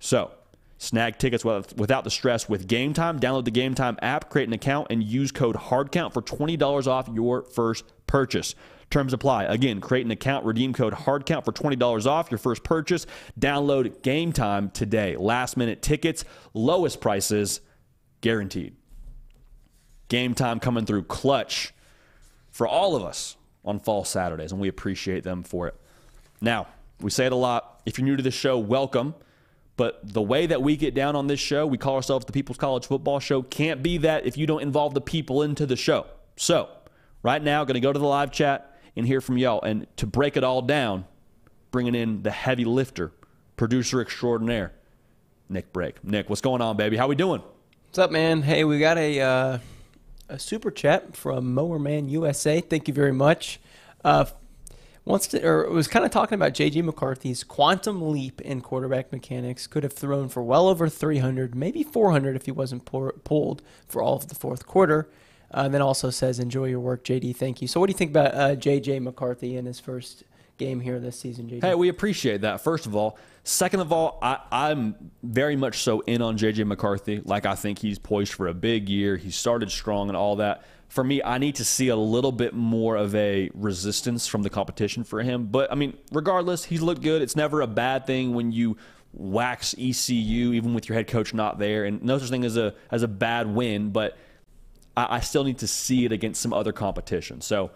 So, 0.00 0.32
Snag 0.78 1.18
tickets 1.18 1.44
without 1.44 2.04
the 2.04 2.10
stress 2.10 2.48
with 2.48 2.66
Game 2.66 2.92
Time. 2.92 3.20
Download 3.20 3.44
the 3.44 3.50
Game 3.50 3.74
Time 3.74 3.96
app, 4.02 4.28
create 4.28 4.48
an 4.48 4.52
account, 4.52 4.88
and 4.90 5.02
use 5.02 5.32
code 5.32 5.56
HARDCOUNT 5.56 6.12
for 6.12 6.20
$20 6.20 6.86
off 6.86 7.08
your 7.12 7.42
first 7.42 7.84
purchase. 8.06 8.54
Terms 8.90 9.12
apply. 9.12 9.44
Again, 9.44 9.80
create 9.80 10.04
an 10.04 10.10
account, 10.10 10.44
redeem 10.44 10.74
code 10.74 10.92
HARDCOUNT 10.92 11.44
for 11.44 11.52
$20 11.52 12.06
off 12.06 12.30
your 12.30 12.38
first 12.38 12.64
purchase. 12.64 13.06
Download 13.38 14.02
Game 14.02 14.32
Time 14.32 14.70
today. 14.70 15.16
Last 15.16 15.56
minute 15.56 15.80
tickets, 15.80 16.24
lowest 16.52 17.00
prices 17.00 17.60
guaranteed. 18.20 18.76
Game 20.08 20.34
Time 20.34 20.60
coming 20.60 20.84
through 20.84 21.04
clutch 21.04 21.72
for 22.50 22.68
all 22.68 22.94
of 22.94 23.02
us 23.02 23.36
on 23.64 23.80
fall 23.80 24.04
Saturdays, 24.04 24.52
and 24.52 24.60
we 24.60 24.68
appreciate 24.68 25.24
them 25.24 25.42
for 25.42 25.66
it. 25.66 25.74
Now, 26.40 26.66
we 27.00 27.10
say 27.10 27.26
it 27.26 27.32
a 27.32 27.36
lot. 27.36 27.80
If 27.86 27.98
you're 27.98 28.04
new 28.04 28.16
to 28.16 28.22
the 28.22 28.30
show, 28.30 28.58
welcome. 28.58 29.14
But 29.76 30.00
the 30.04 30.22
way 30.22 30.46
that 30.46 30.62
we 30.62 30.76
get 30.76 30.94
down 30.94 31.16
on 31.16 31.26
this 31.26 31.40
show, 31.40 31.66
we 31.66 31.78
call 31.78 31.96
ourselves 31.96 32.24
the 32.26 32.32
People's 32.32 32.58
College 32.58 32.86
Football 32.86 33.18
Show, 33.18 33.42
can't 33.42 33.82
be 33.82 33.98
that 33.98 34.24
if 34.24 34.36
you 34.36 34.46
don't 34.46 34.62
involve 34.62 34.94
the 34.94 35.00
people 35.00 35.42
into 35.42 35.66
the 35.66 35.76
show. 35.76 36.06
So, 36.36 36.68
right 37.22 37.42
now, 37.42 37.64
going 37.64 37.74
to 37.74 37.80
go 37.80 37.92
to 37.92 37.98
the 37.98 38.06
live 38.06 38.30
chat 38.30 38.78
and 38.96 39.06
hear 39.06 39.20
from 39.20 39.36
y'all. 39.36 39.60
And 39.62 39.86
to 39.96 40.06
break 40.06 40.36
it 40.36 40.44
all 40.44 40.62
down, 40.62 41.06
bringing 41.72 41.96
in 41.96 42.22
the 42.22 42.30
heavy 42.30 42.64
lifter, 42.64 43.12
producer 43.56 44.00
extraordinaire, 44.00 44.72
Nick 45.48 45.72
Brake. 45.72 46.04
Nick, 46.04 46.28
what's 46.28 46.40
going 46.40 46.62
on, 46.62 46.76
baby? 46.76 46.96
How 46.96 47.08
we 47.08 47.16
doing? 47.16 47.42
What's 47.86 47.98
up, 47.98 48.12
man? 48.12 48.42
Hey, 48.42 48.64
we 48.64 48.78
got 48.78 48.96
a 48.96 49.20
uh, 49.20 49.58
a 50.28 50.38
super 50.38 50.70
chat 50.70 51.16
from 51.16 51.54
Mower 51.54 51.78
Man 51.78 52.08
USA. 52.08 52.60
Thank 52.60 52.88
you 52.88 52.94
very 52.94 53.12
much. 53.12 53.60
Uh, 54.04 54.24
wants 55.04 55.26
to 55.28 55.46
or 55.46 55.68
was 55.70 55.88
kind 55.88 56.04
of 56.04 56.10
talking 56.10 56.36
about 56.36 56.54
JJ 56.54 56.82
McCarthy's 56.82 57.44
quantum 57.44 58.10
leap 58.10 58.40
in 58.40 58.60
quarterback 58.60 59.12
mechanics. 59.12 59.66
Could 59.66 59.82
have 59.82 59.92
thrown 59.92 60.28
for 60.28 60.42
well 60.42 60.68
over 60.68 60.88
300, 60.88 61.54
maybe 61.54 61.82
400 61.82 62.36
if 62.36 62.46
he 62.46 62.52
wasn't 62.52 62.84
pour, 62.84 63.12
pulled 63.24 63.62
for 63.86 64.02
all 64.02 64.16
of 64.16 64.28
the 64.28 64.34
fourth 64.34 64.66
quarter. 64.66 65.08
Uh, 65.50 65.68
then 65.68 65.80
also 65.82 66.10
says, 66.10 66.40
"Enjoy 66.40 66.64
your 66.64 66.80
work, 66.80 67.04
JD. 67.04 67.36
Thank 67.36 67.62
you." 67.62 67.68
So, 67.68 67.78
what 67.78 67.86
do 67.86 67.92
you 67.92 67.98
think 67.98 68.10
about 68.10 68.34
uh, 68.34 68.56
JJ 68.56 69.00
McCarthy 69.00 69.56
in 69.56 69.66
his 69.66 69.78
first 69.78 70.24
game 70.58 70.80
here 70.80 70.98
this 70.98 71.18
season, 71.18 71.48
JJ? 71.48 71.62
Hey, 71.62 71.74
we 71.74 71.88
appreciate 71.88 72.40
that. 72.40 72.60
First 72.60 72.86
of 72.86 72.96
all, 72.96 73.16
second 73.44 73.80
of 73.80 73.92
all, 73.92 74.18
I, 74.20 74.40
I'm 74.50 75.10
very 75.22 75.56
much 75.56 75.82
so 75.82 76.00
in 76.00 76.20
on 76.20 76.36
JJ 76.36 76.66
McCarthy. 76.66 77.22
Like 77.24 77.46
I 77.46 77.54
think 77.54 77.78
he's 77.78 77.98
poised 77.98 78.32
for 78.32 78.48
a 78.48 78.54
big 78.54 78.88
year. 78.88 79.16
He 79.16 79.30
started 79.30 79.70
strong 79.70 80.08
and 80.08 80.16
all 80.16 80.36
that 80.36 80.64
for 80.94 81.02
me, 81.02 81.20
I 81.24 81.38
need 81.38 81.56
to 81.56 81.64
see 81.64 81.88
a 81.88 81.96
little 81.96 82.30
bit 82.30 82.54
more 82.54 82.94
of 82.94 83.16
a 83.16 83.50
resistance 83.52 84.28
from 84.28 84.42
the 84.42 84.50
competition 84.50 85.02
for 85.02 85.22
him. 85.22 85.46
But 85.46 85.72
I 85.72 85.74
mean, 85.74 85.98
regardless, 86.12 86.64
he's 86.64 86.82
looked 86.82 87.02
good. 87.02 87.20
It's 87.20 87.34
never 87.34 87.62
a 87.62 87.66
bad 87.66 88.06
thing 88.06 88.32
when 88.32 88.52
you 88.52 88.76
wax 89.12 89.74
ECU, 89.76 90.52
even 90.52 90.72
with 90.72 90.88
your 90.88 90.94
head 90.94 91.08
coach 91.08 91.34
not 91.34 91.58
there. 91.58 91.84
And 91.84 92.00
no 92.04 92.18
such 92.18 92.30
thing 92.30 92.44
as 92.44 92.56
a 92.56 92.74
as 92.92 93.02
a 93.02 93.08
bad 93.08 93.52
win, 93.52 93.90
but 93.90 94.16
I, 94.96 95.16
I 95.16 95.20
still 95.20 95.42
need 95.42 95.58
to 95.58 95.66
see 95.66 96.04
it 96.04 96.12
against 96.12 96.40
some 96.40 96.52
other 96.52 96.72
competition. 96.72 97.40
So 97.40 97.72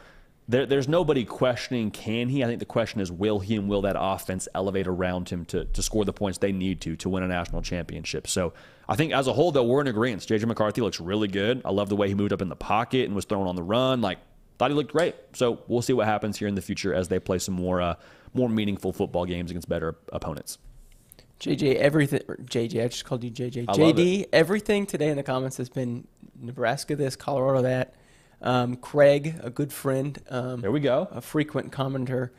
there, 0.48 0.64
there's 0.64 0.88
nobody 0.88 1.24
questioning 1.24 1.90
can 1.90 2.30
he. 2.30 2.42
I 2.42 2.46
think 2.46 2.58
the 2.58 2.64
question 2.64 3.00
is 3.00 3.12
will 3.12 3.38
he 3.38 3.56
and 3.56 3.68
will 3.68 3.82
that 3.82 3.96
offense 3.98 4.48
elevate 4.54 4.86
around 4.86 5.28
him 5.28 5.44
to, 5.46 5.66
to 5.66 5.82
score 5.82 6.06
the 6.06 6.12
points 6.12 6.38
they 6.38 6.52
need 6.52 6.80
to 6.82 6.96
to 6.96 7.08
win 7.10 7.22
a 7.22 7.28
national 7.28 7.60
championship. 7.60 8.26
So 8.26 8.54
I 8.88 8.96
think 8.96 9.12
as 9.12 9.26
a 9.26 9.34
whole, 9.34 9.52
though, 9.52 9.64
we're 9.64 9.82
in 9.82 9.88
agreement. 9.88 10.22
JJ 10.22 10.46
McCarthy 10.46 10.80
looks 10.80 11.00
really 11.00 11.28
good. 11.28 11.60
I 11.66 11.70
love 11.70 11.90
the 11.90 11.96
way 11.96 12.08
he 12.08 12.14
moved 12.14 12.32
up 12.32 12.40
in 12.40 12.48
the 12.48 12.56
pocket 12.56 13.04
and 13.04 13.14
was 13.14 13.26
thrown 13.26 13.46
on 13.46 13.56
the 13.56 13.62
run. 13.62 14.00
Like 14.00 14.18
thought 14.58 14.70
he 14.70 14.74
looked 14.74 14.92
great. 14.92 15.14
So 15.34 15.60
we'll 15.68 15.82
see 15.82 15.92
what 15.92 16.06
happens 16.06 16.38
here 16.38 16.48
in 16.48 16.54
the 16.54 16.62
future 16.62 16.94
as 16.94 17.08
they 17.08 17.18
play 17.18 17.38
some 17.38 17.54
more 17.54 17.82
uh, 17.82 17.94
more 18.32 18.48
meaningful 18.48 18.94
football 18.94 19.26
games 19.26 19.50
against 19.50 19.68
better 19.68 19.96
opponents. 20.12 20.58
JJ, 21.40 21.76
everything. 21.76 22.20
JJ, 22.20 22.84
I 22.84 22.88
just 22.88 23.04
called 23.04 23.22
you 23.22 23.30
JJ. 23.30 23.66
JD, 23.66 24.26
everything 24.32 24.86
today 24.86 25.08
in 25.08 25.16
the 25.16 25.22
comments 25.22 25.58
has 25.58 25.68
been 25.68 26.08
Nebraska 26.40 26.96
this, 26.96 27.16
Colorado 27.16 27.62
that. 27.62 27.94
Um, 28.40 28.76
Craig, 28.76 29.40
a 29.42 29.50
good 29.50 29.72
friend. 29.72 30.18
Um, 30.30 30.60
there 30.60 30.70
we 30.70 30.80
go. 30.80 31.08
A 31.10 31.20
frequent 31.20 31.72
commenter 31.72 32.30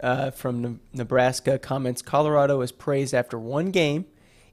uh, 0.00 0.30
from 0.30 0.80
Nebraska 0.92 1.58
comments 1.58 2.02
Colorado 2.02 2.60
is 2.60 2.72
praised 2.72 3.14
after 3.14 3.38
one 3.38 3.70
game, 3.70 4.06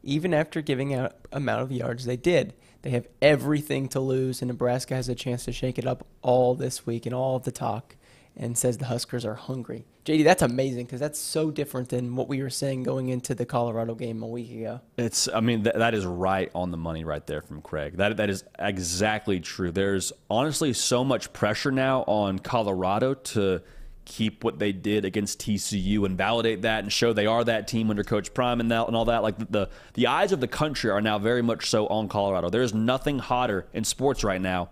even 0.03 0.33
after 0.33 0.61
giving 0.61 0.93
out 0.93 1.15
amount 1.31 1.61
of 1.61 1.71
yards 1.71 2.05
they 2.05 2.17
did. 2.17 2.53
They 2.81 2.91
have 2.91 3.07
everything 3.21 3.87
to 3.89 3.99
lose, 3.99 4.41
and 4.41 4.49
Nebraska 4.49 4.95
has 4.95 5.09
a 5.09 5.15
chance 5.15 5.45
to 5.45 5.51
shake 5.51 5.79
it 5.79 5.87
up 5.87 6.05
all 6.21 6.53
this 6.53 6.85
week 6.85 7.05
and 7.05 7.15
all 7.15 7.35
of 7.35 7.43
the 7.43 7.51
talk. 7.51 7.95
And 8.37 8.57
says 8.57 8.77
the 8.77 8.85
Huskers 8.85 9.25
are 9.25 9.35
hungry. 9.35 9.85
JD, 10.05 10.23
that's 10.23 10.43
amazing 10.43 10.85
because 10.85 10.99
that's 10.99 11.19
so 11.19 11.49
different 11.49 11.89
than 11.89 12.15
what 12.15 12.27
we 12.27 12.41
were 12.41 12.49
saying 12.49 12.83
going 12.83 13.09
into 13.09 13.33
the 13.33 13.45
Colorado 13.45 13.95
game 13.95 14.21
a 14.21 14.27
week 14.27 14.51
ago. 14.51 14.81
It's, 14.97 15.27
I 15.27 15.39
mean, 15.39 15.63
th- 15.63 15.75
that 15.75 15.95
is 15.95 16.05
right 16.05 16.51
on 16.53 16.69
the 16.69 16.77
money 16.77 17.03
right 17.03 17.25
there 17.25 17.41
from 17.41 17.61
Craig. 17.61 17.97
That 17.97 18.17
that 18.17 18.29
is 18.29 18.43
exactly 18.59 19.39
true. 19.39 19.71
There's 19.71 20.13
honestly 20.29 20.73
so 20.73 21.03
much 21.03 21.33
pressure 21.33 21.71
now 21.71 22.03
on 22.03 22.39
Colorado 22.39 23.15
to 23.15 23.61
keep 24.05 24.43
what 24.43 24.59
they 24.59 24.71
did 24.71 25.03
against 25.03 25.39
TCU 25.39 26.05
and 26.05 26.15
validate 26.15 26.61
that 26.61 26.83
and 26.83 26.93
show 26.93 27.11
they 27.11 27.25
are 27.25 27.43
that 27.43 27.67
team 27.67 27.89
under 27.89 28.03
Coach 28.03 28.33
Prime 28.33 28.59
and 28.59 28.69
that 28.69 28.85
and 28.87 28.95
all 28.95 29.05
that. 29.05 29.23
Like 29.23 29.39
the, 29.39 29.45
the 29.45 29.69
the 29.95 30.07
eyes 30.07 30.31
of 30.31 30.39
the 30.39 30.47
country 30.47 30.91
are 30.91 31.01
now 31.01 31.17
very 31.17 31.41
much 31.41 31.69
so 31.69 31.87
on 31.87 32.07
Colorado. 32.07 32.49
There 32.49 32.61
is 32.61 32.73
nothing 32.73 33.17
hotter 33.17 33.65
in 33.73 33.83
sports 33.83 34.23
right 34.23 34.41
now 34.41 34.69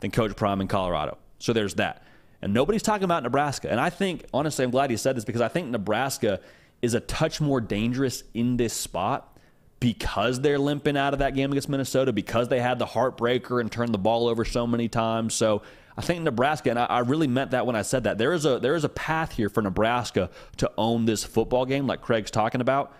than 0.00 0.10
Coach 0.10 0.34
Prime 0.36 0.62
in 0.62 0.68
Colorado. 0.68 1.18
So 1.38 1.52
there's 1.52 1.74
that. 1.74 2.02
And 2.42 2.54
nobody's 2.54 2.82
talking 2.82 3.04
about 3.04 3.22
Nebraska. 3.22 3.70
And 3.70 3.78
I 3.78 3.90
think, 3.90 4.24
honestly, 4.32 4.64
I'm 4.64 4.70
glad 4.70 4.90
he 4.90 4.96
said 4.96 5.16
this 5.16 5.24
because 5.24 5.42
I 5.42 5.48
think 5.48 5.68
Nebraska 5.68 6.40
is 6.80 6.94
a 6.94 7.00
touch 7.00 7.40
more 7.40 7.60
dangerous 7.60 8.22
in 8.32 8.56
this 8.56 8.72
spot 8.72 9.38
because 9.80 10.40
they're 10.40 10.58
limping 10.58 10.96
out 10.96 11.12
of 11.12 11.18
that 11.20 11.34
game 11.34 11.50
against 11.50 11.68
Minnesota, 11.68 12.12
because 12.12 12.48
they 12.48 12.60
had 12.60 12.78
the 12.78 12.86
heartbreaker 12.86 13.60
and 13.60 13.72
turned 13.72 13.92
the 13.94 13.98
ball 13.98 14.28
over 14.28 14.44
so 14.44 14.66
many 14.66 14.88
times. 14.88 15.34
So 15.34 15.62
I 15.96 16.02
think 16.02 16.22
Nebraska, 16.22 16.70
and 16.70 16.78
I, 16.78 16.84
I, 16.84 16.98
really 17.00 17.26
meant 17.26 17.50
that 17.52 17.66
when 17.66 17.76
I 17.76 17.82
said 17.82 18.04
that, 18.04 18.18
there 18.18 18.32
is 18.32 18.44
a 18.44 18.58
there 18.58 18.74
is 18.74 18.84
a 18.84 18.88
path 18.90 19.32
here 19.32 19.48
for 19.48 19.62
Nebraska 19.62 20.30
to 20.58 20.70
own 20.76 21.06
this 21.06 21.24
football 21.24 21.64
game, 21.64 21.86
like 21.86 22.02
Craig's 22.02 22.30
talking 22.30 22.60
about. 22.60 22.94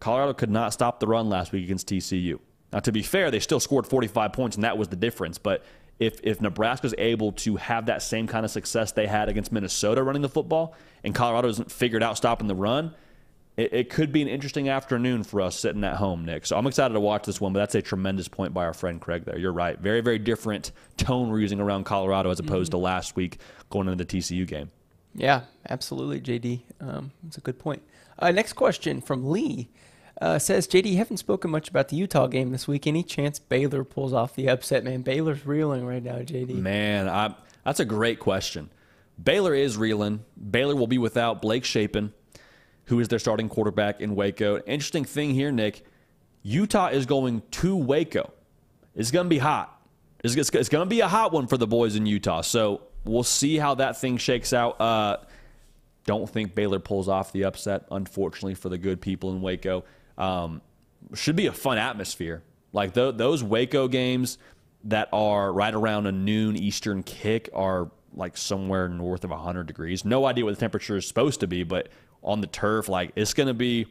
Colorado 0.00 0.34
could 0.34 0.50
not 0.50 0.72
stop 0.72 0.98
the 0.98 1.06
run 1.06 1.28
last 1.28 1.52
week 1.52 1.64
against 1.64 1.88
TCU. 1.88 2.38
Now, 2.72 2.80
to 2.80 2.90
be 2.92 3.02
fair, 3.02 3.30
they 3.30 3.40
still 3.40 3.60
scored 3.60 3.86
45 3.86 4.32
points, 4.32 4.56
and 4.56 4.64
that 4.64 4.76
was 4.76 4.88
the 4.88 4.96
difference. 4.96 5.38
But 5.38 5.62
if 5.98 6.20
if 6.22 6.40
Nebraska's 6.40 6.94
able 6.98 7.32
to 7.32 7.56
have 7.56 7.86
that 7.86 8.02
same 8.02 8.26
kind 8.26 8.44
of 8.44 8.50
success 8.50 8.92
they 8.92 9.06
had 9.06 9.28
against 9.28 9.52
Minnesota 9.52 10.02
running 10.02 10.22
the 10.22 10.28
football, 10.28 10.74
and 11.02 11.14
Colorado 11.14 11.48
hasn't 11.48 11.70
figured 11.70 12.02
out 12.02 12.16
stopping 12.16 12.48
the 12.48 12.54
run, 12.54 12.94
it, 13.56 13.72
it, 13.72 13.90
could 13.90 14.12
be 14.12 14.20
an 14.20 14.28
interesting 14.28 14.68
afternoon 14.68 15.22
for 15.22 15.40
us 15.40 15.58
sitting 15.58 15.84
at 15.84 15.96
home, 15.96 16.24
Nick. 16.24 16.46
So 16.46 16.56
I'm 16.56 16.66
excited 16.66 16.94
to 16.94 17.00
watch 17.00 17.24
this 17.24 17.40
one, 17.40 17.52
but 17.52 17.60
that's 17.60 17.74
a 17.76 17.82
tremendous 17.82 18.26
point 18.26 18.52
by 18.52 18.64
our 18.64 18.74
friend 18.74 19.00
Craig 19.00 19.24
there. 19.24 19.38
You're 19.38 19.52
right. 19.52 19.78
Very, 19.78 20.00
very 20.00 20.18
different 20.18 20.72
tone 20.96 21.30
we're 21.30 21.38
using 21.38 21.60
around 21.60 21.84
Colorado 21.84 22.30
as 22.30 22.40
opposed 22.40 22.72
mm-hmm. 22.72 22.80
to 22.80 22.84
last 22.84 23.14
week 23.14 23.38
going 23.70 23.88
into 23.88 24.04
the 24.04 24.18
TCU 24.18 24.46
game. 24.46 24.70
Yeah, 25.14 25.42
absolutely, 25.68 26.20
JD. 26.20 26.62
Um, 26.80 27.12
that's 27.22 27.38
a 27.38 27.40
good 27.40 27.58
point. 27.58 27.82
Uh, 28.18 28.32
next 28.32 28.54
question 28.54 29.00
from 29.00 29.30
Lee. 29.30 29.70
Uh, 30.20 30.38
says 30.38 30.68
JD, 30.68 30.86
you 30.86 30.98
haven't 30.98 31.16
spoken 31.16 31.50
much 31.50 31.68
about 31.68 31.88
the 31.88 31.96
Utah 31.96 32.28
game 32.28 32.52
this 32.52 32.68
week. 32.68 32.86
Any 32.86 33.02
chance 33.02 33.38
Baylor 33.38 33.84
pulls 33.84 34.12
off 34.12 34.34
the 34.34 34.48
upset? 34.48 34.84
Man, 34.84 35.02
Baylor's 35.02 35.44
reeling 35.44 35.84
right 35.84 36.02
now, 36.02 36.18
JD. 36.18 36.54
Man, 36.54 37.08
I, 37.08 37.34
that's 37.64 37.80
a 37.80 37.84
great 37.84 38.20
question. 38.20 38.70
Baylor 39.22 39.54
is 39.54 39.76
reeling. 39.76 40.24
Baylor 40.50 40.76
will 40.76 40.86
be 40.86 40.98
without 40.98 41.42
Blake 41.42 41.64
Shapen 41.64 42.12
who 42.86 43.00
is 43.00 43.08
their 43.08 43.18
starting 43.18 43.48
quarterback 43.48 44.00
in 44.00 44.14
Waco. 44.14 44.58
Interesting 44.60 45.04
thing 45.04 45.34
here, 45.34 45.50
Nick. 45.50 45.84
Utah 46.42 46.88
is 46.88 47.06
going 47.06 47.42
to 47.52 47.76
Waco. 47.76 48.32
It's 48.94 49.10
going 49.10 49.24
to 49.24 49.30
be 49.30 49.38
hot. 49.38 49.70
It's, 50.22 50.34
it's, 50.36 50.50
it's 50.50 50.68
going 50.68 50.84
to 50.84 50.90
be 50.90 51.00
a 51.00 51.08
hot 51.08 51.32
one 51.32 51.46
for 51.46 51.56
the 51.56 51.66
boys 51.66 51.96
in 51.96 52.06
Utah. 52.06 52.42
So 52.42 52.82
we'll 53.04 53.22
see 53.22 53.56
how 53.56 53.74
that 53.76 53.98
thing 54.00 54.18
shakes 54.18 54.52
out. 54.52 54.80
Uh, 54.80 55.18
don't 56.04 56.28
think 56.28 56.54
Baylor 56.54 56.78
pulls 56.78 57.08
off 57.08 57.32
the 57.32 57.44
upset, 57.44 57.86
unfortunately, 57.90 58.54
for 58.54 58.68
the 58.68 58.78
good 58.78 59.00
people 59.00 59.30
in 59.30 59.40
Waco. 59.40 59.84
Um, 60.18 60.62
should 61.14 61.36
be 61.36 61.46
a 61.46 61.52
fun 61.52 61.78
atmosphere. 61.78 62.42
Like 62.72 62.94
th- 62.94 63.16
those 63.16 63.42
Waco 63.42 63.88
games 63.88 64.38
that 64.84 65.08
are 65.12 65.52
right 65.52 65.74
around 65.74 66.06
a 66.06 66.12
noon 66.12 66.56
Eastern 66.56 67.02
kick 67.02 67.48
are 67.54 67.90
like 68.14 68.36
somewhere 68.36 68.88
north 68.88 69.24
of 69.24 69.30
100 69.30 69.66
degrees. 69.66 70.04
No 70.04 70.24
idea 70.24 70.44
what 70.44 70.54
the 70.54 70.60
temperature 70.60 70.96
is 70.96 71.06
supposed 71.06 71.40
to 71.40 71.46
be, 71.46 71.64
but 71.64 71.88
on 72.22 72.40
the 72.40 72.46
turf. 72.46 72.88
Like 72.88 73.12
it's 73.14 73.34
to 73.34 73.54
be 73.54 73.86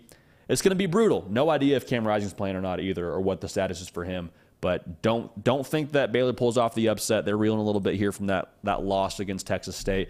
it's 0.50 0.62
to 0.62 0.76
be 0.76 0.88
brutal. 0.88 1.26
No 1.30 1.50
idea 1.50 1.78
if 1.78 1.88
Cam 1.88 2.06
Rising's 2.06 2.34
playing 2.34 2.56
or 2.56 2.62
not 2.62 2.80
either, 2.80 3.08
or 3.08 3.22
what 3.22 3.40
the 3.40 3.48
status 3.48 3.80
is 3.80 3.88
for 3.88 4.04
him. 4.04 4.32
But 4.60 5.02
don't 5.02 5.44
don't 5.44 5.66
think 5.66 5.92
that 5.92 6.12
Baylor 6.12 6.34
pulls 6.34 6.58
off 6.58 6.74
the 6.76 6.90
upset. 6.90 7.26
They're 7.26 7.38
reeling 7.38 7.60
a 7.60 7.64
little 7.64 7.82
bit 7.82 7.96
here 7.96 8.12
from 8.12 8.28
that 8.28 8.54
that 8.64 8.84
loss 8.84 9.20
against 9.20 9.48
Texas 9.48 9.76
State. 9.76 10.10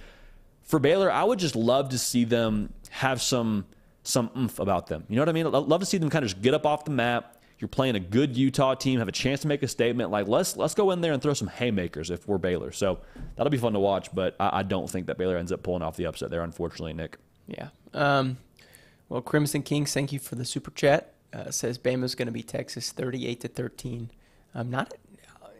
For 0.64 0.80
Baylor, 0.80 1.12
I 1.12 1.24
would 1.24 1.40
just 1.40 1.56
love 1.56 1.90
to 1.90 2.00
see 2.00 2.24
them 2.24 2.74
have 2.90 3.22
some 3.22 3.66
some 4.04 4.30
oomph 4.38 4.60
about 4.60 4.88
them. 4.88 5.06
You 5.10 5.16
know 5.16 5.22
what 5.22 5.30
I 5.30 5.34
mean? 5.34 5.48
I'd 5.48 5.54
love 5.54 5.80
to 5.80 5.86
see 5.86 5.98
them 5.98 6.10
kind 6.10 6.24
of 6.24 6.30
just 6.30 6.42
get 6.42 6.54
up 6.54 6.66
off 6.66 6.86
the 6.86 6.92
map. 6.92 7.38
You're 7.60 7.70
playing 7.70 7.96
a 7.96 8.00
good 8.00 8.36
Utah 8.36 8.74
team, 8.76 9.00
have 9.00 9.08
a 9.08 9.14
chance 9.14 9.42
to 9.42 9.48
make 9.48 9.64
a 9.64 9.68
statement. 9.68 10.12
Like 10.12 10.28
let's 10.28 10.58
let's 10.58 10.76
go 10.76 10.92
in 10.92 11.00
there 11.00 11.14
and 11.14 11.22
throw 11.22 11.34
some 11.34 11.48
haymakers 11.48 12.10
if 12.10 12.28
we're 12.28 12.38
Baylor. 12.38 12.72
So 12.72 13.00
that'll 13.36 13.52
be 13.52 13.58
fun 13.58 13.74
to 13.74 13.80
watch. 13.80 14.14
But 14.14 14.36
I, 14.40 14.60
I 14.60 14.64
don't 14.64 14.90
think 14.90 15.08
that 15.08 15.18
Baylor 15.18 15.38
ends 15.38 15.52
up 15.52 15.64
pulling 15.64 15.82
off 15.82 15.96
the 15.96 16.06
upset 16.06 16.30
there, 16.30 16.44
unfortunately, 16.44 16.94
Nick. 16.94 17.18
Yeah. 17.48 17.70
Um, 17.94 18.38
well, 19.08 19.22
Crimson 19.22 19.64
Kings, 19.64 19.94
thank 19.94 20.12
you 20.12 20.20
for 20.20 20.36
the 20.36 20.46
super 20.46 20.72
chat. 20.72 21.14
Uh, 21.32 21.52
says 21.52 21.78
Bama's 21.78 22.16
going 22.16 22.28
to 22.28 22.32
be 22.32 22.44
Texas 22.44 22.92
38 22.92 23.40
to 23.42 23.48
13. 23.48 24.12
I'm 24.54 24.70
not, 24.70 24.94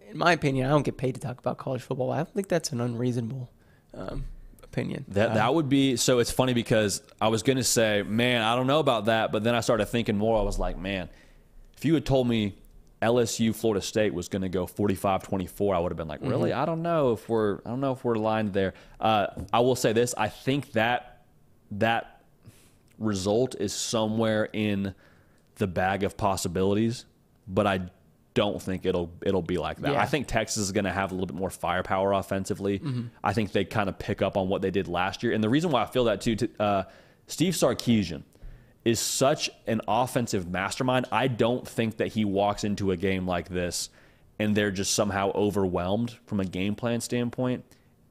in 0.10 0.18
my 0.18 0.34
opinion, 0.34 0.68
I 0.68 0.70
don't 0.70 0.84
get 0.84 0.98
paid 0.98 1.16
to 1.16 1.22
talk 1.22 1.40
about 1.40 1.58
college 1.58 1.82
football. 1.82 2.12
I 2.12 2.18
don't 2.18 2.34
think 2.34 2.48
that's 2.48 2.72
an 2.72 2.80
unreasonable 2.80 3.50
um, 3.94 4.26
opinion. 4.74 5.06
That 5.10 5.32
uh, 5.32 5.34
that 5.36 5.54
would 5.54 5.70
be 5.70 5.96
so. 5.96 6.20
It's 6.20 6.32
funny 6.32 6.54
because 6.54 7.02
I 7.22 7.28
was 7.28 7.44
going 7.44 7.58
to 7.58 7.64
say, 7.64 8.04
man, 8.04 8.42
I 8.42 8.56
don't 8.56 8.68
know 8.68 8.80
about 8.80 9.06
that, 9.06 9.32
but 9.32 9.44
then 9.44 9.56
I 9.56 9.62
started 9.62 9.86
thinking 9.86 10.18
more. 10.18 10.40
I 10.40 10.44
was 10.44 10.58
like, 10.60 10.78
man, 10.78 11.10
if 11.78 11.86
you 11.86 11.94
had 11.94 12.06
told 12.06 12.28
me 12.28 12.58
LSU 13.02 13.56
Florida 13.56 13.82
State 13.82 14.14
was 14.14 14.30
going 14.30 14.42
to 14.42 14.50
go 14.50 14.66
45-24, 14.66 15.76
I 15.76 15.80
would 15.80 15.92
have 15.92 15.98
been 15.98 16.08
like, 16.08 16.22
really? 16.22 16.52
Mm-hmm. 16.52 16.60
I 16.60 16.66
don't 16.66 16.82
know 16.82 17.12
if 17.12 17.30
we're 17.30 17.60
I 17.66 17.70
don't 17.70 17.82
know 17.82 17.92
if 17.92 18.04
we're 18.04 18.16
aligned 18.16 18.54
there. 18.54 18.74
Uh, 19.00 19.28
I 19.52 19.60
will 19.60 19.76
say 19.76 19.94
this: 19.94 20.16
I 20.18 20.30
think 20.30 20.72
that 20.74 21.26
that 21.72 22.22
result 22.98 23.56
is 23.60 23.74
somewhere 23.74 24.50
in 24.54 24.96
the 25.56 25.68
bag 25.68 26.04
of 26.04 26.18
possibilities, 26.18 27.06
but 27.48 27.68
I 27.68 27.82
don't 28.34 28.62
think 28.62 28.86
it'll 28.86 29.12
it'll 29.22 29.42
be 29.42 29.58
like 29.58 29.80
that. 29.82 29.94
Yeah. 29.94 30.02
I 30.02 30.06
think 30.06 30.28
Texas 30.28 30.58
is 30.58 30.72
going 30.72 30.86
to 30.86 30.92
have 30.92 31.12
a 31.12 31.16
little 31.16 31.28
bit 31.28 31.36
more 31.36 31.50
firepower 31.50 32.14
offensively. 32.14 32.80
Mm-hmm. 32.80 33.08
I 33.24 33.34
think 33.34 33.52
they 33.52 33.66
kind 33.66 33.90
of 33.90 34.00
pick 34.00 34.22
up 34.22 34.38
on 34.38 34.50
what 34.50 34.62
they 34.62 34.72
did 34.72 34.88
last 34.88 35.24
year, 35.24 35.34
and 35.34 35.44
the 35.44 35.50
reason 35.50 35.72
why 35.72 35.84
I 35.84 35.86
feel 35.86 36.06
that 36.06 36.22
too, 36.22 36.36
to, 36.36 36.50
uh, 36.60 36.84
Steve 37.28 37.54
Sarkisian 37.54 38.24
is 38.86 39.00
such 39.00 39.50
an 39.66 39.82
offensive 39.88 40.50
mastermind. 40.50 41.06
I 41.12 41.28
don't 41.28 41.68
think 41.68 41.98
that 41.98 42.10
he 42.10 42.26
walks 42.26 42.64
into 42.64 42.92
a 42.92 42.98
game 42.98 43.26
like 43.26 43.50
this 43.50 43.90
and 44.40 44.56
they're 44.56 44.72
just 44.72 44.94
somehow 44.94 45.32
overwhelmed 45.34 46.18
from 46.26 46.40
a 46.40 46.46
game 46.46 46.76
plan 46.76 47.02
standpoint. 47.02 47.64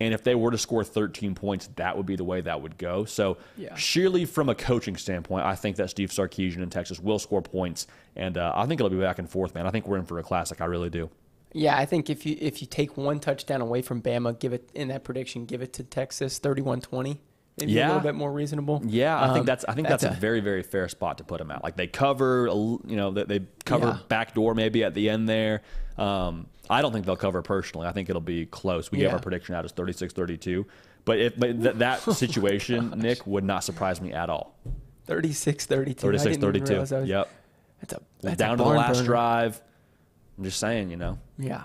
And 0.03 0.15
if 0.15 0.25
they 0.25 0.35
were 0.35 0.51
to 0.51 0.59
score 0.59 0.85
13 0.85 1.35
points, 1.35 1.69
that 1.77 1.97
would 1.97 2.07
be 2.07 2.17
the 2.17 2.25
way 2.25 2.41
that 2.41 2.61
would 2.61 2.77
go. 2.77 3.05
So, 3.05 3.39
yeah. 3.57 3.75
surely 3.77 4.25
from 4.25 4.49
a 4.49 4.55
coaching 4.55 4.97
standpoint, 4.97 5.45
I 5.45 5.55
think 5.55 5.77
that 5.77 5.91
Steve 5.91 6.11
Sarkisian 6.11 6.63
in 6.63 6.71
Texas 6.71 6.99
will 6.99 7.19
score 7.19 7.43
points, 7.43 7.87
and 8.17 8.37
uh, 8.37 8.53
I 8.55 8.67
think 8.67 8.81
it'll 8.81 8.91
be 8.91 9.01
back 9.01 9.19
and 9.19 9.31
forth, 9.31 9.55
man. 9.55 9.67
I 9.67 9.71
think 9.71 9.87
we're 9.87 9.99
in 9.99 10.07
for 10.07 10.19
a 10.19 10.23
classic. 10.23 10.61
I 10.61 10.65
really 10.65 10.91
do. 10.91 11.09
Yeah, 11.53 11.77
I 11.77 11.85
think 11.85 12.09
if 12.11 12.25
you 12.25 12.37
if 12.41 12.63
you 12.63 12.67
take 12.67 12.97
one 12.97 13.21
touchdown 13.21 13.61
away 13.61 13.83
from 13.83 14.01
Bama, 14.01 14.39
give 14.39 14.53
it 14.53 14.71
in 14.75 14.89
that 14.89 15.05
prediction, 15.05 15.45
give 15.45 15.63
it 15.63 15.75
to 15.75 15.85
Texas, 15.85 16.41
31-20. 16.41 17.19
Maybe 17.61 17.73
yeah. 17.73 17.87
a 17.87 17.89
little 17.89 18.03
bit 18.03 18.15
more 18.15 18.33
reasonable. 18.33 18.81
Yeah, 18.85 19.19
I 19.19 19.29
um, 19.29 19.35
think 19.35 19.45
that's 19.45 19.65
I 19.67 19.75
think 19.75 19.87
that's, 19.87 20.03
that's 20.03 20.15
a, 20.15 20.17
a, 20.17 20.21
very 20.21 20.41
very 20.41 20.63
fair 20.63 20.89
spot 20.89 21.19
to 21.19 21.25
put 21.25 21.39
them 21.39 21.51
at. 21.51 21.63
Like 21.63 21.77
they 21.77 21.87
cover, 21.87 22.47
you 22.47 22.97
know, 22.97 23.11
they 23.11 23.41
cover 23.67 23.89
yeah. 23.89 23.99
back 24.09 24.35
door 24.35 24.55
maybe 24.55 24.83
at 24.85 24.95
the 24.95 25.11
end 25.11 25.29
there. 25.29 25.61
Um, 25.99 26.47
I 26.71 26.83
don't 26.83 26.93
think 26.93 27.07
they'll 27.07 27.17
cover 27.17 27.43
personally. 27.43 27.87
I 27.87 27.93
think 27.93 28.09
it'll 28.09 28.21
be 28.21 28.47
close. 28.47 28.91
We 28.91 28.99
yeah. 28.99 29.05
gave 29.05 29.15
our 29.15 29.21
prediction 29.21 29.55
out 29.55 29.65
as 29.65 29.73
36-32. 29.73 30.65
But 31.05 31.19
if 31.19 31.39
but 31.39 31.63
th- 31.63 31.77
that 31.77 32.01
situation, 32.15 32.91
Nick, 32.97 33.27
would 33.27 33.45
not 33.45 33.65
surprise 33.65 34.01
me 34.01 34.13
at 34.13 34.31
all. 34.31 34.57
36-32. 35.09 35.97
36-32. 35.97 37.07
Yep. 37.07 37.29
That's 37.81 37.93
a 37.95 38.01
that's 38.21 38.37
down 38.37 38.55
a 38.55 38.57
to 38.59 38.63
the 38.63 38.69
last 38.69 38.97
burner. 38.99 39.07
drive. 39.07 39.61
I'm 40.39 40.45
just 40.45 40.59
saying, 40.59 40.91
you 40.91 40.97
know. 40.97 41.19
Yeah. 41.39 41.65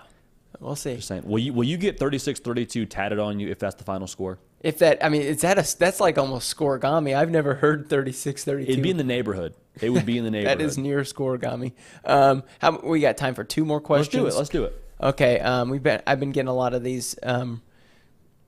We'll 0.60 0.76
see. 0.76 0.96
Just 0.96 1.08
saying. 1.08 1.24
Will 1.26 1.40
you 1.40 1.54
will 1.54 1.64
you 1.64 1.78
get 1.78 2.00
36-32 2.00 2.90
tatted 2.90 3.20
on 3.20 3.40
you 3.40 3.50
if 3.50 3.60
that's 3.60 3.76
the 3.76 3.84
final 3.84 4.08
score? 4.08 4.40
If 4.62 4.80
that, 4.80 5.06
I 5.06 5.10
mean, 5.10 5.22
it's 5.22 5.44
that 5.44 5.60
a 5.60 5.78
that's 5.78 6.00
like 6.00 6.18
almost 6.18 6.56
scorigami. 6.56 7.16
I've 7.16 7.30
never 7.30 7.54
heard 7.56 7.90
36-32. 7.90 8.64
It'd 8.64 8.82
be 8.82 8.90
in 8.90 8.98
the 8.98 9.04
neighborhood. 9.04 9.54
It 9.82 9.90
would 9.90 10.06
be 10.06 10.18
in 10.18 10.24
the 10.24 10.32
neighborhood. 10.32 10.60
that 10.60 10.64
is 10.64 10.78
near 10.78 11.02
scorigami. 11.02 11.74
Um, 12.06 12.44
how 12.60 12.80
we 12.80 13.00
got 13.00 13.18
time 13.18 13.36
for 13.36 13.44
two 13.44 13.66
more 13.66 13.82
questions? 13.82 14.24
Let's 14.24 14.24
do 14.24 14.36
it. 14.36 14.40
Let's 14.40 14.50
do 14.50 14.64
it. 14.66 14.84
Okay. 15.02 15.40
Um, 15.40 15.70
we've 15.70 15.84
been 15.84 16.02
I've 16.08 16.20
been 16.20 16.32
getting 16.32 16.50
a 16.50 16.56
lot 16.56 16.74
of 16.74 16.84
these 16.84 17.16
um, 17.24 17.62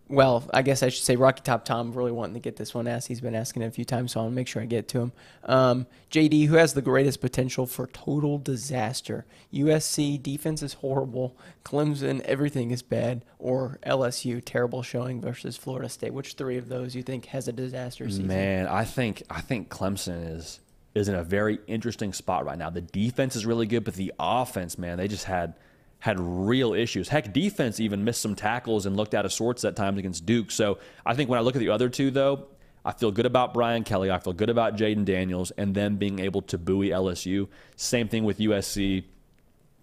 well, 0.10 0.50
I 0.52 0.64
guess 0.64 0.82
I 0.82 0.90
should 0.90 1.04
say 1.04 1.16
Rocky 1.16 1.44
Top 1.44 1.64
Tom 1.64 1.94
really 1.94 2.12
wanting 2.12 2.34
to 2.34 2.40
get 2.40 2.56
this 2.56 2.74
one 2.74 2.88
asked. 2.88 3.08
He's 3.08 3.22
been 3.22 3.36
asking 3.36 3.62
it 3.62 3.68
a 3.68 3.72
few 3.72 3.86
times, 3.86 4.14
so 4.14 4.22
I'll 4.22 4.32
make 4.32 4.48
sure 4.48 4.60
I 4.62 4.66
get 4.66 4.88
to 4.90 5.02
him. 5.02 5.12
Um, 5.44 5.86
JD, 6.10 6.48
who 6.48 6.56
has 6.56 6.74
the 6.74 6.82
greatest 6.82 7.22
potential 7.22 7.68
for 7.68 7.86
total 7.86 8.40
disaster? 8.40 9.28
USC 9.54 10.22
defense 10.22 10.64
is 10.64 10.74
horrible. 10.74 11.38
Clemson, 11.64 12.22
everything 12.22 12.72
is 12.72 12.82
bad. 12.82 13.24
Or 13.38 13.78
LSU, 13.86 14.42
terrible 14.44 14.82
showing 14.82 15.22
versus 15.22 15.56
Florida 15.56 15.88
State. 15.88 16.14
Which 16.14 16.34
three 16.34 16.58
of 16.58 16.70
those 16.70 16.96
you 16.96 17.04
think 17.04 17.26
has 17.28 17.48
a 17.48 17.54
disaster 17.54 18.10
season? 18.10 18.28
Man, 18.28 18.66
I 18.66 18.86
think 18.86 19.22
I 19.30 19.42
think 19.42 19.70
Clemson 19.70 20.36
is 20.36 20.60
is 20.96 21.08
in 21.08 21.16
a 21.16 21.24
very 21.24 21.60
interesting 21.68 22.14
spot 22.14 22.46
right 22.46 22.58
now. 22.58 22.70
The 22.70 22.82
defense 22.82 23.36
is 23.36 23.46
really 23.46 23.68
good, 23.68 23.84
but 23.84 23.94
the 23.94 24.14
offense, 24.20 24.78
man, 24.78 24.98
they 24.98 25.08
just 25.08 25.26
had 25.26 25.54
had 26.00 26.18
real 26.20 26.74
issues. 26.74 27.10
Heck, 27.10 27.34
defense 27.34 27.80
even 27.80 28.06
missed 28.06 28.22
some 28.22 28.34
tackles 28.34 28.86
and 28.86 28.96
looked 28.96 29.14
out 29.14 29.26
of 29.26 29.34
sorts 29.34 29.66
at 29.66 29.76
times 29.76 30.00
against 30.00 30.26
Duke. 30.26 30.50
So 30.50 30.80
I 31.06 31.14
think 31.14 31.30
when 31.30 31.38
I 31.38 31.42
look 31.42 31.56
at 31.56 31.60
the 31.60 31.70
other 31.70 31.90
two, 31.90 32.10
though, 32.10 32.48
I 32.86 32.94
feel 32.94 33.12
good 33.12 33.26
about 33.26 33.54
Brian 33.54 33.84
Kelly. 33.84 34.10
I 34.10 34.20
feel 34.20 34.34
good 34.34 34.50
about 34.50 34.78
Jayden 34.78 35.04
Daniels 35.04 35.52
and 35.52 35.76
them 35.76 35.98
being 35.98 36.20
able 36.20 36.42
to 36.44 36.58
buoy 36.58 36.90
LSU. 36.90 37.50
Same 37.76 38.08
thing 38.08 38.24
with 38.24 38.40
USC. 38.40 39.04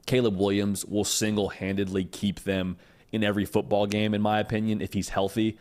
Caleb 0.06 0.38
Williams 0.38 0.84
will 0.84 1.04
single 1.04 1.50
handedly 1.50 2.04
keep 2.04 2.44
them 2.44 2.78
in 3.12 3.22
every 3.22 3.44
football 3.44 3.86
game, 3.86 4.14
in 4.14 4.22
my 4.22 4.40
opinion, 4.40 4.80
if 4.80 4.94
he's 4.94 5.10
healthy. 5.10 5.58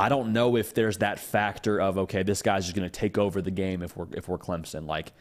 I 0.00 0.08
don't 0.08 0.32
know 0.32 0.56
if 0.56 0.72
there's 0.72 0.96
that 0.98 1.20
factor 1.20 1.78
of 1.78 1.98
okay, 1.98 2.22
this 2.22 2.40
guy's 2.40 2.64
just 2.64 2.74
going 2.74 2.88
to 2.88 3.00
take 3.00 3.18
over 3.18 3.42
the 3.42 3.50
game 3.50 3.82
if 3.82 3.94
we're 3.98 4.06
if 4.12 4.28
we're 4.28 4.38
Clemson. 4.38 4.86
Like 4.86 5.12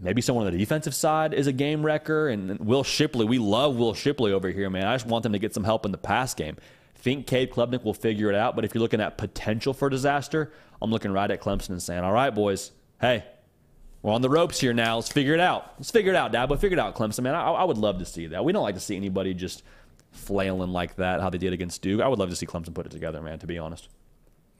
maybe 0.00 0.22
someone 0.22 0.46
on 0.46 0.52
the 0.52 0.58
defensive 0.58 0.94
side 0.94 1.34
is 1.34 1.46
a 1.46 1.52
game 1.52 1.84
wrecker, 1.84 2.28
and 2.28 2.58
Will 2.58 2.84
Shipley. 2.84 3.26
We 3.26 3.38
love 3.38 3.76
Will 3.76 3.92
Shipley 3.92 4.32
over 4.32 4.48
here, 4.48 4.70
man. 4.70 4.86
I 4.86 4.94
just 4.94 5.06
want 5.06 5.24
them 5.24 5.32
to 5.32 5.38
get 5.38 5.52
some 5.52 5.64
help 5.64 5.84
in 5.84 5.92
the 5.92 5.98
pass 5.98 6.32
game. 6.32 6.56
Think 6.94 7.26
Cade 7.26 7.50
Klubnik 7.50 7.84
will 7.84 7.92
figure 7.92 8.30
it 8.30 8.34
out, 8.34 8.56
but 8.56 8.64
if 8.64 8.74
you're 8.74 8.80
looking 8.80 9.00
at 9.02 9.18
potential 9.18 9.74
for 9.74 9.90
disaster, 9.90 10.52
I'm 10.80 10.90
looking 10.90 11.12
right 11.12 11.30
at 11.30 11.42
Clemson 11.42 11.70
and 11.70 11.82
saying, 11.82 12.02
all 12.02 12.12
right, 12.12 12.30
boys, 12.30 12.70
hey, 12.98 13.24
we're 14.00 14.14
on 14.14 14.22
the 14.22 14.30
ropes 14.30 14.58
here 14.58 14.72
now. 14.72 14.96
Let's 14.96 15.12
figure 15.12 15.34
it 15.34 15.40
out. 15.40 15.74
Let's 15.76 15.90
figure 15.90 16.12
it 16.12 16.16
out, 16.16 16.32
Dad. 16.32 16.48
But 16.48 16.60
figure 16.60 16.78
it 16.78 16.80
out, 16.80 16.94
Clemson, 16.94 17.24
man. 17.24 17.34
I, 17.34 17.50
I 17.50 17.64
would 17.64 17.78
love 17.78 17.98
to 17.98 18.06
see 18.06 18.28
that. 18.28 18.42
We 18.42 18.52
don't 18.52 18.62
like 18.62 18.76
to 18.76 18.80
see 18.80 18.96
anybody 18.96 19.34
just 19.34 19.62
flailing 20.12 20.70
like 20.70 20.96
that, 20.96 21.20
how 21.20 21.28
they 21.30 21.38
did 21.38 21.52
against 21.52 21.82
Duke. 21.82 22.00
I 22.00 22.08
would 22.08 22.18
love 22.18 22.30
to 22.30 22.36
see 22.36 22.46
Clemson 22.46 22.72
put 22.74 22.86
it 22.86 22.92
together, 22.92 23.20
man, 23.20 23.38
to 23.40 23.46
be 23.46 23.58
honest. 23.58 23.88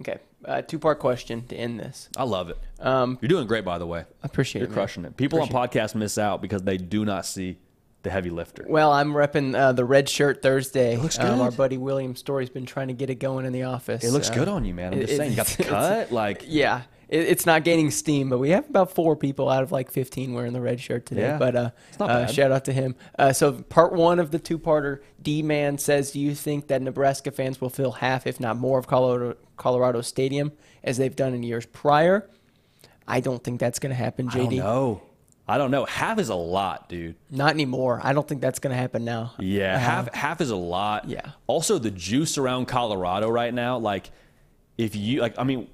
Okay. 0.00 0.18
Uh, 0.44 0.62
two 0.62 0.78
part 0.78 0.98
question 0.98 1.46
to 1.46 1.54
end 1.56 1.78
this. 1.78 2.08
I 2.16 2.24
love 2.24 2.50
it. 2.50 2.58
Um, 2.80 3.18
You're 3.20 3.28
doing 3.28 3.46
great, 3.46 3.64
by 3.64 3.78
the 3.78 3.86
way. 3.86 4.00
I 4.00 4.26
appreciate 4.26 4.60
it. 4.60 4.64
You're 4.64 4.66
it. 4.66 4.70
man. 4.70 4.74
crushing 4.74 5.04
it. 5.04 5.16
People 5.16 5.38
Appreciate 5.38 5.56
on 5.56 5.68
podcasts 5.68 5.94
miss 5.94 6.18
out 6.18 6.42
because 6.42 6.62
they 6.62 6.76
do 6.76 7.04
not 7.04 7.24
see 7.26 7.58
the 8.02 8.10
heavy 8.10 8.30
lifter. 8.30 8.66
Well, 8.68 8.90
I'm 8.90 9.12
repping 9.12 9.54
uh, 9.54 9.72
the 9.72 9.84
red 9.84 10.08
shirt 10.08 10.42
Thursday. 10.42 10.96
looks 10.96 11.18
Um, 11.20 11.40
our 11.40 11.52
buddy 11.52 11.78
William 11.78 12.16
Story's 12.16 12.50
been 12.50 12.66
trying 12.66 12.88
to 12.88 12.94
get 12.94 13.10
it 13.10 13.16
going 13.16 13.46
in 13.46 13.52
the 13.52 13.62
office. 13.62 14.02
It 14.02 14.10
looks 14.10 14.28
Uh, 14.30 14.34
good 14.34 14.48
on 14.48 14.64
you, 14.64 14.74
man. 14.74 14.92
I'm 14.94 14.98
it- 14.98 15.06
just 15.06 15.16
saying. 15.18 15.30
You 15.30 15.36
got 15.36 15.46
the 15.46 15.62
cut. 15.64 16.10
Like, 16.10 16.42
Yeah, 16.48 16.82
it, 17.12 17.28
it's 17.28 17.44
not 17.44 17.62
gaining 17.62 17.90
steam, 17.90 18.30
but 18.30 18.38
we 18.38 18.50
have 18.50 18.68
about 18.68 18.94
four 18.94 19.14
people 19.14 19.48
out 19.50 19.62
of 19.62 19.70
like 19.70 19.90
15 19.90 20.32
wearing 20.32 20.54
the 20.54 20.60
red 20.60 20.80
shirt 20.80 21.04
today. 21.04 21.22
Yeah, 21.22 21.38
but 21.38 21.54
uh, 21.54 21.70
uh, 22.00 22.26
shout 22.26 22.50
out 22.50 22.64
to 22.64 22.72
him. 22.72 22.96
Uh, 23.18 23.32
so 23.32 23.52
part 23.52 23.92
one 23.92 24.18
of 24.18 24.30
the 24.30 24.38
two-parter, 24.38 25.00
D 25.20 25.42
Man 25.42 25.76
says, 25.78 26.12
"Do 26.12 26.20
you 26.20 26.34
think 26.34 26.68
that 26.68 26.80
Nebraska 26.80 27.30
fans 27.30 27.60
will 27.60 27.70
fill 27.70 27.92
half, 27.92 28.26
if 28.26 28.40
not 28.40 28.56
more, 28.56 28.78
of 28.78 28.86
Colorado 28.86 29.36
Colorado 29.56 30.00
Stadium 30.00 30.52
as 30.82 30.96
they've 30.96 31.14
done 31.14 31.34
in 31.34 31.42
years 31.42 31.66
prior?" 31.66 32.28
I 33.06 33.20
don't 33.20 33.42
think 33.44 33.60
that's 33.60 33.78
going 33.78 33.90
to 33.90 33.96
happen, 33.96 34.28
I 34.28 34.38
don't 34.38 34.50
JD. 34.50 34.56
know. 34.58 35.02
I 35.46 35.58
don't 35.58 35.72
know. 35.72 35.84
Half 35.84 36.18
is 36.20 36.28
a 36.28 36.36
lot, 36.36 36.88
dude. 36.88 37.16
Not 37.30 37.50
anymore. 37.50 38.00
I 38.02 38.12
don't 38.12 38.26
think 38.26 38.40
that's 38.40 38.60
going 38.60 38.70
to 38.70 38.80
happen 38.80 39.04
now. 39.04 39.34
Yeah, 39.38 39.76
half 39.76 40.14
half 40.14 40.40
is 40.40 40.50
a 40.50 40.56
lot. 40.56 41.08
Yeah. 41.08 41.32
Also, 41.46 41.78
the 41.78 41.90
juice 41.90 42.38
around 42.38 42.66
Colorado 42.66 43.28
right 43.28 43.52
now, 43.52 43.78
like 43.78 44.10
if 44.78 44.94
you 44.96 45.20
like, 45.20 45.34
I 45.38 45.44
mean, 45.44 45.68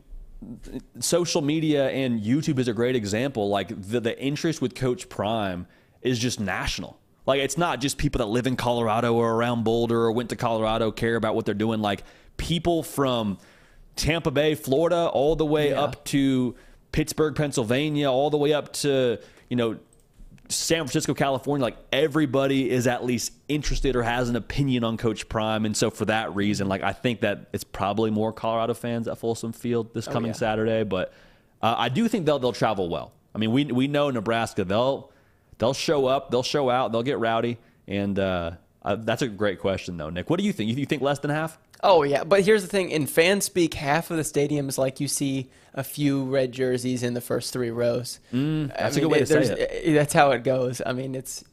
social 1.01 1.43
media 1.43 1.89
and 1.91 2.21
YouTube 2.21 2.59
is 2.59 2.69
a 2.69 2.73
great 2.73 2.97
example. 2.97 3.49
Like 3.49 3.69
the 3.69 4.01
the 4.01 4.21
interest 4.21 4.61
with 4.63 4.75
Coach 4.75 5.09
Prime 5.09 5.67
is 6.03 6.19
just 6.19 6.41
national. 6.41 6.99
Like 7.27 7.41
it's 7.41 7.59
not 7.59 7.81
just 7.81 7.99
people 7.99 8.19
that 8.21 8.27
live 8.27 8.47
in 8.47 8.57
Colorado 8.57 9.15
or 9.15 9.33
around 9.35 9.65
Boulder 9.65 10.01
or 10.01 10.13
went 10.13 10.31
to 10.31 10.37
Colorado 10.37 10.91
care 10.91 11.17
about 11.17 11.35
what 11.35 11.45
they're 11.45 11.55
doing. 11.55 11.81
Like 11.81 12.05
people 12.37 12.83
from 12.83 13.39
Tampa 13.97 14.31
Bay, 14.31 14.55
Florida, 14.55 15.09
all 15.13 15.37
the 15.37 15.45
way 15.45 15.71
Yeah. 15.71 15.83
up 15.83 16.05
to 16.07 16.55
Pittsburgh, 16.93 17.35
Pennsylvania, 17.35 18.11
all 18.11 18.31
the 18.31 18.39
way 18.39 18.53
up 18.53 18.73
to 18.75 19.19
you 19.51 19.57
know 19.57 19.79
San 20.49 20.79
Francisco, 20.79 21.13
California, 21.15 21.63
like 21.63 21.77
everybody 21.93 22.71
is 22.71 22.87
at 22.87 23.05
least 23.05 23.33
interested 23.49 23.95
or 23.97 24.03
has 24.03 24.29
an 24.29 24.37
opinion 24.37 24.83
on 24.85 24.97
Coach 24.97 25.29
Prime. 25.29 25.67
And 25.67 25.77
so 25.77 25.91
for 25.91 26.07
that 26.07 26.35
reason, 26.35 26.69
like 26.69 26.83
I 26.83 26.93
think 26.93 27.21
that 27.21 27.49
it's 27.53 27.65
probably 27.65 28.11
more 28.11 28.33
Colorado 28.33 28.75
fans 28.75 29.09
at 29.09 29.19
Folsom 29.19 29.53
Field 29.53 29.93
this 29.95 30.07
coming 30.07 30.31
Oh, 30.31 30.35
yeah. 30.35 30.39
Saturday. 30.39 30.85
But 30.85 31.13
uh, 31.61 31.75
I 31.77 31.89
do 31.91 32.09
think 32.09 32.25
they'll 32.27 32.39
they'll 32.39 32.53
travel 32.53 32.89
well. 32.89 33.13
I 33.35 33.39
mean, 33.39 33.53
we 33.53 33.65
we 33.67 33.89
know 33.89 34.11
Nebraska. 34.11 34.65
They'll 34.65 35.11
they'll 35.59 35.75
show 35.75 36.07
up, 36.07 36.31
they'll 36.31 36.43
show 36.43 36.71
out, 36.71 36.93
they'll 36.93 37.03
get 37.03 37.19
rowdy. 37.19 37.59
And 37.87 38.19
uh, 38.19 38.53
uh, 38.83 38.97
that's 38.97 39.23
a 39.23 39.29
great 39.29 39.59
question 39.61 39.97
though, 39.97 40.11
Nick. 40.11 40.31
What 40.31 40.39
do 40.39 40.47
you 40.47 40.53
think? 40.53 40.71
You, 40.71 40.77
you 40.77 40.87
think 40.87 41.03
less 41.03 41.19
than 41.19 41.31
half? 41.31 41.59
Oh 41.83 42.03
yeah, 42.03 42.25
but 42.25 42.43
here's 42.43 42.63
the 42.63 42.69
thing: 42.69 42.91
in 42.91 43.07
fan 43.07 43.41
speak, 43.41 43.75
half 43.75 44.11
of 44.11 44.17
the 44.17 44.25
stadium 44.25 44.69
is 44.69 44.79
like 44.79 45.01
you 45.01 45.09
see 45.09 45.51
a 45.75 45.85
few 45.85 46.25
red 46.25 46.51
jerseys 46.53 47.03
in 47.03 47.15
the 47.15 47.21
first 47.21 47.53
three 47.53 47.71
rows. 47.71 48.19
Mm, 48.33 48.77
that's 48.77 48.97
a 48.97 49.01
good 49.01 49.11
way 49.11 49.21
to 49.21 49.27
say 49.27 49.43
it. 49.43 49.93
That's 49.95 50.13
how 50.13 50.33
it 50.33 50.43
goes. 50.45 50.83
I 50.85 50.93
mean, 50.93 51.15
it's 51.15 51.45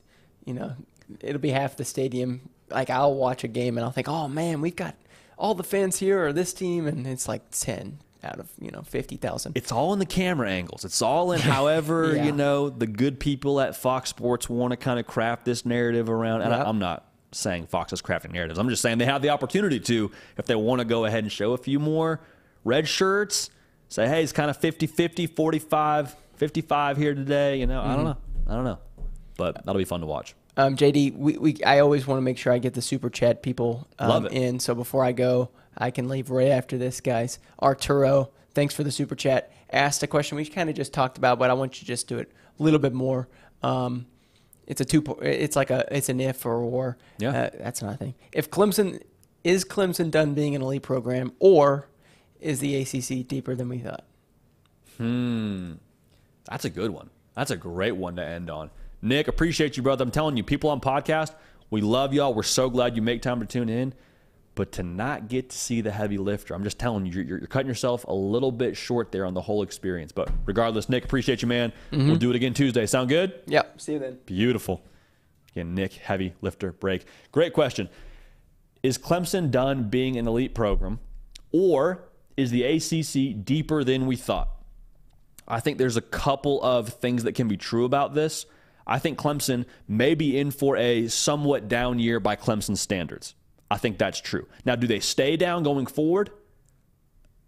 you 0.45 0.53
know, 0.53 0.73
it'll 1.21 1.41
be 1.41 1.49
half 1.51 1.75
the 1.75 1.85
stadium. 1.85 2.49
Like 2.69 2.89
I'll 2.89 3.13
watch 3.13 3.43
a 3.43 3.47
game 3.47 3.77
and 3.77 3.85
I'll 3.85 3.91
think, 3.91 4.07
oh 4.09 4.27
man, 4.27 4.61
we've 4.61 4.75
got 4.75 4.95
all 5.37 5.53
the 5.53 5.63
fans 5.63 5.99
here 5.99 6.25
or 6.25 6.33
this 6.33 6.53
team, 6.53 6.87
and 6.87 7.05
it's 7.05 7.27
like 7.27 7.43
ten 7.51 7.99
out 8.23 8.39
of 8.39 8.49
you 8.59 8.71
know 8.71 8.81
fifty 8.81 9.17
thousand. 9.17 9.55
It's 9.55 9.71
all 9.71 9.93
in 9.93 9.99
the 9.99 10.05
camera 10.07 10.49
angles. 10.49 10.83
It's 10.83 11.03
all 11.03 11.31
in 11.33 11.39
however, 11.41 12.15
Yeah. 12.15 12.23
you 12.25 12.31
know, 12.31 12.69
the 12.71 12.87
good 12.87 13.19
people 13.19 13.61
at 13.61 13.75
Fox 13.75 14.09
Sports 14.09 14.49
want 14.49 14.71
to 14.71 14.77
kind 14.77 14.99
of 14.99 15.05
craft 15.05 15.45
this 15.45 15.63
narrative 15.67 16.09
around. 16.09 16.41
And 16.41 16.49
Yep. 16.49 16.59
I, 16.65 16.69
I'm 16.69 16.79
not 16.79 17.05
saying 17.35 17.67
Fox 17.67 17.93
is 17.93 18.01
crafting 18.01 18.31
narratives. 18.31 18.59
I'm 18.59 18.69
just 18.69 18.81
saying 18.81 18.97
they 18.97 19.05
have 19.05 19.21
the 19.21 19.29
opportunity 19.29 19.79
to, 19.81 20.11
if 20.37 20.45
they 20.45 20.55
want 20.55 20.79
to 20.79 20.85
go 20.85 21.05
ahead 21.05 21.23
and 21.23 21.31
show 21.31 21.53
a 21.53 21.57
few 21.57 21.79
more 21.79 22.21
red 22.63 22.87
shirts, 22.87 23.49
say, 23.89 24.07
hey, 24.07 24.23
it's 24.23 24.31
kind 24.31 24.49
of 24.49 24.57
50 24.57 24.87
50, 24.87 25.27
45, 25.27 26.15
55 26.35 26.97
here 26.97 27.13
today. 27.13 27.59
You 27.59 27.67
know, 27.67 27.81
I 27.81 27.95
don't 27.95 28.05
know. 28.05 28.17
I 28.47 28.53
don't 28.53 28.63
know. 28.63 28.79
But 29.37 29.65
that'll 29.65 29.79
be 29.79 29.85
fun 29.85 29.99
to 29.99 30.05
watch. 30.05 30.33
Um, 30.57 30.77
JD, 30.77 31.17
we, 31.17 31.37
we 31.37 31.63
I 31.65 31.79
always 31.79 32.07
want 32.07 32.17
to 32.17 32.21
make 32.21 32.37
sure 32.37 32.53
I 32.53 32.59
get 32.59 32.73
the 32.73 32.81
super 32.81 33.09
chat 33.09 33.43
people 33.43 33.87
um, 33.99 34.27
in. 34.27 34.59
So 34.59 34.73
before 34.73 35.03
I 35.03 35.11
go, 35.11 35.49
I 35.77 35.91
can 35.91 36.07
leave 36.07 36.29
right 36.29 36.47
after 36.47 36.77
this, 36.77 37.01
guys. 37.01 37.39
Arturo, 37.61 38.31
thanks 38.53 38.73
for 38.73 38.83
the 38.83 38.91
super 38.91 39.15
chat. 39.15 39.51
Asked 39.71 40.03
a 40.03 40.07
question 40.07 40.37
we 40.37 40.45
kind 40.45 40.69
of 40.69 40.75
just 40.75 40.93
talked 40.93 41.17
about, 41.17 41.39
but 41.39 41.49
I 41.49 41.53
want 41.53 41.75
you 41.75 41.79
to 41.81 41.85
just 41.85 42.07
do 42.07 42.19
it 42.19 42.31
a 42.57 42.63
little 42.63 42.79
bit 42.79 42.93
more. 42.93 43.27
Um, 43.61 44.05
it's 44.67 44.81
a 44.81 44.85
two. 44.85 45.01
po- 45.01 45.19
It's 45.21 45.55
like 45.55 45.69
a. 45.69 45.85
It's 45.95 46.09
an 46.09 46.19
if 46.19 46.45
or 46.45 46.55
or. 46.55 46.97
Yeah. 47.19 47.29
Uh, 47.29 47.49
that's 47.59 47.81
not 47.81 47.93
a 47.95 47.97
thing. 47.97 48.15
If 48.31 48.49
Clemson 48.49 49.01
is 49.43 49.63
Clemson 49.65 50.09
done 50.11 50.33
being 50.33 50.55
an 50.55 50.61
elite 50.61 50.81
program, 50.83 51.31
or 51.39 51.87
is 52.39 52.59
the 52.59 52.75
ACC 52.81 53.27
deeper 53.27 53.55
than 53.55 53.69
we 53.69 53.79
thought? 53.79 54.05
Hmm, 54.97 55.73
that's 56.49 56.65
a 56.65 56.69
good 56.69 56.91
one. 56.91 57.09
That's 57.35 57.51
a 57.51 57.57
great 57.57 57.95
one 57.95 58.15
to 58.15 58.23
end 58.25 58.49
on. 58.49 58.69
Nick, 59.01 59.27
appreciate 59.27 59.77
you, 59.77 59.83
brother. 59.83 60.03
I'm 60.03 60.11
telling 60.11 60.37
you, 60.37 60.43
people 60.43 60.69
on 60.69 60.79
podcast, 60.79 61.33
we 61.69 61.81
love 61.81 62.13
y'all. 62.13 62.33
We're 62.33 62.43
so 62.43 62.69
glad 62.69 62.95
you 62.95 63.01
make 63.01 63.21
time 63.21 63.39
to 63.41 63.45
tune 63.45 63.69
in. 63.69 63.93
But 64.55 64.71
to 64.73 64.83
not 64.83 65.27
get 65.27 65.49
to 65.49 65.57
see 65.57 65.81
the 65.81 65.91
heavy 65.91 66.17
lifter, 66.17 66.53
I'm 66.53 66.63
just 66.63 66.79
telling 66.79 67.05
you, 67.05 67.11
you're, 67.11 67.39
you're 67.39 67.47
cutting 67.47 67.67
yourself 67.67 68.05
a 68.05 68.13
little 68.13 68.53
bit 68.53 68.77
short 68.77 69.11
there 69.11 69.25
on 69.25 69.33
the 69.33 69.41
whole 69.41 69.63
experience. 69.63 70.13
But 70.13 70.29
regardless, 70.45 70.87
Nick, 70.87 71.03
appreciate 71.03 71.41
you, 71.41 71.47
man. 71.49 71.73
Mm-hmm. 71.91 72.07
We'll 72.07 72.15
do 72.15 72.29
it 72.29 72.37
again 72.37 72.53
Tuesday. 72.53 72.85
Sound 72.85 73.09
good? 73.09 73.33
Yep. 73.47 73.81
See 73.81 73.93
you 73.93 73.99
then. 73.99 74.17
Beautiful. 74.25 74.81
Again, 75.51 75.75
Nick, 75.75 75.93
heavy 75.93 76.33
lifter 76.41 76.71
break. 76.71 77.05
Great 77.33 77.53
question. 77.53 77.89
Is 78.81 78.97
Clemson 78.97 79.51
done 79.51 79.89
being 79.89 80.17
an 80.17 80.27
elite 80.27 80.55
program, 80.55 80.99
or 81.51 82.05
is 82.37 82.51
the 82.51 82.63
ACC 82.63 83.43
deeper 83.43 83.83
than 83.83 84.05
we 84.05 84.15
thought? 84.15 84.49
I 85.47 85.59
think 85.59 85.77
there's 85.77 85.97
a 85.97 86.01
couple 86.01 86.61
of 86.63 86.89
things 86.89 87.23
that 87.23 87.33
can 87.33 87.47
be 87.47 87.57
true 87.57 87.85
about 87.85 88.13
this. 88.13 88.45
I 88.87 88.99
think 88.99 89.17
Clemson 89.17 89.65
may 89.87 90.13
be 90.15 90.37
in 90.37 90.51
for 90.51 90.77
a 90.77 91.07
somewhat 91.07 91.67
down 91.67 91.99
year 91.99 92.19
by 92.19 92.35
Clemson 92.35 92.77
standards. 92.77 93.35
I 93.75 93.77
think 93.77 93.97
that's 93.97 94.21
true. 94.21 94.47
Now, 94.63 94.77
do 94.77 94.87
they 94.87 95.01
stay 95.01 95.35
down 95.35 95.63
going 95.63 95.85
forward? 95.85 96.29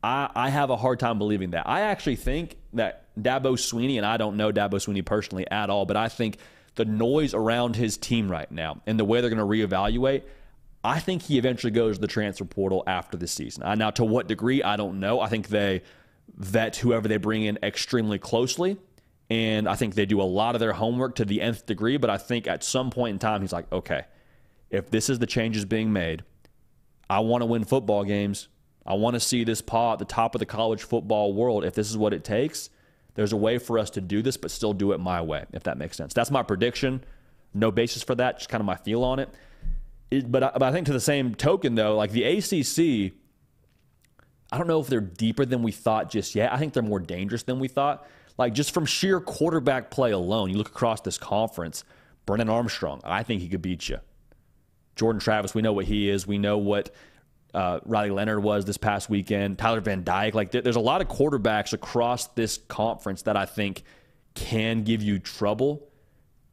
I, 0.03 0.29
I 0.35 0.49
have 0.49 0.69
a 0.69 0.75
hard 0.75 0.99
time 0.99 1.17
believing 1.17 1.51
that. 1.51 1.69
I 1.69 1.81
actually 1.81 2.17
think 2.17 2.57
that 2.73 3.05
Dabo 3.17 3.53
Swinney, 3.53 3.95
and 3.95 4.05
I 4.05 4.17
don't 4.17 4.35
know 4.35 4.51
Dabo 4.51 4.71
Swinney 4.71 5.05
personally 5.05 5.49
at 5.49 5.69
all, 5.69 5.85
but 5.85 5.95
I 5.95 6.09
think 6.09 6.35
the 6.75 6.83
noise 6.83 7.33
around 7.33 7.77
his 7.77 7.95
team 7.95 8.29
right 8.29 8.51
now 8.51 8.81
and 8.85 8.99
the 8.99 9.05
way 9.05 9.21
they're 9.21 9.29
going 9.29 9.39
to 9.39 9.45
reevaluate, 9.45 10.23
I 10.83 10.99
think 10.99 11.21
he 11.21 11.37
eventually 11.37 11.71
goes 11.71 11.95
to 11.95 12.01
the 12.01 12.07
transfer 12.07 12.43
portal 12.43 12.83
after 12.85 13.15
this 13.15 13.31
season. 13.31 13.63
Now, 13.79 13.91
to 13.91 14.03
what 14.03 14.27
degree, 14.27 14.61
I 14.61 14.75
don't 14.75 14.99
know. 14.99 15.21
I 15.21 15.29
think 15.29 15.47
they 15.47 15.81
vet 16.35 16.75
whoever 16.75 17.07
they 17.07 17.15
bring 17.15 17.43
in 17.43 17.57
extremely 17.63 18.19
closely. 18.19 18.75
And 19.29 19.69
I 19.69 19.75
think 19.75 19.95
they 19.95 20.05
do 20.05 20.21
a 20.21 20.23
lot 20.23 20.55
of 20.55 20.59
their 20.59 20.73
homework 20.73 21.15
to 21.15 21.25
the 21.25 21.41
nth 21.41 21.65
degree. 21.65 21.95
But 21.95 22.09
I 22.09 22.17
think 22.17 22.47
at 22.47 22.65
some 22.65 22.89
point 22.89 23.13
in 23.13 23.19
time, 23.19 23.39
he's 23.39 23.53
like, 23.53 23.71
okay, 23.71 24.03
if 24.69 24.89
this 24.89 25.09
is 25.09 25.19
the 25.19 25.25
changes 25.27 25.65
being 25.65 25.91
made, 25.93 26.23
I 27.09 27.19
want 27.19 27.41
to 27.41 27.45
win 27.45 27.63
football 27.63 28.03
games. 28.03 28.47
I 28.85 28.93
want 28.93 29.13
to 29.15 29.19
see 29.19 29.43
this 29.43 29.61
paw 29.61 29.93
at 29.93 29.99
the 29.99 30.05
top 30.05 30.35
of 30.35 30.39
the 30.39 30.45
college 30.45 30.83
football 30.83 31.33
world. 31.33 31.65
If 31.65 31.73
this 31.73 31.89
is 31.89 31.97
what 31.97 32.13
it 32.13 32.23
takes, 32.23 32.69
there's 33.15 33.33
a 33.33 33.37
way 33.37 33.57
for 33.57 33.79
us 33.79 33.89
to 33.91 34.01
do 34.01 34.21
this, 34.21 34.37
but 34.37 34.51
still 34.51 34.73
do 34.73 34.91
it 34.91 34.99
my 34.99 35.21
way, 35.21 35.45
if 35.53 35.63
that 35.63 35.77
makes 35.77 35.97
sense. 35.97 36.13
That's 36.13 36.31
my 36.31 36.43
prediction. 36.43 37.03
No 37.53 37.71
basis 37.71 38.03
for 38.03 38.15
that, 38.15 38.37
just 38.37 38.49
kind 38.49 38.61
of 38.61 38.65
my 38.65 38.75
feel 38.75 39.03
on 39.03 39.19
it. 39.19 39.29
It- 40.11 40.31
but, 40.31 40.43
I, 40.43 40.51
but 40.53 40.63
I 40.63 40.71
think 40.71 40.85
to 40.87 40.93
the 40.93 40.99
same 41.01 41.35
token, 41.35 41.75
though, 41.75 41.95
like 41.97 42.11
the 42.11 42.23
ACC, 42.23 43.13
I 44.51 44.57
don't 44.57 44.67
know 44.67 44.79
if 44.79 44.87
they're 44.87 45.01
deeper 45.01 45.45
than 45.45 45.63
we 45.63 45.71
thought 45.71 46.09
just 46.09 46.35
yet. 46.35 46.53
I 46.53 46.57
think 46.57 46.73
they're 46.73 46.83
more 46.83 46.99
dangerous 46.99 47.43
than 47.43 47.59
we 47.59 47.67
thought. 47.67 48.07
Like 48.37 48.53
just 48.53 48.73
from 48.73 48.85
sheer 48.85 49.19
quarterback 49.19 49.89
play 49.91 50.11
alone, 50.11 50.49
you 50.49 50.57
look 50.57 50.69
across 50.69 51.01
this 51.01 51.17
conference, 51.17 51.83
Brennan 52.25 52.49
Armstrong, 52.49 53.01
I 53.03 53.23
think 53.23 53.41
he 53.41 53.49
could 53.49 53.61
beat 53.61 53.89
you. 53.89 53.97
Jordan 54.97 55.19
Travis, 55.19 55.53
we 55.53 55.61
know 55.61 55.73
what 55.73 55.85
he 55.85 56.09
is. 56.09 56.27
We 56.27 56.37
know 56.37 56.57
what 56.57 56.93
uh, 57.53 57.79
Riley 57.85 58.09
Leonard 58.09 58.43
was 58.43 58.65
this 58.65 58.77
past 58.77 59.09
weekend. 59.09 59.57
Tyler 59.57 59.79
Van 59.81 60.03
Dyke. 60.03 60.33
Like 60.33 60.51
there, 60.51 60.61
there's 60.61 60.75
a 60.75 60.81
lot 60.81 61.01
of 61.01 61.07
quarterbacks 61.07 61.73
across 61.73 62.27
this 62.27 62.59
conference 62.67 63.23
that 63.23 63.37
I 63.37 63.45
think 63.45 63.83
can 64.35 64.83
give 64.83 65.01
you 65.01 65.19
trouble 65.19 65.87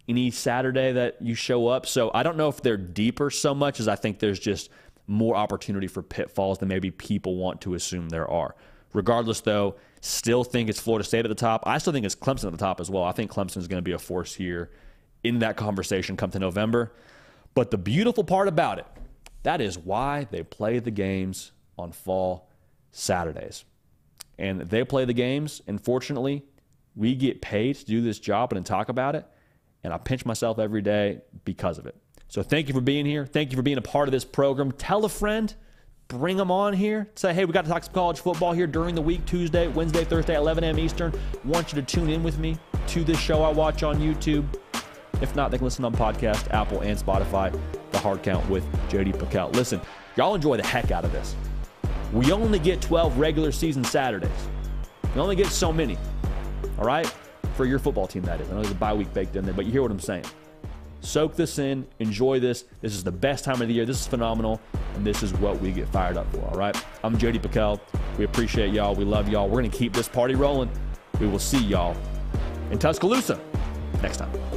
any 0.08 0.30
Saturday 0.30 0.92
that 0.92 1.20
you 1.20 1.34
show 1.34 1.66
up. 1.66 1.86
So 1.86 2.10
I 2.14 2.22
don't 2.22 2.36
know 2.36 2.48
if 2.48 2.62
they're 2.62 2.76
deeper 2.76 3.30
so 3.30 3.54
much 3.54 3.80
as 3.80 3.88
I 3.88 3.96
think 3.96 4.18
there's 4.18 4.38
just 4.38 4.70
more 5.06 5.36
opportunity 5.36 5.86
for 5.86 6.02
pitfalls 6.02 6.58
than 6.58 6.68
maybe 6.68 6.90
people 6.90 7.36
want 7.36 7.60
to 7.62 7.74
assume 7.74 8.08
there 8.08 8.30
are. 8.30 8.54
Regardless, 8.92 9.40
though, 9.40 9.74
still 10.00 10.44
think 10.44 10.68
it's 10.68 10.80
Florida 10.80 11.04
State 11.04 11.24
at 11.24 11.28
the 11.28 11.34
top. 11.34 11.64
I 11.66 11.78
still 11.78 11.92
think 11.92 12.06
it's 12.06 12.14
Clemson 12.14 12.44
at 12.44 12.52
the 12.52 12.58
top 12.58 12.80
as 12.80 12.90
well. 12.90 13.02
I 13.02 13.12
think 13.12 13.30
Clemson 13.30 13.58
is 13.58 13.66
going 13.66 13.78
to 13.78 13.82
be 13.82 13.92
a 13.92 13.98
force 13.98 14.34
here 14.34 14.70
in 15.24 15.40
that 15.40 15.56
conversation 15.56 16.16
come 16.16 16.30
to 16.30 16.38
November. 16.38 16.92
But 17.54 17.70
the 17.70 17.78
beautiful 17.78 18.24
part 18.24 18.48
about 18.48 18.78
it, 18.78 18.86
that 19.44 19.60
is 19.60 19.78
why 19.78 20.26
they 20.30 20.42
play 20.42 20.80
the 20.80 20.90
games 20.90 21.52
on 21.78 21.92
fall 21.92 22.50
Saturdays. 22.90 23.64
And 24.38 24.62
they 24.62 24.84
play 24.84 25.04
the 25.04 25.12
games, 25.12 25.62
and 25.66 25.80
fortunately, 25.80 26.42
we 26.96 27.14
get 27.14 27.40
paid 27.40 27.76
to 27.76 27.84
do 27.84 28.00
this 28.00 28.18
job 28.18 28.52
and 28.52 28.66
talk 28.66 28.88
about 28.88 29.14
it. 29.14 29.26
And 29.84 29.92
I 29.92 29.98
pinch 29.98 30.24
myself 30.24 30.58
every 30.58 30.82
day 30.82 31.20
because 31.44 31.78
of 31.78 31.86
it. 31.86 31.94
So 32.28 32.42
thank 32.42 32.68
you 32.68 32.74
for 32.74 32.80
being 32.80 33.06
here. 33.06 33.26
Thank 33.26 33.52
you 33.52 33.56
for 33.56 33.62
being 33.62 33.78
a 33.78 33.82
part 33.82 34.08
of 34.08 34.12
this 34.12 34.24
program. 34.24 34.72
Tell 34.72 35.04
a 35.04 35.08
friend, 35.08 35.54
bring 36.08 36.36
them 36.36 36.50
on 36.50 36.72
here. 36.72 37.10
Say, 37.14 37.34
hey, 37.34 37.44
we 37.44 37.52
got 37.52 37.64
to 37.64 37.70
talk 37.70 37.84
some 37.84 37.92
college 37.92 38.18
football 38.18 38.52
here 38.52 38.66
during 38.66 38.94
the 38.94 39.02
week, 39.02 39.24
Tuesday, 39.26 39.68
Wednesday, 39.68 40.04
Thursday, 40.04 40.34
11 40.34 40.64
a.m. 40.64 40.78
Eastern. 40.78 41.12
Want 41.44 41.72
you 41.72 41.80
to 41.80 41.86
tune 41.86 42.08
in 42.08 42.22
with 42.22 42.38
me 42.38 42.56
to 42.88 43.04
this 43.04 43.18
show 43.20 43.42
I 43.42 43.50
watch 43.50 43.82
on 43.82 43.98
YouTube. 43.98 44.46
If 45.20 45.34
not, 45.36 45.50
they 45.50 45.58
can 45.58 45.64
listen 45.64 45.84
on 45.84 45.94
podcast, 45.94 46.50
Apple, 46.52 46.80
and 46.80 46.98
Spotify. 46.98 47.56
The 47.92 47.98
Hard 47.98 48.22
Count 48.22 48.48
with 48.50 48.64
JD 48.88 49.14
PicKell. 49.16 49.54
Listen, 49.54 49.80
y'all 50.16 50.34
enjoy 50.34 50.56
the 50.56 50.66
heck 50.66 50.90
out 50.90 51.04
of 51.04 51.12
this. 51.12 51.36
We 52.12 52.32
only 52.32 52.58
get 52.58 52.80
12 52.80 53.18
regular 53.18 53.52
season 53.52 53.84
Saturdays. 53.84 54.30
We 55.14 55.20
only 55.20 55.36
get 55.36 55.46
so 55.46 55.72
many. 55.72 55.96
All 56.78 56.84
right? 56.84 57.06
For 57.56 57.64
your 57.64 57.78
football 57.78 58.06
team, 58.06 58.22
that 58.22 58.40
is. 58.40 58.48
I 58.48 58.52
know 58.52 58.62
there's 58.62 58.72
a 58.72 58.76
bye 58.76 58.94
week 58.94 59.12
baked 59.14 59.36
in 59.36 59.44
there, 59.44 59.54
but 59.54 59.64
you 59.64 59.72
hear 59.72 59.82
what 59.82 59.90
I'm 59.90 60.00
saying. 60.00 60.24
Soak 61.00 61.36
this 61.36 61.58
in, 61.58 61.86
enjoy 61.98 62.40
this. 62.40 62.64
This 62.80 62.94
is 62.94 63.04
the 63.04 63.12
best 63.12 63.44
time 63.44 63.60
of 63.60 63.68
the 63.68 63.74
year. 63.74 63.84
This 63.84 64.00
is 64.00 64.06
phenomenal, 64.06 64.60
and 64.94 65.06
this 65.06 65.22
is 65.22 65.32
what 65.34 65.60
we 65.60 65.70
get 65.70 65.86
fired 65.88 66.16
up 66.16 66.30
for. 66.32 66.40
All 66.48 66.58
right. 66.58 66.76
I'm 67.04 67.16
JD 67.16 67.42
PicKell. 67.42 67.78
We 68.18 68.24
appreciate 68.24 68.72
y'all. 68.72 68.94
We 68.94 69.04
love 69.04 69.28
y'all. 69.28 69.46
We're 69.48 69.60
going 69.60 69.70
to 69.70 69.76
keep 69.76 69.92
this 69.92 70.08
party 70.08 70.34
rolling. 70.34 70.70
We 71.20 71.26
will 71.26 71.38
see 71.38 71.62
y'all 71.62 71.96
in 72.70 72.78
Tuscaloosa 72.78 73.38
next 74.02 74.16
time. 74.16 74.53